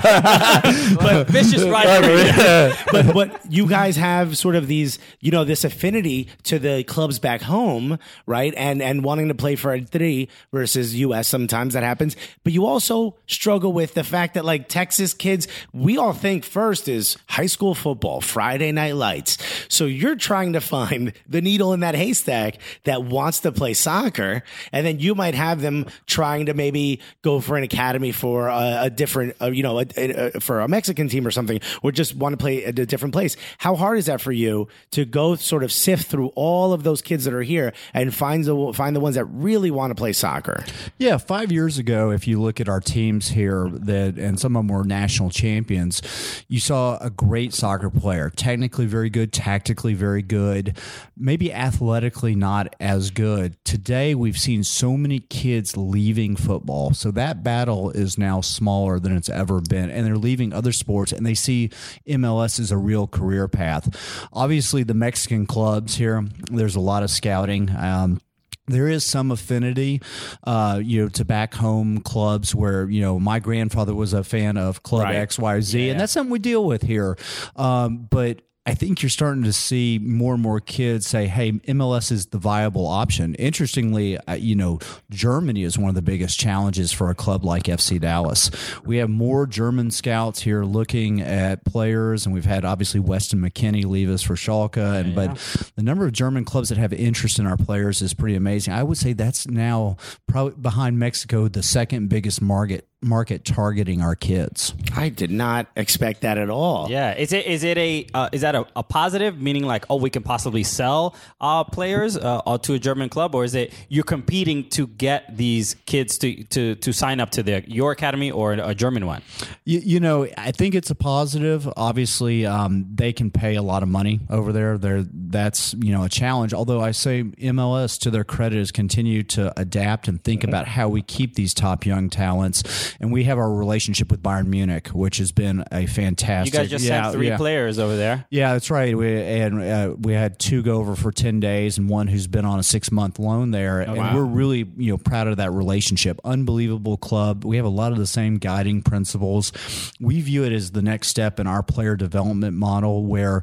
but 1.00 1.28
Vicious 1.28 1.62
rivalry. 1.64 2.72
but 2.92 3.14
but 3.14 3.52
you 3.52 3.66
guys 3.66 3.96
have 3.96 4.36
sort 4.36 4.56
of 4.56 4.66
these, 4.66 4.98
you 5.20 5.30
know, 5.30 5.44
this 5.44 5.64
affinity 5.64 6.28
to 6.44 6.58
the 6.58 6.84
clubs 6.84 7.18
back 7.18 7.42
home, 7.42 7.98
right? 8.26 8.54
And 8.56 8.82
and 8.82 9.04
wanting 9.04 9.28
to 9.28 9.34
play 9.34 9.56
for 9.56 9.72
a 9.72 9.80
three 9.82 10.28
versus 10.52 10.94
US 10.96 11.28
sometimes 11.28 11.74
that 11.74 11.82
happens. 11.82 12.16
But 12.44 12.52
you 12.52 12.66
also 12.66 13.16
struggle 13.26 13.65
with 13.72 13.94
the 13.94 14.04
fact 14.04 14.34
that 14.34 14.44
like 14.44 14.68
Texas 14.68 15.14
kids, 15.14 15.48
we 15.72 15.98
all 15.98 16.12
think 16.12 16.44
first 16.44 16.88
is 16.88 17.16
high 17.28 17.46
school 17.46 17.74
football, 17.74 18.20
Friday 18.20 18.72
night 18.72 18.94
lights. 18.96 19.38
So 19.68 19.84
you're 19.86 20.16
trying 20.16 20.52
to 20.54 20.60
find 20.60 21.12
the 21.28 21.40
needle 21.40 21.72
in 21.72 21.80
that 21.80 21.94
haystack 21.94 22.56
that 22.84 23.04
wants 23.04 23.40
to 23.40 23.52
play 23.52 23.74
soccer, 23.74 24.42
and 24.72 24.86
then 24.86 24.98
you 25.00 25.14
might 25.14 25.34
have 25.34 25.60
them 25.60 25.86
trying 26.06 26.46
to 26.46 26.54
maybe 26.54 27.00
go 27.22 27.40
for 27.40 27.56
an 27.56 27.64
academy 27.64 28.12
for 28.12 28.48
a, 28.48 28.84
a 28.84 28.90
different, 28.90 29.34
uh, 29.40 29.50
you 29.50 29.62
know, 29.62 29.78
a, 29.80 29.86
a- 29.96 30.40
for 30.40 30.60
a 30.60 30.68
Mexican 30.68 31.08
team 31.08 31.26
or 31.26 31.30
something, 31.30 31.60
or 31.82 31.92
just 31.92 32.14
want 32.14 32.32
to 32.32 32.36
play 32.36 32.64
at 32.64 32.78
a 32.78 32.86
different 32.86 33.12
place. 33.12 33.36
How 33.58 33.74
hard 33.76 33.98
is 33.98 34.06
that 34.06 34.20
for 34.20 34.32
you 34.32 34.68
to 34.92 35.04
go 35.04 35.34
sort 35.36 35.62
of 35.62 35.72
sift 35.72 36.06
through 36.08 36.28
all 36.34 36.72
of 36.72 36.82
those 36.82 37.02
kids 37.02 37.24
that 37.24 37.34
are 37.34 37.42
here 37.42 37.72
and 37.94 38.14
find 38.14 38.44
the 38.44 38.72
find 38.74 38.94
the 38.94 39.00
ones 39.00 39.14
that 39.16 39.24
really 39.26 39.70
want 39.70 39.90
to 39.90 39.94
play 39.94 40.12
soccer? 40.12 40.64
Yeah, 40.98 41.16
five 41.18 41.50
years 41.52 41.78
ago, 41.78 42.10
if 42.10 42.26
you 42.26 42.40
look 42.40 42.60
at 42.60 42.68
our 42.68 42.80
teams 42.80 43.28
here, 43.28 43.55
that 43.64 44.18
and 44.18 44.38
some 44.38 44.56
of 44.56 44.60
them 44.60 44.68
were 44.68 44.84
national 44.84 45.30
champions, 45.30 46.02
you 46.48 46.60
saw 46.60 46.98
a 46.98 47.10
great 47.10 47.52
soccer 47.52 47.90
player, 47.90 48.30
technically 48.30 48.86
very 48.86 49.10
good, 49.10 49.32
tactically 49.32 49.94
very 49.94 50.22
good, 50.22 50.76
maybe 51.16 51.52
athletically 51.52 52.34
not 52.34 52.74
as 52.80 53.10
good. 53.10 53.56
Today, 53.64 54.14
we've 54.14 54.38
seen 54.38 54.62
so 54.64 54.96
many 54.96 55.20
kids 55.20 55.76
leaving 55.76 56.36
football, 56.36 56.92
so 56.92 57.10
that 57.12 57.42
battle 57.42 57.90
is 57.90 58.18
now 58.18 58.40
smaller 58.40 58.98
than 58.98 59.16
it's 59.16 59.28
ever 59.28 59.60
been, 59.60 59.90
and 59.90 60.06
they're 60.06 60.16
leaving 60.16 60.52
other 60.52 60.72
sports, 60.72 61.12
and 61.12 61.24
they 61.24 61.34
see 61.34 61.70
MLS 62.08 62.60
as 62.60 62.70
a 62.70 62.76
real 62.76 63.06
career 63.06 63.48
path. 63.48 64.28
Obviously, 64.32 64.82
the 64.82 64.94
Mexican 64.94 65.46
clubs 65.46 65.96
here, 65.96 66.24
there's 66.50 66.76
a 66.76 66.80
lot 66.80 67.02
of 67.02 67.10
scouting. 67.10 67.70
Um, 67.76 68.20
there 68.66 68.88
is 68.88 69.04
some 69.04 69.30
affinity, 69.30 70.00
uh, 70.44 70.80
you 70.82 71.02
know, 71.02 71.08
to 71.10 71.24
back 71.24 71.54
home 71.54 72.00
clubs 72.00 72.54
where 72.54 72.88
you 72.88 73.00
know 73.00 73.18
my 73.18 73.38
grandfather 73.38 73.94
was 73.94 74.12
a 74.12 74.24
fan 74.24 74.56
of 74.56 74.82
Club 74.82 75.04
Right. 75.04 75.16
X, 75.16 75.38
Y, 75.38 75.60
Z, 75.60 75.90
and 75.90 76.00
that's 76.00 76.12
something 76.12 76.30
we 76.30 76.38
deal 76.38 76.64
with 76.64 76.82
here. 76.82 77.16
Um, 77.54 78.06
but 78.10 78.42
I 78.66 78.74
think 78.74 79.00
you're 79.00 79.10
starting 79.10 79.44
to 79.44 79.52
see 79.52 80.00
more 80.02 80.34
and 80.34 80.42
more 80.42 80.58
kids 80.58 81.06
say, 81.06 81.28
"Hey, 81.28 81.52
MLS 81.52 82.10
is 82.10 82.26
the 82.26 82.38
viable 82.38 82.88
option." 82.88 83.34
Interestingly, 83.36 84.18
uh, 84.18 84.34
you 84.34 84.56
know, 84.56 84.80
Germany 85.08 85.62
is 85.62 85.78
one 85.78 85.88
of 85.88 85.94
the 85.94 86.02
biggest 86.02 86.38
challenges 86.40 86.90
for 86.90 87.08
a 87.08 87.14
club 87.14 87.44
like 87.44 87.68
FC 87.68 88.00
Dallas. 88.00 88.50
We 88.84 88.96
have 88.96 89.08
more 89.08 89.46
German 89.46 89.92
scouts 89.92 90.40
here 90.42 90.64
looking 90.64 91.20
at 91.20 91.64
players, 91.64 92.26
and 92.26 92.34
we've 92.34 92.44
had 92.44 92.64
obviously 92.64 92.98
Weston 92.98 93.40
McKennie 93.40 93.84
leave 93.84 94.10
us 94.10 94.22
for 94.22 94.34
Schalke, 94.34 94.78
and 94.78 95.14
but 95.14 95.36
the 95.76 95.82
number 95.84 96.04
of 96.04 96.12
German 96.12 96.44
clubs 96.44 96.68
that 96.70 96.78
have 96.78 96.92
interest 96.92 97.38
in 97.38 97.46
our 97.46 97.56
players 97.56 98.02
is 98.02 98.14
pretty 98.14 98.34
amazing. 98.34 98.74
I 98.74 98.82
would 98.82 98.98
say 98.98 99.12
that's 99.12 99.46
now 99.46 99.96
probably 100.26 100.60
behind 100.60 100.98
Mexico 100.98 101.46
the 101.46 101.62
second 101.62 102.08
biggest 102.08 102.42
market 102.42 102.88
market 103.06 103.44
targeting 103.44 104.02
our 104.02 104.14
kids. 104.14 104.74
I 104.94 105.08
did 105.08 105.30
not 105.30 105.68
expect 105.76 106.22
that 106.22 106.36
at 106.36 106.50
all. 106.50 106.90
Yeah, 106.90 107.14
is 107.14 107.32
it 107.32 107.46
is 107.46 107.64
it 107.64 107.78
a 107.78 108.06
uh, 108.12 108.28
is 108.32 108.42
that 108.42 108.54
a, 108.54 108.66
a 108.74 108.82
positive 108.82 109.40
meaning 109.40 109.64
like 109.64 109.86
oh 109.88 109.96
we 109.96 110.10
can 110.10 110.22
possibly 110.22 110.64
sell 110.64 111.14
uh, 111.40 111.64
players 111.64 112.16
uh, 112.16 112.42
uh, 112.46 112.58
to 112.58 112.74
a 112.74 112.78
German 112.78 113.08
club 113.08 113.34
or 113.34 113.44
is 113.44 113.54
it 113.54 113.72
you're 113.88 114.04
competing 114.04 114.68
to 114.70 114.86
get 114.86 115.36
these 115.36 115.74
kids 115.86 116.18
to 116.18 116.44
to, 116.44 116.74
to 116.76 116.92
sign 116.92 117.20
up 117.20 117.30
to 117.30 117.42
the 117.42 117.64
your 117.66 117.92
academy 117.92 118.30
or 118.30 118.52
a 118.52 118.74
German 118.74 119.06
one? 119.06 119.22
You, 119.64 119.80
you 119.80 120.00
know, 120.00 120.26
I 120.36 120.52
think 120.52 120.74
it's 120.74 120.90
a 120.90 120.94
positive. 120.94 121.68
Obviously, 121.76 122.46
um, 122.46 122.86
they 122.94 123.12
can 123.12 123.30
pay 123.30 123.54
a 123.54 123.62
lot 123.62 123.82
of 123.82 123.88
money 123.88 124.20
over 124.30 124.52
there. 124.52 124.78
There, 124.78 125.04
that's 125.12 125.74
you 125.74 125.92
know 125.92 126.04
a 126.04 126.08
challenge. 126.08 126.52
Although 126.52 126.80
I 126.80 126.90
say 126.90 127.22
MLS, 127.22 127.98
to 128.00 128.10
their 128.10 128.24
credit, 128.24 128.58
has 128.58 128.72
continued 128.72 129.28
to 129.30 129.52
adapt 129.58 130.08
and 130.08 130.22
think 130.22 130.44
about 130.44 130.66
how 130.66 130.88
we 130.88 131.02
keep 131.02 131.34
these 131.34 131.54
top 131.54 131.86
young 131.86 132.10
talents. 132.10 132.94
And 133.00 133.12
we 133.12 133.24
have 133.24 133.38
our 133.38 133.52
relationship 133.52 134.10
with 134.10 134.22
Bayern 134.22 134.46
Munich, 134.46 134.88
which 134.88 135.18
has 135.18 135.32
been 135.32 135.64
a 135.72 135.86
fantastic. 135.86 136.54
You 136.54 136.60
guys 136.60 136.70
just 136.70 136.84
yeah, 136.84 137.02
sent 137.04 137.14
three 137.14 137.28
yeah. 137.28 137.36
players 137.36 137.78
over 137.78 137.96
there. 137.96 138.26
Yeah, 138.30 138.52
that's 138.52 138.70
right. 138.70 138.96
We 138.96 139.20
and 139.20 139.62
uh, 139.62 139.96
we 139.98 140.12
had 140.12 140.38
two 140.38 140.62
go 140.62 140.76
over 140.76 140.96
for 140.96 141.12
ten 141.12 141.40
days, 141.40 141.78
and 141.78 141.88
one 141.88 142.06
who's 142.06 142.26
been 142.26 142.44
on 142.44 142.58
a 142.58 142.62
six 142.62 142.90
month 142.90 143.18
loan 143.18 143.50
there. 143.50 143.80
and 143.80 144.14
we're 144.14 144.24
really 144.24 144.70
you 144.76 144.92
know 144.92 144.98
proud 144.98 145.26
of 145.26 145.36
that 145.38 145.52
relationship. 145.52 146.20
Unbelievable 146.24 146.96
club. 146.96 147.44
We 147.44 147.56
have 147.56 147.66
a 147.66 147.70
lot 147.70 147.92
of 147.92 147.98
the 147.98 148.06
same 148.06 148.38
guiding 148.38 148.82
principles. 148.82 149.52
We 150.00 150.20
view 150.20 150.44
it 150.44 150.52
as 150.52 150.72
the 150.72 150.82
next 150.82 151.08
step 151.08 151.40
in 151.40 151.46
our 151.46 151.62
player 151.62 151.96
development 151.96 152.56
model, 152.56 153.04
where 153.06 153.42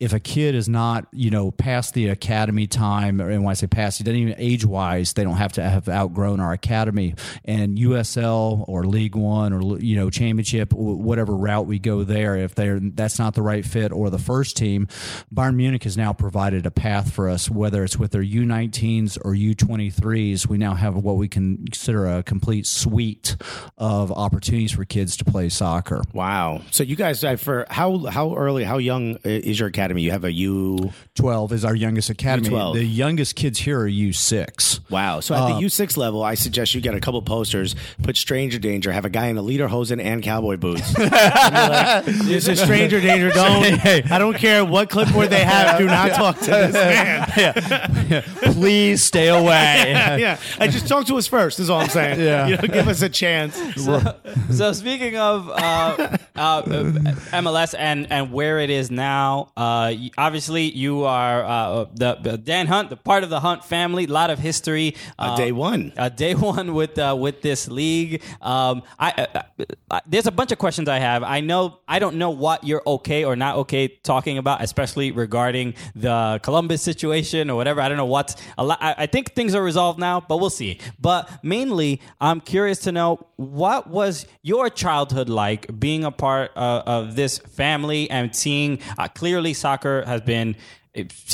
if 0.00 0.12
a 0.12 0.20
kid 0.20 0.54
is 0.54 0.68
not 0.68 1.06
you 1.12 1.30
know 1.30 1.50
past 1.50 1.94
the 1.94 2.08
academy 2.08 2.66
time, 2.66 3.20
and 3.20 3.44
when 3.44 3.50
I 3.50 3.54
say 3.54 3.66
past, 3.66 4.00
it 4.00 4.04
doesn't 4.04 4.18
even 4.18 4.34
age 4.38 4.64
wise, 4.64 5.12
they 5.12 5.24
don't 5.24 5.36
have 5.36 5.52
to 5.52 5.62
have 5.62 5.88
outgrown 5.88 6.40
our 6.40 6.52
academy 6.52 7.14
and 7.44 7.78
USL 7.78 8.64
or 8.68 8.75
League 8.84 9.14
One 9.14 9.52
or 9.52 9.78
you 9.78 9.96
know 9.96 10.10
Championship, 10.10 10.72
whatever 10.72 11.34
route 11.34 11.66
we 11.66 11.78
go 11.78 12.04
there. 12.04 12.36
If 12.36 12.54
they're 12.54 12.80
that's 12.80 13.18
not 13.18 13.34
the 13.34 13.42
right 13.42 13.64
fit 13.64 13.92
or 13.92 14.10
the 14.10 14.18
first 14.18 14.56
team, 14.56 14.86
Bayern 15.34 15.56
Munich 15.56 15.84
has 15.84 15.96
now 15.96 16.12
provided 16.12 16.66
a 16.66 16.70
path 16.70 17.12
for 17.12 17.28
us. 17.28 17.50
Whether 17.50 17.84
it's 17.84 17.96
with 17.96 18.12
their 18.12 18.22
U19s 18.22 19.18
or 19.24 19.32
U23s, 19.32 20.46
we 20.46 20.58
now 20.58 20.74
have 20.74 20.96
what 20.96 21.16
we 21.16 21.28
can 21.28 21.64
consider 21.64 22.06
a 22.06 22.22
complete 22.22 22.66
suite 22.66 23.36
of 23.78 24.12
opportunities 24.12 24.72
for 24.72 24.84
kids 24.84 25.16
to 25.18 25.24
play 25.24 25.48
soccer. 25.48 26.02
Wow. 26.12 26.62
So 26.70 26.82
you 26.82 26.96
guys, 26.96 27.22
uh, 27.24 27.36
for 27.36 27.66
how 27.70 27.98
how 28.06 28.34
early, 28.34 28.64
how 28.64 28.78
young 28.78 29.16
uh, 29.16 29.18
is 29.24 29.58
your 29.58 29.68
academy? 29.68 30.02
You 30.02 30.10
have 30.10 30.24
a 30.24 30.32
U. 30.32 30.92
12 31.14 31.52
is 31.52 31.64
our 31.64 31.74
youngest 31.74 32.10
academy. 32.10 32.50
U12. 32.50 32.74
The 32.74 32.84
youngest 32.84 33.36
kids 33.36 33.58
here 33.58 33.80
are 33.80 33.88
U6. 33.88 34.90
Wow. 34.90 35.20
So 35.20 35.34
at 35.34 35.54
the 35.54 35.60
U 35.60 35.68
six 35.68 35.96
level, 35.96 36.22
I 36.22 36.34
suggest 36.34 36.74
you 36.74 36.80
get 36.80 36.94
a 36.94 37.00
couple 37.00 37.20
posters, 37.22 37.74
put 38.02 38.16
Stranger 38.16 38.58
Danger, 38.66 38.90
have 38.92 39.04
a 39.04 39.10
guy 39.10 39.26
in 39.28 39.38
a 39.38 39.42
lederhosen 39.42 40.02
and 40.02 40.22
cowboy 40.22 40.56
boots. 40.56 40.92
And 41.06 41.10
be 41.50 41.68
like, 41.68 42.04
this 42.26 42.48
is 42.48 42.60
Stranger 42.60 43.00
Danger. 43.00 43.30
Don't. 43.30 43.64
I 44.10 44.18
don't 44.18 44.36
care 44.36 44.64
what 44.64 44.90
clipboard 44.90 45.30
they 45.30 45.44
have. 45.44 45.78
Do 45.78 45.86
not 45.86 46.12
talk 46.12 46.38
to 46.40 46.50
this 46.50 46.74
man. 46.74 48.22
Please 48.54 49.02
stay 49.02 49.28
away. 49.28 49.92
yeah. 50.18 50.38
I 50.58 50.66
just 50.68 50.88
talk 50.88 51.06
to 51.06 51.16
us 51.16 51.26
first. 51.26 51.60
Is 51.60 51.70
all 51.70 51.80
I'm 51.80 51.88
saying. 51.88 52.20
Yeah. 52.20 52.46
You 52.48 52.56
know, 52.56 52.62
give 52.62 52.88
us 52.88 53.02
a 53.02 53.08
chance. 53.08 53.56
so 54.50 54.72
speaking 54.72 55.16
of 55.16 55.48
uh, 55.48 56.16
uh, 56.34 56.62
MLS 56.62 57.74
and 57.78 58.10
and 58.10 58.32
where 58.32 58.58
it 58.58 58.70
is 58.70 58.90
now, 58.90 59.52
uh, 59.56 59.92
obviously 60.18 60.70
you 60.70 61.04
are 61.04 61.44
uh, 61.44 61.84
the, 61.94 62.16
the 62.16 62.38
Dan 62.38 62.66
Hunt, 62.66 62.90
the 62.90 62.96
part 62.96 63.22
of 63.22 63.30
the 63.30 63.40
Hunt 63.40 63.64
family. 63.64 64.04
A 64.04 64.08
lot 64.08 64.30
of 64.30 64.38
history. 64.38 64.94
Uh, 65.18 65.36
day 65.36 65.52
one. 65.52 65.92
Uh, 65.96 66.08
day 66.08 66.34
one 66.34 66.74
with 66.74 66.98
uh, 66.98 67.16
with 67.18 67.42
this 67.42 67.68
league. 67.68 68.22
Um, 68.56 68.82
I, 68.98 69.10
uh, 69.34 69.42
uh, 69.90 70.00
there's 70.06 70.26
a 70.26 70.32
bunch 70.32 70.52
of 70.52 70.58
questions 70.58 70.88
I 70.88 70.98
have. 70.98 71.22
I 71.22 71.40
know 71.40 71.80
I 71.86 71.98
don't 71.98 72.16
know 72.16 72.30
what 72.30 72.64
you're 72.64 72.82
okay 72.86 73.24
or 73.24 73.36
not 73.36 73.56
okay 73.56 73.88
talking 73.88 74.38
about, 74.38 74.62
especially 74.62 75.10
regarding 75.10 75.74
the 75.94 76.40
Columbus 76.42 76.82
situation 76.82 77.50
or 77.50 77.56
whatever. 77.56 77.80
I 77.80 77.88
don't 77.88 77.98
know 77.98 78.06
what's 78.06 78.36
a 78.56 78.64
lot. 78.64 78.78
I, 78.80 78.94
I 78.98 79.06
think 79.06 79.34
things 79.34 79.54
are 79.54 79.62
resolved 79.62 79.98
now, 79.98 80.20
but 80.20 80.38
we'll 80.38 80.50
see. 80.50 80.78
But 81.00 81.30
mainly, 81.42 82.00
I'm 82.20 82.40
curious 82.40 82.78
to 82.80 82.92
know 82.92 83.26
what 83.36 83.88
was 83.88 84.26
your 84.42 84.70
childhood 84.70 85.28
like 85.28 85.78
being 85.78 86.04
a 86.04 86.10
part 86.10 86.50
uh, 86.56 86.82
of 86.86 87.16
this 87.16 87.38
family 87.38 88.08
and 88.10 88.34
seeing 88.34 88.78
uh, 88.98 89.08
clearly 89.08 89.52
soccer 89.54 90.02
has 90.06 90.22
been 90.22 90.56
uh, 90.56 90.58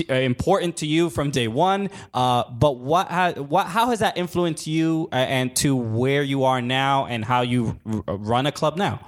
important 0.09 0.77
to 0.79 0.87
you 0.87 1.11
from 1.11 1.31
day 1.31 1.49
one. 1.49 1.91
Uh, 2.13 2.45
but 2.51 2.77
what 2.79 3.09
ha- 3.09 3.33
what 3.33 3.67
how 3.67 3.91
has 3.91 4.01
that 4.01 4.17
influenced 4.17 4.67
you 4.67 5.09
uh, 5.13 5.17
and 5.17 5.55
to 5.57 5.75
where 5.77 6.23
you 6.23 6.45
are 6.45 6.61
now 6.61 7.07
and 7.07 7.25
how 7.25 7.43
you 7.43 7.79
r- 8.09 8.17
run 8.17 8.47
a 8.47 8.53
club 8.53 8.77
now? 8.77 9.01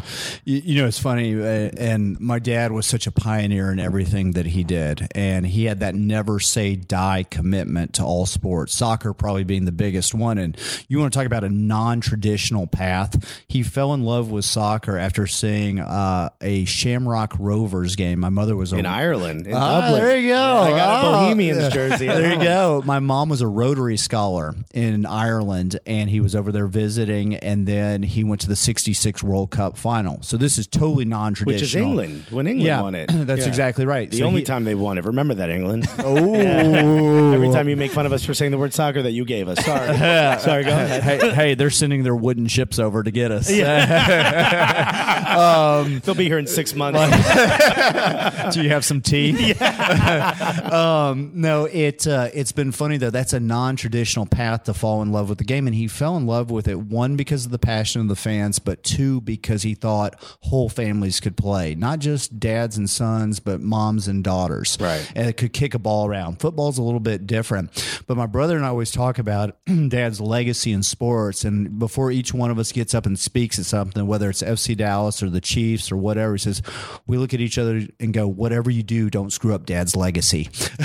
You, 0.45 0.63
you 0.65 0.81
know, 0.83 0.87
it's 0.89 0.99
funny, 0.99 1.35
uh, 1.35 1.45
and 1.77 2.19
my 2.21 2.39
dad 2.39 2.73
was 2.73 2.87
such 2.87 3.07
a 3.07 3.13
pioneer 3.13 3.71
in 3.73 3.79
everything 3.79 4.33
that 4.33 4.47
he 4.47 4.65
did, 4.65 5.09
and 5.15 5.47
he 5.47 5.65
had 5.65 5.81
that 5.81 5.95
never 5.95 6.41
say 6.41 6.77
die 6.77 7.25
commitment 7.29 7.95
to 7.95 8.05
all 8.05 8.27
sports. 8.27 8.75
Soccer 8.75 9.13
probably 9.13 9.45
being 9.45 9.65
the 9.65 9.73
biggest 9.73 10.15
one, 10.15 10.39
and 10.39 10.57
you 10.89 10.99
want 10.99 11.13
to 11.13 11.19
talk 11.19 11.27
about 11.27 11.45
a 11.45 11.49
non 11.49 12.01
traditional 12.01 12.67
path. 12.67 13.43
He 13.49 13.63
fell 13.63 13.95
in 13.95 14.05
love 14.05 14.31
with 14.31 14.45
soccer 14.45 14.97
after 14.99 15.27
seeing 15.27 15.81
uh, 15.81 16.31
a 16.41 16.65
Shamrock 16.65 17.35
Rovers 17.39 17.97
game. 17.97 18.21
My 18.21 18.29
mother 18.29 18.57
was 18.57 18.73
a 18.73 18.77
In 18.77 18.87
Ireland, 18.87 19.47
in 19.47 19.55
Ah, 19.55 19.81
Dublin. 19.83 20.01
there 20.05 20.17
you 20.19 20.29
go. 20.29 20.44
I 20.63 20.71
got 20.71 21.05
a 21.05 21.09
Oh, 21.09 21.13
Bohemians 21.13 21.59
yeah. 21.59 21.69
jersey. 21.71 22.07
There 22.15 22.33
you 22.33 22.43
go. 22.43 22.83
My 22.85 22.99
mom 23.01 23.29
was 23.29 23.41
a 23.41 23.47
Rotary 23.49 23.97
scholar 23.97 24.55
in 24.73 25.07
Ireland, 25.07 25.79
and 25.87 26.09
he 26.11 26.21
was 26.21 26.35
over 26.37 26.53
there 26.53 26.67
visiting, 26.67 27.35
and 27.37 27.67
then 27.67 28.03
he 28.03 28.25
went 28.25 28.41
to 28.43 28.49
the 28.49 28.57
'66 28.57 29.23
World 29.23 29.51
Cup 29.51 29.77
final. 29.77 30.23
So 30.23 30.37
this 30.37 30.59
is 30.59 30.67
totally 30.67 31.05
non-traditional. 31.05 31.55
Which 31.55 31.63
is 31.63 31.75
England 31.75 32.25
when 32.31 32.47
England 32.47 32.67
Yeah, 32.67 32.83
won 32.83 32.95
it. 32.95 33.07
that's 33.13 33.43
Yeah. 33.43 33.49
exactly 33.49 33.87
right. 33.87 34.11
The 34.11 34.19
So 34.19 34.25
only 34.27 34.41
he- 34.41 34.45
time 34.47 34.65
they 34.65 34.75
won 34.75 34.99
it. 34.99 35.05
Remember 35.05 35.35
that 35.35 35.51
England. 35.51 35.89
Oh, 35.99 36.35
Every 36.35 37.51
time 37.51 37.69
you 37.69 37.77
make 37.77 37.91
fun 37.91 38.07
of 38.07 38.13
us 38.13 38.25
for 38.25 38.35
saying 38.35 38.51
the 38.51 38.59
word 38.59 38.75
soccer 38.75 39.03
that 39.03 39.13
you 39.13 39.25
gave 39.25 39.49
us. 39.49 39.65
Sorry. 39.65 39.97
Sorry, 39.97 40.65
go 40.65 40.71
ahead. 40.71 41.03
hey, 41.03 41.31
hey, 41.35 41.55
they're 41.55 41.71
sending 41.71 42.03
their 42.03 42.15
wooden 42.15 42.47
ships 42.47 42.79
over 42.79 43.03
to 43.03 43.11
get 43.11 43.31
us. 43.33 43.51
Yeah, 43.51 45.81
um, 45.85 46.01
They'll 46.05 46.15
be 46.15 46.25
here 46.27 46.39
in 46.39 46.47
six 46.47 46.75
months. 46.75 47.01
Do 48.55 48.63
you 48.63 48.69
have 48.71 48.85
some 48.85 49.01
tea? 49.01 49.55
um, 50.73 51.33
no, 51.35 51.65
it 51.65 52.07
uh, 52.07 52.29
it's 52.35 52.53
been 52.53 52.73
funny 52.73 52.97
though. 52.97 53.11
That's 53.11 53.33
a 53.33 53.41
non-traditional 53.41 54.27
path 54.27 54.65
to 54.65 54.75
fall 54.75 55.03
in 55.03 55.13
love 55.13 55.29
with 55.29 55.39
the 55.39 55.45
game, 55.45 55.67
and 55.67 55.75
he 55.75 55.89
fell 55.89 56.17
in 56.17 56.27
love 56.27 56.51
with 56.51 56.69
it 56.69 56.79
one 56.79 57.17
because 57.17 57.45
of 57.45 57.53
the 57.53 57.59
passion 57.59 58.01
of 58.01 58.09
the 58.09 58.17
fans, 58.17 58.59
but 58.59 58.83
two 58.83 59.21
because 59.21 59.63
he 59.63 59.75
thought 59.75 60.15
whole 60.41 60.69
families 60.69 61.21
could 61.21 61.37
play, 61.37 61.75
not 61.75 61.99
just 61.99 62.41
dads 62.41 62.77
and 62.77 62.89
sons, 62.89 63.41
but 63.41 63.61
moms 63.61 64.09
and 64.09 64.25
daughters. 64.25 64.77
Right. 64.81 65.11
and 65.15 65.29
it 65.29 65.37
could 65.37 65.53
kick 65.53 65.75
a 65.75 65.79
ball 65.79 66.07
around. 66.07 66.41
Football's 66.41 66.79
a 66.79 66.83
little 66.83 67.01
bit 67.01 67.27
different, 67.27 68.03
but 68.07 68.17
my 68.17 68.27
brother 68.27 68.57
and 68.57 68.65
I 68.65 68.69
always 68.69 68.91
talk 68.91 69.19
about 69.19 69.57
dad's 69.89 70.21
legacy 70.21 70.73
in 70.73 70.83
sports, 70.83 71.45
and 71.45 71.79
before 71.79 72.11
each 72.11 72.35
one 72.35 72.51
of 72.51 72.59
us 72.59 72.73
gets 72.73 72.95
up 72.95 73.07
and 73.07 73.19
speaks 73.19 73.59
at 73.59 73.67
something, 73.67 74.07
whether 74.07 74.31
it's 74.31 74.43
FC 74.43 74.77
Dallas 74.77 75.23
or 75.23 75.31
the 75.31 75.41
Chiefs 75.41 75.93
or 75.93 75.97
whatever, 75.97 76.33
he 76.33 76.39
says 76.39 76.63
we 77.07 77.17
look 77.19 77.35
at 77.35 77.41
each 77.41 77.59
other 77.59 77.83
and 78.01 78.13
go, 78.13 78.27
"Whatever 78.27 78.71
you 78.71 78.83
do, 78.83 79.11
don't 79.11 79.33
screw 79.33 79.55
up 79.55 79.67
dad's 79.67 79.95
legacy." 79.95 80.24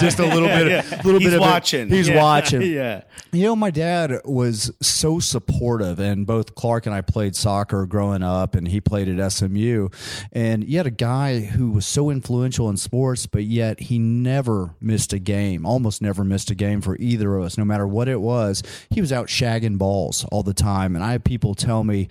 Just 0.00 0.18
a 0.18 0.26
little 0.26 0.48
bit, 0.48 0.68
a 0.84 0.96
little 1.04 1.20
He's 1.20 1.30
bit 1.30 1.34
of 1.34 1.34
it. 1.34 1.40
watching. 1.40 1.88
He's 1.88 2.08
Yeah. 2.08 2.16
watching. 2.22 2.62
Yeah. 2.74 3.02
You 3.32 3.42
know, 3.44 3.56
my 3.56 3.70
dad 3.70 4.20
was 4.24 4.70
so 4.80 5.18
supportive, 5.18 5.98
and 5.98 6.24
both 6.26 6.54
Clark 6.54 6.86
and 6.86 6.94
I 6.94 7.00
played 7.00 7.34
soccer 7.36 7.84
growing 7.86 8.22
up, 8.22 8.54
and 8.54 8.68
he 8.68 8.80
played 8.80 9.08
at 9.08 9.32
SMU. 9.32 9.88
And 10.32 10.64
you 10.68 10.76
had 10.78 10.86
a 10.86 10.90
guy 10.92 11.40
who 11.40 11.70
was 11.72 11.84
so 11.86 12.10
influential 12.10 12.68
in 12.70 12.76
sports, 12.76 13.26
but 13.26 13.44
yet 13.44 13.80
he 13.80 13.98
never 13.98 14.74
missed 14.80 15.12
a 15.12 15.18
game, 15.18 15.66
almost 15.66 16.00
never 16.00 16.22
missed 16.24 16.50
a 16.50 16.54
game 16.54 16.80
for 16.80 16.96
either 16.98 17.36
of 17.36 17.44
us, 17.44 17.58
no 17.58 17.64
matter 17.64 17.86
what 17.88 18.08
it 18.08 18.20
was. 18.20 18.62
He 18.90 19.00
was 19.00 19.12
out 19.12 19.26
shagging 19.28 19.78
balls 19.78 20.24
all 20.30 20.42
the 20.44 20.54
time. 20.54 20.94
And 20.94 21.04
I 21.04 21.12
have 21.12 21.24
people 21.24 21.54
tell 21.54 21.82
me, 21.84 22.08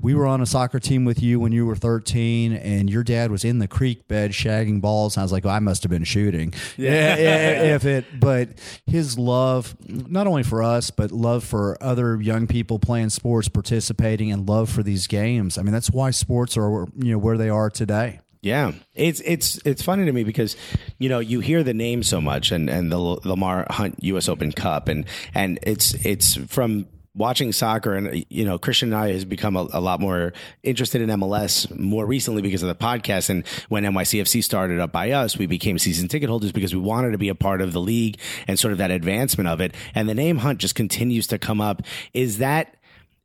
we 0.00 0.14
were 0.14 0.26
on 0.26 0.40
a 0.40 0.46
soccer 0.46 0.80
team 0.80 1.04
with 1.04 1.22
you 1.22 1.38
when 1.40 1.52
you 1.52 1.66
were 1.66 1.76
13, 1.76 2.52
and 2.52 2.90
your 2.90 3.04
dad 3.04 3.30
was 3.30 3.44
in 3.44 3.58
the 3.60 3.68
creek 3.68 4.06
bed 4.08 4.32
shagging 4.32 4.80
balls. 4.80 5.16
And 5.16 5.22
I 5.22 5.24
was 5.24 5.32
like, 5.32 5.44
well, 5.44 5.54
I 5.54 5.60
must 5.60 5.82
have 5.84 5.90
been 5.90 6.03
shooting. 6.04 6.54
Yeah. 6.76 7.14
if 7.74 7.84
it, 7.84 8.04
but 8.18 8.50
his 8.86 9.18
love, 9.18 9.74
not 9.88 10.26
only 10.26 10.42
for 10.42 10.62
us, 10.62 10.90
but 10.90 11.10
love 11.12 11.44
for 11.44 11.76
other 11.82 12.20
young 12.20 12.46
people 12.46 12.78
playing 12.78 13.10
sports, 13.10 13.48
participating, 13.48 14.32
and 14.32 14.48
love 14.48 14.70
for 14.70 14.82
these 14.82 15.06
games. 15.06 15.58
I 15.58 15.62
mean, 15.62 15.72
that's 15.72 15.90
why 15.90 16.10
sports 16.10 16.56
are 16.56 16.86
you 16.96 17.12
know 17.12 17.18
where 17.18 17.36
they 17.38 17.48
are 17.48 17.70
today. 17.70 18.20
Yeah, 18.44 18.72
it's 18.94 19.22
it's 19.24 19.56
it's 19.64 19.82
funny 19.82 20.04
to 20.04 20.12
me 20.12 20.22
because 20.22 20.54
you 20.98 21.08
know 21.08 21.18
you 21.18 21.40
hear 21.40 21.62
the 21.62 21.72
name 21.72 22.02
so 22.02 22.20
much 22.20 22.52
and 22.52 22.68
and 22.68 22.92
the 22.92 22.98
Lamar 22.98 23.66
Hunt 23.70 24.02
U.S. 24.02 24.28
Open 24.28 24.52
Cup 24.52 24.88
and 24.88 25.06
and 25.34 25.58
it's 25.62 25.94
it's 26.04 26.34
from 26.52 26.86
watching 27.14 27.52
soccer 27.52 27.94
and 27.94 28.24
you 28.28 28.44
know 28.44 28.58
Christian 28.58 28.92
and 28.92 29.00
I 29.00 29.12
has 29.12 29.24
become 29.24 29.56
a, 29.56 29.68
a 29.72 29.80
lot 29.80 30.00
more 30.00 30.32
interested 30.62 31.00
in 31.00 31.08
MLS 31.10 31.70
more 31.78 32.04
recently 32.06 32.42
because 32.42 32.62
of 32.62 32.68
the 32.68 32.74
podcast 32.74 33.30
and 33.30 33.46
when 33.68 33.84
NYCFC 33.84 34.42
started 34.42 34.80
up 34.80 34.90
by 34.92 35.12
us 35.12 35.38
we 35.38 35.46
became 35.46 35.78
season 35.78 36.08
ticket 36.08 36.28
holders 36.28 36.50
because 36.52 36.74
we 36.74 36.80
wanted 36.80 37.12
to 37.12 37.18
be 37.18 37.28
a 37.28 37.34
part 37.34 37.60
of 37.60 37.72
the 37.72 37.80
league 37.80 38.18
and 38.48 38.58
sort 38.58 38.72
of 38.72 38.78
that 38.78 38.90
advancement 38.90 39.48
of 39.48 39.60
it 39.60 39.74
and 39.94 40.08
the 40.08 40.14
name 40.14 40.38
Hunt 40.38 40.58
just 40.58 40.74
continues 40.74 41.28
to 41.28 41.38
come 41.38 41.60
up 41.60 41.82
is 42.12 42.38
that 42.38 42.76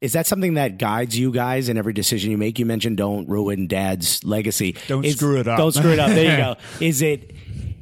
is 0.01 0.13
that 0.13 0.25
something 0.27 0.53
that 0.53 0.77
guides 0.77 1.17
you 1.17 1.31
guys 1.31 1.67
in 1.67 1.77
every 1.77 1.91
decision 1.91 2.31
you 2.31 2.37
make? 2.37 2.57
You 2.57 2.65
mentioned 2.65 2.95
don't 2.95 3.27
ruin 3.27 3.67
dad's 3.67 4.23
legacy. 4.23 4.77
Don't 4.87 5.03
Is- 5.03 5.17
screw 5.17 5.39
it 5.41 5.47
up. 5.47 5.57
Don't 5.57 5.73
screw 5.73 5.91
it 5.91 5.99
up. 5.99 6.09
There 6.09 6.31
you 6.31 6.37
go. 6.43 6.55
Is 6.79 7.01
it 7.01 7.33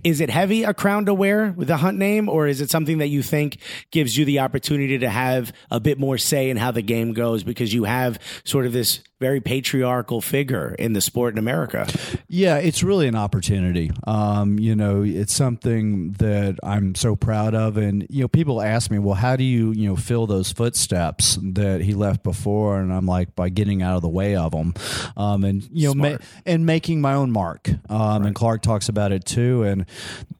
is 0.07 0.21
it 0.21 0.29
heavy 0.29 0.63
a 0.63 0.73
crown 0.73 1.05
to 1.05 1.13
wear 1.13 1.51
with 1.57 1.67
the 1.67 1.75
hunt 1.75 1.97
name, 1.97 2.29
or 2.29 2.47
is 2.47 2.61
it 2.61 2.69
something 2.69 2.99
that 2.99 3.07
you 3.07 3.21
think 3.21 3.57
gives 3.91 4.17
you 4.17 4.23
the 4.23 4.39
opportunity 4.39 4.97
to 4.97 5.09
have 5.09 5.51
a 5.69 5.81
bit 5.81 5.99
more 5.99 6.17
say 6.17 6.49
in 6.49 6.55
how 6.55 6.71
the 6.71 6.81
game 6.81 7.11
goes 7.11 7.43
because 7.43 7.73
you 7.73 7.83
have 7.83 8.17
sort 8.45 8.65
of 8.65 8.71
this 8.71 9.01
very 9.19 9.41
patriarchal 9.41 10.21
figure 10.21 10.75
in 10.77 10.93
the 10.93 11.01
sport 11.01 11.33
in 11.33 11.39
America? 11.39 11.87
Yeah, 12.27 12.57
it's 12.57 12.83
really 12.83 13.07
an 13.07 13.15
opportunity. 13.15 13.91
Um, 14.05 14.59
you 14.59 14.75
know, 14.75 15.01
it's 15.03 15.33
something 15.33 16.11
that 16.19 16.57
I'm 16.63 16.93
so 16.95 17.15
proud 17.15 17.55
of, 17.55 17.77
and 17.77 18.05
you 18.09 18.21
know, 18.21 18.27
people 18.27 18.61
ask 18.61 18.91
me, 18.91 18.99
"Well, 18.99 19.15
how 19.15 19.35
do 19.35 19.43
you, 19.43 19.71
you 19.71 19.87
know, 19.89 19.95
fill 19.95 20.27
those 20.27 20.51
footsteps 20.51 21.39
that 21.41 21.81
he 21.81 21.93
left 21.93 22.23
before?" 22.23 22.79
And 22.79 22.93
I'm 22.93 23.05
like, 23.05 23.35
by 23.35 23.49
getting 23.49 23.81
out 23.81 23.95
of 23.95 24.01
the 24.01 24.09
way 24.09 24.35
of 24.35 24.51
them, 24.51 24.73
um, 25.15 25.43
and 25.43 25.67
you 25.71 25.87
know, 25.87 25.93
ma- 25.95 26.17
and 26.45 26.65
making 26.65 27.01
my 27.01 27.13
own 27.13 27.31
mark. 27.31 27.69
Um, 27.89 28.25
And 28.25 28.35
Clark 28.35 28.61
talks 28.61 28.89
about 28.89 29.11
it 29.11 29.25
too, 29.25 29.63
and 29.63 29.85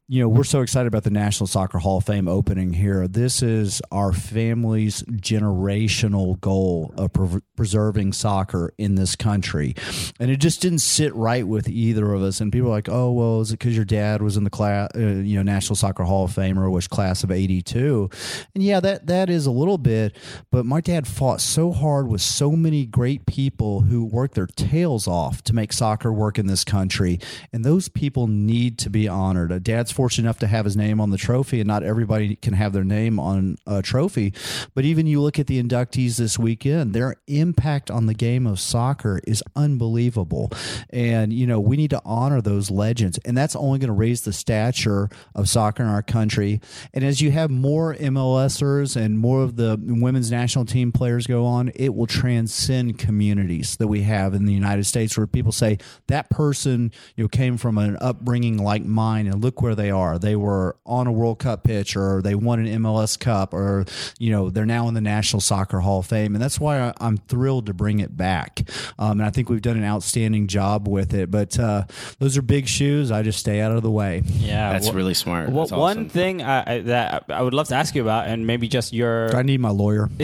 you 0.10 0.22
know, 0.22 0.30
we're 0.30 0.46
so 0.46 0.62
excited 0.62 0.88
about 0.88 1.04
the 1.04 1.10
National 1.10 1.48
Soccer 1.48 1.80
Hall 1.80 1.98
of 1.98 2.06
Fame 2.06 2.30
opening 2.30 2.72
here. 2.72 3.10
This 3.10 3.44
is 3.44 3.82
our 3.92 4.14
family's 4.14 5.04
generational 5.04 6.40
goal 6.40 6.94
of 6.96 7.12
pre- 7.12 7.42
preserving 7.58 8.14
soccer 8.14 8.74
in 8.78 8.96
this 8.96 9.18
country. 9.18 9.76
And 10.18 10.32
it 10.32 10.38
just 10.38 10.62
didn't 10.62 10.80
sit 10.80 11.14
right 11.14 11.46
with 11.46 11.68
either 11.68 12.14
of 12.14 12.22
us. 12.22 12.40
And 12.40 12.54
people 12.54 12.70
are 12.70 12.72
like, 12.72 12.88
oh, 12.88 13.12
well, 13.12 13.42
is 13.42 13.52
it 13.52 13.60
because 13.60 13.76
your 13.76 13.84
dad 13.84 14.22
was 14.22 14.38
in 14.38 14.46
the 14.46 14.50
class, 14.50 14.90
uh, 14.96 15.00
you 15.00 15.36
know, 15.36 15.44
National 15.44 15.76
Soccer 15.76 16.04
Hall 16.04 16.24
of 16.24 16.32
Fame 16.32 16.58
or 16.58 16.70
was 16.70 16.88
class 16.88 17.26
of 17.26 17.32
82? 17.32 18.10
And 18.56 18.64
yeah, 18.64 18.80
that, 18.80 19.08
that 19.08 19.30
is 19.30 19.46
a 19.46 19.52
little 19.52 19.78
bit, 19.78 20.16
but 20.54 20.66
my 20.66 20.80
dad 20.80 21.06
fought 21.06 21.42
so 21.42 21.74
hard 21.74 22.08
with 22.08 22.22
so 22.22 22.52
many 22.52 22.86
great 22.86 23.26
people 23.26 23.82
who 23.82 24.06
worked 24.06 24.36
their 24.36 24.48
tails 24.48 25.06
off 25.06 25.42
to 25.44 25.54
make 25.54 25.74
soccer 25.74 26.14
work 26.14 26.40
in 26.40 26.48
this 26.48 26.64
country. 26.64 27.20
And 27.52 27.66
those 27.66 27.90
people 27.90 28.28
need 28.28 28.78
to 28.80 28.90
be 28.90 29.10
honored. 29.10 29.52
A 29.52 29.60
dad's 29.60 29.97
fortunate 29.98 30.28
enough 30.28 30.38
to 30.38 30.48
have 30.48 30.64
his 30.64 30.78
name 30.78 31.02
on 31.02 31.10
the 31.10 31.18
trophy, 31.18 31.60
and 31.60 31.68
not 31.68 31.82
everybody 31.82 32.36
can 32.36 32.54
have 32.54 32.72
their 32.72 32.84
name 32.84 33.20
on 33.20 33.58
a 33.66 33.82
trophy. 33.82 34.32
But 34.76 34.86
even 34.86 35.08
you 35.08 35.20
look 35.20 35.40
at 35.40 35.48
the 35.48 35.62
inductees 35.62 36.18
this 36.18 36.38
weekend, 36.38 36.94
their 36.94 37.16
impact 37.26 37.90
on 37.90 38.06
the 38.06 38.14
game 38.14 38.46
of 38.46 38.60
soccer 38.60 39.20
is 39.26 39.44
unbelievable. 39.56 40.52
And, 40.92 41.34
you 41.34 41.48
know, 41.48 41.60
we 41.60 41.78
need 41.78 41.90
to 41.90 42.02
honor 42.06 42.42
those 42.42 42.70
legends. 42.70 43.18
And 43.26 43.36
that's 43.36 43.56
only 43.56 43.80
going 43.80 43.88
to 43.88 43.94
raise 43.94 44.22
the 44.22 44.34
stature 44.34 45.10
of 45.34 45.50
soccer 45.50 45.82
in 45.82 45.90
our 45.90 46.04
country. 46.04 46.62
And 46.94 47.04
as 47.04 47.20
you 47.20 47.32
have 47.32 47.50
more 47.50 47.96
MLSers 47.96 48.96
and 48.96 49.18
more 49.18 49.42
of 49.42 49.56
the 49.56 49.80
women's 49.82 50.30
national 50.30 50.66
team 50.66 50.92
players 50.92 51.26
go 51.26 51.44
on, 51.44 51.72
it 51.74 51.96
will 51.96 52.06
transcend 52.06 53.00
communities 53.00 53.78
that 53.78 53.88
we 53.88 54.04
have 54.04 54.36
in 54.36 54.46
the 54.46 54.54
United 54.54 54.86
States 54.86 55.18
where 55.18 55.26
people 55.26 55.52
say 55.52 55.80
that 56.06 56.30
person, 56.30 56.92
you 57.16 57.24
know, 57.24 57.28
came 57.28 57.58
from 57.58 57.80
an 57.80 57.98
upbringing 58.00 58.58
like 58.60 58.86
mine 58.86 59.26
and 59.26 59.44
look 59.44 59.60
where 59.60 59.74
they 59.74 59.87
are. 59.92 60.18
They 60.20 60.36
were 60.36 60.78
on 60.86 61.08
a 61.08 61.12
World 61.12 61.40
Cup 61.40 61.64
pitch 61.64 61.96
or 61.96 62.22
they 62.22 62.36
won 62.36 62.60
an 62.66 62.82
MLS 62.84 63.18
Cup 63.20 63.54
or, 63.54 63.86
you 64.20 64.32
know, 64.32 64.50
they're 64.50 64.66
now 64.66 64.88
in 64.88 64.94
the 64.94 65.02
National 65.02 65.40
Soccer 65.42 65.80
Hall 65.80 66.00
of 66.00 66.06
Fame. 66.06 66.36
And 66.36 66.42
that's 66.44 66.60
why 66.60 66.80
I- 66.80 66.94
I'm 67.00 67.18
thrilled 67.18 67.66
to 67.68 67.74
bring 67.74 68.00
it 68.00 68.16
back. 68.18 68.70
Um, 69.00 69.20
and 69.20 69.24
I 69.24 69.30
think 69.30 69.50
we've 69.50 69.62
done 69.62 69.78
an 69.78 69.84
outstanding 69.86 70.48
job 70.48 70.88
with 70.88 71.14
it. 71.14 71.30
But 71.32 71.58
uh, 71.60 71.84
those 72.20 72.38
are 72.38 72.42
big 72.42 72.68
shoes. 72.68 73.12
I 73.12 73.22
just 73.24 73.40
stay 73.40 73.62
out 73.62 73.72
of 73.72 73.84
the 73.84 73.92
way. 73.92 74.24
Yeah, 74.26 74.74
That's 74.74 74.88
wha- 74.88 74.94
really 74.94 75.14
smart. 75.14 75.50
Well, 75.50 75.60
That's 75.66 75.72
awesome. 75.72 75.80
one 75.80 76.10
thing 76.10 76.42
I, 76.42 76.76
I, 76.76 76.80
that 76.82 77.26
I 77.30 77.42
would 77.42 77.54
love 77.54 77.68
to 77.70 77.76
ask 77.76 77.96
you 77.96 78.02
about, 78.02 78.28
and 78.28 78.46
maybe 78.48 78.68
just 78.68 78.94
your 78.94 79.36
I 79.36 79.42
need 79.44 79.60
my 79.60 79.70
lawyer. 79.70 80.10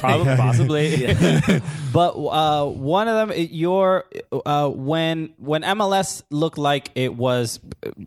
probably 0.00 0.36
possibly 0.36 1.06
but 1.92 2.10
uh, 2.16 2.66
one 2.66 3.08
of 3.08 3.28
them 3.28 3.36
your 3.50 4.04
uh, 4.44 4.68
when 4.68 5.32
when 5.38 5.62
MLS 5.62 6.22
looked 6.30 6.58
like 6.58 6.90
it 6.94 7.14
was 7.14 7.60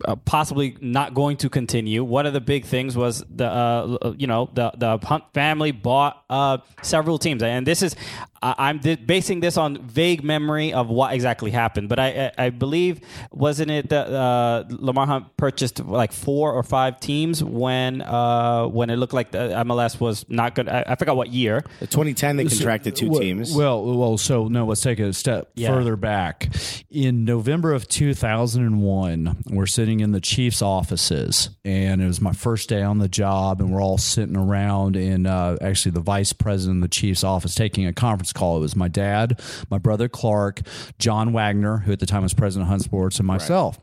uh, 0.04 0.16
possibly 0.16 0.76
not 0.80 1.14
going 1.14 1.36
to 1.38 1.48
continue. 1.48 2.02
One 2.04 2.26
of 2.26 2.32
the 2.32 2.40
big 2.40 2.64
things 2.64 2.96
was 2.96 3.24
the 3.28 3.46
uh, 3.46 4.14
you 4.16 4.26
know 4.26 4.50
the 4.54 4.72
the 4.76 4.98
Hunt 4.98 5.24
family 5.34 5.72
bought 5.72 6.24
uh, 6.30 6.58
several 6.82 7.18
teams. 7.18 7.42
And 7.42 7.66
this 7.66 7.82
is 7.82 7.96
I'm 8.42 8.78
di- 8.78 8.96
basing 8.96 9.40
this 9.40 9.56
on 9.56 9.82
vague 9.86 10.24
memory 10.24 10.72
of 10.72 10.88
what 10.88 11.12
exactly 11.12 11.50
happened 11.50 11.88
but 11.88 11.98
I 11.98 12.32
I, 12.38 12.46
I 12.46 12.50
believe 12.50 13.00
wasn't 13.30 13.70
it 13.70 13.90
that 13.90 14.08
uh, 14.08 14.64
Lamar 14.70 15.06
Hunt 15.06 15.36
purchased 15.36 15.80
like 15.84 16.12
four 16.12 16.52
or 16.52 16.62
five 16.62 17.00
teams 17.00 17.44
when 17.44 18.00
uh, 18.02 18.66
when 18.66 18.88
it 18.90 18.96
looked 18.96 19.12
like 19.12 19.30
the 19.32 19.38
MLS 19.66 20.00
was 20.00 20.24
not 20.28 20.54
good 20.54 20.68
I, 20.68 20.84
I 20.86 20.94
forgot 20.94 21.16
what 21.16 21.28
year 21.30 21.60
2010 21.80 22.36
they 22.36 22.44
contracted 22.46 22.96
two 22.96 23.10
Well- 23.10 23.20
teams. 23.20 23.54
Well, 23.54 23.84
well, 23.96 24.16
so 24.18 24.48
no, 24.48 24.64
let's 24.66 24.80
take 24.80 24.98
a 25.00 25.12
step 25.12 25.50
Yeah. 25.54 25.68
further 25.74 25.96
back. 25.96 26.48
In 26.90 27.24
November 27.24 27.72
of 27.72 27.88
2001, 27.88 29.36
we're 29.50 29.66
sitting 29.66 30.00
in 30.00 30.12
the 30.12 30.20
chief's 30.20 30.62
offices, 30.62 31.50
and 31.64 32.00
it 32.02 32.06
was 32.06 32.20
my 32.20 32.32
first 32.32 32.68
day 32.68 32.82
on 32.82 32.98
the 32.98 33.08
job, 33.08 33.60
and 33.60 33.70
we're 33.72 33.82
all 33.82 33.98
sitting 33.98 34.36
around 34.36 34.96
and 34.96 35.26
uh, 35.26 35.56
actually 35.60 35.92
the 35.92 36.00
vice 36.00 36.32
president 36.32 36.78
of 36.78 36.82
the 36.90 36.94
chief's 36.94 37.22
office 37.24 37.54
taking 37.54 37.86
a 37.86 37.92
conference 37.92 38.29
call. 38.32 38.56
It 38.58 38.60
was 38.60 38.76
my 38.76 38.88
dad, 38.88 39.40
my 39.70 39.78
brother 39.78 40.08
Clark, 40.08 40.60
John 40.98 41.32
Wagner, 41.32 41.78
who 41.78 41.92
at 41.92 42.00
the 42.00 42.06
time 42.06 42.22
was 42.22 42.34
president 42.34 42.66
of 42.66 42.70
Hunt 42.70 42.82
Sports, 42.82 43.18
and 43.18 43.26
myself. 43.26 43.78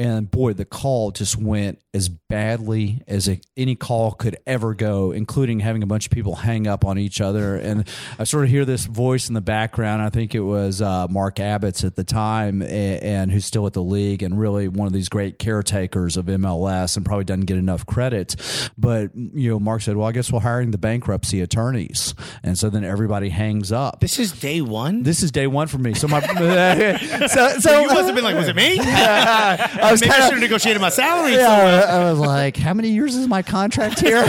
And 0.00 0.30
boy, 0.30 0.54
the 0.54 0.64
call 0.64 1.10
just 1.10 1.36
went 1.36 1.78
as 1.92 2.08
badly 2.08 3.02
as 3.06 3.28
a, 3.28 3.38
any 3.54 3.74
call 3.74 4.12
could 4.12 4.38
ever 4.46 4.72
go, 4.72 5.12
including 5.12 5.60
having 5.60 5.82
a 5.82 5.86
bunch 5.86 6.06
of 6.06 6.10
people 6.10 6.36
hang 6.36 6.66
up 6.66 6.86
on 6.86 6.96
each 6.96 7.20
other. 7.20 7.56
And 7.56 7.86
I 8.18 8.24
sort 8.24 8.44
of 8.44 8.50
hear 8.50 8.64
this 8.64 8.86
voice 8.86 9.28
in 9.28 9.34
the 9.34 9.42
background. 9.42 10.00
I 10.00 10.08
think 10.08 10.34
it 10.34 10.40
was 10.40 10.80
uh, 10.80 11.06
Mark 11.08 11.38
Abbott's 11.38 11.84
at 11.84 11.96
the 11.96 12.04
time, 12.04 12.62
and, 12.62 13.02
and 13.02 13.30
who's 13.30 13.44
still 13.44 13.66
at 13.66 13.74
the 13.74 13.82
league, 13.82 14.22
and 14.22 14.40
really 14.40 14.68
one 14.68 14.86
of 14.86 14.94
these 14.94 15.10
great 15.10 15.38
caretakers 15.38 16.16
of 16.16 16.24
MLS, 16.24 16.96
and 16.96 17.04
probably 17.04 17.24
doesn't 17.24 17.44
get 17.44 17.58
enough 17.58 17.84
credit. 17.84 18.36
But 18.78 19.14
you 19.14 19.50
know, 19.50 19.60
Mark 19.60 19.82
said, 19.82 19.98
"Well, 19.98 20.08
I 20.08 20.12
guess 20.12 20.32
we're 20.32 20.40
hiring 20.40 20.70
the 20.70 20.78
bankruptcy 20.78 21.42
attorneys," 21.42 22.14
and 22.42 22.56
so 22.56 22.70
then 22.70 22.84
everybody 22.84 23.28
hangs 23.28 23.70
up. 23.70 24.00
This 24.00 24.18
is 24.18 24.32
day 24.32 24.62
one. 24.62 25.02
This 25.02 25.22
is 25.22 25.30
day 25.30 25.46
one 25.46 25.66
for 25.66 25.76
me. 25.76 25.92
So 25.92 26.08
my 26.08 26.20
so, 27.26 27.58
so 27.58 27.80
you 27.80 27.88
must 27.88 28.06
have 28.06 28.14
been 28.14 28.24
like, 28.24 28.36
was 28.36 28.48
it 28.48 28.56
me? 28.56 28.78
I 29.90 29.92
was 29.92 30.00
Maybe 30.00 30.10
I 30.10 30.14
kinda- 30.14 30.26
should 30.26 30.32
have 30.34 30.42
negotiated 30.42 30.80
my 30.82 30.88
salary. 30.88 31.34
yeah, 31.34 31.86
I 31.90 32.00
I 32.00 32.10
was 32.10 32.18
like, 32.20 32.56
how 32.56 32.72
many 32.74 32.90
years 32.90 33.14
is 33.16 33.26
my 33.28 33.42
contract 33.42 34.00
here? 34.00 34.18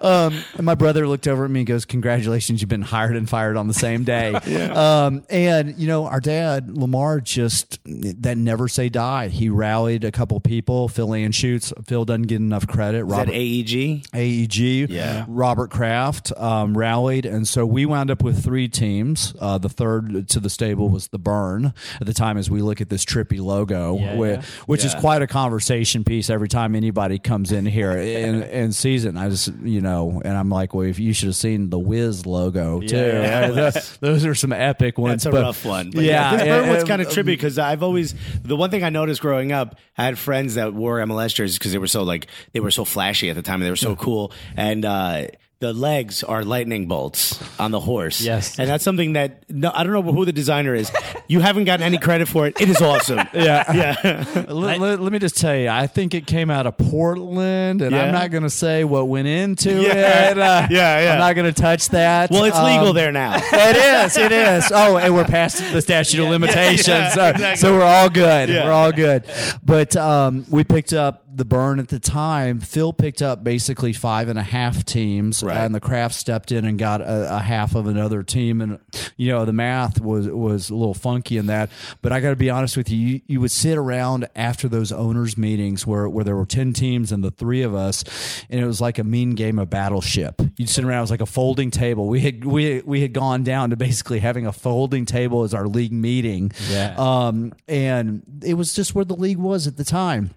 um, 0.00 0.42
and 0.56 0.62
my 0.64 0.74
brother 0.74 1.06
looked 1.06 1.26
over 1.28 1.44
at 1.44 1.50
me 1.50 1.60
and 1.60 1.66
goes, 1.66 1.84
congratulations, 1.84 2.60
you've 2.60 2.68
been 2.68 2.82
hired 2.82 3.16
and 3.16 3.28
fired 3.28 3.56
on 3.56 3.68
the 3.68 3.74
same 3.74 4.04
day. 4.04 4.34
um, 4.74 5.24
and, 5.30 5.76
you 5.78 5.86
know, 5.86 6.06
our 6.06 6.20
dad, 6.20 6.76
Lamar, 6.76 7.20
just, 7.20 7.78
that 7.84 8.36
never 8.38 8.68
say 8.68 8.88
die. 8.88 9.28
He 9.28 9.48
rallied 9.48 10.04
a 10.04 10.12
couple 10.12 10.38
people. 10.40 10.88
Phil 10.88 11.08
Anschutz. 11.08 11.72
Phil 11.86 12.04
doesn't 12.04 12.22
get 12.22 12.36
enough 12.36 12.66
credit. 12.66 13.04
Robert 13.04 13.32
AEG? 13.32 14.04
AEG, 14.14 14.90
Yeah. 14.90 15.24
Robert 15.28 15.70
Kraft 15.70 16.32
um, 16.36 16.76
rallied, 16.76 17.26
and 17.26 17.46
so 17.46 17.66
we 17.66 17.86
wound 17.86 18.10
up 18.10 18.22
with 18.22 18.42
three 18.42 18.68
teams. 18.68 19.34
Uh, 19.40 19.58
the 19.58 19.68
third 19.68 20.28
to 20.28 20.40
the 20.40 20.50
stable 20.50 20.88
was 20.88 21.08
the 21.08 21.18
Burn 21.18 21.72
at 22.00 22.06
the 22.06 22.14
time. 22.14 22.36
As 22.36 22.50
we 22.50 22.62
look 22.62 22.80
at 22.80 22.88
this 22.88 23.04
trippy 23.04 23.40
logo, 23.40 23.94
whi- 24.20 24.42
which 24.66 24.84
is 24.84 24.94
quite 24.94 25.22
a 25.22 25.26
conversation 25.26 26.04
piece 26.04 26.30
every 26.30 26.48
time 26.48 26.74
anybody 26.74 27.18
comes 27.18 27.52
in 27.52 27.66
here 27.66 27.92
in, 27.92 28.42
in 28.60 28.72
season. 28.72 29.16
I 29.16 29.28
just 29.28 29.52
you 29.62 29.80
know, 29.80 30.20
and 30.24 30.36
I'm 30.36 30.48
like, 30.50 30.74
well, 30.74 30.86
if 30.86 30.98
you 30.98 31.12
should 31.12 31.26
have 31.28 31.36
seen 31.36 31.70
the 31.70 31.78
Wiz 31.78 32.26
logo 32.26 32.80
too. 32.80 32.96
Yeah. 32.96 33.48
Those- 33.50 33.98
Those 33.98 34.24
are 34.24 34.34
some 34.34 34.52
epic 34.52 34.98
ones. 34.98 35.24
That's 35.24 35.26
a 35.26 35.30
but- 35.38 35.42
rough 35.42 35.64
one. 35.64 35.90
But 35.90 36.04
yeah, 36.04 36.36
this 36.36 36.44
bird 36.44 36.68
one's 36.68 36.84
kind 36.84 37.02
of 37.02 37.08
trippy 37.08 37.24
because 37.26 37.58
I've 37.58 37.82
always 37.82 38.14
the 38.42 38.56
one 38.56 38.70
thing 38.70 38.84
I 38.84 38.90
noticed 38.90 39.20
growing 39.20 39.52
up. 39.52 39.76
I 39.98 40.04
had 40.04 40.18
friends 40.18 40.54
that 40.54 40.72
wore 40.74 40.98
MLS 41.00 41.34
jerseys 41.34 41.58
because 41.58 41.72
they 41.72 41.78
were 41.78 41.86
so 41.86 42.02
like 42.02 42.26
they 42.52 42.60
were 42.60 42.70
so 42.70 42.84
flashy 42.84 43.28
at 43.30 43.36
the 43.36 43.42
time 43.42 43.56
and 43.56 43.64
they 43.64 43.70
were 43.70 43.76
so 43.76 43.96
cool. 43.96 44.32
And 44.56 44.84
uh, 44.84 45.26
the 45.60 45.74
legs 45.74 46.24
are 46.24 46.42
lightning 46.42 46.86
bolts 46.86 47.38
on 47.60 47.70
the 47.70 47.80
horse. 47.80 48.22
Yes. 48.22 48.58
and 48.58 48.66
that's 48.66 48.82
something 48.82 49.12
that 49.12 49.44
no, 49.50 49.70
I 49.74 49.84
don't 49.84 49.92
know 49.92 50.00
who 50.10 50.24
the 50.24 50.32
designer 50.32 50.74
is. 50.74 50.90
You 51.28 51.40
haven't 51.40 51.64
gotten 51.64 51.84
any 51.84 51.98
credit 51.98 52.28
for 52.28 52.46
it. 52.46 52.58
It 52.58 52.70
is 52.70 52.80
awesome. 52.80 53.18
Yeah. 53.34 53.70
yeah. 53.72 54.44
let, 54.48 54.80
let- 54.80 55.00
let 55.00 55.12
me 55.12 55.18
just 55.18 55.36
tell 55.36 55.54
you, 55.54 55.68
I 55.68 55.86
think 55.86 56.14
it 56.14 56.26
came 56.26 56.50
out 56.50 56.66
of 56.66 56.78
Portland, 56.78 57.82
and 57.82 57.92
Yeah. 57.94 58.04
I'm 58.04 58.12
not 58.12 58.30
going 58.30 58.42
to 58.42 58.50
say 58.50 58.84
what 58.84 59.06
went 59.08 59.28
into 59.28 59.82
Yeah. 59.82 60.30
it. 60.30 60.38
Uh, 60.38 60.66
Yeah, 60.70 61.00
yeah. 61.00 61.12
I'm 61.12 61.18
not 61.18 61.34
going 61.34 61.52
to 61.52 61.60
touch 61.60 61.88
that. 61.90 62.30
Well, 62.30 62.44
it's 62.44 62.56
legal 62.58 62.88
Um, 62.88 62.94
there 62.94 63.12
now. 63.12 63.36
It 63.36 63.76
is. 64.06 64.16
It 64.16 64.32
is. 64.32 64.72
Oh, 64.74 64.96
and 64.96 65.14
we're 65.14 65.24
past 65.26 65.58
the 65.72 65.82
statute 65.82 66.22
of 66.22 66.28
limitations, 66.30 66.88
yeah, 66.88 67.10
so, 67.10 67.28
exactly. 67.28 67.56
so 67.56 67.74
we're 67.76 67.84
all 67.84 68.08
good. 68.08 68.48
Yeah. 68.48 68.64
We're 68.64 68.72
all 68.72 68.92
good. 68.92 69.24
But 69.62 69.94
um, 69.96 70.46
we 70.48 70.64
picked 70.64 70.94
up 70.94 71.24
the 71.32 71.44
burn 71.44 71.78
at 71.78 71.88
the 71.88 72.00
time. 72.00 72.60
Phil 72.60 72.92
picked 72.92 73.22
up 73.22 73.44
basically 73.44 73.92
five 73.92 74.28
and 74.28 74.38
a 74.38 74.42
half 74.42 74.84
teams, 74.84 75.42
Right. 75.42 75.56
and 75.56 75.74
the 75.74 75.80
Kraft 75.80 76.14
stepped 76.14 76.50
in 76.52 76.64
and 76.64 76.78
got 76.78 77.00
a, 77.00 77.36
a 77.36 77.38
half 77.38 77.74
of 77.74 77.86
another 77.86 78.22
team. 78.22 78.60
And 78.60 78.78
you 79.16 79.30
know, 79.30 79.44
the 79.44 79.52
math 79.52 80.00
was 80.00 80.28
was 80.28 80.70
a 80.70 80.74
little 80.74 80.94
funky 80.94 81.36
in 81.36 81.46
that. 81.46 81.70
But 82.02 82.12
I 82.12 82.20
got 82.20 82.30
to 82.30 82.36
be 82.36 82.50
honest 82.50 82.76
with 82.76 82.90
you, 82.90 82.98
you, 82.98 83.20
you 83.26 83.40
would 83.40 83.50
sit 83.50 83.76
around 83.78 84.28
after 84.34 84.68
those 84.68 84.92
owners 84.92 85.36
meetings 85.38 85.86
where 85.86 86.08
where 86.08 86.24
there 86.24 86.36
were 86.36 86.46
ten 86.46 86.72
teams 86.72 87.12
and 87.12 87.22
the 87.22 87.30
three 87.30 87.62
of 87.62 87.74
us, 87.74 88.04
and 88.50 88.60
it 88.60 88.66
was 88.66 88.80
like 88.80 88.98
a 88.98 89.04
mean 89.04 89.34
game 89.34 89.58
of 89.58 89.70
battleship. 89.70 90.40
You'd 90.56 90.68
sit 90.68 90.84
around, 90.84 90.98
it 90.98 91.02
was 91.02 91.10
like 91.10 91.20
a 91.20 91.26
folding 91.26 91.70
table. 91.70 92.08
We 92.08 92.20
had 92.20 92.44
we 92.44 92.80
we 92.82 93.00
had 93.02 93.12
gone 93.12 93.44
down 93.44 93.70
to 93.70 93.76
basically 93.76 94.18
having 94.18 94.46
a 94.46 94.52
folding 94.52 95.06
table 95.06 95.44
as 95.44 95.54
our 95.54 95.66
league 95.68 95.92
meeting. 95.92 96.52
Yeah. 96.70 96.94
Um, 96.98 97.52
and 97.68 98.22
it 98.44 98.54
was 98.54 98.74
just 98.74 98.94
where 98.94 99.04
the 99.04 99.14
league 99.16 99.38
was 99.38 99.66
at 99.66 99.76
the 99.76 99.84
time. 99.84 100.30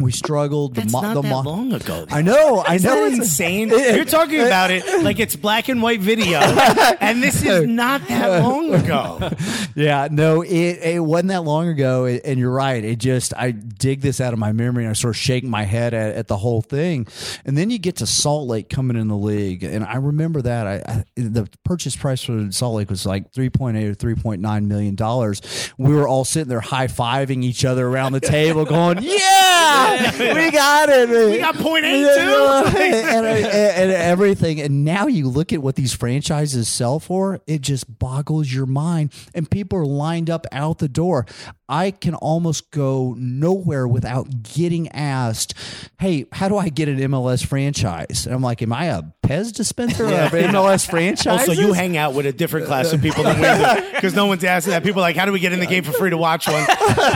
We 0.00 0.12
struggled. 0.12 0.76
That's 0.76 0.92
the 0.92 0.92
mo- 0.92 1.00
not 1.02 1.14
the 1.14 1.22
that 1.22 1.28
mo- 1.30 1.40
long 1.42 1.72
ago. 1.72 2.04
though. 2.04 2.14
I 2.14 2.22
know. 2.22 2.58
I 2.58 2.76
Isn't 2.76 2.88
know. 2.88 2.94
that 2.96 3.06
it's- 3.14 3.18
insane? 3.18 3.68
You're 3.96 4.04
talking 4.04 4.40
about 4.40 4.70
it 4.70 5.02
like 5.02 5.18
it's 5.18 5.34
black 5.34 5.68
and 5.68 5.82
white 5.82 6.00
video, 6.00 6.38
and 7.00 7.20
this 7.22 7.42
is 7.44 7.66
not 7.66 8.06
that 8.08 8.42
long 8.42 8.74
ago. 8.74 9.30
Yeah, 9.74 10.08
no, 10.10 10.42
it, 10.42 10.50
it 10.50 11.04
wasn't 11.04 11.28
that 11.28 11.42
long 11.44 11.68
ago, 11.68 12.04
and 12.06 12.36
you're 12.36 12.50
right. 12.50 12.82
It 12.84 12.98
just 12.98 13.32
I 13.36 13.52
dig 13.52 14.00
this 14.00 14.20
out 14.20 14.32
of 14.32 14.38
my 14.40 14.50
memory, 14.50 14.82
and 14.82 14.90
I 14.90 14.94
sort 14.94 15.14
of 15.14 15.20
shake 15.20 15.44
my 15.44 15.62
head 15.62 15.94
at, 15.94 16.16
at 16.16 16.26
the 16.26 16.36
whole 16.36 16.62
thing, 16.62 17.06
and 17.44 17.56
then 17.56 17.70
you 17.70 17.78
get 17.78 17.94
to 17.96 18.06
Salt 18.06 18.48
Lake 18.48 18.68
coming 18.68 18.96
in 18.96 19.06
the 19.06 19.16
league, 19.16 19.62
and 19.62 19.84
I 19.84 19.94
remember 19.96 20.42
that 20.42 20.66
I, 20.66 20.74
I 20.84 21.04
the 21.14 21.48
purchase 21.64 21.94
price 21.94 22.24
for 22.24 22.50
Salt 22.50 22.74
Lake 22.74 22.90
was 22.90 23.06
like 23.06 23.32
three 23.32 23.50
point 23.50 23.76
eight 23.76 23.86
or 23.86 23.94
three 23.94 24.16
point 24.16 24.40
nine 24.40 24.66
million 24.66 24.96
dollars. 24.96 25.42
We 25.78 25.94
were 25.94 26.08
all 26.08 26.24
sitting 26.24 26.48
there 26.48 26.60
high 26.60 26.88
fiving 26.88 27.44
each 27.44 27.64
other 27.64 27.86
around 27.86 28.12
the 28.14 28.20
table, 28.20 28.64
going, 28.64 28.98
"Yeah, 29.00 29.87
we 30.34 30.50
got 30.50 30.88
it, 30.88 31.08
we 31.08 31.38
got 31.38 31.54
point 31.56 31.84
eight, 31.84 32.02
too." 32.02 32.78
and, 32.78 33.26
and, 33.26 33.46
and 33.46 33.90
everything. 33.92 34.60
And 34.60 34.84
now 34.84 35.06
you 35.06 35.28
look 35.28 35.52
at 35.52 35.62
what 35.62 35.76
these 35.76 35.92
franchises 35.92 36.68
sell 36.68 37.00
for, 37.00 37.40
it 37.46 37.60
just 37.60 37.98
boggles 37.98 38.52
your 38.52 38.66
mind. 38.66 39.12
And 39.34 39.50
people 39.50 39.78
are 39.78 39.86
lined 39.86 40.30
up 40.30 40.46
out 40.52 40.78
the 40.78 40.88
door. 40.88 41.26
I 41.68 41.90
can 41.90 42.14
almost 42.14 42.70
go 42.70 43.14
nowhere 43.18 43.86
without 43.86 44.42
getting 44.42 44.88
asked, 44.88 45.54
Hey, 45.98 46.26
how 46.32 46.48
do 46.48 46.56
I 46.56 46.68
get 46.70 46.88
an 46.88 46.98
MLS 46.98 47.44
franchise? 47.44 48.24
And 48.26 48.34
I'm 48.34 48.42
like, 48.42 48.62
Am 48.62 48.72
I 48.72 48.86
a 48.86 49.02
Pez 49.22 49.52
dispenser 49.52 50.06
an 50.06 50.30
MLS 50.30 50.88
franchise? 50.88 51.26
Also, 51.48 51.52
you 51.52 51.72
hang 51.74 51.96
out 51.96 52.14
with 52.14 52.24
a 52.26 52.32
different 52.32 52.66
class 52.66 52.92
of 52.92 53.02
people 53.02 53.22
than 53.22 53.36
we 53.36 53.42
do 53.42 53.90
because 53.92 54.14
no 54.14 54.26
one's 54.26 54.42
asking 54.42 54.70
that. 54.72 54.82
People 54.82 55.00
are 55.00 55.02
like, 55.02 55.16
how 55.16 55.26
do 55.26 55.32
we 55.32 55.38
get 55.38 55.52
in 55.52 55.60
the 55.60 55.66
game 55.66 55.84
for 55.84 55.92
free 55.92 56.10
to 56.10 56.16
watch 56.16 56.46
one? 56.48 56.60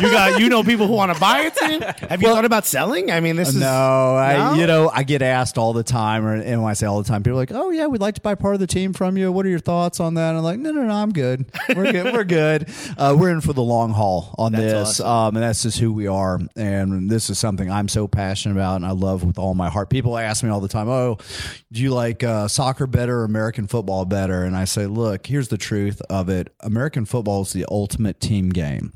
You 0.00 0.10
got, 0.10 0.38
you 0.40 0.48
know, 0.48 0.62
people 0.62 0.86
who 0.86 0.92
want 0.92 1.12
to 1.12 1.18
buy 1.18 1.40
it. 1.40 1.56
Team. 1.56 1.80
Have 2.08 2.20
you 2.22 2.28
thought 2.28 2.44
about 2.44 2.66
selling? 2.66 3.10
I 3.10 3.20
mean, 3.20 3.36
this 3.36 3.48
is 3.48 3.56
No, 3.56 3.66
I 4.16 4.56
you 4.56 4.66
know 4.66 4.90
I 4.92 5.02
get 5.02 5.22
asked 5.22 5.56
all 5.58 5.72
the 5.72 5.82
time, 5.82 6.24
or 6.26 6.34
and 6.34 6.62
when 6.62 6.70
I 6.70 6.74
say 6.74 6.86
all 6.86 7.02
the 7.02 7.08
time, 7.08 7.22
people 7.22 7.38
are 7.38 7.42
like, 7.42 7.52
"Oh 7.52 7.70
yeah, 7.70 7.86
we'd 7.86 8.00
like 8.00 8.14
to 8.16 8.20
buy 8.20 8.34
part 8.34 8.54
of 8.54 8.60
the 8.60 8.66
team 8.66 8.92
from 8.92 9.16
you. 9.16 9.30
What 9.32 9.44
are 9.46 9.48
your 9.48 9.58
thoughts 9.58 9.98
on 10.00 10.14
that?" 10.14 10.30
And 10.30 10.38
I'm 10.38 10.44
like, 10.44 10.58
"No, 10.58 10.70
no, 10.72 10.82
no, 10.82 10.92
I'm 10.92 11.12
good. 11.12 11.46
We're 11.74 11.92
good. 11.92 12.12
We're 12.12 12.24
good. 12.24 12.68
Uh, 12.96 13.16
we're 13.18 13.30
in 13.30 13.40
for 13.40 13.52
the 13.52 13.62
long 13.62 13.90
haul 13.92 14.34
on 14.42 14.52
That's 14.52 14.64
this, 14.64 15.00
awesome. 15.00 15.06
um, 15.06 15.36
and 15.36 15.42
that's 15.42 15.62
just 15.62 15.78
who 15.78 15.92
we 15.92 16.06
are. 16.06 16.38
And 16.56 17.10
this 17.10 17.30
is 17.30 17.38
something 17.38 17.70
I'm 17.70 17.88
so 17.88 18.06
passionate 18.06 18.54
about, 18.54 18.76
and 18.76 18.86
I 18.86 18.90
love 18.90 19.24
with 19.24 19.38
all 19.38 19.54
my 19.54 19.70
heart. 19.70 19.90
People 19.90 20.18
ask 20.18 20.42
me 20.44 20.50
all 20.50 20.60
the 20.60 20.68
time, 20.68 20.88
"Oh, 20.88 21.18
do 21.70 21.80
you 21.82 21.90
like 21.94 22.22
uh, 22.22 22.48
soccer 22.48 22.86
better 22.86 23.20
or 23.20 23.24
American 23.24 23.66
football 23.66 24.04
better?" 24.04 24.44
And 24.44 24.56
I 24.56 24.64
say, 24.64 24.86
"Look, 24.86 25.26
here's 25.26 25.48
the 25.48 25.58
truth 25.58 26.00
of 26.10 26.28
it. 26.28 26.54
American 26.60 27.04
football 27.04 27.42
is 27.42 27.52
the 27.52 27.66
ultimate 27.70 28.20
team 28.20 28.50
game." 28.50 28.92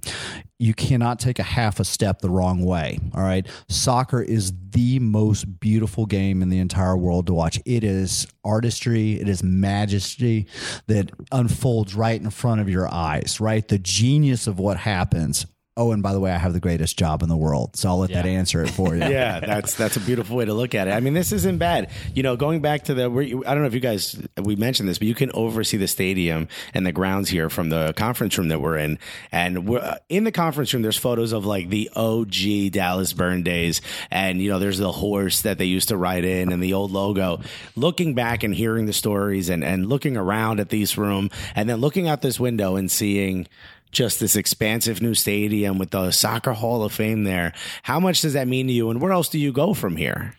You 0.58 0.72
cannot 0.72 1.18
take 1.18 1.38
a 1.38 1.42
half 1.42 1.80
a 1.80 1.84
step 1.84 2.20
the 2.20 2.30
wrong 2.30 2.64
way. 2.64 2.98
All 3.14 3.22
right. 3.22 3.46
Soccer 3.68 4.22
is 4.22 4.52
the 4.70 4.98
most 4.98 5.60
beautiful 5.60 6.06
game 6.06 6.42
in 6.42 6.48
the 6.48 6.58
entire 6.58 6.96
world 6.96 7.26
to 7.26 7.34
watch. 7.34 7.60
It 7.66 7.84
is 7.84 8.26
artistry, 8.44 9.20
it 9.20 9.28
is 9.28 9.42
majesty 9.42 10.46
that 10.86 11.10
unfolds 11.32 11.94
right 11.94 12.20
in 12.20 12.30
front 12.30 12.60
of 12.60 12.68
your 12.68 12.92
eyes, 12.92 13.38
right? 13.40 13.66
The 13.66 13.78
genius 13.78 14.46
of 14.46 14.58
what 14.58 14.78
happens. 14.78 15.46
Oh, 15.78 15.92
and 15.92 16.02
by 16.02 16.14
the 16.14 16.20
way, 16.20 16.32
I 16.32 16.38
have 16.38 16.54
the 16.54 16.60
greatest 16.60 16.98
job 16.98 17.22
in 17.22 17.28
the 17.28 17.36
world. 17.36 17.76
So 17.76 17.90
I'll 17.90 17.98
let 17.98 18.10
that 18.12 18.24
answer 18.24 18.62
it 18.62 18.70
for 18.70 18.94
you. 18.96 19.02
yeah, 19.02 19.40
that's 19.40 19.74
that's 19.74 19.98
a 19.98 20.00
beautiful 20.00 20.34
way 20.34 20.46
to 20.46 20.54
look 20.54 20.74
at 20.74 20.88
it. 20.88 20.92
I 20.92 21.00
mean, 21.00 21.12
this 21.12 21.32
isn't 21.32 21.58
bad. 21.58 21.90
You 22.14 22.22
know, 22.22 22.34
going 22.34 22.62
back 22.62 22.84
to 22.84 22.94
the, 22.94 23.10
where 23.10 23.22
you, 23.22 23.44
I 23.44 23.52
don't 23.52 23.60
know 23.60 23.66
if 23.66 23.74
you 23.74 23.80
guys 23.80 24.18
we 24.42 24.56
mentioned 24.56 24.88
this, 24.88 24.96
but 24.96 25.06
you 25.06 25.14
can 25.14 25.30
oversee 25.34 25.76
the 25.76 25.86
stadium 25.86 26.48
and 26.72 26.86
the 26.86 26.92
grounds 26.92 27.28
here 27.28 27.50
from 27.50 27.68
the 27.68 27.92
conference 27.94 28.38
room 28.38 28.48
that 28.48 28.62
we're 28.62 28.78
in. 28.78 28.98
And 29.30 29.68
we're 29.68 29.80
uh, 29.80 29.96
in 30.08 30.24
the 30.24 30.32
conference 30.32 30.72
room. 30.72 30.82
There's 30.82 30.96
photos 30.96 31.32
of 31.32 31.44
like 31.44 31.68
the 31.68 31.90
OG 31.94 32.72
Dallas 32.72 33.12
Burn 33.12 33.42
days, 33.42 33.82
and 34.10 34.40
you 34.40 34.48
know, 34.48 34.58
there's 34.58 34.78
the 34.78 34.92
horse 34.92 35.42
that 35.42 35.58
they 35.58 35.66
used 35.66 35.88
to 35.90 35.98
ride 35.98 36.24
in, 36.24 36.52
and 36.52 36.62
the 36.62 36.72
old 36.72 36.90
logo. 36.90 37.40
Looking 37.74 38.14
back 38.14 38.42
and 38.44 38.54
hearing 38.54 38.86
the 38.86 38.94
stories, 38.94 39.50
and 39.50 39.62
and 39.62 39.90
looking 39.90 40.16
around 40.16 40.58
at 40.58 40.70
this 40.70 40.96
room, 40.96 41.28
and 41.54 41.68
then 41.68 41.80
looking 41.82 42.08
out 42.08 42.22
this 42.22 42.40
window 42.40 42.76
and 42.76 42.90
seeing 42.90 43.46
just 43.96 44.20
this 44.20 44.36
expansive 44.36 45.00
new 45.00 45.14
stadium 45.14 45.78
with 45.78 45.90
the 45.90 46.10
soccer 46.10 46.52
hall 46.52 46.82
of 46.84 46.92
fame 46.92 47.24
there 47.24 47.54
how 47.82 47.98
much 47.98 48.20
does 48.20 48.34
that 48.34 48.46
mean 48.46 48.66
to 48.66 48.72
you 48.72 48.90
and 48.90 49.00
where 49.00 49.12
else 49.12 49.30
do 49.30 49.38
you 49.38 49.52
go 49.52 49.72
from 49.72 49.96
here 49.96 50.34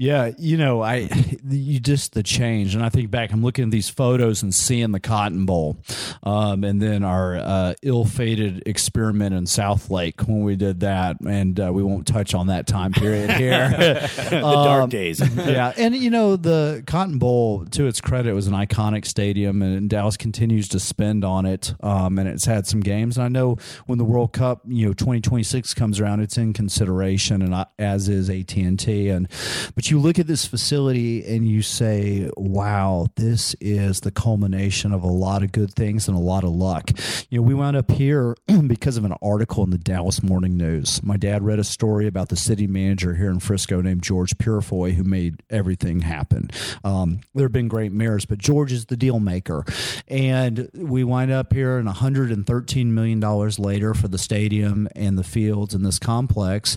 Yeah, 0.00 0.30
you 0.38 0.56
know, 0.56 0.80
I 0.80 1.08
you 1.48 1.80
just 1.80 2.12
the 2.12 2.22
change, 2.22 2.76
and 2.76 2.84
I 2.84 2.88
think 2.88 3.10
back. 3.10 3.32
I'm 3.32 3.42
looking 3.42 3.64
at 3.64 3.70
these 3.72 3.88
photos 3.88 4.44
and 4.44 4.54
seeing 4.54 4.92
the 4.92 5.00
Cotton 5.00 5.44
Bowl, 5.44 5.76
um, 6.22 6.62
and 6.62 6.80
then 6.80 7.02
our 7.02 7.36
uh, 7.36 7.74
ill-fated 7.82 8.62
experiment 8.66 9.34
in 9.34 9.44
Southlake 9.44 10.28
when 10.28 10.44
we 10.44 10.54
did 10.54 10.80
that, 10.80 11.20
and 11.20 11.58
uh, 11.58 11.72
we 11.72 11.82
won't 11.82 12.06
touch 12.06 12.32
on 12.32 12.46
that 12.46 12.68
time 12.68 12.92
period 12.92 13.32
here. 13.32 13.68
the 14.30 14.40
dark 14.40 14.90
days 14.90 15.20
yeah, 15.36 15.72
and 15.76 15.96
you 15.96 16.10
know 16.10 16.36
the 16.36 16.84
Cotton 16.86 17.18
Bowl, 17.18 17.66
to 17.66 17.86
its 17.88 18.00
credit, 18.00 18.34
was 18.34 18.46
an 18.46 18.54
iconic 18.54 19.04
stadium, 19.04 19.62
and 19.62 19.90
Dallas 19.90 20.16
continues 20.16 20.68
to 20.68 20.78
spend 20.78 21.24
on 21.24 21.44
it, 21.44 21.74
um, 21.80 22.20
and 22.20 22.28
it's 22.28 22.44
had 22.44 22.68
some 22.68 22.80
games. 22.88 23.18
And 23.18 23.24
I 23.24 23.28
know 23.28 23.56
when 23.86 23.98
the 23.98 24.04
World 24.04 24.32
Cup, 24.32 24.62
you 24.66 24.86
know, 24.86 24.92
2026 24.92 25.74
comes 25.74 26.00
around, 26.00 26.20
it's 26.20 26.38
in 26.38 26.52
consideration, 26.52 27.42
and 27.42 27.54
I, 27.54 27.66
as 27.78 28.08
is 28.08 28.30
AT 28.30 28.56
and 28.56 29.28
but 29.74 29.90
you 29.90 29.98
look 29.98 30.18
at 30.18 30.26
this 30.26 30.46
facility 30.46 31.24
and 31.26 31.48
you 31.48 31.62
say, 31.62 32.30
"Wow, 32.36 33.06
this 33.16 33.54
is 33.60 34.00
the 34.00 34.10
culmination 34.10 34.92
of 34.92 35.02
a 35.02 35.08
lot 35.08 35.42
of 35.42 35.52
good 35.52 35.74
things 35.74 36.08
and 36.08 36.16
a 36.16 36.20
lot 36.20 36.44
of 36.44 36.50
luck." 36.50 36.90
You 37.28 37.38
know, 37.38 37.42
we 37.42 37.54
wound 37.54 37.76
up 37.76 37.90
here 37.90 38.36
because 38.66 38.96
of 38.96 39.04
an 39.04 39.14
article 39.20 39.64
in 39.64 39.70
the 39.70 39.78
Dallas 39.78 40.22
Morning 40.22 40.56
News. 40.56 41.02
My 41.02 41.16
dad 41.16 41.42
read 41.42 41.58
a 41.58 41.64
story 41.64 42.06
about 42.06 42.28
the 42.28 42.36
city 42.36 42.66
manager 42.66 43.14
here 43.14 43.30
in 43.30 43.40
Frisco 43.40 43.80
named 43.80 44.02
George 44.02 44.36
Purifoy, 44.38 44.94
who 44.94 45.04
made 45.04 45.42
everything 45.50 46.00
happen. 46.00 46.50
Um, 46.84 47.20
there 47.34 47.44
have 47.44 47.52
been 47.52 47.68
great 47.68 47.92
mayors, 47.92 48.24
but 48.24 48.38
George 48.38 48.72
is 48.72 48.86
the 48.86 48.96
deal 48.96 49.20
maker, 49.20 49.64
and 50.06 50.68
we 50.74 51.04
wind 51.04 51.30
up 51.30 51.52
here 51.52 51.78
and 51.78 51.86
113 51.86 52.67
million 52.76 53.20
dollars 53.20 53.58
later 53.58 53.94
for 53.94 54.08
the 54.08 54.18
stadium 54.18 54.88
and 54.94 55.18
the 55.18 55.24
fields 55.24 55.74
and 55.74 55.84
this 55.84 55.98
complex. 55.98 56.76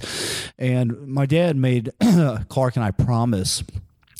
And 0.57 1.07
my 1.07 1.25
dad 1.25 1.55
made 1.55 1.91
Clark 2.49 2.75
and 2.75 2.85
I 2.85 2.91
promise 2.91 3.63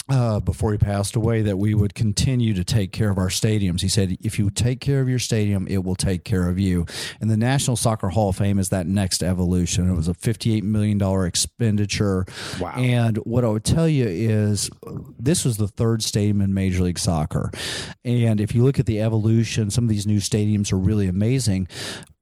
uh, 0.09 0.39
before 0.39 0.71
he 0.71 0.77
passed 0.77 1.15
away 1.15 1.41
that 1.41 1.57
we 1.57 1.73
would 1.73 1.93
continue 1.93 2.53
to 2.53 2.63
take 2.63 2.91
care 2.91 3.09
of 3.09 3.17
our 3.17 3.27
stadiums. 3.27 3.81
He 3.81 3.87
said, 3.87 4.17
if 4.21 4.39
you 4.39 4.49
take 4.49 4.79
care 4.79 5.01
of 5.01 5.09
your 5.09 5.19
stadium, 5.19 5.67
it 5.67 5.83
will 5.83 5.95
take 5.95 6.23
care 6.23 6.49
of 6.49 6.59
you. 6.59 6.85
And 7.19 7.29
the 7.29 7.37
National 7.37 7.77
Soccer 7.77 8.09
Hall 8.09 8.29
of 8.29 8.35
Fame 8.35 8.59
is 8.59 8.69
that 8.69 8.87
next 8.87 9.23
evolution. 9.23 9.89
It 9.89 9.95
was 9.95 10.07
a 10.07 10.13
$58 10.13 10.63
million 10.63 11.01
expenditure. 11.25 12.25
Wow. 12.59 12.73
And 12.75 13.17
what 13.17 13.45
I 13.45 13.49
would 13.49 13.63
tell 13.63 13.87
you 13.87 14.05
is 14.07 14.69
this 15.19 15.45
was 15.45 15.57
the 15.57 15.67
third 15.67 16.03
stadium 16.03 16.41
in 16.41 16.53
Major 16.53 16.83
League 16.83 16.99
Soccer. 16.99 17.51
And 18.03 18.41
if 18.41 18.55
you 18.55 18.63
look 18.63 18.79
at 18.79 18.85
the 18.85 19.01
evolution, 19.01 19.69
some 19.69 19.85
of 19.85 19.89
these 19.89 20.07
new 20.07 20.19
stadiums 20.19 20.73
are 20.73 20.77
really 20.77 21.07
amazing 21.07 21.67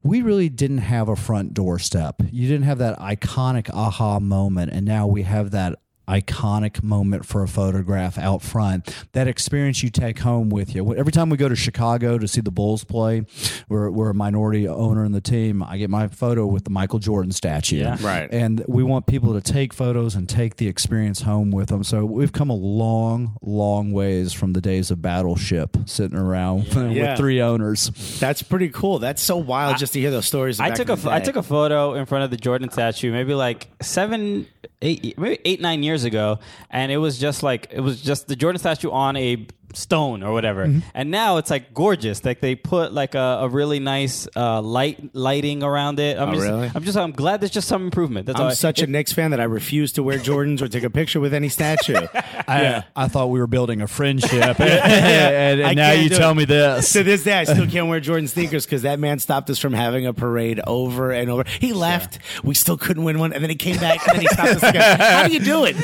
we 0.01 0.21
really 0.21 0.47
didn't 0.47 0.77
have 0.77 1.09
a 1.09 1.15
front 1.15 1.53
doorstep. 1.53 2.21
You 2.31 2.47
didn't 2.47 2.63
have 2.63 2.77
that 2.77 2.97
iconic 2.99 3.69
aha 3.69 4.19
moment, 4.21 4.71
and 4.71 4.85
now 4.85 5.07
we 5.07 5.23
have 5.23 5.51
that 5.51 5.79
iconic 6.09 6.81
moment 6.83 7.25
for 7.25 7.43
a 7.43 7.47
photograph 7.47 8.17
out 8.17 8.41
front. 8.41 8.93
That 9.13 9.27
experience 9.27 9.83
you 9.83 9.89
take 9.89 10.19
home 10.19 10.49
with 10.49 10.73
you. 10.75 10.95
Every 10.95 11.11
time 11.11 11.29
we 11.29 11.37
go 11.37 11.47
to 11.47 11.55
Chicago 11.55 12.17
to 12.17 12.27
see 12.27 12.41
the 12.41 12.51
Bulls 12.51 12.83
play, 12.83 13.25
we're, 13.69 13.89
we're 13.89 14.09
a 14.09 14.13
minority 14.13 14.67
owner 14.67 15.05
in 15.05 15.11
the 15.11 15.21
team. 15.21 15.61
I 15.63 15.77
get 15.77 15.89
my 15.89 16.07
photo 16.07 16.45
with 16.45 16.63
the 16.63 16.69
Michael 16.71 16.99
Jordan 16.99 17.31
statue. 17.31 17.77
Yeah. 17.77 17.97
Right. 18.01 18.27
And 18.31 18.63
we 18.67 18.83
want 18.83 19.05
people 19.05 19.33
to 19.33 19.41
take 19.41 19.73
photos 19.73 20.15
and 20.15 20.27
take 20.27 20.55
the 20.57 20.67
experience 20.67 21.21
home 21.21 21.51
with 21.51 21.69
them. 21.69 21.83
So 21.83 22.05
we've 22.05 22.33
come 22.33 22.49
a 22.49 22.55
long, 22.55 23.37
long 23.41 23.91
ways 23.91 24.33
from 24.33 24.53
the 24.53 24.61
days 24.61 24.91
of 24.91 25.01
Battleship 25.01 25.77
sitting 25.85 26.17
around 26.17 26.67
Yeah. 26.73 27.11
with 27.11 27.17
three 27.19 27.41
owners. 27.41 27.91
That's 28.19 28.41
pretty 28.41 28.69
cool. 28.69 28.99
That's 28.99 29.21
so 29.21 29.37
wild 29.37 29.77
just 29.77 29.93
to 29.93 29.99
hear 29.99 30.11
those 30.11 30.25
stories. 30.25 30.59
I 30.59 30.71
took 30.71 30.87
in 30.89 30.93
a 30.93 30.95
the 30.95 31.09
I 31.11 31.19
day. 31.19 31.25
took 31.25 31.35
a 31.35 31.43
photo 31.43 31.93
in 31.93 32.05
front 32.05 32.23
of 32.23 32.31
the 32.31 32.37
Jordan 32.37 32.71
statue 32.71 33.11
maybe 33.11 33.33
like 33.33 33.67
seven 33.81 34.47
eight 34.81 35.17
maybe 35.17 35.39
eight 35.45 35.61
nine 35.61 35.83
years 35.83 35.98
ago, 36.03 36.39
and 36.69 36.91
it 36.91 36.97
was 36.97 37.17
just 37.19 37.43
like 37.43 37.67
it 37.71 37.81
was 37.81 38.01
just 38.01 38.27
the 38.27 38.35
Jordan 38.35 38.59
statue 38.59 38.91
on 38.91 39.15
a 39.15 39.47
stone 39.73 40.23
or 40.23 40.33
whatever. 40.33 40.65
Mm-hmm. 40.67 40.79
And 40.93 41.11
now 41.11 41.37
it's 41.37 41.49
like 41.49 41.73
gorgeous. 41.73 42.23
Like 42.25 42.39
they 42.39 42.55
put 42.55 42.93
like 42.93 43.15
a, 43.15 43.39
a 43.41 43.47
really 43.49 43.79
nice 43.79 44.27
uh, 44.35 44.61
light 44.61 45.13
lighting 45.13 45.63
around 45.63 45.99
it. 45.99 46.17
I'm 46.17 46.29
Oh, 46.29 46.33
just, 46.33 46.45
really? 46.47 46.71
I'm 46.73 46.83
just 46.83 46.97
I'm 46.97 47.11
glad 47.11 47.41
there's 47.41 47.51
just 47.51 47.67
some 47.67 47.83
improvement. 47.85 48.25
That's. 48.27 48.39
I'm 48.39 48.47
I- 48.47 48.53
such 48.53 48.81
a 48.81 48.87
Knicks 48.89 49.11
fan 49.13 49.31
that 49.31 49.39
I 49.39 49.43
refuse 49.45 49.91
to 49.93 50.03
wear 50.03 50.17
Jordans 50.19 50.61
or 50.61 50.67
take 50.67 50.83
a 50.83 50.89
picture 50.89 51.19
with 51.19 51.33
any 51.33 51.49
statue. 51.49 51.95
I, 52.47 52.83
I 52.95 53.07
thought 53.07 53.27
we 53.29 53.39
were 53.39 53.47
building 53.47 53.81
a 53.81 53.87
friendship, 53.87 54.59
and, 54.59 54.61
and- 54.61 55.61
and 55.61 55.75
now 55.75 55.91
you 55.91 56.09
tell 56.09 56.31
it. 56.31 56.35
me 56.35 56.45
this. 56.45 56.91
to 56.93 57.03
this 57.03 57.23
day, 57.23 57.33
I 57.39 57.43
still 57.43 57.67
can't 57.67 57.87
wear 57.87 57.99
Jordan 57.99 58.27
sneakers 58.27 58.65
because 58.65 58.81
that 58.83 58.99
man 58.99 59.19
stopped 59.19 59.49
us 59.49 59.59
from 59.59 59.73
having 59.73 60.05
a 60.07 60.13
parade 60.13 60.59
over 60.65 61.11
and 61.11 61.29
over. 61.29 61.43
He 61.59 61.73
left. 61.73 62.19
We 62.43 62.53
still 62.55 62.77
couldn't 62.77 63.03
win 63.03 63.19
one, 63.19 63.33
and 63.33 63.43
then 63.43 63.49
he 63.49 63.55
came 63.55 63.77
back, 63.77 64.07
and 64.07 64.15
then 64.15 64.21
he 64.21 64.27
stopped 64.27 64.49
us 64.49 64.63
again. 64.63 64.99
How 64.99 65.27
do 65.27 65.33
you 65.33 65.39
do 65.39 65.65
it? 65.65 65.75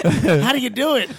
How 0.41 0.52
do 0.53 0.60
you 0.60 0.70
do 0.70 0.95
it? 0.95 1.10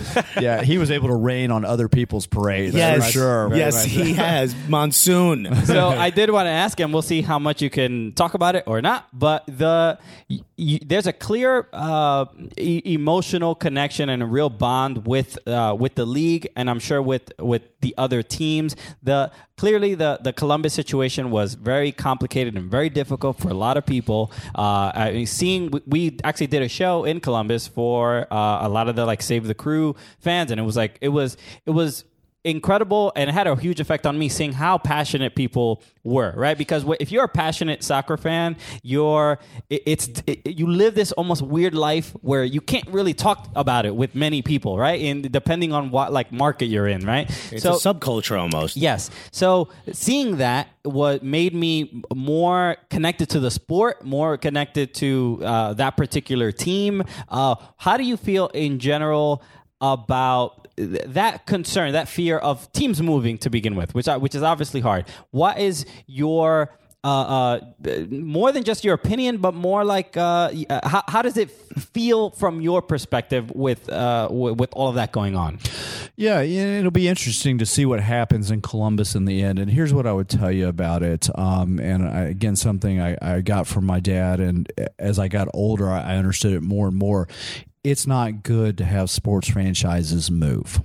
yeah, 0.40 0.62
he 0.62 0.78
was 0.78 0.90
able 0.90 1.08
to 1.08 1.14
rain 1.14 1.50
on 1.50 1.64
other 1.64 1.88
people's 1.88 2.26
parades. 2.56 2.74
Yes, 2.74 3.06
for 3.06 3.12
sure. 3.12 3.54
Yes, 3.56 3.84
he 3.84 4.12
has 4.14 4.54
monsoon. 4.68 5.54
so 5.64 5.88
I 5.88 6.10
did 6.10 6.30
want 6.30 6.46
to 6.46 6.50
ask 6.50 6.78
him. 6.78 6.92
We'll 6.92 7.02
see 7.02 7.22
how 7.22 7.38
much 7.38 7.62
you 7.62 7.70
can 7.70 8.12
talk 8.12 8.34
about 8.34 8.56
it 8.56 8.64
or 8.66 8.80
not. 8.82 9.08
But 9.12 9.44
the 9.46 9.98
y- 10.28 10.40
y- 10.58 10.80
there's 10.84 11.06
a 11.06 11.12
clear 11.12 11.68
uh, 11.72 12.26
e- 12.58 12.82
emotional 12.84 13.54
connection 13.54 14.08
and 14.08 14.22
a 14.22 14.26
real 14.26 14.50
bond 14.50 15.06
with 15.06 15.38
uh, 15.48 15.76
with 15.78 15.94
the 15.94 16.06
league, 16.06 16.48
and 16.56 16.68
I'm 16.70 16.78
sure 16.80 17.00
with 17.02 17.32
with 17.38 17.62
the 17.80 17.94
other 17.98 18.22
teams. 18.22 18.74
The 19.02 19.30
clearly 19.56 19.94
the 19.94 20.18
the 20.22 20.32
Columbus 20.32 20.74
situation 20.74 21.30
was 21.30 21.54
very 21.54 21.92
complicated 21.92 22.56
and 22.56 22.70
very 22.70 22.88
difficult 22.90 23.38
for 23.38 23.48
a 23.48 23.54
lot 23.54 23.76
of 23.76 23.86
people. 23.86 24.30
Uh, 24.54 24.90
I 24.94 25.12
mean, 25.12 25.26
seeing 25.26 25.70
we- 25.70 25.82
we 25.86 26.18
actually 26.24 26.48
did 26.48 26.62
a 26.62 26.68
show 26.68 27.04
in 27.04 27.20
Columbus 27.20 27.66
for 27.68 28.26
uh, 28.32 28.58
a 28.66 28.68
lot 28.68 28.88
of 28.88 28.96
the 28.96 29.04
like 29.06 29.22
Save 29.22 29.46
the 29.46 29.54
Crew 29.54 29.94
fans, 30.18 30.50
and 30.50 30.60
it 30.60 30.64
was 30.64 30.76
like 30.76 30.98
it 31.00 31.08
was 31.10 31.36
it 31.64 31.70
was 31.70 32.04
incredible 32.46 33.12
and 33.16 33.28
it 33.28 33.32
had 33.32 33.46
a 33.46 33.56
huge 33.56 33.80
effect 33.80 34.06
on 34.06 34.18
me 34.18 34.28
seeing 34.28 34.52
how 34.52 34.78
passionate 34.78 35.34
people 35.34 35.82
were 36.04 36.32
right 36.36 36.56
because 36.56 36.84
if 37.00 37.10
you're 37.10 37.24
a 37.24 37.28
passionate 37.28 37.82
soccer 37.82 38.16
fan 38.16 38.56
you're 38.82 39.38
it, 39.68 39.82
it's 39.86 40.22
it, 40.26 40.46
you 40.46 40.66
live 40.66 40.94
this 40.94 41.12
almost 41.12 41.42
weird 41.42 41.74
life 41.74 42.12
where 42.22 42.44
you 42.44 42.60
can't 42.60 42.88
really 42.88 43.12
talk 43.12 43.48
about 43.56 43.84
it 43.84 43.94
with 43.94 44.14
many 44.14 44.42
people 44.42 44.78
right 44.78 45.00
and 45.02 45.30
depending 45.32 45.72
on 45.72 45.90
what 45.90 46.12
like 46.12 46.30
market 46.32 46.66
you're 46.66 46.86
in 46.86 47.04
right 47.04 47.28
It's 47.52 47.62
so 47.62 47.74
a 47.74 47.76
subculture 47.76 48.38
almost. 48.38 48.76
Yes. 48.76 49.10
So 49.30 49.68
seeing 49.92 50.36
that 50.38 50.68
what 50.82 51.22
made 51.22 51.54
me 51.54 52.02
more 52.14 52.76
connected 52.90 53.28
to 53.30 53.40
the 53.40 53.50
sport, 53.50 54.04
more 54.04 54.36
connected 54.36 54.94
to 54.94 55.40
uh, 55.44 55.74
that 55.74 55.96
particular 55.96 56.52
team. 56.52 57.02
Uh, 57.28 57.56
how 57.76 57.96
do 57.96 58.04
you 58.04 58.16
feel 58.16 58.48
in 58.48 58.78
general 58.78 59.42
about 59.80 60.65
that 60.76 61.46
concern, 61.46 61.92
that 61.92 62.08
fear 62.08 62.38
of 62.38 62.70
teams 62.72 63.00
moving 63.02 63.38
to 63.38 63.50
begin 63.50 63.76
with, 63.76 63.94
which 63.94 64.08
I- 64.08 64.16
which 64.18 64.34
is 64.34 64.42
obviously 64.42 64.80
hard? 64.80 65.06
What 65.30 65.58
is 65.58 65.86
your 66.06 66.70
uh, 67.04 67.60
uh, 67.84 68.00
more 68.10 68.50
than 68.50 68.64
just 68.64 68.82
your 68.84 68.92
opinion, 68.94 69.36
but 69.36 69.54
more 69.54 69.84
like 69.84 70.16
uh, 70.16 70.50
uh, 70.68 70.88
how, 70.88 71.02
how 71.06 71.22
does 71.22 71.36
it 71.36 71.52
feel 71.52 72.30
from 72.30 72.60
your 72.60 72.82
perspective 72.82 73.48
with 73.52 73.88
uh, 73.88 74.26
w- 74.26 74.54
with 74.54 74.70
all 74.72 74.88
of 74.88 74.96
that 74.96 75.12
going 75.12 75.36
on? 75.36 75.60
Yeah, 76.16 76.40
it'll 76.40 76.90
be 76.90 77.06
interesting 77.06 77.58
to 77.58 77.66
see 77.66 77.86
what 77.86 78.00
happens 78.00 78.50
in 78.50 78.60
Columbus 78.60 79.14
in 79.14 79.24
the 79.24 79.40
end. 79.42 79.60
And 79.60 79.70
here's 79.70 79.94
what 79.94 80.04
I 80.06 80.12
would 80.14 80.28
tell 80.28 80.50
you 80.50 80.66
about 80.66 81.04
it. 81.04 81.28
Um, 81.38 81.78
and 81.78 82.08
I, 82.08 82.22
again, 82.22 82.56
something 82.56 83.00
I, 83.00 83.16
I 83.22 83.40
got 83.40 83.68
from 83.68 83.84
my 83.84 84.00
dad. 84.00 84.40
And 84.40 84.72
as 84.98 85.18
I 85.20 85.28
got 85.28 85.46
older, 85.54 85.88
I 85.88 86.16
understood 86.16 86.54
it 86.54 86.62
more 86.62 86.88
and 86.88 86.96
more. 86.96 87.28
It's 87.86 88.04
not 88.04 88.42
good 88.42 88.78
to 88.78 88.84
have 88.84 89.10
sports 89.10 89.48
franchises 89.48 90.28
move. 90.28 90.80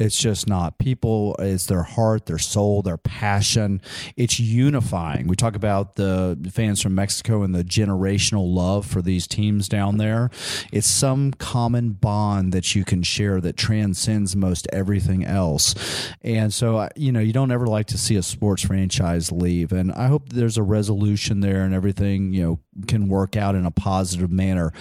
It's 0.00 0.20
just 0.20 0.48
not. 0.48 0.78
People, 0.78 1.36
it's 1.38 1.66
their 1.66 1.84
heart, 1.84 2.26
their 2.26 2.38
soul, 2.38 2.82
their 2.82 2.96
passion. 2.96 3.80
It's 4.16 4.40
unifying. 4.40 5.28
We 5.28 5.36
talk 5.36 5.54
about 5.54 5.94
the 5.94 6.36
fans 6.52 6.82
from 6.82 6.96
Mexico 6.96 7.44
and 7.44 7.54
the 7.54 7.62
generational 7.62 8.52
love 8.52 8.84
for 8.84 9.00
these 9.00 9.28
teams 9.28 9.68
down 9.68 9.98
there. 9.98 10.30
It's 10.72 10.88
some 10.88 11.32
common 11.32 11.90
bond 11.90 12.52
that 12.52 12.74
you 12.74 12.84
can 12.84 13.04
share 13.04 13.40
that 13.40 13.56
transcends 13.56 14.34
most 14.34 14.66
everything 14.72 15.24
else. 15.24 15.76
And 16.22 16.52
so, 16.52 16.88
you 16.96 17.12
know, 17.12 17.20
you 17.20 17.32
don't 17.32 17.52
ever 17.52 17.68
like 17.68 17.86
to 17.88 17.98
see 17.98 18.16
a 18.16 18.24
sports 18.24 18.64
franchise 18.64 19.30
leave. 19.30 19.70
And 19.70 19.92
I 19.92 20.08
hope 20.08 20.30
there's 20.30 20.58
a 20.58 20.64
resolution 20.64 21.40
there 21.40 21.62
and 21.62 21.72
everything, 21.72 22.32
you 22.32 22.42
know, 22.42 22.60
can 22.86 23.08
work 23.08 23.36
out 23.36 23.54
in 23.54 23.66
a 23.66 23.70
positive 23.70 24.30
manner. 24.30 24.72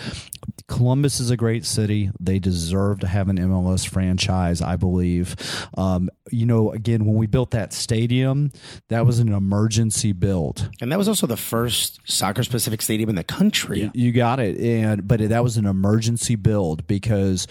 Columbus 0.68 1.20
is 1.20 1.30
a 1.30 1.38
great 1.38 1.66
city. 1.66 2.12
They 2.20 2.40
deserve 2.40 3.00
to 3.00 3.08
have 3.08 3.30
an 3.30 3.38
MLS 3.38 3.88
franchise, 3.88 4.62
I 4.62 4.76
believe. 4.76 5.36
Um, 5.78 6.10
you 6.32 6.46
know, 6.46 6.72
again, 6.72 7.06
when 7.06 7.16
we 7.16 7.28
built 7.28 7.52
that 7.52 7.74
stadium, 7.74 8.52
that 8.90 9.06
was 9.06 9.20
an 9.20 9.34
emergency 9.34 10.12
build. 10.14 10.70
And 10.82 10.92
that 10.92 10.98
was 10.98 11.08
also 11.08 11.28
the 11.28 11.38
first 11.38 12.00
soccer 12.06 12.44
specific 12.44 12.82
stadium 12.82 13.10
in 13.10 13.16
the 13.16 13.24
country. 13.24 13.90
You 13.94 14.12
got 14.12 14.40
it. 14.40 14.58
And 14.60 15.08
but 15.08 15.28
that 15.30 15.44
was 15.44 15.58
an 15.58 15.66
emergency 15.66 16.36
build 16.36 16.86
because 16.88 17.48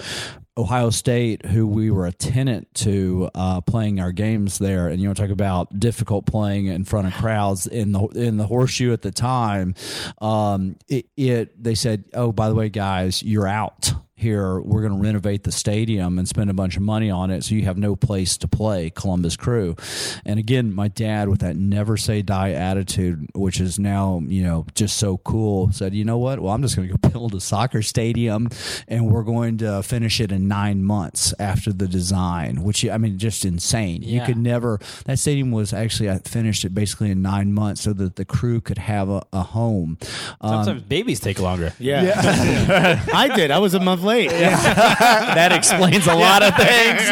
Ohio 0.58 0.90
State, 0.90 1.44
who 1.46 1.66
we 1.66 1.90
were 1.90 2.06
a 2.06 2.12
tenant 2.12 2.72
to 2.76 3.30
uh, 3.34 3.60
playing 3.60 4.00
our 4.00 4.12
games 4.12 4.58
there, 4.58 4.88
and 4.88 5.00
you 5.00 5.08
want 5.08 5.18
to 5.18 5.22
talk 5.22 5.30
about 5.30 5.78
difficult 5.78 6.24
playing 6.24 6.66
in 6.66 6.84
front 6.84 7.06
of 7.06 7.14
crowds 7.14 7.66
in 7.66 7.92
the 7.92 8.06
in 8.08 8.38
the 8.38 8.46
horseshoe 8.46 8.92
at 8.92 9.02
the 9.02 9.10
time. 9.10 9.74
Um, 10.20 10.76
it, 10.88 11.06
it 11.16 11.62
they 11.62 11.74
said, 11.74 12.04
oh 12.14 12.32
by 12.32 12.48
the 12.48 12.54
way, 12.54 12.68
guys, 12.68 13.22
you're 13.22 13.46
out. 13.46 13.92
Here, 14.18 14.59
we're 14.60 14.80
going 14.80 14.94
to 14.94 14.98
renovate 14.98 15.43
the 15.43 15.52
stadium 15.52 16.18
and 16.18 16.26
spend 16.26 16.48
a 16.48 16.55
bunch 16.55 16.76
of 16.76 16.82
money 16.82 17.10
on 17.10 17.30
it, 17.30 17.44
so 17.44 17.55
you 17.55 17.66
have 17.66 17.76
no 17.76 17.94
place 17.94 18.38
to 18.38 18.48
play, 18.48 18.88
Columbus 18.88 19.36
Crew. 19.36 19.76
And 20.24 20.38
again, 20.38 20.74
my 20.74 20.88
dad, 20.88 21.28
with 21.28 21.40
that 21.40 21.56
never 21.56 21.98
say 21.98 22.22
die 22.22 22.52
attitude, 22.52 23.28
which 23.34 23.60
is 23.60 23.78
now 23.78 24.22
you 24.26 24.43
know 24.43 24.64
just 24.74 24.97
so 24.97 25.18
cool, 25.18 25.70
said, 25.70 25.94
you 25.94 26.05
know 26.05 26.16
what? 26.16 26.40
Well, 26.40 26.55
I'm 26.55 26.62
just 26.62 26.76
going 26.76 26.88
to 26.88 26.97
go 26.97 27.09
build 27.10 27.34
a 27.34 27.40
soccer 27.40 27.82
stadium, 27.82 28.48
and 28.88 29.06
we're 29.12 29.22
going 29.22 29.59
to 29.59 29.82
finish 29.82 30.18
it 30.18 30.32
in 30.32 30.48
nine 30.48 30.82
months 30.82 31.34
after 31.38 31.70
the 31.70 31.86
design. 31.86 32.62
Which 32.62 32.88
I 32.88 32.97
mean, 32.97 33.18
just 33.18 33.44
insane. 33.44 34.02
You 34.02 34.22
could 34.22 34.38
never. 34.38 34.80
That 35.05 35.18
stadium 35.18 35.51
was 35.51 35.74
actually 35.74 36.09
I 36.10 36.18
finished 36.20 36.64
it 36.64 36.70
basically 36.74 37.10
in 37.10 37.20
nine 37.20 37.52
months, 37.52 37.82
so 37.82 37.93
that 37.93 38.16
the 38.16 38.24
crew 38.24 38.62
could 38.62 38.78
have 38.78 39.10
a, 39.10 39.22
a 39.34 39.43
home. 39.43 39.98
Um, 40.40 40.64
Sometimes 40.64 40.82
babies 40.84 41.20
take 41.20 41.38
longer. 41.38 41.74
Yeah, 41.78 43.05
I 43.12 43.28
did. 43.36 43.51
I 43.51 43.59
was 43.59 43.74
a 43.74 43.80
month 43.80 44.05
late. 44.06 44.30
that 44.30 45.52
explains 45.52 46.06
a 46.06 46.14
lot 46.14 46.42
of 46.42 46.56
things. 46.56 47.02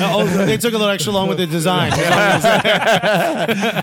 oh, 0.02 0.26
they 0.44 0.58
took 0.58 0.74
a 0.74 0.76
little 0.76 0.92
extra 0.92 1.12
long 1.12 1.28
with 1.28 1.38
the 1.38 1.46
design. 1.46 1.92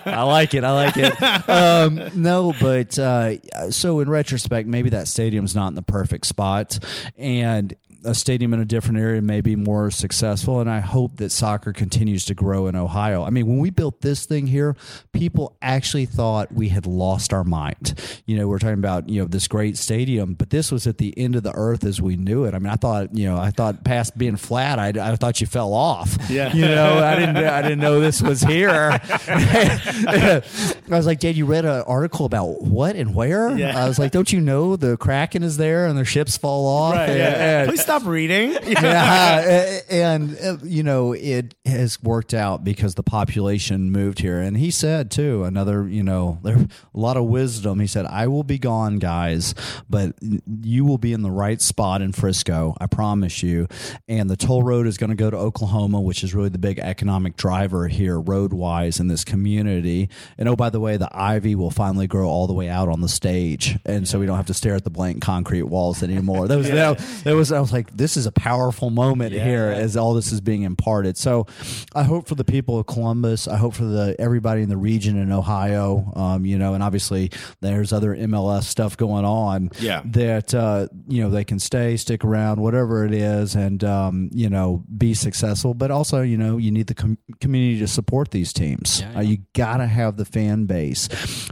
I 0.05 0.21
like 0.23 0.53
it. 0.53 0.63
I 0.63 0.71
like 0.71 0.97
it. 0.97 1.49
Um, 1.49 2.11
no, 2.13 2.53
but 2.59 2.99
uh, 2.99 3.71
so 3.71 3.99
in 4.01 4.09
retrospect, 4.09 4.67
maybe 4.67 4.89
that 4.91 5.07
stadium's 5.07 5.55
not 5.55 5.69
in 5.69 5.75
the 5.75 5.81
perfect 5.81 6.27
spot, 6.27 6.77
and 7.17 7.75
a 8.07 8.15
stadium 8.15 8.53
in 8.53 8.59
a 8.59 8.65
different 8.65 8.99
area 8.99 9.21
may 9.21 9.41
be 9.41 9.55
more 9.55 9.91
successful. 9.91 10.59
And 10.59 10.69
I 10.69 10.79
hope 10.79 11.17
that 11.17 11.31
soccer 11.31 11.73
continues 11.73 12.25
to 12.25 12.33
grow 12.33 12.67
in 12.67 12.75
Ohio. 12.75 13.23
I 13.23 13.29
mean, 13.29 13.47
when 13.47 13.59
we 13.59 13.69
built 13.69 14.01
this 14.01 14.25
thing 14.25 14.47
here, 14.47 14.75
people 15.13 15.55
actually 15.61 16.05
thought 16.05 16.51
we 16.51 16.69
had 16.69 16.85
lost 16.85 17.33
our 17.33 17.43
mind. 17.43 17.99
You 18.25 18.37
know, 18.37 18.47
we're 18.47 18.59
talking 18.59 18.73
about 18.75 19.09
you 19.09 19.21
know 19.21 19.27
this 19.27 19.47
great 19.47 19.77
stadium, 19.77 20.33
but 20.33 20.49
this 20.49 20.71
was 20.71 20.87
at 20.87 20.97
the 20.97 21.13
end 21.17 21.35
of 21.35 21.43
the 21.43 21.53
earth 21.55 21.83
as 21.83 22.01
we 22.01 22.15
knew 22.15 22.45
it. 22.45 22.53
I 22.53 22.59
mean, 22.59 22.71
I 22.71 22.75
thought 22.75 23.15
you 23.15 23.25
know, 23.27 23.37
I 23.37 23.51
thought 23.51 23.83
past 23.83 24.17
being 24.17 24.35
flat, 24.37 24.79
I, 24.79 25.11
I 25.11 25.15
thought 25.15 25.41
you 25.41 25.47
fell 25.47 25.73
off. 25.73 26.17
Yeah. 26.29 26.53
you 26.53 26.61
know, 26.67 27.03
I 27.03 27.15
didn't, 27.15 27.37
I 27.37 27.61
didn't 27.61 27.79
know 27.79 27.99
this 27.99 28.21
was 28.21 28.41
here. 28.41 28.99
I 29.29 30.41
was 30.89 31.05
like, 31.05 31.19
Dad, 31.19 31.35
you 31.35 31.45
read 31.45 31.65
an 31.65 31.83
article 31.87 32.25
about 32.25 32.61
what 32.61 32.95
and 32.95 33.13
where? 33.13 33.55
Yeah. 33.57 33.83
I 33.83 33.87
was 33.87 33.99
like, 33.99 34.11
don't 34.11 34.31
you 34.31 34.39
know 34.41 34.75
the 34.75 34.97
Kraken 34.97 35.43
is 35.43 35.57
there 35.57 35.85
and 35.87 35.97
their 35.97 36.05
ships 36.05 36.37
fall 36.37 36.65
off? 36.67 36.93
Right, 36.93 37.09
And- 37.09 37.17
yeah. 37.19 37.59
and- 37.61 37.69
Please 37.69 37.81
stop 37.81 37.96
reading. 38.05 38.51
yeah, 38.67 39.79
and 39.89 40.37
you 40.63 40.83
know 40.83 41.13
it 41.13 41.55
has 41.65 42.01
worked 42.01 42.33
out 42.33 42.63
because 42.63 42.95
the 42.95 43.03
population 43.03 43.91
moved 43.91 44.19
here, 44.19 44.39
and 44.39 44.57
he 44.57 44.71
said 44.71 45.11
too 45.11 45.43
another 45.43 45.87
you 45.87 46.03
know 46.03 46.39
there 46.43 46.57
a 46.57 46.67
lot 46.93 47.17
of 47.17 47.25
wisdom. 47.25 47.79
He 47.79 47.87
said, 47.87 48.05
"I 48.05 48.27
will 48.27 48.43
be 48.43 48.57
gone, 48.57 48.99
guys, 48.99 49.53
but 49.89 50.15
you 50.61 50.85
will 50.85 50.97
be 50.97 51.13
in 51.13 51.21
the 51.21 51.31
right 51.31 51.61
spot 51.61 52.01
in 52.01 52.11
Frisco. 52.11 52.75
I 52.79 52.87
promise 52.87 53.43
you." 53.43 53.67
And 54.07 54.29
the 54.29 54.37
toll 54.37 54.63
road 54.63 54.87
is 54.87 54.97
going 54.97 55.09
to 55.09 55.15
go 55.15 55.29
to 55.29 55.37
Oklahoma, 55.37 56.01
which 56.01 56.23
is 56.23 56.33
really 56.33 56.49
the 56.49 56.57
big 56.57 56.79
economic 56.79 57.37
driver 57.37 57.87
here, 57.87 58.19
road 58.19 58.53
wise, 58.53 58.99
in 58.99 59.07
this 59.07 59.23
community. 59.23 60.09
And 60.37 60.49
oh, 60.49 60.55
by 60.55 60.69
the 60.69 60.79
way, 60.79 60.97
the 60.97 61.09
ivy 61.11 61.55
will 61.55 61.71
finally 61.71 62.07
grow 62.07 62.27
all 62.27 62.47
the 62.47 62.53
way 62.53 62.69
out 62.69 62.89
on 62.89 63.01
the 63.01 63.09
stage, 63.09 63.77
and 63.85 64.07
so 64.07 64.19
we 64.19 64.25
don't 64.25 64.37
have 64.37 64.47
to 64.47 64.53
stare 64.53 64.75
at 64.75 64.83
the 64.83 64.89
blank 64.89 65.21
concrete 65.21 65.63
walls 65.63 66.03
anymore. 66.03 66.47
That 66.47 66.57
was 66.57 66.67
that, 66.69 66.97
that 67.23 67.35
was 67.35 67.51
I 67.51 67.59
was 67.59 67.71
like, 67.71 67.86
this 67.95 68.17
is 68.17 68.25
a 68.25 68.31
powerful 68.31 68.89
moment 68.89 69.33
here 69.33 69.67
as 69.67 69.95
all 69.97 70.13
this 70.13 70.31
is 70.31 70.41
being 70.41 70.63
imparted. 70.63 71.17
So 71.17 71.47
I 71.95 72.03
hope 72.03 72.27
for 72.27 72.35
the 72.35 72.43
people 72.43 72.79
of 72.79 72.87
Columbus. 72.87 73.47
I 73.47 73.57
hope 73.57 73.73
for 73.73 73.85
the 73.85 74.15
everybody 74.19 74.61
in 74.61 74.69
the 74.69 74.77
region 74.77 75.17
in 75.17 75.31
Ohio. 75.31 76.11
Um, 76.15 76.45
you 76.45 76.57
know, 76.57 76.73
and 76.73 76.83
obviously 76.83 77.31
there's 77.61 77.93
other 77.93 78.15
MLS 78.15 78.63
stuff 78.63 78.97
going 78.97 79.25
on. 79.25 79.69
Yeah. 79.79 80.01
that 80.05 80.53
uh, 80.53 80.87
you 81.07 81.21
know 81.21 81.29
they 81.29 81.43
can 81.43 81.59
stay, 81.59 81.97
stick 81.97 82.23
around, 82.23 82.59
whatever 82.59 83.05
it 83.05 83.13
is, 83.13 83.55
and 83.55 83.83
um, 83.83 84.29
you 84.33 84.49
know 84.49 84.83
be 84.97 85.13
successful. 85.13 85.73
But 85.73 85.91
also, 85.91 86.21
you 86.21 86.37
know, 86.37 86.57
you 86.57 86.71
need 86.71 86.87
the 86.87 86.95
com- 86.95 87.17
community 87.41 87.79
to 87.79 87.87
support 87.87 88.31
these 88.31 88.53
teams. 88.53 89.03
Uh, 89.15 89.21
you 89.21 89.39
got 89.53 89.77
to 89.77 89.87
have 89.87 90.17
the 90.17 90.25
fan 90.25 90.65
base, 90.65 91.07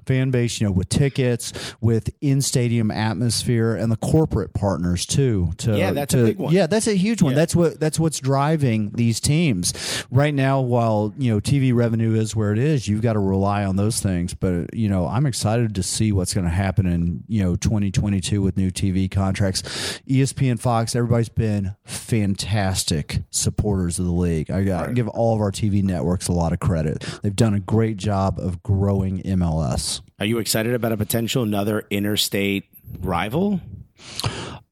fan 0.05 0.31
base. 0.31 0.59
You 0.59 0.67
know, 0.67 0.71
with 0.71 0.89
tickets, 0.89 1.53
with 1.81 2.09
in 2.21 2.41
stadium 2.41 2.91
atmosphere, 2.91 3.75
and 3.75 3.91
the 3.91 3.97
corporate 3.97 4.53
partners 4.53 5.05
too. 5.05 5.51
To 5.57 5.77
Yeah, 5.77 5.91
that's 5.91 6.13
to-. 6.15 6.47
Yeah, 6.49 6.67
that's 6.67 6.87
a 6.87 6.95
huge 6.95 7.21
one. 7.21 7.35
That's 7.35 7.55
what 7.55 7.79
that's 7.79 7.99
what's 7.99 8.19
driving 8.19 8.91
these 8.91 9.19
teams 9.19 10.05
right 10.11 10.33
now. 10.33 10.61
While 10.61 11.13
you 11.17 11.33
know 11.33 11.39
TV 11.39 11.73
revenue 11.73 12.15
is 12.15 12.35
where 12.35 12.51
it 12.51 12.59
is, 12.59 12.87
you've 12.87 13.01
got 13.01 13.13
to 13.13 13.19
rely 13.19 13.65
on 13.65 13.75
those 13.75 13.99
things. 13.99 14.33
But 14.33 14.73
you 14.73 14.89
know, 14.89 15.07
I'm 15.07 15.25
excited 15.25 15.75
to 15.75 15.83
see 15.83 16.11
what's 16.11 16.33
going 16.33 16.45
to 16.45 16.51
happen 16.51 16.85
in 16.85 17.23
you 17.27 17.43
know 17.43 17.55
2022 17.55 18.41
with 18.41 18.57
new 18.57 18.71
TV 18.71 19.09
contracts. 19.09 19.61
ESPN, 20.07 20.59
Fox, 20.59 20.95
everybody's 20.95 21.29
been 21.29 21.75
fantastic 21.83 23.23
supporters 23.29 23.99
of 23.99 24.05
the 24.05 24.11
league. 24.11 24.49
I 24.51 24.63
got 24.63 24.93
give 24.93 25.07
all 25.09 25.35
of 25.35 25.41
our 25.41 25.51
TV 25.51 25.83
networks 25.83 26.27
a 26.27 26.33
lot 26.33 26.53
of 26.53 26.59
credit. 26.59 27.05
They've 27.21 27.35
done 27.35 27.53
a 27.53 27.59
great 27.59 27.97
job 27.97 28.39
of 28.39 28.63
growing 28.63 29.21
MLS. 29.23 30.01
Are 30.19 30.25
you 30.25 30.39
excited 30.39 30.73
about 30.73 30.91
a 30.91 30.97
potential 30.97 31.43
another 31.43 31.85
interstate 31.89 32.65
rival? 32.99 33.59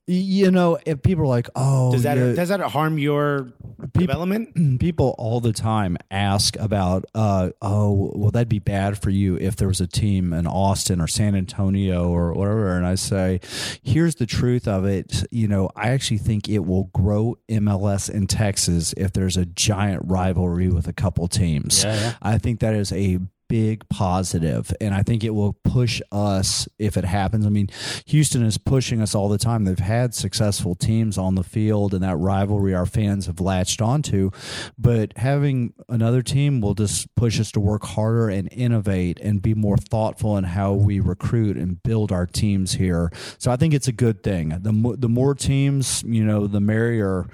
You 0.06 0.52
know, 0.52 0.78
if 0.86 1.02
people 1.02 1.24
are 1.24 1.28
like, 1.28 1.50
"Oh, 1.56 1.94
Does 1.94 2.04
that 2.04 2.18
yeah, 2.18 2.34
does 2.34 2.50
that 2.50 2.60
harm 2.60 2.98
your 2.98 3.54
people, 3.94 4.02
development? 4.02 4.80
people 4.80 5.16
all 5.18 5.40
the 5.40 5.54
time 5.54 5.98
ask 6.12 6.58
about 6.58 7.06
uh 7.16 7.52
oh 7.62 8.12
well 8.14 8.30
that'd 8.32 8.50
be 8.50 8.60
bad 8.60 8.98
for 9.02 9.10
you 9.10 9.38
if 9.38 9.56
there 9.56 9.68
was 9.68 9.80
a 9.80 9.88
team 9.88 10.34
in 10.34 10.46
Austin 10.46 11.00
or 11.00 11.08
San 11.08 11.36
Antonio 11.36 12.10
or 12.10 12.34
whatever 12.34 12.76
and 12.76 12.86
I 12.86 12.96
say 12.96 13.40
here's 13.82 14.16
the 14.16 14.26
truth 14.26 14.68
of 14.68 14.86
it 14.86 15.24
you 15.32 15.48
know 15.48 15.70
I 15.76 15.90
actually 15.90 16.18
think 16.18 16.50
it 16.50 16.60
will 16.60 16.86
grow 16.94 17.38
MLS 17.50 18.10
in 18.10 18.28
Texas 18.28 18.94
if 18.98 19.14
there's 19.14 19.38
a 19.38 19.46
giant 19.46 20.04
rivalry 20.06 20.70
with 20.70 20.88
a 20.88 20.94
couple 20.94 21.28
teams 21.28 21.84
Yeah, 21.84 21.96
yeah. 21.96 22.14
I 22.22 22.38
think 22.38 22.60
that 22.60 22.74
is 22.74 22.92
a 22.92 23.20
big 23.54 23.88
positive 23.88 24.74
and 24.82 24.96
i 24.96 25.04
think 25.04 25.24
it 25.24 25.30
will 25.30 25.54
push 25.64 26.02
us 26.12 26.68
if 26.80 26.98
it 26.98 27.06
happens. 27.06 27.46
I 27.46 27.50
mean 27.50 27.70
houston 28.08 28.44
is 28.44 28.58
pushing 28.58 29.00
us 29.00 29.14
all 29.14 29.30
the 29.30 29.38
time. 29.38 29.66
They've 29.66 29.78
had 29.78 30.16
successful 30.16 30.74
teams 30.74 31.20
on 31.20 31.36
the 31.36 31.44
field 31.44 31.94
and 31.94 32.02
that 32.02 32.16
rivalry 32.16 32.74
our 32.74 32.88
fans 32.88 33.28
have 33.28 33.40
latched 33.40 33.80
onto. 33.80 34.32
But 34.76 35.16
having 35.18 35.74
another 35.88 36.24
team 36.24 36.62
will 36.62 36.74
just 36.74 37.14
push 37.16 37.40
us 37.40 37.52
to 37.52 37.60
work 37.60 37.86
harder 37.86 38.28
and 38.28 38.50
innovate 38.52 39.20
and 39.20 39.40
be 39.40 39.54
more 39.54 39.78
thoughtful 39.78 40.36
in 40.36 40.46
how 40.46 40.74
we 40.74 41.00
recruit 41.00 41.56
and 41.56 41.82
build 41.84 42.12
our 42.12 42.26
teams 42.26 42.74
here. 42.74 43.12
So 43.38 43.52
i 43.52 43.56
think 43.56 43.76
it's 43.76 43.88
a 43.88 43.94
good 43.94 44.24
thing. 44.24 44.50
The, 44.62 44.74
mo- 44.74 44.96
the 44.96 45.10
more 45.10 45.36
teams 45.36 46.04
you 46.08 46.24
know 46.24 46.48
the 46.48 46.60
merrier 46.60 47.28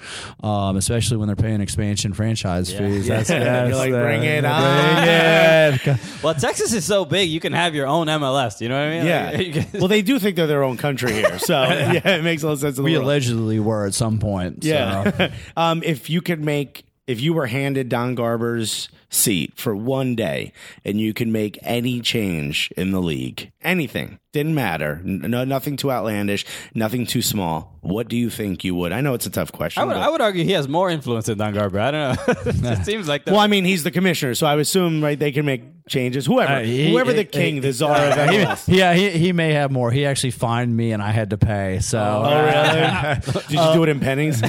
um, 0.44 0.76
especially 0.76 1.16
when 1.16 1.28
they're 1.28 1.38
paying 1.38 1.62
expansion 1.62 2.12
franchise 2.12 2.74
fees. 2.74 3.08
That's, 3.08 3.30
that's 3.30 3.74
like, 3.74 3.92
bring 3.92 4.24
it 4.24 4.42
bring 4.42 4.52
on. 4.52 5.08
it. 5.08 6.00
Well, 6.24 6.34
Texas 6.34 6.74
is 6.74 6.86
so 6.86 7.06
big, 7.06 7.30
you 7.30 7.40
can 7.40 7.54
have 7.54 7.76
your 7.76 7.88
own 7.88 8.08
MLS. 8.08 8.62
You 8.62 8.70
know 8.70 8.76
what 8.78 8.94
I 8.94 8.98
mean? 8.98 9.06
Yeah. 9.06 9.32
Like, 9.36 9.54
can- 9.72 9.80
well, 9.80 9.88
they 9.88 10.02
do 10.02 10.20
think 10.20 10.36
they're 10.36 10.48
their 10.48 10.64
own 10.64 10.78
country 10.78 11.14
here, 11.14 11.40
so 11.40 11.54
yeah, 11.64 12.16
it 12.18 12.24
makes 12.24 12.44
a 12.44 12.48
lot 12.48 12.54
of 12.54 12.60
sense. 12.60 12.80
We 12.80 12.94
world. 12.94 13.06
allegedly 13.06 13.60
were 13.60 13.86
at 13.86 13.94
some 13.94 14.20
point. 14.20 14.64
so. 14.64 14.70
Yeah. 14.70 15.32
um, 15.58 15.82
if 15.84 16.10
you 16.10 16.22
could 16.22 16.44
make, 16.44 16.84
if 17.08 17.22
you 17.22 17.34
were 17.34 17.48
handed 17.48 17.90
Don 17.90 18.16
Garber's 18.16 18.90
seat 19.10 19.54
for 19.58 19.76
one 19.76 20.16
day 20.16 20.52
and 20.86 21.00
you 21.00 21.14
can 21.14 21.32
make 21.32 21.58
any 21.64 22.00
change 22.02 22.72
in 22.78 22.92
the 22.92 23.02
league, 23.02 23.52
anything, 23.62 24.20
didn't 24.32 24.54
matter, 24.54 25.02
N- 25.04 25.22
no, 25.28 25.44
nothing 25.44 25.76
too 25.78 25.92
outlandish, 25.92 26.46
nothing 26.76 27.06
too 27.08 27.22
small. 27.24 27.76
What 27.82 28.08
do 28.10 28.18
you 28.18 28.30
think 28.30 28.64
you 28.64 28.76
would? 28.76 28.92
I 28.92 29.00
know 29.02 29.14
it's 29.14 29.26
a 29.26 29.30
tough 29.32 29.52
question. 29.54 29.82
I 29.82 29.86
would, 29.86 29.96
I 29.96 30.10
would 30.10 30.22
argue 30.22 30.44
he 30.44 30.52
has 30.52 30.68
more 30.68 30.90
influence 30.90 31.26
than 31.28 31.38
Don 31.38 31.54
Garber. 31.54 31.80
I 31.80 31.92
don't 31.92 32.62
know. 32.62 32.72
it 32.74 32.86
seems 32.86 33.08
like 33.08 33.24
that. 33.26 33.32
well, 33.32 33.40
I 33.40 33.48
mean, 33.48 33.64
he's 33.66 33.84
the 33.84 33.90
commissioner, 33.92 34.36
so 34.36 34.46
I 34.46 34.56
would 34.56 34.62
assume 34.62 35.02
right 35.04 35.18
they 35.18 35.32
can 35.32 35.46
make 35.46 35.64
changes. 35.88 36.26
Whoever, 36.28 36.54
Uh, 36.56 36.62
he- 36.64 36.92
whoever 36.92 37.14
the 37.14 37.20
he- 37.20 37.26
king, 37.26 37.54
he- 37.56 37.60
the 37.62 37.72
czar 37.74 37.96
of 37.96 38.14
MLS. 38.18 38.66
Yeah, 38.68 38.94
he, 38.94 39.10
he 39.12 39.32
may 39.32 39.54
have 39.54 39.72
more. 39.72 39.92
He 39.92 40.06
actually 40.06 40.32
fined 40.32 40.76
me 40.76 40.92
and 40.92 41.02
I 41.02 41.12
had 41.12 41.30
to 41.32 41.38
pay. 41.38 41.80
So 41.80 41.98
Oh, 42.00 42.46
really? 42.46 43.42
Did 43.48 43.52
you 43.60 43.74
do 43.74 43.84
it 43.84 43.90
in 43.90 44.00
pennies? 44.02 44.44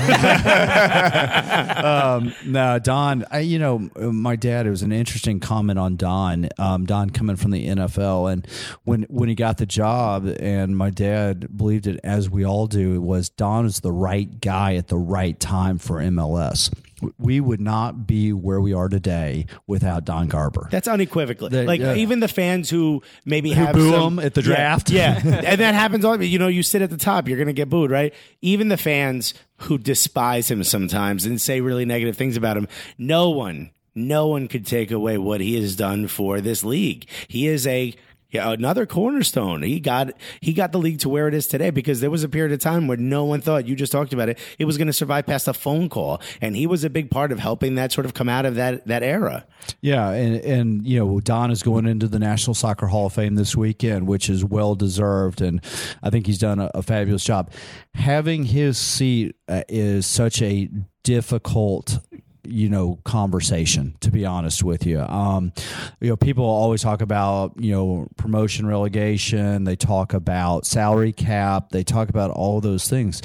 um, 1.85 2.35
no, 2.45 2.78
Don. 2.78 3.24
I, 3.31 3.41
you 3.41 3.59
know, 3.59 3.78
my 3.97 4.37
dad. 4.37 4.49
It 4.66 4.70
was 4.70 4.82
an 4.82 4.93
interesting 4.93 5.39
comment 5.40 5.78
on 5.78 5.97
Don. 5.97 6.48
Um, 6.59 6.85
Don 6.86 7.10
coming 7.10 7.36
from 7.36 7.51
the 7.52 7.66
NFL, 7.68 8.32
and 8.32 8.47
when 8.85 9.02
when 9.05 9.28
he 9.28 9.35
got 9.35 9.59
the 9.59 9.66
job, 9.66 10.27
and 10.40 10.77
my 10.77 10.90
dad 10.90 11.56
believed 11.56 11.86
it 11.86 12.01
as 12.02 12.28
we 12.28 12.44
all 12.44 12.66
do. 12.66 12.94
it 12.94 12.98
Was 13.02 13.28
Don 13.28 13.66
is 13.66 13.81
the 13.81 13.93
right 13.93 14.40
guy 14.40 14.74
at 14.74 14.89
the 14.89 14.98
right 14.98 15.39
time 15.39 15.78
for 15.78 15.97
MLS. 16.01 16.70
We 17.16 17.40
would 17.40 17.62
not 17.62 18.06
be 18.06 18.31
where 18.31 18.60
we 18.60 18.74
are 18.74 18.90
today 18.90 19.47
without 19.66 20.05
Don 20.05 20.28
Garber. 20.28 20.68
That's 20.70 20.86
unequivocally. 20.86 21.48
The- 21.48 21.64
like 21.64 21.81
yeah. 21.81 21.94
even 21.94 22.20
the 22.20 22.28
fans 22.28 22.68
who 22.68 23.02
maybe 23.24 23.52
Who 23.52 23.64
have 23.64 23.74
boo 23.74 23.90
some- 23.90 24.18
him 24.18 24.27
at 24.27 24.35
the 24.35 24.43
draft. 24.43 24.90
Yeah, 24.90 25.18
and 25.24 25.60
that 25.62 25.74
happens 25.74 26.05
all. 26.05 26.18
The 26.18 26.27
you 26.27 26.39
know, 26.39 26.48
you 26.48 26.62
sit 26.62 26.82
at 26.82 26.90
the 26.90 26.98
top, 26.98 27.27
you're 27.27 27.39
going 27.39 27.47
to 27.47 27.55
get 27.55 27.70
booed, 27.70 27.90
right? 27.90 28.12
Even 28.43 28.68
the 28.68 28.77
fans 28.77 29.32
who 29.60 29.78
despise 29.78 30.51
him 30.51 30.62
sometimes 30.62 31.24
and 31.24 31.40
say 31.40 31.62
really 31.62 31.86
negative 31.86 32.16
things 32.18 32.36
about 32.36 32.56
him. 32.59 32.68
No 32.98 33.31
one, 33.31 33.70
no 33.94 34.26
one 34.28 34.48
could 34.48 34.66
take 34.66 34.90
away 34.90 35.18
what 35.18 35.40
he 35.40 35.60
has 35.60 35.76
done 35.76 36.08
for 36.08 36.40
this 36.40 36.64
league. 36.64 37.06
He 37.28 37.46
is 37.46 37.66
a 37.66 37.94
Yeah, 38.32 38.52
another 38.52 38.86
cornerstone. 38.86 39.62
He 39.62 39.80
got 39.80 40.12
he 40.40 40.52
got 40.52 40.70
the 40.70 40.78
league 40.78 41.00
to 41.00 41.08
where 41.08 41.26
it 41.26 41.34
is 41.34 41.48
today 41.48 41.70
because 41.70 41.98
there 42.00 42.12
was 42.12 42.22
a 42.22 42.28
period 42.28 42.52
of 42.52 42.60
time 42.60 42.86
where 42.86 42.96
no 42.96 43.24
one 43.24 43.40
thought 43.40 43.66
you 43.66 43.74
just 43.74 43.90
talked 43.90 44.12
about 44.12 44.28
it. 44.28 44.38
It 44.56 44.66
was 44.66 44.78
going 44.78 44.86
to 44.86 44.92
survive 44.92 45.26
past 45.26 45.48
a 45.48 45.52
phone 45.52 45.88
call, 45.88 46.20
and 46.40 46.54
he 46.54 46.68
was 46.68 46.84
a 46.84 46.90
big 46.90 47.10
part 47.10 47.32
of 47.32 47.40
helping 47.40 47.74
that 47.74 47.90
sort 47.90 48.06
of 48.06 48.14
come 48.14 48.28
out 48.28 48.46
of 48.46 48.54
that 48.54 48.86
that 48.86 49.02
era. 49.02 49.44
Yeah, 49.80 50.10
and 50.10 50.36
and 50.44 50.86
you 50.86 51.00
know 51.00 51.18
Don 51.18 51.50
is 51.50 51.64
going 51.64 51.86
into 51.86 52.06
the 52.06 52.20
National 52.20 52.54
Soccer 52.54 52.86
Hall 52.86 53.06
of 53.06 53.14
Fame 53.14 53.34
this 53.34 53.56
weekend, 53.56 54.06
which 54.06 54.30
is 54.30 54.44
well 54.44 54.76
deserved, 54.76 55.40
and 55.42 55.60
I 56.00 56.10
think 56.10 56.28
he's 56.28 56.38
done 56.38 56.60
a, 56.60 56.70
a 56.72 56.82
fabulous 56.82 57.24
job. 57.24 57.50
Having 57.94 58.44
his 58.44 58.78
seat 58.78 59.34
uh, 59.48 59.64
is 59.68 60.06
such 60.06 60.40
a 60.40 60.68
difficult 61.02 61.98
you 62.44 62.68
know 62.68 62.98
conversation 63.04 63.96
to 64.00 64.10
be 64.10 64.24
honest 64.24 64.62
with 64.62 64.86
you. 64.86 65.00
Um 65.00 65.52
you 66.00 66.08
know 66.08 66.16
people 66.16 66.44
always 66.44 66.82
talk 66.82 67.02
about 67.02 67.54
you 67.58 67.72
know 67.72 68.08
promotion 68.16 68.66
relegation. 68.66 69.64
They 69.64 69.76
talk 69.76 70.14
about 70.14 70.66
salary 70.66 71.12
cap. 71.12 71.70
They 71.70 71.84
talk 71.84 72.08
about 72.08 72.30
all 72.30 72.60
those 72.60 72.88
things. 72.88 73.22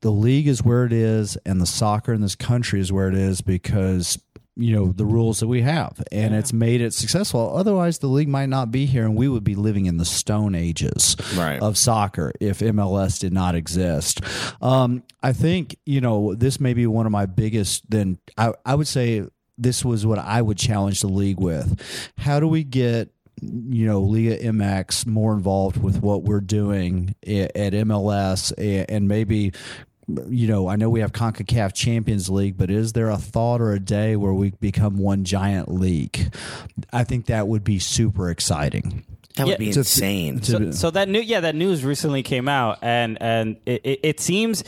The 0.00 0.10
league 0.10 0.48
is 0.48 0.64
where 0.64 0.84
it 0.84 0.92
is 0.92 1.36
and 1.46 1.60
the 1.60 1.66
soccer 1.66 2.12
in 2.12 2.20
this 2.20 2.34
country 2.34 2.80
is 2.80 2.92
where 2.92 3.08
it 3.08 3.14
is 3.14 3.40
because 3.40 4.18
you 4.56 4.74
know 4.76 4.92
the 4.92 5.04
rules 5.06 5.40
that 5.40 5.46
we 5.46 5.62
have 5.62 6.02
and 6.12 6.34
it's 6.34 6.52
made 6.52 6.82
it 6.82 6.92
successful 6.92 7.56
otherwise 7.56 7.98
the 8.00 8.06
league 8.06 8.28
might 8.28 8.50
not 8.50 8.70
be 8.70 8.84
here 8.84 9.04
and 9.04 9.16
we 9.16 9.26
would 9.26 9.42
be 9.44 9.54
living 9.54 9.86
in 9.86 9.96
the 9.96 10.04
stone 10.04 10.54
ages 10.54 11.16
Right. 11.36 11.58
of 11.62 11.78
soccer 11.78 12.32
if 12.40 12.58
MLS 12.58 13.18
did 13.18 13.32
not 13.32 13.54
exist. 13.54 14.20
Um, 14.60 15.02
I 15.22 15.32
think 15.32 15.76
you 15.86 16.00
know 16.02 16.34
this 16.34 16.60
may 16.60 16.74
be 16.74 16.86
one 16.86 17.06
of 17.06 17.12
my 17.12 17.24
biggest. 17.26 17.88
Then 17.90 18.18
I, 18.36 18.52
I 18.66 18.74
would 18.74 18.88
say 18.88 19.24
this 19.56 19.84
was 19.84 20.04
what 20.04 20.18
I 20.18 20.42
would 20.42 20.58
challenge 20.58 21.00
the 21.00 21.08
league 21.08 21.40
with. 21.40 21.80
How 22.18 22.38
do 22.40 22.46
we 22.46 22.62
get 22.64 23.08
you 23.40 23.86
know 23.86 24.02
Liga 24.02 24.36
MX 24.38 25.06
more 25.06 25.32
involved 25.32 25.78
with 25.82 26.02
what 26.02 26.24
we're 26.24 26.40
doing 26.40 27.14
at 27.26 27.54
MLS 27.72 28.52
and 28.88 29.08
maybe 29.08 29.52
you 30.28 30.48
know, 30.48 30.68
I 30.68 30.76
know 30.76 30.88
we 30.90 31.00
have 31.00 31.12
CONCACAF 31.12 31.74
Champions 31.74 32.28
League, 32.30 32.56
but 32.56 32.70
is 32.70 32.92
there 32.92 33.08
a 33.10 33.16
thought 33.16 33.60
or 33.60 33.72
a 33.72 33.80
day 33.80 34.16
where 34.16 34.32
we 34.32 34.50
become 34.60 34.96
one 34.96 35.24
giant 35.24 35.72
league? 35.72 36.34
I 36.92 37.04
think 37.04 37.26
that 37.26 37.48
would 37.48 37.64
be 37.64 37.78
super 37.78 38.30
exciting. 38.30 39.04
That 39.36 39.46
would 39.46 39.52
Yeah, 39.52 39.56
be 39.58 39.72
to- 39.72 39.80
insane. 39.80 40.42
So, 40.42 40.70
so 40.72 40.90
that 40.90 41.08
new 41.08 41.20
yeah 41.20 41.40
that 41.40 41.54
news 41.54 41.84
recently 41.84 42.22
came 42.22 42.48
out 42.48 42.78
and 42.82 43.16
and 43.20 43.56
it, 43.64 43.80
it, 43.84 44.00
it 44.02 44.20
seems 44.20 44.62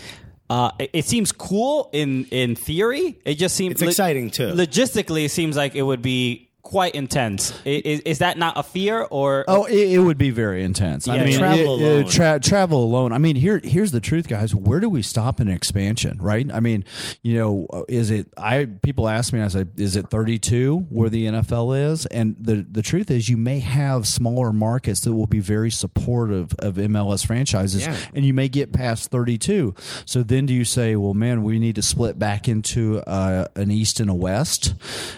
uh, 0.51 0.71
it, 0.79 0.91
it 0.93 1.05
seems 1.05 1.33
cool 1.33 1.91
in 1.93 2.25
in 2.27 2.55
theory. 2.55 3.19
It 3.25 3.35
just 3.37 3.57
seems 3.57 3.73
It's 3.75 3.83
exciting, 3.83 4.31
too. 4.31 4.49
Logistically, 4.53 5.25
it 5.27 5.31
seems 5.31 5.57
like 5.57 5.75
it 5.75 5.83
would 5.83 6.03
be 6.03 6.49
quite 6.65 6.95
intense. 6.97 7.53
I- 7.65 7.83
Is, 7.85 8.01
is 8.01 8.19
that 8.19 8.37
not 8.39 8.59
a 8.59 8.63
fear 8.65 9.03
or? 9.11 9.45
Oh, 9.47 9.67
it, 9.67 9.93
it 9.93 9.99
would 10.01 10.19
be 10.19 10.31
very 10.31 10.65
intense. 10.65 11.07
I 11.07 11.17
Yeah, 11.17 11.25
mean, 11.27 11.39
travel 11.39 11.59
it- 11.59 11.83
it- 11.83 11.93
alone. 12.01 12.11
tra- 12.11 12.41
travel 12.41 12.83
alone. 12.83 13.13
I 13.13 13.19
mean, 13.19 13.37
here, 13.37 13.61
here's 13.63 13.93
the 13.93 14.01
truth, 14.01 14.27
guys. 14.29 14.55
Where 14.55 14.81
do 14.81 14.89
we 14.89 15.03
stop 15.03 15.39
an 15.41 15.49
expansion? 15.49 16.19
Right? 16.21 16.51
I 16.53 16.59
mean, 16.61 16.85
you 17.23 17.37
know, 17.37 17.85
is 17.89 18.11
it? 18.11 18.27
I 18.37 18.65
people 18.83 19.09
ask 19.09 19.33
me, 19.33 19.41
I 19.41 19.49
say, 19.49 19.67
is 19.77 19.95
it 19.95 20.09
32 20.11 20.87
where 20.89 21.09
the 21.11 21.27
NFL 21.27 21.93
is? 21.93 22.07
And 22.07 22.35
the 22.41 22.67
the 22.69 22.83
truth 22.83 23.11
is, 23.11 23.29
you 23.29 23.37
may 23.37 23.59
have 23.61 24.07
smaller 24.09 24.53
markets 24.53 25.01
that 25.01 25.13
will 25.13 25.27
be 25.27 25.41
very 25.41 25.71
supportive 25.71 26.55
of 26.59 26.77
MLS 26.77 27.27
franchises, 27.27 27.83
Yeah. 27.83 27.95
and 28.15 28.25
you 28.25 28.33
may 28.35 28.49
get 28.49 28.73
past 28.73 29.11
32. 29.11 29.75
So 30.07 30.23
then, 30.23 30.47
do 30.47 30.55
you 30.55 30.65
say, 30.65 30.97
well, 30.97 31.15
man, 31.15 31.43
we 31.43 31.59
need 31.59 31.75
to 31.77 31.83
split 31.83 32.19
back 32.19 32.49
into 32.49 33.01
uh, 33.07 33.47
an 33.55 33.71
East 33.71 34.01
and 34.01 34.09
a 34.11 34.15
West, 34.15 34.75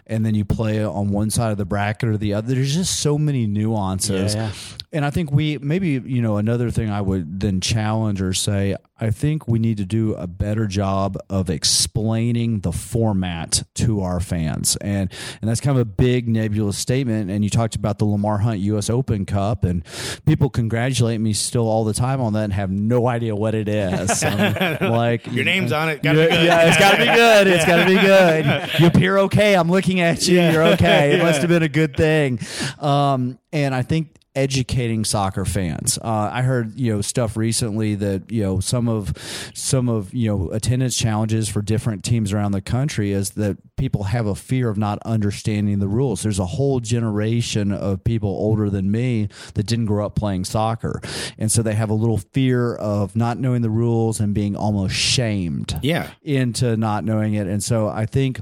and 0.08 0.26
then 0.26 0.34
you 0.34 0.44
play 0.44 0.84
on 0.84 1.10
one 1.10 1.30
side 1.36 1.52
of 1.52 1.58
the 1.58 1.64
bracket 1.64 2.08
or 2.08 2.16
the 2.16 2.34
other? 2.34 2.54
There's 2.54 2.74
just 2.74 3.00
so 3.00 3.16
many 3.18 3.46
nuances. 3.46 4.34
Yeah, 4.34 4.46
yeah. 4.48 4.52
And 4.92 5.04
I 5.04 5.10
think 5.10 5.30
we 5.30 5.58
maybe 5.58 5.90
you 5.90 6.22
know 6.22 6.38
another 6.38 6.70
thing 6.70 6.90
I 6.90 7.00
would 7.00 7.40
then 7.40 7.60
challenge 7.60 8.20
or 8.20 8.32
say 8.32 8.76
I 8.98 9.10
think 9.10 9.46
we 9.46 9.58
need 9.58 9.76
to 9.76 9.84
do 9.84 10.14
a 10.14 10.26
better 10.26 10.66
job 10.66 11.18
of 11.28 11.50
explaining 11.50 12.60
the 12.60 12.72
format 12.72 13.62
to 13.74 14.00
our 14.00 14.20
fans 14.20 14.76
and 14.76 15.12
and 15.40 15.50
that's 15.50 15.60
kind 15.60 15.76
of 15.76 15.82
a 15.82 15.84
big 15.84 16.28
nebulous 16.28 16.78
statement 16.78 17.30
and 17.30 17.44
you 17.44 17.50
talked 17.50 17.74
about 17.76 17.98
the 17.98 18.04
Lamar 18.06 18.38
Hunt 18.38 18.60
US 18.60 18.88
Open 18.88 19.26
Cup 19.26 19.64
and 19.64 19.84
people 20.24 20.48
congratulate 20.48 21.20
me 21.20 21.32
still 21.32 21.68
all 21.68 21.84
the 21.84 21.92
time 21.92 22.20
on 22.20 22.32
that 22.34 22.44
and 22.44 22.52
have 22.52 22.70
no 22.70 23.06
idea 23.06 23.36
what 23.36 23.54
it 23.54 23.68
is 23.68 24.22
I'm 24.24 24.90
like 24.90 25.26
Your 25.26 25.44
name's 25.44 25.72
on 25.72 25.88
it. 25.90 26.02
Gotta 26.02 26.18
yeah, 26.20 26.26
be 26.28 26.34
good. 26.34 26.44
yeah, 26.46 26.68
it's 26.68 26.78
got 26.78 26.90
to 26.92 26.98
be 26.98 27.04
good. 27.04 27.46
It's 27.46 27.64
got 27.64 27.76
to 27.76 27.86
be 27.86 27.94
good. 28.00 28.80
You 28.80 28.86
appear 28.86 29.18
okay. 29.18 29.54
I'm 29.54 29.70
looking 29.70 30.00
at 30.00 30.26
you. 30.26 30.40
You're 30.40 30.66
okay. 30.68 31.14
It 31.18 31.22
must 31.22 31.40
have 31.40 31.48
been 31.48 31.62
a 31.62 31.68
good 31.68 31.96
thing. 31.96 32.38
Um, 32.78 33.38
and 33.52 33.74
I 33.74 33.82
think 33.82 34.14
educating 34.36 35.04
soccer 35.04 35.44
fans. 35.44 35.98
Uh, 36.00 36.30
I 36.32 36.42
heard 36.42 36.78
you 36.78 36.94
know 36.94 37.00
stuff 37.00 37.36
recently 37.36 37.94
that 37.96 38.30
you 38.30 38.42
know 38.42 38.60
some 38.60 38.88
of 38.88 39.12
some 39.54 39.88
of 39.88 40.14
you 40.14 40.28
know 40.28 40.50
attendance 40.50 40.96
challenges 40.96 41.48
for 41.48 41.62
different 41.62 42.04
teams 42.04 42.32
around 42.32 42.52
the 42.52 42.60
country 42.60 43.12
is 43.12 43.30
that 43.30 43.56
people 43.76 44.04
have 44.04 44.26
a 44.26 44.34
fear 44.34 44.68
of 44.68 44.78
not 44.78 44.98
understanding 45.04 45.78
the 45.80 45.88
rules. 45.88 46.22
There's 46.22 46.38
a 46.38 46.46
whole 46.46 46.80
generation 46.80 47.72
of 47.72 48.04
people 48.04 48.28
older 48.30 48.70
than 48.70 48.90
me 48.90 49.28
that 49.54 49.66
didn't 49.66 49.86
grow 49.86 50.06
up 50.06 50.14
playing 50.14 50.44
soccer, 50.44 51.00
and 51.38 51.50
so 51.50 51.62
they 51.62 51.74
have 51.74 51.90
a 51.90 51.94
little 51.94 52.18
fear 52.18 52.74
of 52.76 53.16
not 53.16 53.38
knowing 53.38 53.62
the 53.62 53.70
rules 53.70 54.20
and 54.20 54.34
being 54.34 54.54
almost 54.54 54.94
shamed 54.94 55.78
Yeah. 55.82 56.10
into 56.22 56.76
not 56.76 57.04
knowing 57.04 57.34
it. 57.34 57.46
And 57.46 57.64
so 57.64 57.88
I 57.88 58.04
think 58.06 58.40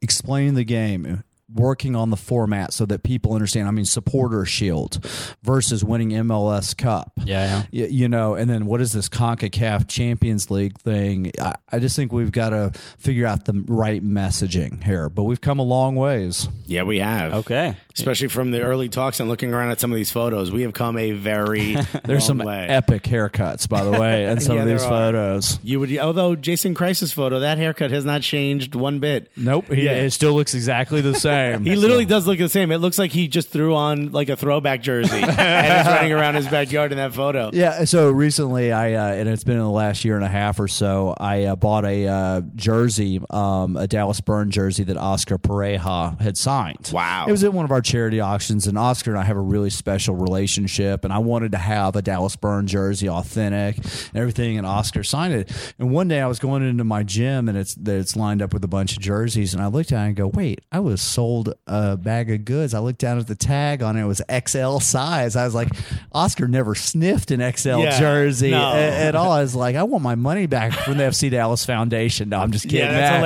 explaining 0.00 0.54
the 0.54 0.64
game, 0.64 1.24
working 1.54 1.96
on 1.96 2.10
the 2.10 2.16
format 2.16 2.72
so 2.72 2.84
that 2.86 3.02
people 3.02 3.32
understand. 3.34 3.68
I 3.68 3.70
mean, 3.70 3.84
supporter 3.86 4.44
shield 4.44 5.04
versus 5.42 5.82
winning 5.82 6.10
MLS 6.10 6.76
Cup. 6.76 7.12
Yeah, 7.24 7.62
Y- 7.72 7.88
You 7.90 8.08
know, 8.08 8.34
and 8.34 8.50
then 8.50 8.66
what 8.66 8.80
is 8.80 8.92
this 8.92 9.08
CONCACAF 9.08 9.88
Champions 9.88 10.50
League 10.50 10.78
thing? 10.78 11.32
I, 11.40 11.54
I 11.72 11.78
just 11.78 11.96
think 11.96 12.12
we've 12.12 12.32
got 12.32 12.50
to 12.50 12.72
figure 12.98 13.26
out 13.26 13.46
the 13.46 13.64
right 13.66 14.04
messaging 14.04 14.82
here, 14.84 15.08
but 15.08 15.24
we've 15.24 15.40
come 15.40 15.58
a 15.58 15.62
long 15.62 15.96
ways. 15.96 16.48
Yeah, 16.66 16.82
we 16.82 16.98
have. 16.98 17.32
okay. 17.34 17.76
Especially 17.96 18.28
from 18.28 18.52
the 18.52 18.60
early 18.62 18.88
talks 18.88 19.18
and 19.18 19.28
looking 19.28 19.52
around 19.52 19.70
at 19.70 19.80
some 19.80 19.90
of 19.90 19.96
these 19.96 20.12
photos, 20.12 20.52
we 20.52 20.62
have 20.62 20.72
come 20.72 20.96
a 20.98 21.12
very 21.12 21.74
There's 22.04 22.28
long 22.28 22.38
some 22.38 22.38
way. 22.38 22.66
epic 22.68 23.02
haircuts, 23.04 23.68
by 23.68 23.82
the 23.84 23.90
way, 23.90 24.26
in 24.26 24.38
some 24.40 24.54
Yeah, 24.56 24.62
of 24.62 24.68
these 24.68 24.84
photos. 24.84 25.58
You 25.64 25.80
would, 25.80 25.96
although 25.98 26.36
Jason 26.36 26.74
Kreis's 26.74 27.10
photo, 27.10 27.40
that 27.40 27.58
haircut 27.58 27.90
has 27.90 28.04
not 28.04 28.22
changed 28.22 28.74
one 28.76 29.00
bit. 29.00 29.30
Nope, 29.36 29.72
he, 29.72 29.86
Yeah. 29.86 29.92
it 29.94 30.10
still 30.12 30.34
looks 30.34 30.54
exactly 30.54 31.00
the 31.00 31.14
same. 31.14 31.37
He 31.64 31.76
literally 31.76 32.04
does 32.04 32.26
look 32.26 32.38
the 32.38 32.48
same. 32.48 32.70
It 32.72 32.78
looks 32.78 32.98
like 32.98 33.12
he 33.12 33.28
just 33.28 33.50
threw 33.50 33.74
on 33.74 34.12
like 34.12 34.28
a 34.28 34.36
throwback 34.36 34.82
jersey 34.82 35.16
and 35.22 35.30
is 35.30 35.86
running 35.86 36.12
around 36.12 36.34
his 36.34 36.48
backyard 36.48 36.92
in 36.92 36.98
that 36.98 37.14
photo. 37.14 37.50
Yeah. 37.52 37.84
So 37.84 38.10
recently, 38.10 38.72
I 38.72 38.94
uh, 38.94 39.14
and 39.14 39.28
it's 39.28 39.44
been 39.44 39.56
in 39.56 39.62
the 39.62 39.70
last 39.70 40.04
year 40.04 40.16
and 40.16 40.24
a 40.24 40.28
half 40.28 40.60
or 40.60 40.68
so. 40.68 41.14
I 41.18 41.44
uh, 41.44 41.56
bought 41.56 41.84
a 41.84 42.06
uh, 42.06 42.40
jersey, 42.54 43.20
um, 43.30 43.76
a 43.76 43.86
Dallas 43.86 44.20
Burn 44.20 44.50
jersey 44.50 44.84
that 44.84 44.96
Oscar 44.96 45.38
Pareja 45.38 46.20
had 46.20 46.36
signed. 46.36 46.90
Wow. 46.92 47.26
It 47.28 47.30
was 47.30 47.44
at 47.44 47.52
one 47.52 47.64
of 47.64 47.70
our 47.70 47.82
charity 47.82 48.20
auctions, 48.20 48.66
and 48.66 48.78
Oscar 48.78 49.10
and 49.12 49.20
I 49.20 49.24
have 49.24 49.36
a 49.36 49.40
really 49.40 49.70
special 49.70 50.14
relationship. 50.16 51.04
And 51.04 51.12
I 51.12 51.18
wanted 51.18 51.52
to 51.52 51.58
have 51.58 51.96
a 51.96 52.02
Dallas 52.02 52.36
Burn 52.36 52.66
jersey, 52.66 53.08
authentic, 53.08 53.76
and 53.76 54.16
everything. 54.16 54.58
And 54.58 54.66
Oscar 54.66 55.02
signed 55.02 55.34
it. 55.34 55.74
And 55.78 55.90
one 55.90 56.08
day 56.08 56.20
I 56.20 56.26
was 56.26 56.38
going 56.38 56.68
into 56.68 56.84
my 56.84 57.02
gym, 57.02 57.48
and 57.48 57.56
it's 57.56 57.74
that 57.74 57.96
it's 57.96 58.16
lined 58.16 58.42
up 58.42 58.52
with 58.52 58.64
a 58.64 58.68
bunch 58.68 58.92
of 58.92 59.02
jerseys, 59.02 59.54
and 59.54 59.62
I 59.62 59.66
looked 59.66 59.92
at 59.92 60.02
it 60.02 60.06
and 60.08 60.16
go, 60.16 60.28
"Wait, 60.28 60.60
I 60.72 60.80
was 60.80 61.00
sold 61.00 61.27
a 61.66 61.96
bag 61.96 62.30
of 62.30 62.44
goods." 62.44 62.74
I 62.74 62.78
looked 62.80 62.98
down 63.00 63.18
at 63.18 63.26
the 63.26 63.34
tag 63.34 63.82
on 63.82 63.96
it; 63.96 64.02
it 64.02 64.06
was 64.06 64.22
XL 64.46 64.78
size. 64.78 65.36
I 65.36 65.44
was 65.44 65.54
like, 65.54 65.68
Oscar 66.12 66.48
never 66.48 66.74
sniffed 66.74 67.30
an 67.30 67.40
XL 67.40 67.78
Yeah, 67.80 67.98
jersey 67.98 68.50
no. 68.50 68.72
a- 68.72 68.76
at 69.08 69.14
all. 69.14 69.32
I 69.32 69.42
was 69.42 69.54
like, 69.54 69.76
I 69.76 69.82
want 69.82 70.02
my 70.04 70.14
money 70.14 70.46
back 70.46 70.72
from 70.72 70.96
the 70.98 71.04
FC 71.04 71.30
Dallas 71.30 71.64
Foundation. 71.64 72.28
No, 72.30 72.38
I'm 72.40 72.50
just 72.52 72.64
kidding. 72.64 72.80
Yeah, 72.80 72.92
that's 72.92 73.16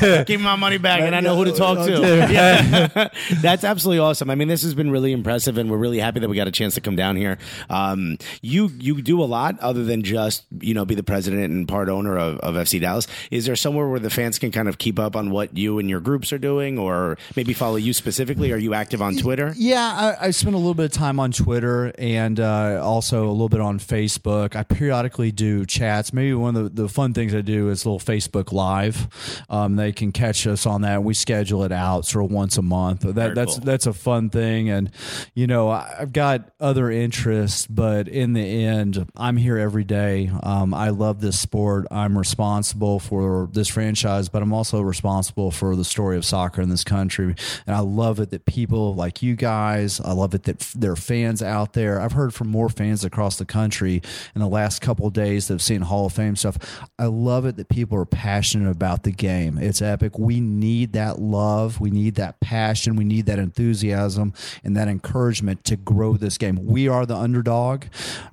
hilarious. 0.00 0.24
Give 0.26 0.40
me 0.40 0.44
my 0.44 0.56
money 0.56 0.78
back, 0.78 1.00
and 1.02 1.14
I 1.14 1.20
know 1.20 1.36
who 1.36 1.44
to 1.46 1.52
talk 1.52 1.78
to. 1.86 2.00
Yeah. 2.30 3.08
that's 3.42 3.64
absolutely 3.64 3.98
awesome. 4.00 4.30
I 4.30 4.34
mean, 4.34 4.48
this 4.48 4.62
has 4.62 4.74
been 4.74 4.90
really 4.90 5.12
impressive, 5.12 5.58
and 5.58 5.70
we're 5.70 5.78
really 5.78 5.98
happy 5.98 6.20
that 6.20 6.28
we 6.28 6.36
got 6.36 6.48
a 6.48 6.52
chance 6.52 6.74
to 6.74 6.80
come 6.80 6.96
down 6.96 7.16
here. 7.16 7.38
Um, 7.68 8.18
you 8.42 8.70
you 8.78 9.00
do 9.02 9.22
a 9.22 9.24
lot 9.24 9.58
other 9.60 9.84
than 9.84 10.02
just 10.02 10.44
you 10.60 10.74
know 10.74 10.84
be 10.84 10.94
the 10.94 11.02
president 11.02 11.50
and 11.52 11.66
part 11.66 11.88
owner 11.88 12.16
of, 12.18 12.38
of 12.40 12.54
FC 12.54 12.80
Dallas. 12.80 13.06
Is 13.30 13.46
there 13.46 13.56
somewhere 13.56 13.88
where 13.88 13.98
the 14.00 14.10
fans 14.10 14.38
can 14.38 14.50
kind 14.52 14.68
of 14.68 14.78
keep 14.78 14.98
up 14.98 15.16
on 15.16 15.30
what 15.30 15.56
you 15.56 15.78
and 15.78 15.88
your 15.90 16.00
groups 16.00 16.32
are 16.32 16.38
doing, 16.38 16.78
or 16.78 17.16
maybe 17.40 17.54
follow 17.54 17.76
you 17.76 17.94
specifically? 17.94 18.52
Are 18.52 18.58
you 18.58 18.74
active 18.74 19.00
on 19.00 19.16
Twitter? 19.16 19.54
Yeah, 19.56 20.14
I, 20.20 20.26
I 20.26 20.30
spend 20.30 20.54
a 20.54 20.58
little 20.58 20.74
bit 20.74 20.84
of 20.84 20.92
time 20.92 21.18
on 21.18 21.32
Twitter 21.32 21.90
and 21.96 22.38
uh, 22.38 22.78
also 22.84 23.28
a 23.28 23.32
little 23.32 23.48
bit 23.48 23.62
on 23.62 23.78
Facebook. 23.78 24.54
I 24.54 24.62
periodically 24.62 25.32
do 25.32 25.64
chats. 25.64 26.12
Maybe 26.12 26.34
one 26.34 26.54
of 26.54 26.64
the, 26.76 26.82
the 26.82 26.88
fun 26.90 27.14
things 27.14 27.34
I 27.34 27.40
do 27.40 27.70
is 27.70 27.86
a 27.86 27.90
little 27.90 27.98
Facebook 27.98 28.52
Live. 28.52 29.08
Um, 29.48 29.76
they 29.76 29.90
can 29.90 30.12
catch 30.12 30.46
us 30.46 30.66
on 30.66 30.82
that. 30.82 31.02
We 31.02 31.14
schedule 31.14 31.64
it 31.64 31.72
out 31.72 32.04
sort 32.04 32.26
of 32.26 32.30
once 32.30 32.58
a 32.58 32.62
month. 32.62 33.00
That, 33.00 33.34
that's 33.34 33.54
cool. 33.54 33.64
that's 33.64 33.86
a 33.86 33.94
fun 33.94 34.28
thing. 34.28 34.68
And 34.68 34.90
you 35.32 35.46
know, 35.46 35.70
I- 35.70 35.96
I've 36.00 36.12
got 36.12 36.50
other 36.60 36.90
interests, 36.90 37.66
but 37.66 38.06
in 38.06 38.34
the 38.34 38.64
end, 38.66 39.10
I'm 39.16 39.38
here 39.38 39.56
every 39.56 39.84
day. 39.84 40.30
Um, 40.42 40.74
I 40.74 40.90
love 40.90 41.22
this 41.22 41.38
sport. 41.38 41.86
I'm 41.90 42.18
responsible 42.18 42.98
for 42.98 43.48
this 43.50 43.68
franchise, 43.68 44.28
but 44.28 44.42
I'm 44.42 44.52
also 44.52 44.82
responsible 44.82 45.50
for 45.50 45.74
the 45.74 45.86
story 45.86 46.18
of 46.18 46.26
soccer 46.26 46.60
in 46.60 46.68
this 46.68 46.84
country 46.84 47.29
and 47.66 47.76
I 47.76 47.80
love 47.80 48.20
it 48.20 48.30
that 48.30 48.44
people 48.46 48.94
like 48.94 49.22
you 49.22 49.36
guys. 49.36 50.00
I 50.00 50.12
love 50.12 50.34
it 50.34 50.44
that 50.44 50.60
f- 50.62 50.72
there 50.76 50.92
are 50.92 50.96
fans 50.96 51.42
out 51.42 51.72
there. 51.72 52.00
I've 52.00 52.12
heard 52.12 52.32
from 52.34 52.48
more 52.48 52.68
fans 52.68 53.04
across 53.04 53.36
the 53.36 53.44
country 53.44 54.02
in 54.34 54.40
the 54.40 54.48
last 54.48 54.80
couple 54.80 55.06
of 55.06 55.12
days 55.12 55.48
that 55.48 55.54
have 55.54 55.62
seen 55.62 55.82
Hall 55.82 56.06
of 56.06 56.12
Fame 56.12 56.36
stuff. 56.36 56.58
I 56.98 57.06
love 57.06 57.46
it 57.46 57.56
that 57.56 57.68
people 57.68 57.98
are 57.98 58.04
passionate 58.06 58.70
about 58.70 59.02
the 59.04 59.12
game. 59.12 59.58
It's 59.58 59.80
epic. 59.82 60.18
We 60.18 60.40
need 60.40 60.92
that 60.94 61.18
love. 61.20 61.80
We 61.80 61.90
need 61.90 62.14
that 62.16 62.40
passion. 62.40 62.96
We 62.96 63.04
need 63.04 63.26
that 63.26 63.38
enthusiasm 63.38 64.32
and 64.64 64.76
that 64.76 64.88
encouragement 64.88 65.64
to 65.64 65.76
grow 65.76 66.16
this 66.16 66.38
game. 66.38 66.64
We 66.66 66.88
are 66.88 67.06
the 67.06 67.16
underdog, 67.16 67.84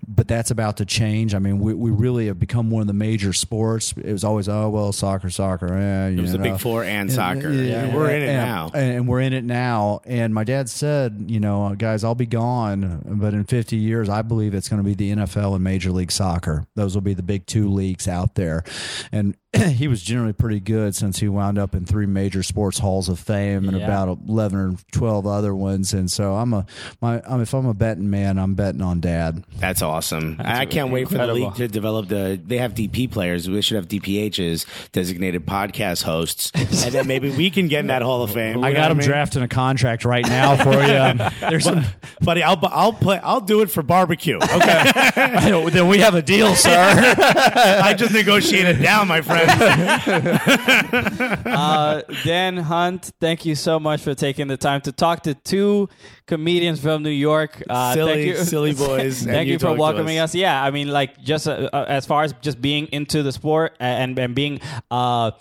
but 0.08 0.28
that's 0.28 0.52
about 0.52 0.78
to 0.78 0.86
change. 0.86 1.36
I 1.36 1.40
mean, 1.40 1.60
we, 1.60 1.74
we 1.74 1.92
really 1.92 2.28
have 2.28 2.40
become 2.40 2.70
one 2.70 2.82
of 2.82 2.88
the 2.88 2.94
major 2.94 3.34
sports. 3.34 3.94
It 3.98 4.12
was 4.12 4.24
always, 4.24 4.50
oh, 4.50 4.70
well, 4.70 4.92
soccer, 4.92 5.30
soccer. 5.30 5.74
Eh, 5.74 6.10
It 6.10 6.20
was 6.22 6.32
the 6.32 6.40
Big 6.40 6.60
Four 6.60 6.84
and 6.84 7.12
soccer. 7.12 7.52
yeah, 7.52 7.94
we're 7.94 8.10
in 8.10 8.24
it 8.24 8.30
and, 8.30 8.38
now. 8.38 8.72
and 8.74 8.87
we're 9.08 9.22
in 9.22 9.34
it 9.34 9.44
now. 9.44 10.02
And 10.06 10.34
my 10.34 10.44
dad 10.44 10.70
said, 10.70 11.26
you 11.28 11.40
know, 11.40 11.66
uh, 11.66 11.76
guys, 11.76 12.04
I'll 12.04 12.16
be 12.16 12.26
gone, 12.26 13.02
but 13.06 13.34
in 13.34 13.44
50 13.44 13.76
years, 13.76 14.10
I 14.10 14.22
believe 14.22 14.54
it's 14.54 14.70
going 14.70 14.82
to 14.82 14.84
be 14.84 14.94
the 14.94 15.12
NFL 15.12 15.56
and 15.56 15.64
Major 15.64 15.92
League 15.92 16.12
Soccer. 16.12 16.66
Those 16.76 16.96
will 16.96 17.02
be 17.02 17.14
the 17.14 17.24
big 17.24 17.46
two 17.46 17.70
leagues 17.70 18.08
out 18.08 18.36
there. 18.36 18.64
And 19.12 19.36
he 19.76 19.88
was 19.88 20.02
generally 20.02 20.34
pretty 20.34 20.60
good 20.60 20.96
since 20.96 21.20
he 21.20 21.28
wound 21.30 21.58
up 21.58 21.74
in 21.76 21.86
three 21.86 22.06
major 22.06 22.44
sports 22.44 22.80
halls 22.80 23.10
of 23.10 23.20
fame 23.20 23.68
and 23.68 23.78
Yeah. 23.78 23.86
about 23.86 24.18
11 24.28 24.60
or 24.60 24.76
12 24.92 25.26
other 25.28 25.54
ones. 25.56 25.94
And 25.94 26.10
so 26.12 26.36
I'm 26.36 26.54
a, 26.54 26.66
my, 27.02 27.22
I'm, 27.28 27.42
if 27.42 27.54
I'm 27.54 27.66
a 27.66 27.74
betting 27.74 28.10
man, 28.10 28.38
I'm 28.38 28.54
betting 28.56 28.82
on 28.82 29.00
dad. 29.00 29.44
That's 29.58 29.82
awesome. 29.82 30.38
I 30.40 30.66
can't 30.66 30.92
wait 30.92 31.08
for 31.10 31.18
the 31.18 31.28
league 31.34 31.56
to 31.56 31.68
develop 31.68 32.08
the. 32.08 32.40
They 32.44 32.58
have 32.58 32.74
DP 32.74 33.12
players. 33.12 33.50
We 33.50 33.62
should 33.62 33.76
have 33.76 33.88
DPHs, 33.88 34.66
designated 34.92 35.46
podcast 35.46 36.04
hosts, 36.04 36.52
and 36.56 36.68
then 36.70 37.08
maybe 37.08 37.30
we 37.30 37.50
can 37.50 37.68
get 37.68 37.82
in 37.82 37.88
that 37.88 38.02
Hall 38.02 38.24
of 38.24 38.32
Fame. 38.32 38.64
I 38.64 38.72
got 38.74 38.84
what 38.84 38.92
him 38.92 38.98
mean? 38.98 39.08
drafting 39.08 39.42
a 39.44 39.48
contract 39.48 40.06
right 40.06 40.28
now 40.28 40.56
for 40.56 40.74
you. 40.74 41.30
There's 41.50 41.64
some, 41.66 41.84
buddy. 42.22 42.44
I'll 42.44 42.60
I'll 42.64 42.94
play. 42.94 43.20
I'll 43.24 43.42
do 43.42 43.62
it 43.62 43.70
for 43.72 43.84
barbecue. 43.84 44.38
Okay, 44.38 44.92
then 45.72 45.88
we 45.88 46.00
have 46.00 46.16
a 46.16 46.22
deal, 46.22 46.56
sir. 46.56 46.72
I 47.18 47.94
just 47.94 48.14
negotiated 48.14 48.82
down, 48.82 49.08
my 49.08 49.22
friend. 49.22 49.47
uh, 51.46 52.02
Dan 52.24 52.58
Hunt, 52.58 53.12
thank 53.20 53.46
you 53.46 53.56
so 53.56 53.80
much 53.80 54.02
for 54.02 54.14
taking 54.14 54.48
the 54.48 54.58
time 54.58 54.82
to 54.82 54.92
talk 54.92 55.24
to 55.24 55.34
two 55.34 55.90
comedians 56.26 56.82
from 56.82 57.04
New 57.04 57.10
York. 57.10 57.64
Uh, 57.70 57.94
Silly- 57.94 58.14
thank 58.14 58.26
you. 58.26 58.36
silly 58.44 58.74
boys, 58.74 59.24
thank 59.24 59.48
you 59.48 59.54
you, 59.54 59.60
for 59.60 59.74
welcoming 59.74 60.18
us. 60.20 60.32
us. 60.32 60.36
Yeah, 60.36 60.62
I 60.62 60.72
mean, 60.72 60.90
like 60.90 61.22
just 61.22 61.48
uh, 61.48 61.70
uh, 61.72 61.86
as 61.88 62.06
far 62.06 62.24
as 62.24 62.34
just 62.42 62.62
being 62.62 62.88
into 62.88 63.24
the 63.24 63.32
sport 63.32 63.76
and 63.80 64.18
and 64.18 64.36
being. 64.36 64.60
Uh, 64.92 65.32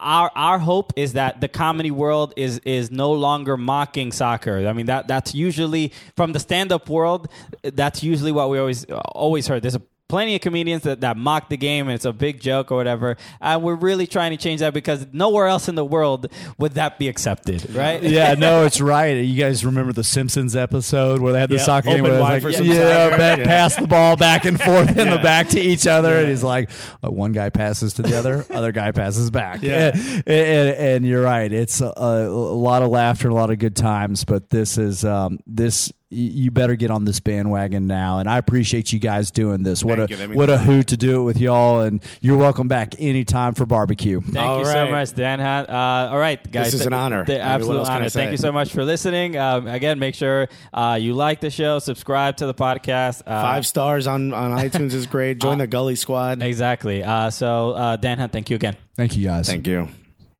our 0.00 0.30
our 0.34 0.58
hope 0.58 0.92
is 0.96 1.12
that 1.14 1.40
the 1.40 1.48
comedy 1.48 1.90
world 1.90 2.34
is 2.36 2.58
is 2.60 2.90
no 2.90 3.12
longer 3.12 3.56
mocking 3.56 4.12
soccer. 4.12 4.66
I 4.66 4.72
mean 4.72 4.86
that 4.86 5.06
that's 5.06 5.34
usually 5.34 5.92
from 6.16 6.32
the 6.32 6.40
stand 6.40 6.72
up 6.72 6.88
world. 6.88 7.28
That's 7.62 8.02
usually 8.02 8.32
what 8.32 8.50
we 8.50 8.58
always 8.58 8.84
always 8.84 9.46
heard. 9.46 9.62
There's 9.62 9.76
a 9.76 9.82
plenty 10.08 10.34
of 10.34 10.40
comedians 10.40 10.82
that, 10.84 11.00
that 11.00 11.16
mock 11.16 11.48
the 11.48 11.56
game 11.56 11.88
and 11.88 11.94
it's 11.94 12.04
a 12.04 12.12
big 12.12 12.40
joke 12.40 12.70
or 12.70 12.76
whatever. 12.76 13.16
And 13.40 13.62
we're 13.62 13.74
really 13.74 14.06
trying 14.06 14.30
to 14.30 14.36
change 14.36 14.60
that 14.60 14.72
because 14.72 15.06
nowhere 15.12 15.46
else 15.46 15.68
in 15.68 15.74
the 15.74 15.84
world 15.84 16.28
would 16.58 16.72
that 16.74 16.98
be 16.98 17.08
accepted, 17.08 17.74
right? 17.74 18.02
yeah, 18.02 18.34
no, 18.38 18.64
it's 18.64 18.80
right. 18.80 19.12
You 19.12 19.36
guys 19.40 19.64
remember 19.64 19.92
the 19.92 20.04
Simpsons 20.04 20.54
episode 20.54 21.20
where 21.20 21.32
they 21.32 21.40
had 21.40 21.50
the 21.50 21.56
Yeah, 21.56 21.62
soccer 21.62 21.90
game 21.90 22.02
where 22.04 22.14
it 22.14 22.20
was 22.20 22.44
like, 22.44 22.54
yeah, 22.54 23.08
yeah. 23.08 23.36
Yeah. 23.36 23.44
pass 23.44 23.76
the 23.76 23.86
ball 23.86 24.16
back 24.16 24.44
and 24.44 24.60
forth 24.60 24.96
in 24.96 25.10
the 25.10 25.18
back 25.18 25.48
to 25.48 25.60
each 25.60 25.86
other, 25.86 26.16
and 26.18 26.28
he's 26.28 26.44
like, 26.44 26.70
uh, 27.04 27.10
one 27.10 27.32
guy 27.32 27.50
passes 27.50 27.94
to 27.94 28.02
the 28.02 28.16
other, 28.16 28.44
other 28.50 28.72
guy 28.72 28.92
passes 28.92 29.30
back. 29.30 29.62
Yeah. 29.62 29.90
and, 29.94 30.22
and, 30.26 30.68
and 30.76 31.06
you're 31.06 31.22
right. 31.22 31.52
It's 31.52 31.80
a, 31.80 31.92
a 31.96 32.28
lot 32.28 32.82
of 32.82 32.90
laughter, 32.90 33.28
and 33.28 33.36
a 33.36 33.40
lot 33.40 33.50
of 33.50 33.58
good 33.58 33.74
times, 33.76 34.24
but 34.24 34.50
this 34.50 34.78
is 34.78 35.04
um, 35.04 35.40
this. 35.46 35.92
Y- 36.10 36.16
You 36.18 36.50
better 36.50 36.76
get 36.76 36.90
on 36.90 37.04
this 37.04 37.20
bandwagon 37.20 37.86
now, 37.86 38.18
and 38.18 38.28
I 38.28 38.38
appreciate 38.38 38.92
you 38.92 38.98
guys 38.98 39.30
doing 39.30 39.62
this. 39.62 39.84
What 39.84 39.98
Thank 39.98 40.10
a 40.10 40.28
you. 40.28 40.34
What 40.34 40.48
a 40.50 40.54
a 40.54 40.56
lot. 40.56 40.64
hoot 40.64 40.86
to 40.88 40.96
do 40.96 41.20
it 41.20 41.24
with 41.24 41.38
y'all, 41.38 41.80
and 41.80 42.02
you're 42.20 42.36
welcome 42.36 42.68
back 42.68 42.94
anytime 42.98 43.54
for 43.54 43.66
barbecue. 43.66 44.20
Thank 44.20 44.36
All 44.36 44.58
you 44.60 44.64
so 44.66 44.90
much, 44.90 45.14
Dan 45.14 45.40
Hunt. 45.40 45.68
Uh, 45.68 46.08
all 46.12 46.18
right, 46.18 46.40
guys. 46.50 46.72
This 46.72 46.80
is 46.80 46.86
an 46.86 46.92
honor. 46.92 47.24
The 47.24 47.40
I 47.40 47.54
absolute 47.54 47.78
else 47.78 47.88
can 47.88 47.94
I 47.94 48.00
honor. 48.00 48.08
Thank 48.10 48.30
you 48.32 48.36
so 48.38 48.52
much 48.52 48.72
for 48.72 48.84
listening. 48.84 49.36
Um, 49.36 49.66
again, 49.66 49.98
make 49.98 50.14
sure 50.14 50.48
uh, 50.72 50.98
you 51.00 51.14
like 51.14 51.40
the 51.40 51.50
show, 51.50 51.78
subscribe 51.78 52.36
to 52.38 52.46
the 52.46 52.54
podcast. 52.54 53.22
Uh, 53.26 53.42
Five 53.42 53.66
stars 53.66 54.06
on, 54.06 54.32
on 54.32 54.52
iTunes 54.58 54.92
is 54.94 55.06
great. 55.06 55.38
Join 55.40 55.58
the 55.64 55.66
Gully 55.66 55.96
Squad. 55.96 56.42
Exactly. 56.42 57.02
Uh, 57.02 57.30
so, 57.30 57.72
uh, 57.72 57.96
Dan 57.96 58.18
Hunt, 58.18 58.32
thank 58.32 58.48
you 58.50 58.56
again. 58.56 58.76
Thank 58.96 59.16
you, 59.16 59.24
guys. 59.24 59.46
Thank 59.48 59.66
you. 59.66 59.88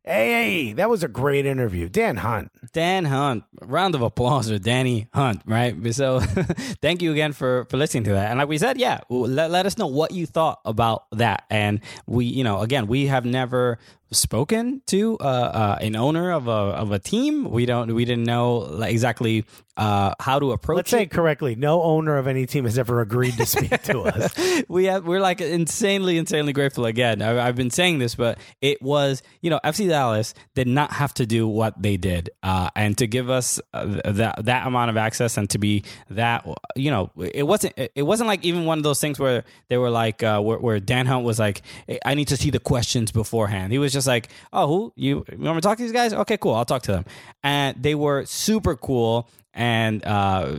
Hey, 0.07 0.73
that 0.75 0.89
was 0.89 1.03
a 1.03 1.09
great 1.09 1.47
interview, 1.47 1.89
Dan 1.89 2.17
Hunt. 2.17 2.51
Dan 2.73 3.05
Hunt. 3.05 3.45
Round 3.61 3.95
of 3.95 4.03
applause 4.03 4.49
for 4.49 4.59
Danny 4.59 5.09
Hunt, 5.13 5.43
right? 5.45 5.75
So, 5.95 6.21
thank 6.81 7.03
you 7.03 7.13
again 7.13 7.33
for 7.33 7.67
for 7.69 7.77
listening 7.77 8.05
to 8.05 8.13
that. 8.13 8.31
And 8.31 8.39
like 8.39 8.49
we 8.49 8.59
said, 8.59 8.79
yeah, 8.79 9.01
let, 9.11 9.51
let 9.51 9.67
us 9.67 9.77
know 9.77 9.87
what 9.89 10.13
you 10.13 10.27
thought 10.27 10.61
about 10.65 11.07
that. 11.13 11.45
And 11.51 11.81
we, 12.07 12.27
you 12.27 12.45
know, 12.45 12.61
again, 12.61 12.87
we 12.87 13.07
have 13.07 13.25
never 13.25 13.79
spoken 14.11 14.83
to 14.87 15.19
uh, 15.21 15.25
uh, 15.25 15.79
an 15.81 15.97
owner 15.97 16.33
of 16.33 16.49
a 16.49 16.51
of 16.51 16.93
a 16.93 16.99
team. 16.99 17.51
We 17.51 17.67
don't. 17.67 17.95
We 17.95 18.05
didn't 18.05 18.25
know 18.25 18.81
exactly 18.83 19.45
uh, 19.77 20.15
how 20.21 20.39
to 20.39 20.53
approach 20.53 20.77
Let's 20.77 20.91
say 20.91 21.03
it. 21.03 21.05
it 21.05 21.11
correctly. 21.11 21.55
No 21.55 21.83
owner 21.83 22.17
of 22.17 22.27
any 22.27 22.47
team 22.47 22.65
has 22.65 22.79
ever 22.79 23.01
agreed 23.01 23.37
to 23.37 23.47
speak 23.47 23.83
to 23.83 24.01
us. 24.03 24.35
we 24.69 24.87
have 24.87 25.07
we're 25.07 25.21
like 25.21 25.41
insanely 25.41 26.17
insanely 26.19 26.53
grateful 26.53 26.87
again 26.87 27.21
I, 27.21 27.47
i've 27.47 27.57
been 27.57 27.71
saying 27.71 27.99
this 27.99 28.15
but 28.15 28.39
it 28.61 28.81
was 28.81 29.23
you 29.43 29.51
know 29.51 29.61
fc 29.65 29.89
dallas 29.89 30.35
did 30.55 30.67
not 30.67 30.93
have 30.93 31.13
to 31.15 31.27
do 31.27 31.47
what 31.47 31.81
they 31.81 31.97
did 31.97 32.31
uh, 32.43 32.71
and 32.75 32.97
to 32.99 33.07
give 33.07 33.29
us 33.29 33.61
uh, 33.75 34.01
that 34.05 34.45
that 34.45 34.67
amount 34.67 34.91
of 34.91 34.97
access 34.97 35.37
and 35.37 35.49
to 35.51 35.59
be 35.59 35.85
that 36.11 36.47
you 36.75 36.91
know 36.91 37.11
it 37.19 37.47
wasn't 37.47 37.75
it 37.77 38.03
wasn't 38.03 38.27
like 38.29 38.45
even 38.45 38.65
one 38.65 38.79
of 38.79 38.85
those 38.85 39.01
things 39.01 39.19
where 39.19 39.45
they 39.69 39.77
were 39.77 39.91
like 39.91 40.23
uh, 40.23 40.41
where, 40.41 40.59
where 40.59 40.81
dan 40.81 41.07
hunt 41.07 41.25
was 41.25 41.39
like 41.39 41.63
i 42.05 42.15
need 42.15 42.29
to 42.29 42.37
see 42.37 42.51
the 42.51 42.61
questions 42.61 43.13
beforehand 43.13 43.73
he 43.73 43.79
was 43.79 43.93
just 43.97 44.07
like 44.07 44.29
oh 44.53 44.67
who? 44.67 44.93
You, 44.95 45.25
you 45.31 45.39
want 45.39 45.57
me 45.57 45.61
to 45.61 45.61
talk 45.61 45.79
to 45.79 45.83
these 45.83 45.93
guys? 45.93 46.13
Okay 46.13 46.37
cool 46.37 46.55
i'll 46.55 46.65
talk 46.65 46.83
to 46.83 46.93
them. 46.93 47.05
And 47.43 47.83
they 47.83 47.95
were 47.95 48.25
super 48.27 48.77
cool 48.77 49.29
and 49.57 50.05
uh, 50.05 50.55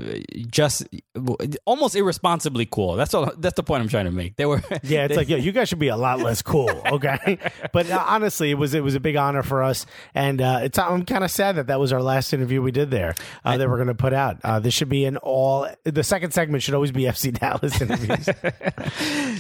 just 0.50 0.84
almost 1.66 1.96
irresponsibly 1.96 2.66
cool. 2.66 2.96
That's 2.96 3.14
all. 3.14 3.32
That's 3.38 3.56
the 3.56 3.64
point 3.64 3.84
I'm 3.84 3.88
trying 3.90 4.06
to 4.06 4.12
make. 4.12 4.36
They 4.36 4.46
were. 4.46 4.62
Yeah, 4.84 5.06
it's 5.06 5.16
like, 5.18 5.28
yeah, 5.30 5.38
you 5.38 5.52
guys 5.52 5.70
should 5.70 5.80
be 5.80 5.88
a 5.90 5.98
lot 5.98 6.20
less 6.20 6.42
cool, 6.42 6.70
okay? 6.92 7.38
but 7.74 7.90
uh, 7.90 8.04
honestly, 8.08 8.52
it 8.52 8.56
was 8.58 8.74
it 8.74 8.84
was 8.84 8.96
a 8.96 9.00
big 9.00 9.16
honor 9.16 9.44
for 9.44 9.62
us, 9.64 9.86
and 10.16 10.42
uh, 10.42 10.60
it's 10.64 10.78
I'm 10.80 11.04
kind 11.06 11.24
of 11.24 11.32
sad 11.32 11.56
that 11.58 11.68
that 11.68 11.80
was 11.80 11.92
our 11.94 12.02
last 12.02 12.32
interview 12.34 12.62
we 12.62 12.72
did 12.72 12.90
there 12.92 13.16
uh, 13.46 13.58
that 13.58 13.68
we're 13.70 13.76
going 13.78 13.88
to 13.88 13.96
put 13.96 14.14
out. 14.14 14.38
Uh, 14.44 14.60
this 14.60 14.74
should 14.74 14.90
be 14.90 15.06
an 15.06 15.18
all. 15.18 15.68
The 15.84 16.04
second 16.04 16.32
segment 16.32 16.64
should 16.64 16.74
always 16.74 16.92
be 16.92 17.04
FC 17.04 17.34
Dallas 17.40 17.80
interviews 17.82 18.30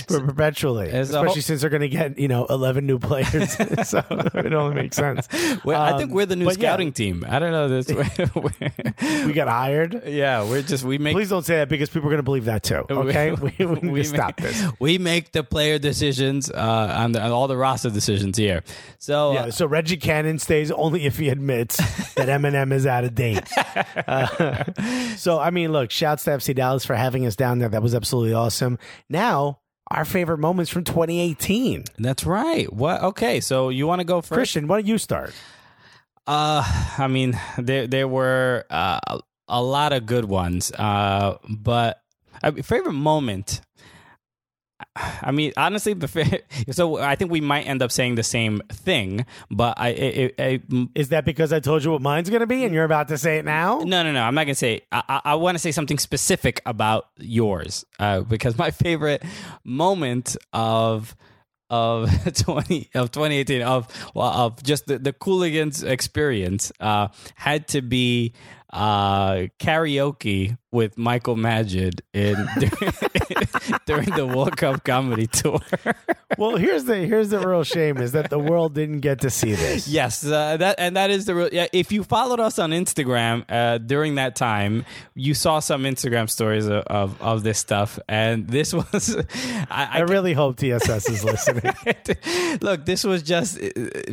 perpetually, 0.07 0.89
especially 0.89 1.27
whole- 1.27 1.35
since 1.35 1.61
they're 1.61 1.69
going 1.69 1.81
to 1.81 1.89
get 1.89 2.17
you 2.19 2.27
know 2.27 2.45
11 2.45 2.85
new 2.85 2.99
players, 2.99 3.53
so 3.87 4.03
it 4.09 4.53
only 4.53 4.75
makes 4.75 4.97
sense. 4.97 5.27
Well, 5.63 5.81
I 5.81 5.91
Um, 5.91 5.99
think 5.99 6.11
we're 6.11 6.25
the 6.25 6.35
new 6.35 6.45
but 6.45 6.57
yeah, 6.57 6.69
scouting 6.69 6.91
team. 6.93 7.25
I 7.27 7.39
don't 7.39 7.51
know 7.51 7.67
this. 7.69 7.87
we 9.25 9.33
got 9.33 9.46
hired. 9.47 10.03
yeah, 10.05 10.43
we're 10.43 10.61
just 10.61 10.83
we 10.83 10.97
make. 10.97 11.13
Please 11.15 11.29
don't 11.29 11.45
say 11.45 11.57
that 11.57 11.69
because 11.69 11.89
people 11.89 12.07
are 12.07 12.11
going 12.11 12.17
to 12.19 12.23
believe 12.23 12.45
that 12.45 12.63
too. 12.63 12.85
Okay, 12.91 13.31
we, 13.59 13.65
we, 13.65 13.91
make- 13.91 14.05
stop 14.05 14.37
this. 14.37 14.63
We 14.79 14.97
make 14.97 15.31
the 15.31 15.43
player 15.43 15.79
decisions 15.79 16.49
uh, 16.51 16.95
on, 16.97 17.11
the, 17.13 17.21
on 17.23 17.31
all 17.31 17.47
the 17.47 17.55
roster 17.57 17.89
decisions 17.89 18.37
here. 18.37 18.63
So 18.97 19.33
Yeah, 19.33 19.39
uh, 19.45 19.51
so 19.51 19.65
Reggie 19.65 19.97
Cannon 19.97 20.39
stays 20.39 20.71
only 20.71 21.05
if 21.05 21.17
he 21.17 21.29
admits 21.29 21.77
that 22.15 22.27
Eminem 22.27 22.71
is 22.73 22.85
out 22.85 23.03
of 23.03 23.15
date. 23.15 23.43
Uh, 24.07 24.63
so, 25.15 25.39
I 25.39 25.51
mean, 25.51 25.71
look, 25.71 25.91
shouts 25.91 26.23
to 26.25 26.31
FC 26.31 26.55
Dallas 26.55 26.85
for 26.85 26.95
having 26.95 27.25
us 27.25 27.35
down 27.35 27.59
there. 27.59 27.69
That 27.69 27.81
was 27.83 27.93
absolutely 27.95 28.33
awesome. 28.33 28.77
Now, 29.09 29.59
our 29.89 30.03
favorite 30.05 30.39
moments 30.39 30.69
from 30.69 30.83
2018. 30.83 31.85
that's 31.99 32.25
right. 32.25 32.71
What? 32.73 33.01
Okay, 33.03 33.39
so 33.39 33.69
you 33.69 33.87
want 33.87 33.99
to 33.99 34.05
go 34.05 34.21
first? 34.21 34.33
Christian, 34.33 34.67
why 34.67 34.77
don't 34.77 34.87
you 34.87 34.97
start? 34.97 35.33
Uh, 36.25 36.61
I 36.97 37.07
mean, 37.07 37.39
there 37.57 37.87
there 37.87 38.05
were 38.07 38.65
uh, 38.69 38.99
a 39.47 39.61
lot 39.61 39.93
of 39.93 40.05
good 40.05 40.25
ones. 40.25 40.71
Uh, 40.71 41.37
but 41.49 42.01
uh, 42.43 42.51
favorite 42.63 42.93
moment. 42.93 43.61
I 44.95 45.31
mean, 45.31 45.53
honestly, 45.57 45.93
the 45.93 46.07
fa- 46.07 46.41
so 46.71 46.97
I 46.97 47.15
think 47.15 47.31
we 47.31 47.41
might 47.41 47.63
end 47.67 47.81
up 47.81 47.91
saying 47.91 48.15
the 48.15 48.23
same 48.23 48.61
thing. 48.71 49.25
But 49.49 49.75
I, 49.77 49.89
it, 49.89 50.33
it, 50.37 50.39
it, 50.39 50.89
Is 50.95 51.09
that 51.09 51.25
because 51.25 51.51
I 51.51 51.59
told 51.59 51.83
you 51.83 51.91
what 51.91 52.01
mine's 52.01 52.29
going 52.29 52.41
to 52.41 52.47
be 52.47 52.63
and 52.63 52.73
you're 52.73 52.83
about 52.83 53.07
to 53.09 53.17
say 53.17 53.37
it 53.37 53.45
now? 53.45 53.79
no, 53.79 54.03
no, 54.03 54.11
no. 54.11 54.21
I'm 54.21 54.35
not 54.35 54.45
gonna 54.45 54.55
say. 54.55 54.81
I, 54.91 55.03
I, 55.07 55.21
I 55.25 55.35
want 55.35 55.55
to 55.55 55.59
say 55.59 55.71
something 55.71 55.97
specific 55.97 56.61
about 56.65 57.07
yours 57.17 57.85
uh, 57.99 58.21
because 58.21 58.57
my 58.57 58.71
favorite 58.71 59.23
moment 59.63 60.37
of 60.53 61.15
of 61.69 62.09
20 62.33 62.89
of 62.95 63.11
2018 63.11 63.61
of 63.61 63.87
well, 64.13 64.27
of 64.27 64.63
just 64.63 64.87
the, 64.87 64.99
the 64.99 65.11
Cooligans 65.13 65.83
experience 65.83 66.71
uh, 66.79 67.09
had 67.35 67.67
to 67.69 67.81
be 67.81 68.33
uh, 68.73 69.47
karaoke 69.59 70.57
with 70.71 70.97
Michael 70.97 71.35
Magid 71.35 72.01
in 72.13 72.35
during 73.85 74.09
the 74.11 74.25
World 74.27 74.57
Cup 74.57 74.83
comedy 74.83 75.27
tour. 75.27 75.59
well, 76.37 76.57
here's 76.57 76.83
the 76.83 76.97
here's 76.97 77.29
the 77.29 77.39
real 77.39 77.63
shame 77.63 77.97
is 77.97 78.11
that 78.11 78.29
the 78.29 78.39
world 78.39 78.73
didn't 78.73 78.99
get 78.99 79.21
to 79.21 79.29
see 79.29 79.53
this. 79.53 79.87
yes, 79.87 80.25
uh, 80.25 80.57
that 80.57 80.75
and 80.77 80.97
that 80.97 81.09
is 81.09 81.25
the 81.25 81.35
real. 81.35 81.49
Yeah, 81.51 81.67
if 81.71 81.91
you 81.91 82.03
followed 82.03 82.39
us 82.39 82.59
on 82.59 82.71
Instagram 82.71 83.45
uh, 83.49 83.77
during 83.77 84.15
that 84.15 84.35
time, 84.35 84.85
you 85.15 85.33
saw 85.33 85.59
some 85.59 85.83
Instagram 85.83 86.29
stories 86.29 86.67
of 86.67 86.83
of, 86.87 87.21
of 87.21 87.43
this 87.43 87.59
stuff, 87.59 87.97
and 88.09 88.47
this 88.47 88.73
was. 88.73 89.15
I, 89.69 89.89
I 89.93 89.99
really 90.01 90.33
hope 90.33 90.57
TSS 90.57 91.09
is 91.09 91.23
listening. 91.23 91.73
Look, 92.61 92.85
this 92.85 93.03
was 93.03 93.23
just 93.23 93.57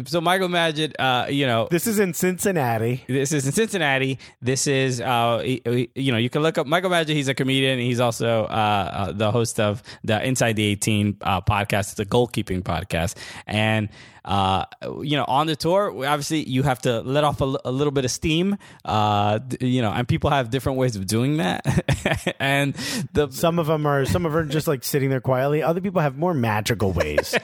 so 0.07 0.21
Michael 0.21 0.49
Magid. 0.49 0.95
Uh, 0.99 1.27
you 1.29 1.47
know, 1.47 1.67
this 1.71 1.89
is 1.89 1.99
in 1.99 2.15
Cincinnati. 2.15 3.05
This 3.09 3.33
is 3.33 3.47
in 3.47 3.53
Cincinnati. 3.53 4.19
This 4.41 4.67
is, 4.69 5.01
uh, 5.01 5.43
you 5.45 6.13
know, 6.13 6.19
you 6.19 6.31
can 6.31 6.44
look 6.45 6.59
up 6.59 6.67
Michael 6.67 6.91
Magid. 6.91 7.09
He's 7.09 7.29
a 7.29 7.35
comedian. 7.35 7.81
He's 7.81 7.99
also 7.99 8.45
uh, 8.45 8.47
uh, 8.47 9.13
the 9.13 9.33
host 9.33 9.59
of 9.59 9.83
the 10.05 10.25
Inside 10.25 10.55
the 10.55 10.65
18 10.65 11.17
uh, 11.23 11.41
podcast. 11.41 11.91
It's 11.93 11.99
a 11.99 12.05
goalkeeping 12.05 12.63
podcast, 12.63 13.17
and 13.49 13.89
uh, 14.25 14.65
you 15.03 15.17
know, 15.17 15.25
on 15.27 15.47
the 15.47 15.57
tour, 15.57 15.91
obviously 16.07 16.49
you 16.49 16.63
have 16.63 16.81
to 16.83 17.01
let 17.03 17.25
off 17.25 17.41
a, 17.41 17.57
a 17.65 17.71
little 17.73 17.91
bit 17.91 18.05
of 18.05 18.11
steam, 18.11 18.57
uh, 18.85 19.39
you 19.61 19.83
know, 19.83 19.91
and 19.91 20.09
people 20.09 20.31
have 20.31 20.51
different 20.51 20.79
ways 20.79 20.97
of 20.97 21.07
doing 21.07 21.37
that. 21.39 22.35
and 22.41 22.75
the 23.13 23.31
some 23.31 23.59
of 23.59 23.67
them 23.67 23.87
are 23.87 24.05
some 24.05 24.25
of 24.25 24.33
them 24.33 24.47
are 24.47 24.51
just 24.51 24.67
like 24.67 24.83
sitting 24.85 25.11
there 25.11 25.21
quietly. 25.21 25.63
Other 25.63 25.81
people 25.81 26.01
have 26.01 26.17
more 26.17 26.33
magical 26.35 26.93
ways 26.93 27.37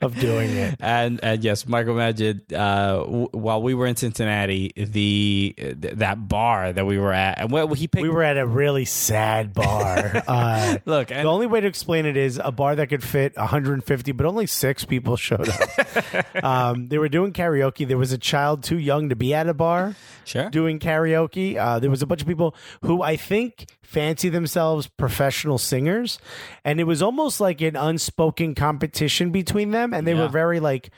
of 0.00 0.18
doing 0.18 0.50
it. 0.50 0.74
And, 0.84 1.18
and 1.22 1.42
yes, 1.42 1.66
Michael 1.66 1.94
Magid, 1.94 2.52
uh, 2.52 2.98
w- 3.04 3.28
while 3.32 3.62
we 3.62 3.74
were 3.74 3.86
in 3.86 3.96
Cincinnati, 3.96 4.72
the 4.76 5.54
that 5.58 6.28
bar 6.28 6.72
that 6.72 6.86
we 6.86 6.98
were 6.98 7.12
at, 7.12 7.40
and 7.40 7.50
well, 7.50 7.68
he 7.68 7.88
picked, 7.88 8.02
we 8.02 8.08
were 8.08 8.22
at 8.22 8.36
a 8.36 8.46
really 8.46 8.84
sad 8.84 9.52
bar. 9.54 10.22
Uh, 10.34 10.78
Look, 10.84 11.08
the 11.08 11.22
only 11.22 11.46
way 11.46 11.60
to 11.60 11.66
explain 11.66 12.06
it 12.06 12.16
is 12.16 12.40
a 12.42 12.50
bar 12.50 12.74
that 12.76 12.88
could 12.88 13.02
fit 13.02 13.36
150, 13.36 14.12
but 14.12 14.26
only 14.26 14.46
six 14.46 14.84
people 14.84 15.16
showed 15.16 15.48
up 15.48 16.23
um, 16.42 16.88
they 16.88 16.98
were 16.98 17.08
doing 17.08 17.32
karaoke. 17.32 17.86
There 17.86 17.98
was 17.98 18.12
a 18.12 18.18
child 18.18 18.62
too 18.62 18.78
young 18.78 19.08
to 19.08 19.16
be 19.16 19.34
at 19.34 19.48
a 19.48 19.54
bar 19.54 19.94
sure. 20.24 20.50
doing 20.50 20.78
karaoke. 20.78 21.56
Uh, 21.56 21.78
there 21.78 21.90
was 21.90 22.02
a 22.02 22.06
bunch 22.06 22.22
of 22.22 22.28
people 22.28 22.54
who 22.82 23.02
I 23.02 23.16
think 23.16 23.66
fancy 23.82 24.28
themselves 24.28 24.86
professional 24.88 25.58
singers. 25.58 26.18
And 26.64 26.80
it 26.80 26.84
was 26.84 27.02
almost 27.02 27.40
like 27.40 27.60
an 27.60 27.76
unspoken 27.76 28.54
competition 28.54 29.30
between 29.30 29.70
them. 29.70 29.92
And 29.94 30.06
they 30.06 30.14
Yeah. 30.14 30.22
were 30.22 30.28
very 30.28 30.60
like, 30.60 30.90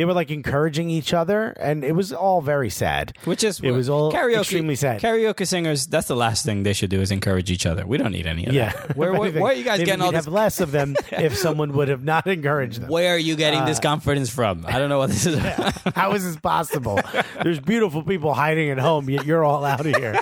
they 0.00 0.06
were 0.06 0.14
like 0.14 0.30
encouraging 0.30 0.88
each 0.88 1.12
other. 1.12 1.48
And 1.60 1.84
it 1.84 1.92
was 1.92 2.10
all 2.10 2.40
very 2.40 2.70
sad. 2.70 3.12
Which 3.24 3.44
is 3.44 3.60
it 3.60 3.70
was 3.72 3.90
all 3.90 4.10
karaoke, 4.10 4.40
extremely 4.40 4.74
sad. 4.74 5.02
Karaoke 5.02 5.46
singers. 5.46 5.86
That's 5.86 6.08
the 6.08 6.16
last 6.16 6.42
thing 6.42 6.62
they 6.62 6.72
should 6.72 6.88
do 6.88 7.02
is 7.02 7.10
encourage 7.10 7.50
each 7.50 7.66
other. 7.66 7.86
We 7.86 7.98
don't 7.98 8.12
need 8.12 8.26
any 8.26 8.46
of 8.46 8.54
yeah. 8.54 8.72
that. 8.72 8.96
Where, 8.96 9.12
where, 9.12 9.30
where 9.30 9.52
are 9.52 9.52
you 9.52 9.62
guys 9.62 9.76
Maybe 9.80 9.90
getting 9.90 10.00
all 10.00 10.10
this? 10.10 10.24
have 10.24 10.32
less 10.32 10.58
of 10.60 10.72
them 10.72 10.96
if 11.12 11.36
someone 11.36 11.74
would 11.74 11.88
have 11.88 12.02
not 12.02 12.26
encouraged 12.26 12.80
them. 12.80 12.88
Where 12.88 13.14
are 13.14 13.18
you 13.18 13.36
getting 13.36 13.60
Uh, 13.60 13.66
this 13.66 13.78
confidence 13.78 14.30
from? 14.30 14.64
I 14.66 14.78
don't 14.78 14.88
know 14.88 14.96
what 14.96 15.10
this 15.10 15.26
is. 15.26 15.38
How 15.94 16.12
is 16.12 16.24
this 16.24 16.36
possible? 16.36 16.98
There's 17.42 17.60
beautiful 17.60 18.02
people 18.02 18.32
hiding 18.32 18.70
at 18.70 18.78
home, 18.78 19.10
yet 19.10 19.26
you're 19.26 19.44
all 19.44 19.66
out 19.66 19.84
of 19.84 19.94
here, 19.94 20.18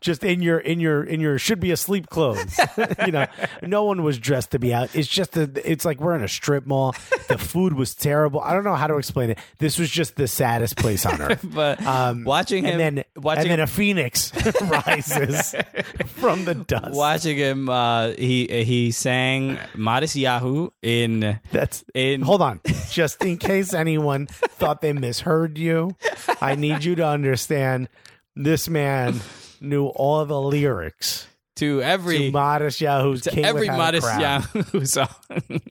just 0.00 0.24
in 0.24 0.42
your 0.42 0.58
in 0.58 0.80
your 0.80 1.04
in 1.04 1.20
your 1.20 1.38
should 1.38 1.60
be 1.60 1.70
asleep 1.70 2.08
clothes. 2.08 2.58
you 3.06 3.12
know, 3.12 3.26
no 3.62 3.84
one 3.84 4.02
was 4.02 4.18
dressed 4.18 4.50
to 4.50 4.58
be 4.58 4.74
out. 4.74 4.96
It's 4.96 5.06
just 5.08 5.36
a, 5.36 5.48
it's 5.64 5.84
like 5.84 6.00
we're 6.00 6.16
in 6.16 6.24
a 6.24 6.28
strip 6.28 6.66
mall. 6.66 6.96
The 7.28 7.38
food 7.38 7.74
was 7.74 7.94
terrible. 7.94 8.40
I 8.40 8.52
don't 8.52 8.64
know 8.64 8.74
how 8.74 8.88
to 8.88 8.96
explain 8.96 9.11
it. 9.16 9.38
This 9.58 9.78
was 9.78 9.90
just 9.90 10.16
the 10.16 10.26
saddest 10.28 10.76
place 10.76 11.06
on 11.06 11.20
earth. 11.22 11.44
but 11.44 11.80
watching 12.24 12.64
him, 12.64 12.80
and 12.80 12.98
then 12.98 13.04
watching 13.16 13.42
and 13.42 13.50
then 13.52 13.60
a 13.60 13.66
phoenix 13.66 14.32
rises 14.62 15.54
from 16.06 16.44
the 16.44 16.54
dust. 16.54 16.94
watching 16.94 17.36
him, 17.36 17.68
uh, 17.68 18.08
he 18.12 18.46
he 18.64 18.90
sang 18.90 19.58
"Modest 19.74 20.16
Yahoo" 20.16 20.70
in 20.82 21.38
That's 21.50 21.84
in 21.94 22.22
Hold 22.22 22.42
on. 22.42 22.60
Just 22.90 23.22
in 23.24 23.36
case 23.38 23.74
anyone 23.74 24.26
thought 24.26 24.80
they 24.80 24.92
misheard 24.92 25.58
you, 25.58 25.96
I 26.40 26.54
need 26.54 26.84
you 26.84 26.94
to 26.96 27.06
understand 27.06 27.88
this 28.36 28.68
man 28.68 29.20
knew 29.60 29.86
all 29.86 30.24
the 30.24 30.40
lyrics 30.40 31.26
to 31.56 31.82
every 31.82 32.18
to 32.18 32.30
Modest 32.30 32.80
Yahoo's 32.80 33.22
to 33.22 33.42
every 33.42 33.68
modest. 33.68 34.06
Yahoo 34.18 34.84
song 34.84 35.08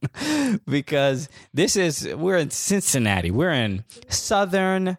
because 0.67 1.27
this 1.53 1.75
is 1.75 2.07
we're 2.15 2.37
in 2.37 2.49
Cincinnati, 2.51 3.31
we're 3.31 3.51
in 3.51 3.83
Southern 4.09 4.97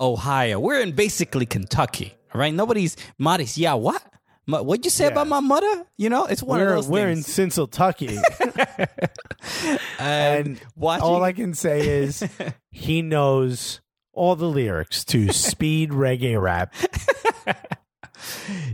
Ohio, 0.00 0.60
we're 0.60 0.80
in 0.80 0.92
basically 0.92 1.46
Kentucky. 1.46 2.14
All 2.34 2.40
right, 2.40 2.54
nobody's 2.54 2.96
modest. 3.18 3.56
Yeah, 3.56 3.74
what? 3.74 4.02
What'd 4.46 4.84
you 4.84 4.90
say 4.90 5.04
Yeah. 5.04 5.12
about 5.12 5.28
my 5.28 5.40
mother? 5.40 5.84
You 5.96 6.10
know, 6.10 6.26
it's 6.26 6.42
one 6.42 6.58
We're, 6.60 6.68
of 6.68 6.74
those 6.74 6.88
we're 6.88 7.08
in 7.08 7.22
things. 7.22 7.26
Cincinnati. 7.26 8.18
and 9.98 10.60
and 10.60 10.60
all 11.02 11.22
I 11.22 11.32
can 11.32 11.54
say 11.54 11.86
is 12.02 12.24
he 12.70 13.02
knows 13.02 13.80
all 14.12 14.36
the 14.36 14.48
lyrics 14.48 15.04
to 15.06 15.32
speed 15.32 15.90
reggae 15.90 16.40
rap. 16.40 16.74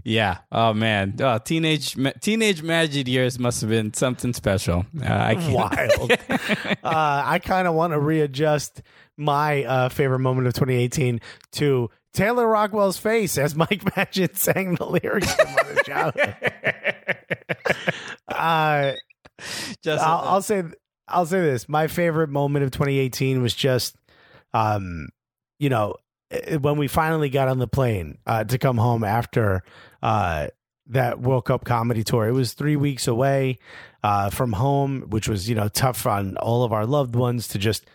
Yeah. 0.04 0.38
Oh 0.50 0.72
man, 0.74 1.16
oh, 1.20 1.38
teenage 1.38 1.96
ma- 1.96 2.12
teenage 2.20 2.62
Magic 2.62 3.08
years 3.08 3.38
must 3.38 3.60
have 3.60 3.70
been 3.70 3.92
something 3.94 4.32
special. 4.32 4.86
Uh, 5.00 5.06
I 5.06 5.34
can't. 5.34 5.52
Wild. 5.54 6.12
uh, 6.82 7.22
I 7.24 7.38
kind 7.42 7.68
of 7.68 7.74
want 7.74 7.92
to 7.92 7.98
readjust 8.00 8.82
my 9.16 9.64
uh, 9.64 9.88
favorite 9.88 10.18
moment 10.20 10.46
of 10.46 10.52
2018 10.54 11.20
to 11.52 11.90
Taylor 12.12 12.46
Rockwell's 12.46 12.98
face 12.98 13.38
as 13.38 13.54
Mike 13.54 13.84
Magid 13.94 14.36
sang 14.36 14.74
the 14.74 14.86
lyrics 14.86 15.34
to 15.34 15.44
Mother 15.44 15.82
Child. 15.84 16.14
uh, 18.28 18.92
Just 19.82 20.04
I'll, 20.04 20.18
I'll 20.28 20.42
say 20.42 20.62
I'll 21.08 21.26
say 21.26 21.40
this. 21.40 21.68
My 21.68 21.86
favorite 21.86 22.28
moment 22.30 22.64
of 22.64 22.70
2018 22.72 23.40
was 23.42 23.54
just, 23.54 23.96
um, 24.52 25.08
you 25.58 25.68
know, 25.68 25.94
when 26.60 26.76
we 26.76 26.88
finally 26.88 27.28
got 27.28 27.48
on 27.48 27.58
the 27.58 27.68
plane 27.68 28.18
uh, 28.26 28.44
to 28.44 28.58
come 28.58 28.78
home 28.78 29.04
after 29.04 29.62
uh, 30.02 30.48
that 30.88 31.20
World 31.20 31.44
Cup 31.44 31.64
comedy 31.64 32.04
tour. 32.04 32.26
It 32.26 32.32
was 32.32 32.52
three 32.52 32.76
weeks 32.76 33.06
away 33.06 33.58
uh, 34.02 34.30
from 34.30 34.52
home, 34.52 35.06
which 35.08 35.28
was 35.28 35.48
you 35.48 35.54
know 35.54 35.68
tough 35.68 36.06
on 36.06 36.36
all 36.36 36.64
of 36.64 36.72
our 36.72 36.86
loved 36.86 37.16
ones 37.16 37.48
to 37.48 37.58
just 37.58 37.86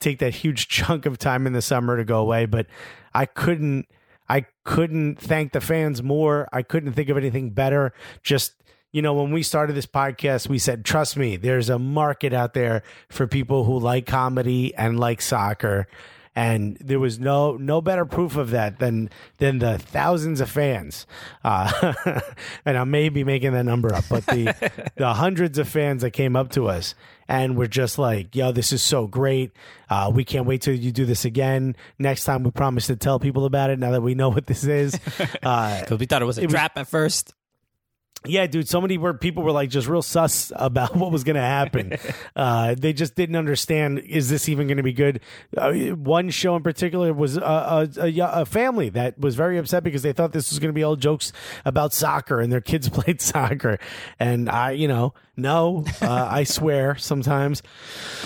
take 0.00 0.18
that 0.20 0.34
huge 0.34 0.68
chunk 0.68 1.06
of 1.06 1.18
time 1.18 1.46
in 1.46 1.52
the 1.52 1.62
summer 1.62 1.96
to 1.96 2.04
go 2.04 2.20
away. 2.20 2.46
But 2.46 2.66
I 3.14 3.26
couldn't. 3.26 3.86
I 4.28 4.46
couldn't 4.64 5.16
thank 5.16 5.52
the 5.52 5.60
fans 5.60 6.02
more. 6.02 6.48
I 6.52 6.62
couldn't 6.62 6.94
think 6.94 7.10
of 7.10 7.18
anything 7.18 7.50
better. 7.50 7.92
Just 8.22 8.54
you 8.92 9.02
know, 9.02 9.14
when 9.14 9.32
we 9.32 9.42
started 9.42 9.74
this 9.74 9.86
podcast, 9.86 10.48
we 10.48 10.58
said, 10.58 10.84
trust 10.84 11.16
me, 11.16 11.36
there's 11.36 11.70
a 11.70 11.78
market 11.78 12.34
out 12.34 12.52
there 12.52 12.82
for 13.08 13.26
people 13.26 13.64
who 13.64 13.78
like 13.78 14.06
comedy 14.06 14.74
and 14.74 15.00
like 15.00 15.22
soccer. 15.22 15.88
And 16.34 16.78
there 16.80 16.98
was 16.98 17.18
no 17.18 17.56
no 17.58 17.82
better 17.82 18.06
proof 18.06 18.36
of 18.36 18.50
that 18.52 18.78
than 18.78 19.10
than 19.36 19.58
the 19.58 19.78
thousands 19.78 20.40
of 20.40 20.48
fans, 20.50 21.06
uh, 21.44 21.92
and 22.64 22.78
I 22.78 22.84
may 22.84 23.10
be 23.10 23.22
making 23.22 23.52
that 23.52 23.64
number 23.64 23.92
up, 23.94 24.04
but 24.08 24.24
the 24.26 24.90
the 24.96 25.12
hundreds 25.12 25.58
of 25.58 25.68
fans 25.68 26.00
that 26.00 26.12
came 26.12 26.34
up 26.34 26.50
to 26.52 26.68
us 26.68 26.94
and 27.28 27.54
were 27.54 27.66
just 27.66 27.98
like, 27.98 28.34
"Yo, 28.34 28.50
this 28.50 28.72
is 28.72 28.82
so 28.82 29.06
great! 29.06 29.52
Uh, 29.90 30.10
we 30.14 30.24
can't 30.24 30.46
wait 30.46 30.62
till 30.62 30.74
you 30.74 30.90
do 30.90 31.04
this 31.04 31.26
again. 31.26 31.76
Next 31.98 32.24
time, 32.24 32.44
we 32.44 32.50
promise 32.50 32.86
to 32.86 32.96
tell 32.96 33.18
people 33.18 33.44
about 33.44 33.68
it. 33.68 33.78
Now 33.78 33.90
that 33.90 34.00
we 34.00 34.14
know 34.14 34.30
what 34.30 34.46
this 34.46 34.64
is, 34.64 34.98
uh, 35.42 35.80
because 35.80 35.98
we 35.98 36.06
thought 36.06 36.22
it 36.22 36.24
was 36.26 36.38
a 36.38 36.42
it 36.42 36.46
was- 36.46 36.54
trap 36.54 36.78
at 36.78 36.88
first. 36.88 37.34
Yeah, 38.24 38.46
dude. 38.46 38.68
So 38.68 38.80
many 38.80 38.98
were 38.98 39.14
people 39.14 39.42
were 39.42 39.52
like 39.52 39.70
just 39.70 39.88
real 39.88 40.02
sus 40.02 40.52
about 40.54 40.94
what 41.02 41.10
was 41.10 41.24
going 41.24 41.36
to 41.36 41.42
happen. 41.42 41.96
uh, 42.36 42.74
they 42.78 42.92
just 42.92 43.14
didn't 43.14 43.36
understand. 43.36 43.98
Is 44.00 44.28
this 44.28 44.48
even 44.48 44.66
going 44.66 44.76
to 44.76 44.82
be 44.82 44.92
good? 44.92 45.20
Uh, 45.56 45.72
one 45.72 46.30
show 46.30 46.56
in 46.56 46.62
particular 46.62 47.12
was 47.12 47.36
a, 47.36 47.88
a, 47.96 48.06
a, 48.06 48.40
a 48.42 48.46
family 48.46 48.88
that 48.90 49.18
was 49.18 49.34
very 49.34 49.58
upset 49.58 49.82
because 49.82 50.02
they 50.02 50.12
thought 50.12 50.32
this 50.32 50.50
was 50.50 50.58
going 50.58 50.68
to 50.68 50.74
be 50.74 50.82
all 50.82 50.96
jokes 50.96 51.32
about 51.64 51.92
soccer 51.92 52.40
and 52.40 52.52
their 52.52 52.60
kids 52.60 52.88
played 52.90 53.20
soccer. 53.20 53.78
And 54.18 54.48
I, 54.48 54.72
you 54.72 54.88
know, 54.88 55.14
no, 55.42 55.84
uh, 56.00 56.28
I 56.30 56.44
swear 56.44 56.96
sometimes. 56.96 57.62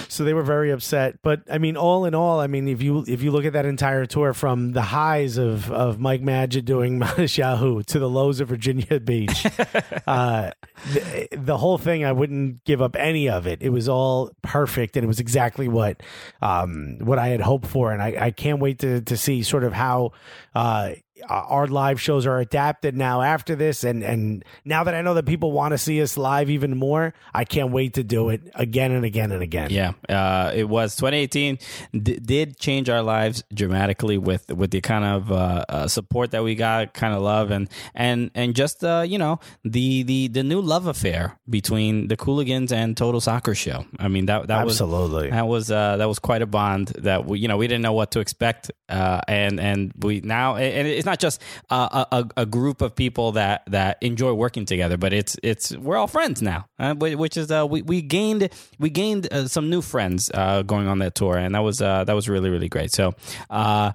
So 0.08 0.24
they 0.24 0.34
were 0.34 0.42
very 0.42 0.70
upset. 0.70 1.18
But 1.22 1.42
I 1.50 1.58
mean, 1.58 1.76
all 1.76 2.04
in 2.04 2.14
all, 2.14 2.38
I 2.40 2.46
mean, 2.46 2.68
if 2.68 2.82
you 2.82 3.04
if 3.08 3.22
you 3.22 3.30
look 3.30 3.44
at 3.44 3.54
that 3.54 3.66
entire 3.66 4.06
tour 4.06 4.32
from 4.32 4.72
the 4.72 4.82
highs 4.82 5.38
of 5.38 5.70
of 5.72 5.98
Mike 5.98 6.22
Magid 6.22 6.64
doing 6.64 6.98
Modest 7.00 7.38
Yahoo 7.38 7.82
to 7.84 7.98
the 7.98 8.08
lows 8.08 8.40
of 8.40 8.48
Virginia 8.48 9.00
Beach 9.06 9.46
uh, 10.06 10.50
the, 10.92 11.28
the 11.32 11.56
whole 11.56 11.78
thing, 11.78 12.04
I 12.04 12.12
wouldn't 12.12 12.64
give 12.64 12.80
up 12.82 12.96
any 12.96 13.28
of 13.28 13.46
it. 13.46 13.62
It 13.62 13.70
was 13.70 13.88
all 13.88 14.30
perfect, 14.42 14.96
and 14.96 15.04
it 15.04 15.08
was 15.08 15.20
exactly 15.20 15.68
what 15.68 16.02
um, 16.42 16.98
what 17.00 17.18
I 17.18 17.28
had 17.28 17.40
hoped 17.40 17.66
for. 17.66 17.92
And 17.92 18.02
I, 18.02 18.16
I 18.20 18.30
can't 18.30 18.60
wait 18.60 18.78
to 18.80 19.00
to 19.00 19.16
see 19.16 19.42
sort 19.42 19.64
of 19.64 19.72
how 19.72 20.12
uh, 20.54 20.92
our 21.28 21.66
live 21.66 22.00
shows 22.00 22.26
are 22.26 22.38
adapted 22.38 22.96
now 22.96 23.22
after 23.22 23.56
this 23.56 23.84
and 23.84 24.02
and 24.02 24.44
now 24.64 24.84
that 24.84 24.94
I 24.94 25.02
know 25.02 25.14
that 25.14 25.26
people 25.26 25.52
want 25.52 25.72
to 25.72 25.78
see 25.78 26.00
us 26.02 26.16
live 26.16 26.50
even 26.50 26.76
more 26.76 27.14
I 27.34 27.44
can't 27.44 27.70
wait 27.72 27.94
to 27.94 28.04
do 28.04 28.28
it 28.28 28.42
again 28.54 28.92
and 28.92 29.04
again 29.04 29.32
and 29.32 29.42
again 29.42 29.70
Yeah, 29.70 29.92
uh, 30.08 30.52
it 30.54 30.68
was 30.68 30.96
2018 30.96 31.58
d- 31.92 32.18
did 32.18 32.58
change 32.58 32.88
our 32.90 33.02
lives 33.02 33.42
dramatically 33.52 34.18
with 34.18 34.52
with 34.52 34.70
the 34.70 34.80
kind 34.80 35.04
of 35.04 35.32
uh, 35.32 35.64
uh, 35.68 35.88
support 35.88 36.30
that 36.32 36.42
we 36.44 36.54
got, 36.54 36.92
kind 36.94 37.14
of 37.14 37.22
love, 37.22 37.50
and 37.50 37.68
and 37.94 38.30
and 38.34 38.54
just 38.54 38.84
uh, 38.84 39.04
you 39.06 39.18
know 39.18 39.40
the 39.64 40.02
the 40.02 40.28
the 40.28 40.42
new 40.42 40.60
love 40.60 40.86
affair 40.86 41.38
between 41.48 42.08
the 42.08 42.16
Cooligans 42.16 42.72
and 42.72 42.96
Total 42.96 43.20
Soccer 43.20 43.54
Show. 43.54 43.86
I 43.98 44.08
mean 44.08 44.26
that 44.26 44.48
that 44.48 44.64
was 44.64 44.80
Absolutely. 44.80 45.30
was 45.30 45.30
that 45.30 45.46
was 45.46 45.70
uh, 45.70 45.96
that 45.96 46.08
was 46.08 46.18
quite 46.18 46.42
a 46.42 46.46
bond 46.46 46.88
that 46.98 47.24
we 47.26 47.38
you 47.38 47.48
know 47.48 47.56
we 47.56 47.66
didn't 47.66 47.82
know 47.82 47.92
what 47.94 48.10
to 48.12 48.20
expect, 48.20 48.70
uh, 48.88 49.20
and 49.28 49.58
and 49.60 49.92
we 49.98 50.20
now 50.20 50.56
and 50.56 50.86
it's 50.86 51.05
not 51.06 51.18
just 51.18 51.40
a, 51.70 52.26
a 52.36 52.46
group 52.46 52.82
of 52.82 52.94
people 52.94 53.32
that 53.32 53.62
that 53.68 53.98
enjoy 54.02 54.32
working 54.32 54.64
together, 54.64 54.96
but 54.96 55.12
it's 55.12 55.36
it's 55.42 55.76
we're 55.76 55.96
all 55.96 56.06
friends 56.06 56.42
now, 56.42 56.66
uh, 56.78 56.94
which 56.94 57.36
is 57.36 57.50
uh, 57.50 57.66
we 57.66 57.82
we 57.82 58.02
gained 58.02 58.48
we 58.78 58.90
gained 58.90 59.32
uh, 59.32 59.48
some 59.48 59.70
new 59.70 59.80
friends 59.82 60.30
uh, 60.34 60.62
going 60.62 60.88
on 60.88 60.98
that 60.98 61.14
tour, 61.14 61.36
and 61.36 61.54
that 61.54 61.60
was 61.60 61.80
uh, 61.80 62.04
that 62.04 62.14
was 62.14 62.28
really 62.28 62.50
really 62.50 62.68
great. 62.68 62.92
So 62.92 63.14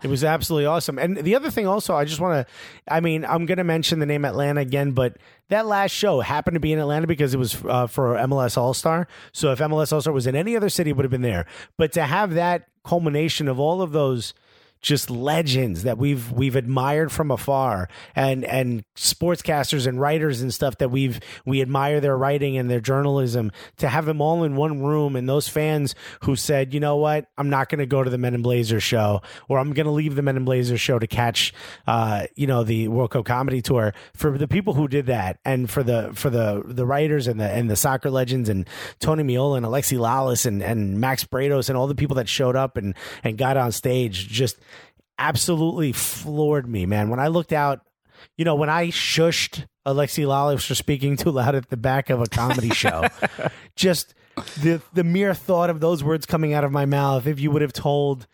It 0.04 0.08
was 0.08 0.24
absolutely 0.24 0.66
awesome. 0.66 0.98
And 0.98 1.18
the 1.18 1.36
other 1.36 1.52
thing 1.52 1.68
also, 1.68 1.96
I 1.96 2.06
just 2.06 2.20
want 2.20 2.48
to, 2.48 2.54
I 2.94 3.00
mean, 3.00 3.26
I'm 3.26 3.46
going 3.46 3.58
to 3.58 3.64
mention 3.64 4.00
the 4.00 4.06
name 4.06 4.26
Atlanta 4.26 4.62
again, 4.62 4.92
but 4.92 5.18
that 5.50 5.66
last 5.66 5.92
show 5.92 6.22
happened 6.22 6.56
to 6.56 6.60
be 6.60 6.72
in 6.72 6.80
Atlanta 6.80 7.08
because 7.08 7.34
it 7.34 7.38
was 7.38 7.64
uh, 7.66 7.88
for 7.88 8.16
MLS 8.16 8.58
All 8.58 8.74
Star. 8.74 9.08
So 9.34 9.52
if 9.52 9.60
MLS 9.60 9.92
All 9.92 10.02
Star 10.02 10.14
was 10.14 10.28
in 10.28 10.36
any 10.36 10.56
other 10.56 10.70
city, 10.70 10.92
it 10.92 10.96
would 10.96 11.04
have 11.04 11.12
been 11.12 11.22
there. 11.22 11.46
But 11.78 11.92
to 11.94 12.04
have 12.04 12.34
that 12.36 12.68
culmination 12.84 13.48
of 13.48 13.60
all 13.60 13.82
of 13.82 13.92
those 13.92 14.34
just 14.82 15.10
legends 15.10 15.84
that 15.84 15.98
we've 15.98 16.32
we've 16.32 16.56
admired 16.56 17.12
from 17.12 17.32
afar. 17.32 17.88
And 18.16 18.44
and 18.45 18.84
sportscasters 18.95 19.86
and 19.88 19.99
writers 19.99 20.41
and 20.41 20.53
stuff 20.53 20.78
that 20.80 20.90
we've 20.90 21.20
we 21.45 21.62
admire 21.62 21.99
their 21.99 22.18
writing 22.18 22.58
and 22.58 22.70
their 22.70 22.80
journalism 22.80 23.52
to 23.78 23.88
have 23.88 24.06
them 24.06 24.22
all 24.22 24.44
in 24.44 24.56
one 24.56 24.82
room 24.82 25.16
and 25.16 25.30
those 25.30 25.48
fans 25.48 25.95
who 26.24 26.36
said 26.36 26.74
you 26.74 26.80
know 26.80 26.98
what? 26.98 27.28
I'm 27.38 27.49
not 27.49 27.70
going 27.70 27.80
to 27.80 27.86
go 27.86 28.03
to 28.03 28.10
the 28.10 28.18
Men 28.18 28.34
in 28.34 28.41
Blazers 28.41 28.84
show 28.84 29.22
or 29.48 29.60
I'm 29.60 29.74
going 29.74 29.86
to 29.86 29.91
leave 29.91 30.16
the 30.16 30.22
Men 30.22 30.38
in 30.38 30.45
Blazers 30.45 30.82
show 30.82 30.98
to 30.98 31.08
catch 31.08 31.53
uh 31.86 32.26
you 32.36 32.48
know 32.48 32.64
the 32.64 32.88
World 32.88 33.12
Cup 33.12 33.26
comedy 33.26 33.62
tour. 33.62 33.94
For 34.14 34.38
the 34.38 34.48
people 34.48 34.74
who 34.74 34.88
did 34.88 35.06
that 35.06 35.40
and 35.45 35.70
for 35.70 35.84
the 35.84 36.12
for 36.14 36.30
the 36.30 36.64
the 36.66 36.86
writers 36.86 37.28
and 37.28 37.40
the 37.40 37.49
and 37.49 37.70
the 37.70 37.76
soccer 37.76 38.10
legends 38.10 38.49
and 38.49 38.68
Tony 38.99 39.24
Meola 39.24 39.58
and 39.58 39.66
Alexi 39.66 39.98
Lalas 39.98 40.45
and 40.45 40.64
and 40.64 40.99
Max 40.99 41.24
Bretos 41.24 41.70
and 41.70 41.78
all 41.78 41.88
the 41.88 41.95
people 41.95 42.16
that 42.16 42.28
showed 42.28 42.56
up 42.56 42.78
and 42.78 42.95
and 43.24 43.38
got 43.38 43.58
on 43.58 43.72
stage 43.72 44.28
just 44.28 44.58
absolutely 45.22 45.91
floored 45.91 46.68
me, 46.68 46.85
man. 46.85 47.10
When 47.10 47.19
I 47.19 47.27
looked 47.27 47.53
out, 47.53 47.81
you 48.38 48.45
know, 48.45 48.56
when 48.56 48.69
I 48.69 48.88
shushed 48.88 49.65
Alexi 49.85 50.26
Lalas 50.26 50.65
for 50.65 50.76
speaking 50.76 51.15
too 51.15 51.31
loud 51.31 51.56
at 51.56 51.69
the 51.69 51.77
back 51.77 52.10
of 52.10 52.22
a 52.22 52.26
comedy 52.26 52.69
show, 52.69 53.06
just 53.76 54.14
the 54.61 54.81
the 54.93 55.03
mere 55.03 55.34
thought 55.34 55.69
of 55.69 55.80
those 55.80 56.03
words 56.03 56.26
coming 56.26 56.53
out 56.53 56.64
of 56.64 56.72
my 56.72 56.85
mouth, 56.85 57.27
if 57.27 57.39
you 57.39 57.52
would 57.52 57.61
have 57.61 57.73
told, 57.73 58.27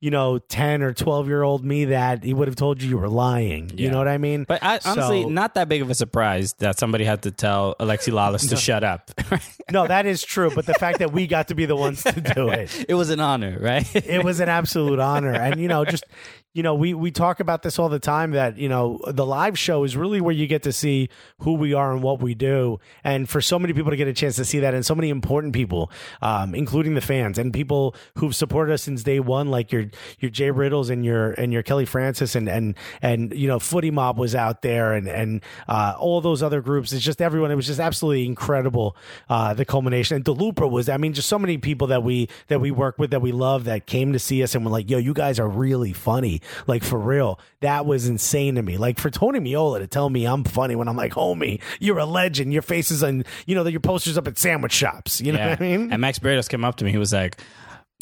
you 0.00 0.10
know, 0.10 0.38
10 0.38 0.82
or 0.82 0.92
12 0.92 1.28
year 1.28 1.42
old 1.42 1.64
me 1.64 1.86
that, 1.86 2.22
he 2.24 2.34
would 2.34 2.46
have 2.48 2.56
told 2.56 2.82
you 2.82 2.90
you 2.90 2.98
were 2.98 3.08
lying. 3.08 3.70
You 3.78 3.90
know 3.90 3.96
what 3.98 4.08
I 4.08 4.18
mean? 4.18 4.44
but 4.46 4.62
I, 4.62 4.78
honestly, 4.84 5.22
So- 5.22 5.28
not 5.30 5.54
that 5.54 5.68
big 5.68 5.80
of 5.80 5.88
a 5.88 5.94
surprise 5.94 6.52
that 6.58 6.78
somebody 6.78 7.04
had 7.04 7.22
to 7.22 7.30
tell 7.30 7.74
Alexi 7.80 8.12
Lalas 8.12 8.48
to 8.50 8.56
shut 8.68 8.84
up. 8.84 9.10
no, 9.72 9.86
that 9.86 10.04
is 10.04 10.22
true. 10.22 10.50
But 10.54 10.66
the 10.66 10.74
fact 10.74 10.98
that 10.98 11.12
we 11.12 11.26
got 11.26 11.48
to 11.48 11.54
be 11.54 11.64
the 11.64 11.76
ones 11.76 12.02
to 12.02 12.20
do 12.20 12.48
it, 12.50 12.84
it 12.88 12.94
was 12.94 13.08
an 13.10 13.20
honor, 13.20 13.58
right? 13.60 13.88
it 13.94 14.22
was 14.22 14.40
an 14.40 14.48
absolute 14.50 14.98
honor 14.98 15.32
and 15.32 15.60
you 15.60 15.68
know 15.68 15.84
just 15.84 16.04
you 16.52 16.62
know 16.62 16.74
we 16.74 16.94
we 16.94 17.10
talk 17.10 17.40
about 17.40 17.62
this 17.62 17.78
all 17.78 17.88
the 17.88 17.98
time 17.98 18.32
that 18.32 18.56
you 18.58 18.68
know 18.68 19.00
the 19.08 19.24
live 19.26 19.58
show 19.58 19.82
is 19.84 19.96
really 19.96 20.20
where 20.20 20.34
you 20.34 20.46
get 20.46 20.62
to 20.62 20.72
see 20.72 21.08
who 21.40 21.54
we 21.54 21.72
are 21.74 21.92
and 21.92 22.02
what 22.02 22.20
we 22.20 22.34
do 22.34 22.78
and 23.02 23.28
for 23.28 23.40
so 23.40 23.58
many 23.58 23.72
people 23.72 23.90
to 23.90 23.96
get 23.96 24.06
a 24.08 24.12
chance 24.12 24.36
to 24.36 24.44
see 24.44 24.60
that 24.60 24.74
and 24.74 24.84
so 24.86 24.94
many 24.94 25.10
important 25.10 25.52
people 25.52 25.90
um, 26.22 26.54
including 26.54 26.94
the 26.94 27.00
fans 27.00 27.38
and 27.38 27.52
people 27.52 27.94
who've 28.18 28.36
supported 28.36 28.72
us 28.72 28.82
since 28.82 29.02
day 29.02 29.18
one 29.20 29.48
like 29.48 29.72
your 29.72 29.86
your 30.18 30.30
Jay 30.30 30.50
Riddles 30.50 30.90
and 30.90 31.04
your 31.04 31.32
and 31.32 31.52
your 31.52 31.62
Kelly 31.62 31.84
Francis 31.84 32.34
and 32.34 32.48
and 32.48 32.74
and 33.02 33.34
you 33.34 33.48
know 33.48 33.58
Footy 33.58 33.90
Mob 33.90 34.18
was 34.18 34.34
out 34.34 34.62
there 34.62 34.92
and 34.92 35.08
and 35.08 35.42
uh, 35.68 35.94
all 35.98 36.20
those 36.20 36.42
other 36.42 36.60
groups. 36.60 36.92
It's 36.92 37.04
just 37.04 37.20
everyone 37.20 37.50
it 37.50 37.56
was 37.56 37.66
just 37.66 37.80
absolutely 37.80 38.26
incredible 38.26 38.96
uh, 39.28 39.54
the 39.54 39.64
culmination. 39.64 40.16
And 40.16 40.24
DeLupa 40.24 40.70
was 40.70 40.88
I 40.88 40.96
mean 40.96 41.12
just 41.12 41.28
so 41.28 41.38
many 41.38 41.58
people 41.58 41.88
that 41.88 42.02
we 42.02 42.28
that 42.48 42.60
we 42.60 42.70
work 42.70 42.98
with 42.98 43.10
that 43.10 43.20
we 43.20 43.32
love 43.32 43.64
that 43.64 43.86
came 43.86 44.12
to 44.12 44.18
see 44.18 44.42
us 44.42 44.54
and 44.54 44.64
were 44.64 44.70
like 44.70 44.88
yo 44.90 44.98
you 44.98 45.14
guys 45.14 45.38
are 45.38 45.48
really 45.48 45.92
funny. 45.92 46.40
Like 46.66 46.84
for 46.84 46.98
real. 46.98 47.38
That 47.60 47.86
was 47.86 48.06
insane 48.06 48.56
to 48.56 48.62
me. 48.62 48.76
Like 48.76 48.98
for 48.98 49.10
Tony 49.10 49.40
Meola 49.40 49.78
to 49.78 49.86
tell 49.86 50.10
me 50.10 50.26
I'm 50.26 50.44
funny 50.44 50.76
when 50.76 50.88
I'm 50.88 50.96
like 50.96 51.12
homie 51.12 51.60
you're 51.80 51.98
a 51.98 52.06
legend. 52.06 52.52
Your 52.52 52.62
face 52.62 52.90
is 52.90 53.02
on 53.02 53.24
you 53.46 53.54
know 53.54 53.64
that 53.64 53.70
your 53.70 53.80
posters 53.80 54.18
up 54.18 54.26
at 54.26 54.38
sandwich 54.38 54.72
shops. 54.72 55.20
You 55.20 55.32
know 55.32 55.48
what 55.48 55.60
I 55.60 55.62
mean? 55.62 55.92
And 55.92 56.00
Max 56.00 56.18
Bretos 56.18 56.48
came 56.48 56.64
up 56.64 56.76
to 56.76 56.84
me. 56.84 56.90
He 56.90 56.98
was 56.98 57.12
like, 57.12 57.40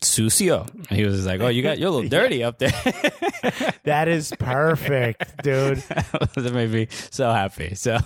Sucio. 0.03 0.69
And 0.89 0.99
he 0.99 1.05
was 1.05 1.27
like, 1.27 1.41
Oh, 1.41 1.49
you 1.49 1.62
got 1.62 1.79
you're 1.79 1.89
a 1.89 1.93
little 1.93 2.09
dirty 2.20 2.45
up 2.45 2.59
there. 2.59 2.70
that 3.85 4.09
is 4.09 4.33
perfect 4.39 5.23
dude 5.43 5.79
that 5.79 6.53
made 6.53 6.70
me 6.70 6.89
so 7.11 7.31
happy. 7.33 7.74
So, 7.74 7.99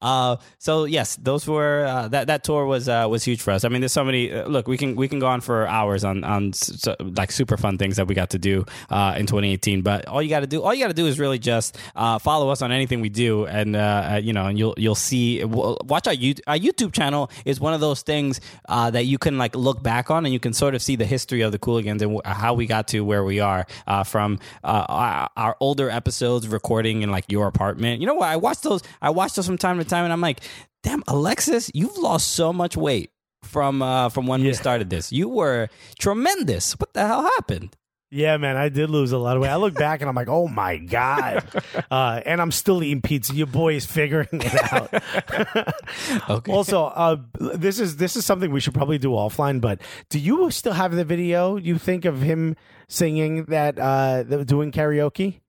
uh, 0.00 0.36
so 0.58 0.84
yes, 0.84 1.16
those 1.16 1.46
were 1.46 1.84
uh, 1.84 2.08
that 2.08 2.26
that 2.26 2.44
tour 2.44 2.66
was 2.66 2.88
uh, 2.88 3.06
was 3.08 3.24
huge 3.24 3.40
for 3.40 3.50
us. 3.52 3.64
I 3.64 3.68
mean, 3.68 3.80
there's 3.80 3.92
so 3.92 4.04
many. 4.04 4.32
Uh, 4.32 4.48
look, 4.48 4.68
we 4.68 4.76
can 4.76 4.96
we 4.96 5.08
can 5.08 5.18
go 5.18 5.26
on 5.26 5.40
for 5.40 5.66
hours 5.66 6.04
on 6.04 6.24
on 6.24 6.52
so, 6.52 6.96
like 7.00 7.32
super 7.32 7.56
fun 7.56 7.78
things 7.78 7.96
that 7.96 8.06
we 8.06 8.14
got 8.14 8.30
to 8.30 8.38
do 8.38 8.64
uh, 8.90 9.14
in 9.16 9.26
2018. 9.26 9.82
But 9.82 10.06
all 10.06 10.22
you 10.22 10.28
got 10.28 10.40
to 10.40 10.46
do, 10.46 10.62
all 10.62 10.74
you 10.74 10.82
got 10.82 10.88
to 10.88 10.94
do 10.94 11.06
is 11.06 11.18
really 11.18 11.38
just 11.38 11.78
uh, 11.94 12.18
follow 12.18 12.50
us 12.50 12.62
on 12.62 12.72
anything 12.72 13.00
we 13.00 13.08
do, 13.08 13.46
and 13.46 13.76
uh, 13.76 14.10
uh, 14.12 14.16
you 14.16 14.32
know, 14.32 14.46
and 14.46 14.58
you'll 14.58 14.74
you'll 14.76 14.94
see. 14.94 15.44
Watch 15.44 16.06
our 16.06 16.14
YouTube. 16.14 16.40
Our 16.46 16.56
YouTube 16.56 16.92
channel 16.92 17.30
is 17.44 17.60
one 17.60 17.74
of 17.74 17.80
those 17.80 18.02
things 18.02 18.40
uh, 18.68 18.90
that 18.90 19.04
you 19.04 19.18
can 19.18 19.38
like 19.38 19.54
look 19.54 19.82
back 19.82 20.10
on, 20.10 20.24
and 20.24 20.32
you 20.32 20.40
can 20.40 20.52
sort 20.52 20.74
of 20.74 20.82
see 20.82 20.96
the 20.96 21.06
history 21.06 21.31
of 21.40 21.52
the 21.52 21.58
Cooligans 21.58 22.02
and 22.02 22.20
how 22.24 22.54
we 22.54 22.66
got 22.66 22.88
to 22.88 23.00
where 23.00 23.24
we 23.24 23.40
are 23.40 23.66
uh, 23.86 24.04
from 24.04 24.38
uh, 24.62 24.84
our, 24.88 25.30
our 25.36 25.56
older 25.60 25.88
episodes 25.88 26.46
recording 26.46 27.02
in 27.02 27.10
like 27.10 27.24
your 27.28 27.46
apartment. 27.46 28.00
You 28.00 28.06
know 28.06 28.14
what? 28.14 28.28
I 28.28 28.36
watch 28.36 28.60
those. 28.60 28.82
I 29.00 29.10
watch 29.10 29.34
those 29.34 29.46
from 29.46 29.58
time 29.58 29.78
to 29.78 29.84
time, 29.84 30.04
and 30.04 30.12
I'm 30.12 30.20
like, 30.20 30.40
damn, 30.82 31.02
Alexis, 31.08 31.70
you've 31.74 31.96
lost 31.96 32.32
so 32.32 32.52
much 32.52 32.76
weight 32.76 33.10
from 33.42 33.82
uh, 33.82 34.08
from 34.08 34.26
when 34.26 34.42
we 34.42 34.52
started 34.52 34.90
this. 34.90 35.12
You 35.12 35.28
were 35.28 35.68
tremendous. 35.98 36.72
What 36.78 36.92
the 36.92 37.06
hell 37.06 37.22
happened? 37.22 37.76
Yeah, 38.14 38.36
man, 38.36 38.58
I 38.58 38.68
did 38.68 38.90
lose 38.90 39.12
a 39.12 39.16
lot 39.18 39.36
of 39.36 39.42
weight. 39.42 39.48
I 39.48 39.56
look 39.56 39.72
back 39.72 40.02
and 40.02 40.08
I'm 40.10 40.14
like, 40.14 40.28
oh 40.28 40.46
my 40.46 40.76
god, 40.76 41.46
uh, 41.90 42.20
and 42.26 42.42
I'm 42.42 42.52
still 42.52 42.82
eating 42.82 43.00
pizza. 43.00 43.34
Your 43.34 43.46
boy 43.46 43.74
is 43.74 43.86
figuring 43.86 44.28
it 44.32 44.72
out. 44.72 44.92
Okay. 46.28 46.52
Also, 46.52 46.84
uh, 46.84 47.16
this 47.34 47.78
is 47.80 47.96
this 47.96 48.16
is 48.16 48.24
something 48.24 48.50
we 48.50 48.60
should 48.60 48.74
probably 48.74 48.98
do 48.98 49.10
offline. 49.10 49.60
But 49.60 49.80
do 50.08 50.18
you 50.18 50.50
still 50.50 50.72
have 50.72 50.94
the 50.94 51.04
video? 51.04 51.56
You 51.56 51.78
think 51.78 52.04
of 52.04 52.20
him 52.20 52.56
singing 52.88 53.44
that, 53.46 53.78
uh, 53.78 54.22
doing 54.22 54.72
karaoke? 54.72 55.40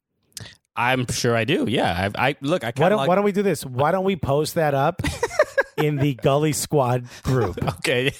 I'm 0.75 1.05
sure 1.07 1.35
I 1.35 1.43
do. 1.43 1.65
Yeah, 1.67 2.09
I, 2.15 2.29
I 2.29 2.35
look. 2.41 2.63
I 2.63 2.67
Why 2.67 2.71
kind 2.71 2.89
don't 2.91 3.01
of 3.01 3.07
Why 3.07 3.15
don't 3.15 3.23
we 3.25 3.31
do 3.31 3.43
this? 3.43 3.65
Why 3.65 3.91
don't 3.91 4.05
we 4.05 4.15
post 4.15 4.55
that 4.55 4.73
up 4.73 5.01
in 5.77 5.97
the 5.97 6.13
Gully 6.15 6.53
Squad 6.53 7.05
group? 7.23 7.59
Okay, 7.83 8.11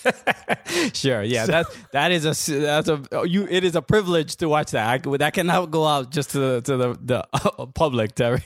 sure. 0.93 1.23
Yeah, 1.23 1.45
that 1.45 1.65
that 1.91 2.11
is 2.11 2.25
a 2.25 2.59
that's 2.59 2.89
a 2.89 3.01
you. 3.25 3.47
It 3.49 3.63
is 3.63 3.75
a 3.75 3.81
privilege 3.81 4.35
to 4.37 4.49
watch 4.49 4.71
that. 4.71 5.07
I, 5.07 5.17
that 5.17 5.33
cannot 5.33 5.71
go 5.71 5.85
out 5.85 6.11
just 6.11 6.31
to 6.31 6.39
the 6.39 6.61
to 6.61 6.77
the 6.77 6.97
the 7.01 7.67
public. 7.73 8.15
To, 8.15 8.41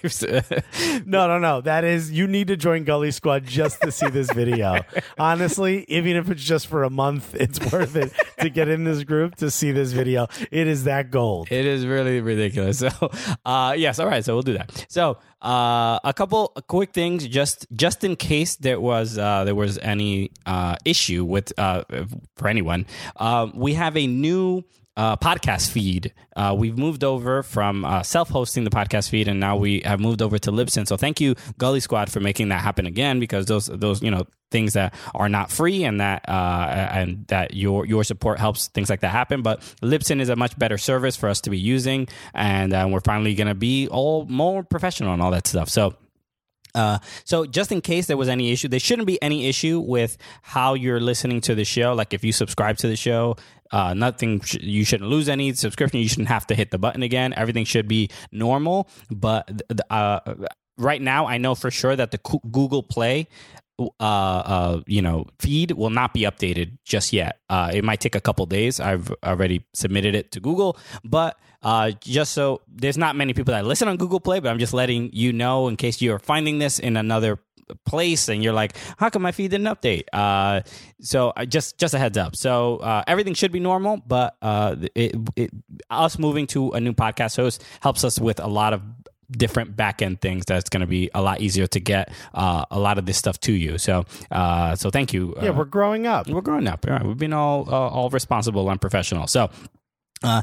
No, 1.06 1.28
no, 1.28 1.40
no. 1.40 1.62
That 1.62 1.84
is 1.84 2.12
you 2.12 2.28
need 2.28 2.48
to 2.48 2.58
join 2.58 2.84
Gully 2.84 3.12
Squad 3.12 3.46
just 3.46 3.82
to 3.82 3.92
see 3.92 4.10
this 4.10 4.32
video. 4.32 4.82
Honestly, 5.18 5.86
even 5.88 6.18
if 6.18 6.30
it's 6.30 6.44
just 6.44 6.68
for 6.68 6.84
a 6.84 6.90
month, 6.90 7.34
it's 7.36 7.60
worth 7.72 7.96
it 7.96 8.14
to 8.42 8.50
get 8.50 8.68
in 8.68 8.84
this 8.84 9.04
group 9.04 9.36
to 9.38 9.50
see 9.50 9.72
this 9.72 9.92
video. 9.92 10.28
It 10.52 10.68
is 10.68 10.84
that 10.84 11.10
gold. 11.10 11.48
It 11.52 11.66
is 11.66 11.86
really 11.86 12.22
ridiculous. 12.22 12.80
So, 12.80 12.90
uh, 13.46 13.74
yes, 13.78 13.98
all 14.00 14.08
right. 14.08 14.24
So 14.24 14.34
we'll 14.36 14.44
do 14.44 14.54
that. 14.54 14.86
So, 14.90 15.18
uh, 15.42 16.00
a 16.04 16.14
couple 16.16 16.50
quick 16.68 16.94
things, 16.94 17.28
just 17.28 17.66
just 17.74 18.04
in 18.04 18.16
case 18.16 18.56
there 18.56 18.80
was 18.99 19.18
uh, 19.18 19.44
there 19.44 19.56
was 19.56 19.78
any 19.80 20.32
uh, 20.45 20.76
issue 20.86 21.24
with 21.24 21.53
uh, 21.57 21.84
for 22.36 22.48
anyone. 22.48 22.86
Uh, 23.15 23.48
we 23.53 23.74
have 23.76 23.95
a 23.98 24.07
new. 24.07 24.64
Uh, 24.99 25.15
podcast 25.15 25.69
feed. 25.69 26.11
Uh, 26.36 26.56
we've 26.57 26.76
moved 26.76 27.03
over 27.03 27.44
from 27.44 27.86
uh, 27.86 28.02
self-hosting 28.02 28.64
the 28.64 28.72
podcast 28.72 29.11
feed, 29.11 29.28
and 29.28 29.40
now 29.40 29.56
we 29.56 29.82
have 29.86 29.99
moved 29.99 30.24
over 30.24 30.40
to 30.40 30.52
Libsyn. 30.52 30.88
So 30.88 30.98
thank 30.98 31.22
you, 31.22 31.36
Gully 31.60 31.82
Squad, 31.82 32.11
for 32.11 32.19
making 32.19 32.49
that 32.49 32.61
happen 32.61 32.88
again. 32.88 33.19
Because 33.19 33.45
those 33.45 33.68
those 33.68 34.02
you 34.02 34.10
know 34.10 34.26
things 34.49 34.74
that 34.74 34.95
are 35.14 35.30
not 35.30 35.52
free 35.52 35.84
and 35.84 36.02
that 36.02 36.28
uh, 36.28 36.90
and 36.91 37.28
that 37.28 37.53
your 37.53 37.86
your 37.86 38.03
support 38.03 38.40
helps 38.40 38.69
things 38.69 38.90
like 38.90 39.02
that 39.02 39.11
happen. 39.11 39.44
But 39.44 39.61
Libsyn 39.84 40.19
is 40.19 40.30
a 40.30 40.36
much 40.36 40.57
better 40.57 40.80
service 40.80 41.15
for 41.15 41.30
us 41.30 41.41
to 41.41 41.52
be 41.52 41.60
using, 41.60 42.07
and 42.34 42.74
we're 42.91 43.02
finally 43.02 43.36
going 43.36 43.49
to 43.49 43.60
be 43.69 43.88
all 43.90 44.26
more 44.26 44.64
professional 44.64 45.14
and 45.14 45.22
all 45.22 45.30
that 45.30 45.45
stuff. 45.45 45.69
So. 45.69 45.94
Uh, 46.78 46.98
so 47.32 47.45
just 47.58 47.72
in 47.72 47.82
case 47.82 48.06
there 48.10 48.18
was 48.24 48.30
any 48.30 48.52
issue, 48.54 48.68
there 48.68 48.80
shouldn't 48.88 49.08
be 49.08 49.18
any 49.30 49.40
issue 49.52 49.80
with 49.95 50.18
how 50.56 50.70
you're 50.84 50.99
listening 51.12 51.40
to 51.48 51.56
the 51.56 51.66
show. 51.66 51.90
Like 52.02 52.14
if 52.18 52.24
you 52.24 52.32
subscribe 52.44 52.78
to 52.84 52.88
the 52.88 52.95
show, 53.08 53.36
Uh, 53.70 53.94
nothing. 53.94 54.40
Sh- 54.49 54.64
you 54.76 54.84
shouldn't 54.86 55.10
lose 55.16 55.28
any 55.28 55.48
subscription. 55.54 55.99
You 55.99 56.08
shouldn't 56.08 56.30
have 56.38 56.48
to 56.48 56.56
hit 56.56 56.72
the 56.72 56.78
button 56.86 57.04
again. 57.04 57.34
Everything 57.36 57.66
should 57.66 57.86
be 57.98 58.08
normal. 58.32 58.88
But 59.12 59.44
th- 59.70 59.82
uh, 59.90 60.20
right 60.78 61.02
now, 61.14 61.22
I 61.28 61.38
know 61.38 61.54
for 61.54 61.70
sure 61.70 61.95
that 62.02 62.12
the 62.16 62.20
Google 62.58 62.82
Play 62.95 63.28
uh, 63.80 63.94
uh, 63.99 64.82
you 64.88 65.02
know, 65.02 65.26
feed 65.40 65.72
will 65.72 65.90
not 65.90 66.14
be 66.14 66.22
updated 66.22 66.78
just 66.84 67.14
yet. 67.14 67.40
Uh, 67.49 67.72
it 67.74 67.84
might 67.84 67.99
take 67.99 68.16
a 68.16 68.22
couple 68.22 68.45
days. 68.45 68.80
I've 68.80 69.14
already 69.24 69.64
submitted 69.74 70.16
it 70.16 70.32
to 70.32 70.40
Google, 70.40 70.78
but 71.04 71.38
uh, 71.62 71.91
just 72.02 72.34
so 72.34 72.62
there's 72.68 72.98
not 72.98 73.16
many 73.16 73.34
people 73.34 73.54
that 73.54 73.66
listen 73.66 73.88
on 73.88 73.98
Google 73.98 74.20
Play, 74.20 74.40
but 74.40 74.49
I'm 74.49 74.60
just 74.60 74.74
letting 74.74 75.12
you 75.14 75.34
know 75.34 75.68
in 75.68 75.76
case 75.76 76.02
you're 76.02 76.20
finding 76.20 76.60
this 76.60 76.80
in 76.80 76.98
another 76.98 77.40
place 77.86 78.30
and 78.30 78.44
you're 78.44 78.54
like, 78.54 78.76
how 78.98 79.10
come 79.10 79.22
my 79.22 79.32
feed 79.32 79.52
didn't 79.52 79.68
update? 79.68 80.04
Uh, 80.14 80.62
so 81.02 81.34
I 81.36 81.45
just 81.45 81.78
just 81.78 81.94
a 81.94 81.99
heads 81.99 82.18
up. 82.18 82.36
So 82.36 82.78
uh, 82.78 83.04
everything 83.08 83.34
should 83.34 83.52
be 83.52 83.60
normal, 83.60 83.98
but 83.98 84.38
uh, 84.41 84.76
it, 84.95 85.16
it, 85.36 85.52
us 85.90 86.18
moving 86.18 86.48
to 86.48 86.72
a 86.72 86.80
new 86.80 86.94
podcast 86.94 87.36
host 87.36 87.64
helps 87.82 88.04
us 88.04 88.20
with 88.20 88.40
a 88.40 88.48
lot 88.48 88.74
of 88.74 88.82
different 89.32 89.76
backend 89.76 90.22
things 90.22 90.45
that's 90.45 90.70
going 90.70 90.82
to 90.82 90.88
be 90.88 91.10
a 91.14 91.22
lot 91.22 91.41
easier 91.41 91.68
to 91.68 91.80
get 91.80 92.12
uh, 92.34 92.64
a 92.72 92.80
lot 92.80 92.98
of 92.98 93.06
this 93.06 93.18
stuff 93.18 93.40
to 93.41 93.52
you. 93.52 93.78
So, 93.78 94.06
uh, 94.32 94.76
so 94.76 94.90
thank 94.90 95.14
you. 95.14 95.34
Yeah, 95.41 95.49
Uh, 95.49 95.54
we're 95.54 95.66
growing 95.66 96.08
up. 96.08 96.28
we're 96.28 96.41
growing 96.41 96.68
up. 96.68 96.86
Yeah, 96.86 97.04
we've 97.04 97.18
been 97.18 97.34
all 97.34 97.68
uh, 97.68 97.90
all 97.90 98.10
responsible 98.10 98.70
and 98.70 98.80
professional. 98.80 99.28
So, 99.28 99.49
uh, 100.24 100.41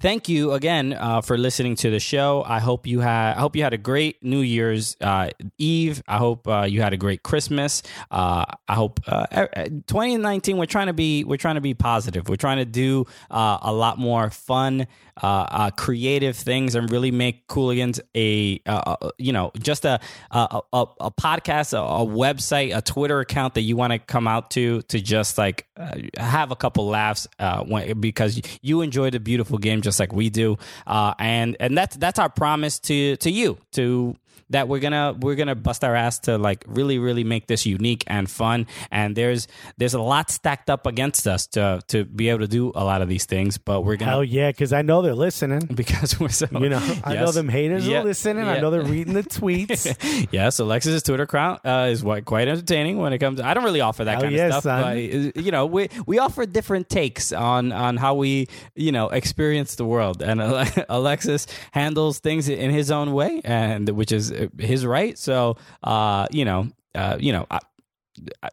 thank 0.00 0.28
you 0.28 0.52
again 0.52 0.92
uh, 0.92 1.20
for 1.22 1.38
listening 1.38 1.74
to 1.76 1.90
the 1.90 1.98
show. 2.00 2.42
I 2.46 2.58
hope 2.58 2.86
you 2.86 3.00
had 3.00 3.34
I 3.36 3.40
hope 3.40 3.56
you 3.56 3.62
had 3.62 3.72
a 3.72 3.78
great 3.78 4.22
New 4.22 4.40
Year's 4.40 4.96
uh, 5.00 5.30
Eve. 5.56 6.02
I 6.06 6.18
hope 6.18 6.46
uh, 6.48 6.66
you 6.68 6.82
had 6.82 6.92
a 6.92 6.96
great 6.98 7.22
Christmas. 7.22 7.82
Uh, 8.10 8.44
I 8.68 8.74
hope 8.74 9.00
uh, 9.06 9.26
e- 9.56 9.70
2019. 9.86 10.56
We're 10.58 10.66
trying 10.66 10.88
to 10.88 10.92
be 10.92 11.24
we're 11.24 11.36
trying 11.38 11.54
to 11.54 11.60
be 11.62 11.74
positive. 11.74 12.28
We're 12.28 12.36
trying 12.36 12.58
to 12.58 12.64
do 12.66 13.06
uh, 13.30 13.58
a 13.62 13.72
lot 13.72 13.98
more 13.98 14.30
fun. 14.30 14.86
Uh, 15.22 15.46
uh, 15.48 15.70
creative 15.70 16.36
things 16.36 16.74
and 16.74 16.90
really 16.90 17.10
make 17.10 17.48
Cooligans 17.48 18.00
a 18.14 18.60
uh, 18.66 18.96
uh, 19.00 19.10
you 19.16 19.32
know 19.32 19.50
just 19.58 19.86
a 19.86 19.98
a, 20.30 20.60
a, 20.74 20.86
a 21.00 21.10
podcast, 21.10 21.72
a, 21.72 21.80
a 21.80 22.06
website, 22.06 22.76
a 22.76 22.82
Twitter 22.82 23.20
account 23.20 23.54
that 23.54 23.62
you 23.62 23.76
want 23.76 23.94
to 23.94 23.98
come 23.98 24.28
out 24.28 24.50
to 24.50 24.82
to 24.82 25.00
just 25.00 25.38
like 25.38 25.66
uh, 25.78 25.96
have 26.18 26.50
a 26.50 26.56
couple 26.56 26.86
laughs 26.86 27.26
uh, 27.38 27.64
when, 27.64 27.98
because 27.98 28.40
you 28.60 28.82
enjoy 28.82 29.08
the 29.08 29.18
beautiful 29.18 29.56
game 29.56 29.80
just 29.80 29.98
like 29.98 30.12
we 30.12 30.28
do, 30.28 30.58
uh, 30.86 31.14
and 31.18 31.56
and 31.60 31.78
that's 31.78 31.96
that's 31.96 32.18
our 32.18 32.28
promise 32.28 32.78
to 32.80 33.16
to 33.16 33.30
you 33.30 33.56
to 33.72 34.14
that 34.50 34.68
we're 34.68 34.78
gonna 34.80 35.14
we're 35.20 35.34
gonna 35.34 35.54
bust 35.54 35.82
our 35.84 35.94
ass 35.94 36.18
to 36.20 36.38
like 36.38 36.64
really 36.66 36.98
really 36.98 37.24
make 37.24 37.46
this 37.46 37.66
unique 37.66 38.04
and 38.06 38.30
fun 38.30 38.66
and 38.90 39.16
there's 39.16 39.48
there's 39.78 39.94
a 39.94 40.00
lot 40.00 40.30
stacked 40.30 40.70
up 40.70 40.86
against 40.86 41.26
us 41.26 41.46
to 41.48 41.80
to 41.88 42.04
be 42.04 42.28
able 42.28 42.40
to 42.40 42.48
do 42.48 42.70
a 42.74 42.84
lot 42.84 43.02
of 43.02 43.08
these 43.08 43.24
things 43.26 43.58
but 43.58 43.82
we're 43.82 43.96
gonna 43.96 44.10
Hell 44.10 44.24
yeah, 44.24 44.50
because 44.50 44.72
I 44.72 44.82
know 44.82 45.02
they're 45.02 45.14
listening. 45.14 45.60
because 45.74 46.18
we're 46.20 46.28
so 46.28 46.46
You 46.52 46.68
know, 46.68 46.96
I 47.04 47.14
know 47.14 47.32
them 47.32 47.48
haters 47.48 47.86
Yeah. 47.86 48.00
are 48.00 48.04
listening. 48.04 48.44
I 48.44 48.60
know 48.60 48.70
they're 48.70 48.82
reading 48.96 49.14
the 49.14 49.22
tweets. 49.22 50.28
yes, 50.32 50.58
Alexis's 50.58 51.02
Twitter 51.02 51.24
account 51.24 51.60
uh, 51.64 51.88
is 51.90 52.04
what, 52.04 52.24
quite 52.24 52.48
entertaining 52.48 52.98
when 52.98 53.12
it 53.12 53.18
comes. 53.18 53.40
I 53.40 53.52
don't 53.54 53.64
really 53.64 53.80
offer 53.80 54.04
that 54.04 54.12
Hell 54.12 54.22
kind 54.22 54.34
yeah, 54.34 54.46
of 54.46 54.52
stuff, 54.52 54.62
son. 54.64 54.82
but 54.82 54.96
uh, 54.96 55.42
you 55.42 55.50
know, 55.50 55.66
we 55.66 55.88
we 56.06 56.18
offer 56.18 56.46
different 56.46 56.88
takes 56.88 57.32
on 57.32 57.72
on 57.72 57.96
how 57.96 58.14
we 58.14 58.48
you 58.74 58.92
know 58.92 59.08
experience 59.08 59.74
the 59.74 59.84
world, 59.84 60.22
and 60.22 60.40
Alexis 60.88 61.46
handles 61.72 62.18
things 62.20 62.48
in 62.48 62.70
his 62.70 62.90
own 62.90 63.12
way, 63.12 63.40
and 63.44 63.88
which 63.90 64.12
is 64.12 64.30
his 64.58 64.86
right. 64.86 65.18
So, 65.18 65.56
uh, 65.82 66.26
you 66.30 66.44
know, 66.44 66.68
uh, 66.94 67.16
you 67.18 67.32
know. 67.32 67.46
I, 67.50 67.60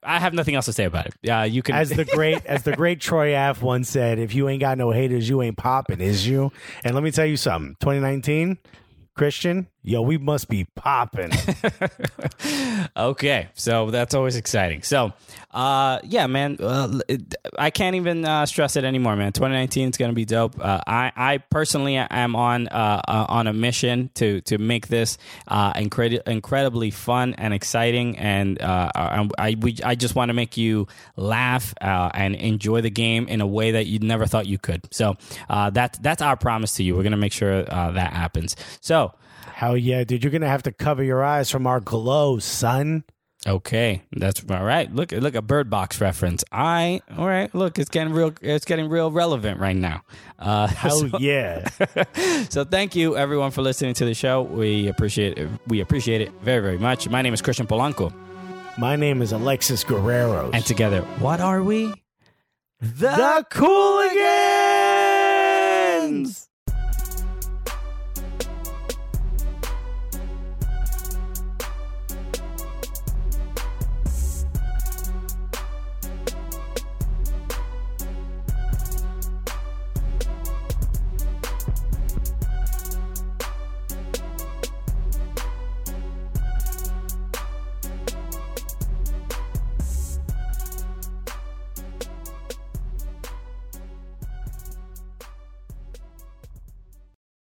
I 0.04 0.20
have 0.20 0.34
nothing 0.34 0.56
else 0.56 0.66
to 0.66 0.74
say 0.74 0.84
about 0.84 1.08
it. 1.08 1.30
Uh, 1.30 1.44
you 1.44 1.64
can 1.64 1.76
as 1.76 1.90
the 1.90 2.04
great 2.04 2.46
as 2.46 2.64
the 2.64 2.76
great 2.76 3.00
Troy 3.00 3.34
Ave 3.34 3.66
once 3.66 3.90
said, 3.90 4.20
if 4.20 4.36
you 4.36 4.50
ain't 4.50 4.60
got 4.60 4.78
no 4.78 4.92
haters, 4.92 5.30
you 5.30 5.42
ain't 5.42 5.56
popping, 5.56 6.02
is 6.02 6.28
you? 6.28 6.52
And 6.84 6.94
let 6.96 7.02
me 7.02 7.12
tell 7.12 7.26
you 7.26 7.38
something. 7.38 7.78
2019, 7.80 8.58
Christian, 9.16 9.68
yo, 9.84 10.02
we 10.02 10.18
must 10.18 10.48
be 10.50 10.66
popping. 10.76 11.32
okay, 12.98 13.50
so 13.54 13.92
that's 13.92 14.14
always 14.16 14.36
exciting. 14.36 14.82
So, 14.84 15.14
uh, 15.52 16.00
yeah, 16.04 16.28
man, 16.28 16.58
uh, 16.60 17.00
it- 17.08 17.36
I 17.58 17.70
can't 17.70 17.96
even 17.96 18.26
uh, 18.26 18.46
stress 18.46 18.76
it 18.76 18.84
anymore, 18.84 19.16
man. 19.16 19.34
2019 19.34 19.90
is 19.90 19.98
gonna 19.98 20.14
be 20.14 20.26
dope. 20.26 20.56
Uh, 20.60 20.80
I, 20.88 21.12
I 21.16 21.38
personally 21.38 21.96
am 21.98 22.36
on 22.36 22.68
uh, 22.70 23.02
uh, 23.08 23.26
on 23.30 23.48
a 23.48 23.54
mission 23.54 24.10
to 24.16 24.42
to 24.42 24.58
make 24.58 24.88
this 24.88 25.18
incredi- 25.50 26.26
incredibly 26.28 26.90
fun 26.92 27.34
and 27.36 27.54
exciting, 27.54 28.18
and 28.18 28.60
I 28.62 29.30
I, 29.38 29.56
we, 29.60 29.78
I 29.84 29.96
just 29.96 30.16
want 30.16 30.30
to 30.30 30.34
make 30.34 30.58
you 30.58 30.88
laugh 31.16 31.74
and 31.82 32.36
enjoy 32.36 32.82
the 32.82 32.90
game 32.90 33.28
in 33.28 33.42
a 33.42 33.48
way 33.48 33.72
that 33.72 33.86
you 33.86 34.00
never 34.00 34.26
thought 34.26 34.48
you 34.48 34.58
could. 34.58 34.88
So, 34.92 35.16
uh, 35.50 35.70
that's 35.70 36.00
that's 36.00 36.22
our 36.22 36.36
promise 36.38 36.74
to 36.76 36.84
you. 36.84 36.96
We're 36.96 37.04
gonna 37.04 37.18
make 37.18 37.34
sure 37.34 37.64
that 37.64 38.14
happens. 38.14 38.56
So. 38.82 39.14
Hell 39.64 39.78
yeah, 39.78 40.04
dude. 40.04 40.26
You're 40.26 40.32
gonna 40.32 40.50
have 40.50 40.64
to 40.64 40.74
cover 40.74 41.02
your 41.02 41.24
eyes 41.24 41.50
from 41.50 41.66
our 41.68 41.80
glow, 41.80 42.38
son. 42.38 43.06
Okay, 43.48 44.02
that's 44.12 44.44
all 44.50 44.62
right. 44.62 44.94
Look, 44.94 45.14
look, 45.14 45.36
a 45.36 45.42
Bird 45.42 45.70
Box 45.70 46.02
reference. 46.02 46.44
I 46.52 47.00
all 47.18 47.28
right. 47.28 47.54
Look, 47.56 47.80
it's 47.80 47.90
getting 47.90 48.12
real. 48.12 48.34
It's 48.42 48.66
getting 48.66 48.90
real 48.90 49.10
relevant 49.10 49.62
right 49.62 49.76
now. 49.76 50.02
Uh, 50.38 50.68
Hell 50.82 51.10
so, 51.10 51.18
yeah. 51.18 51.66
so 52.50 52.66
thank 52.66 52.98
you 52.98 53.16
everyone 53.16 53.52
for 53.52 53.62
listening 53.62 53.94
to 53.94 54.04
the 54.04 54.14
show. 54.14 54.42
We 54.42 54.90
appreciate 54.90 55.38
it. 55.38 55.48
We 55.68 55.80
appreciate 55.80 56.20
it 56.20 56.34
very 56.42 56.62
very 56.62 56.78
much. 56.78 57.08
My 57.08 57.22
name 57.22 57.34
is 57.34 57.42
Christian 57.42 57.66
Polanco, 57.66 58.14
My 58.78 58.98
name 58.98 59.22
is 59.22 59.32
Alexis 59.32 59.86
Guerrero. 59.86 60.52
and 60.54 60.66
together, 60.66 61.04
what 61.20 61.40
are 61.40 61.64
we? 61.64 61.94
the 62.82 63.46
Cooligans! 63.50 66.50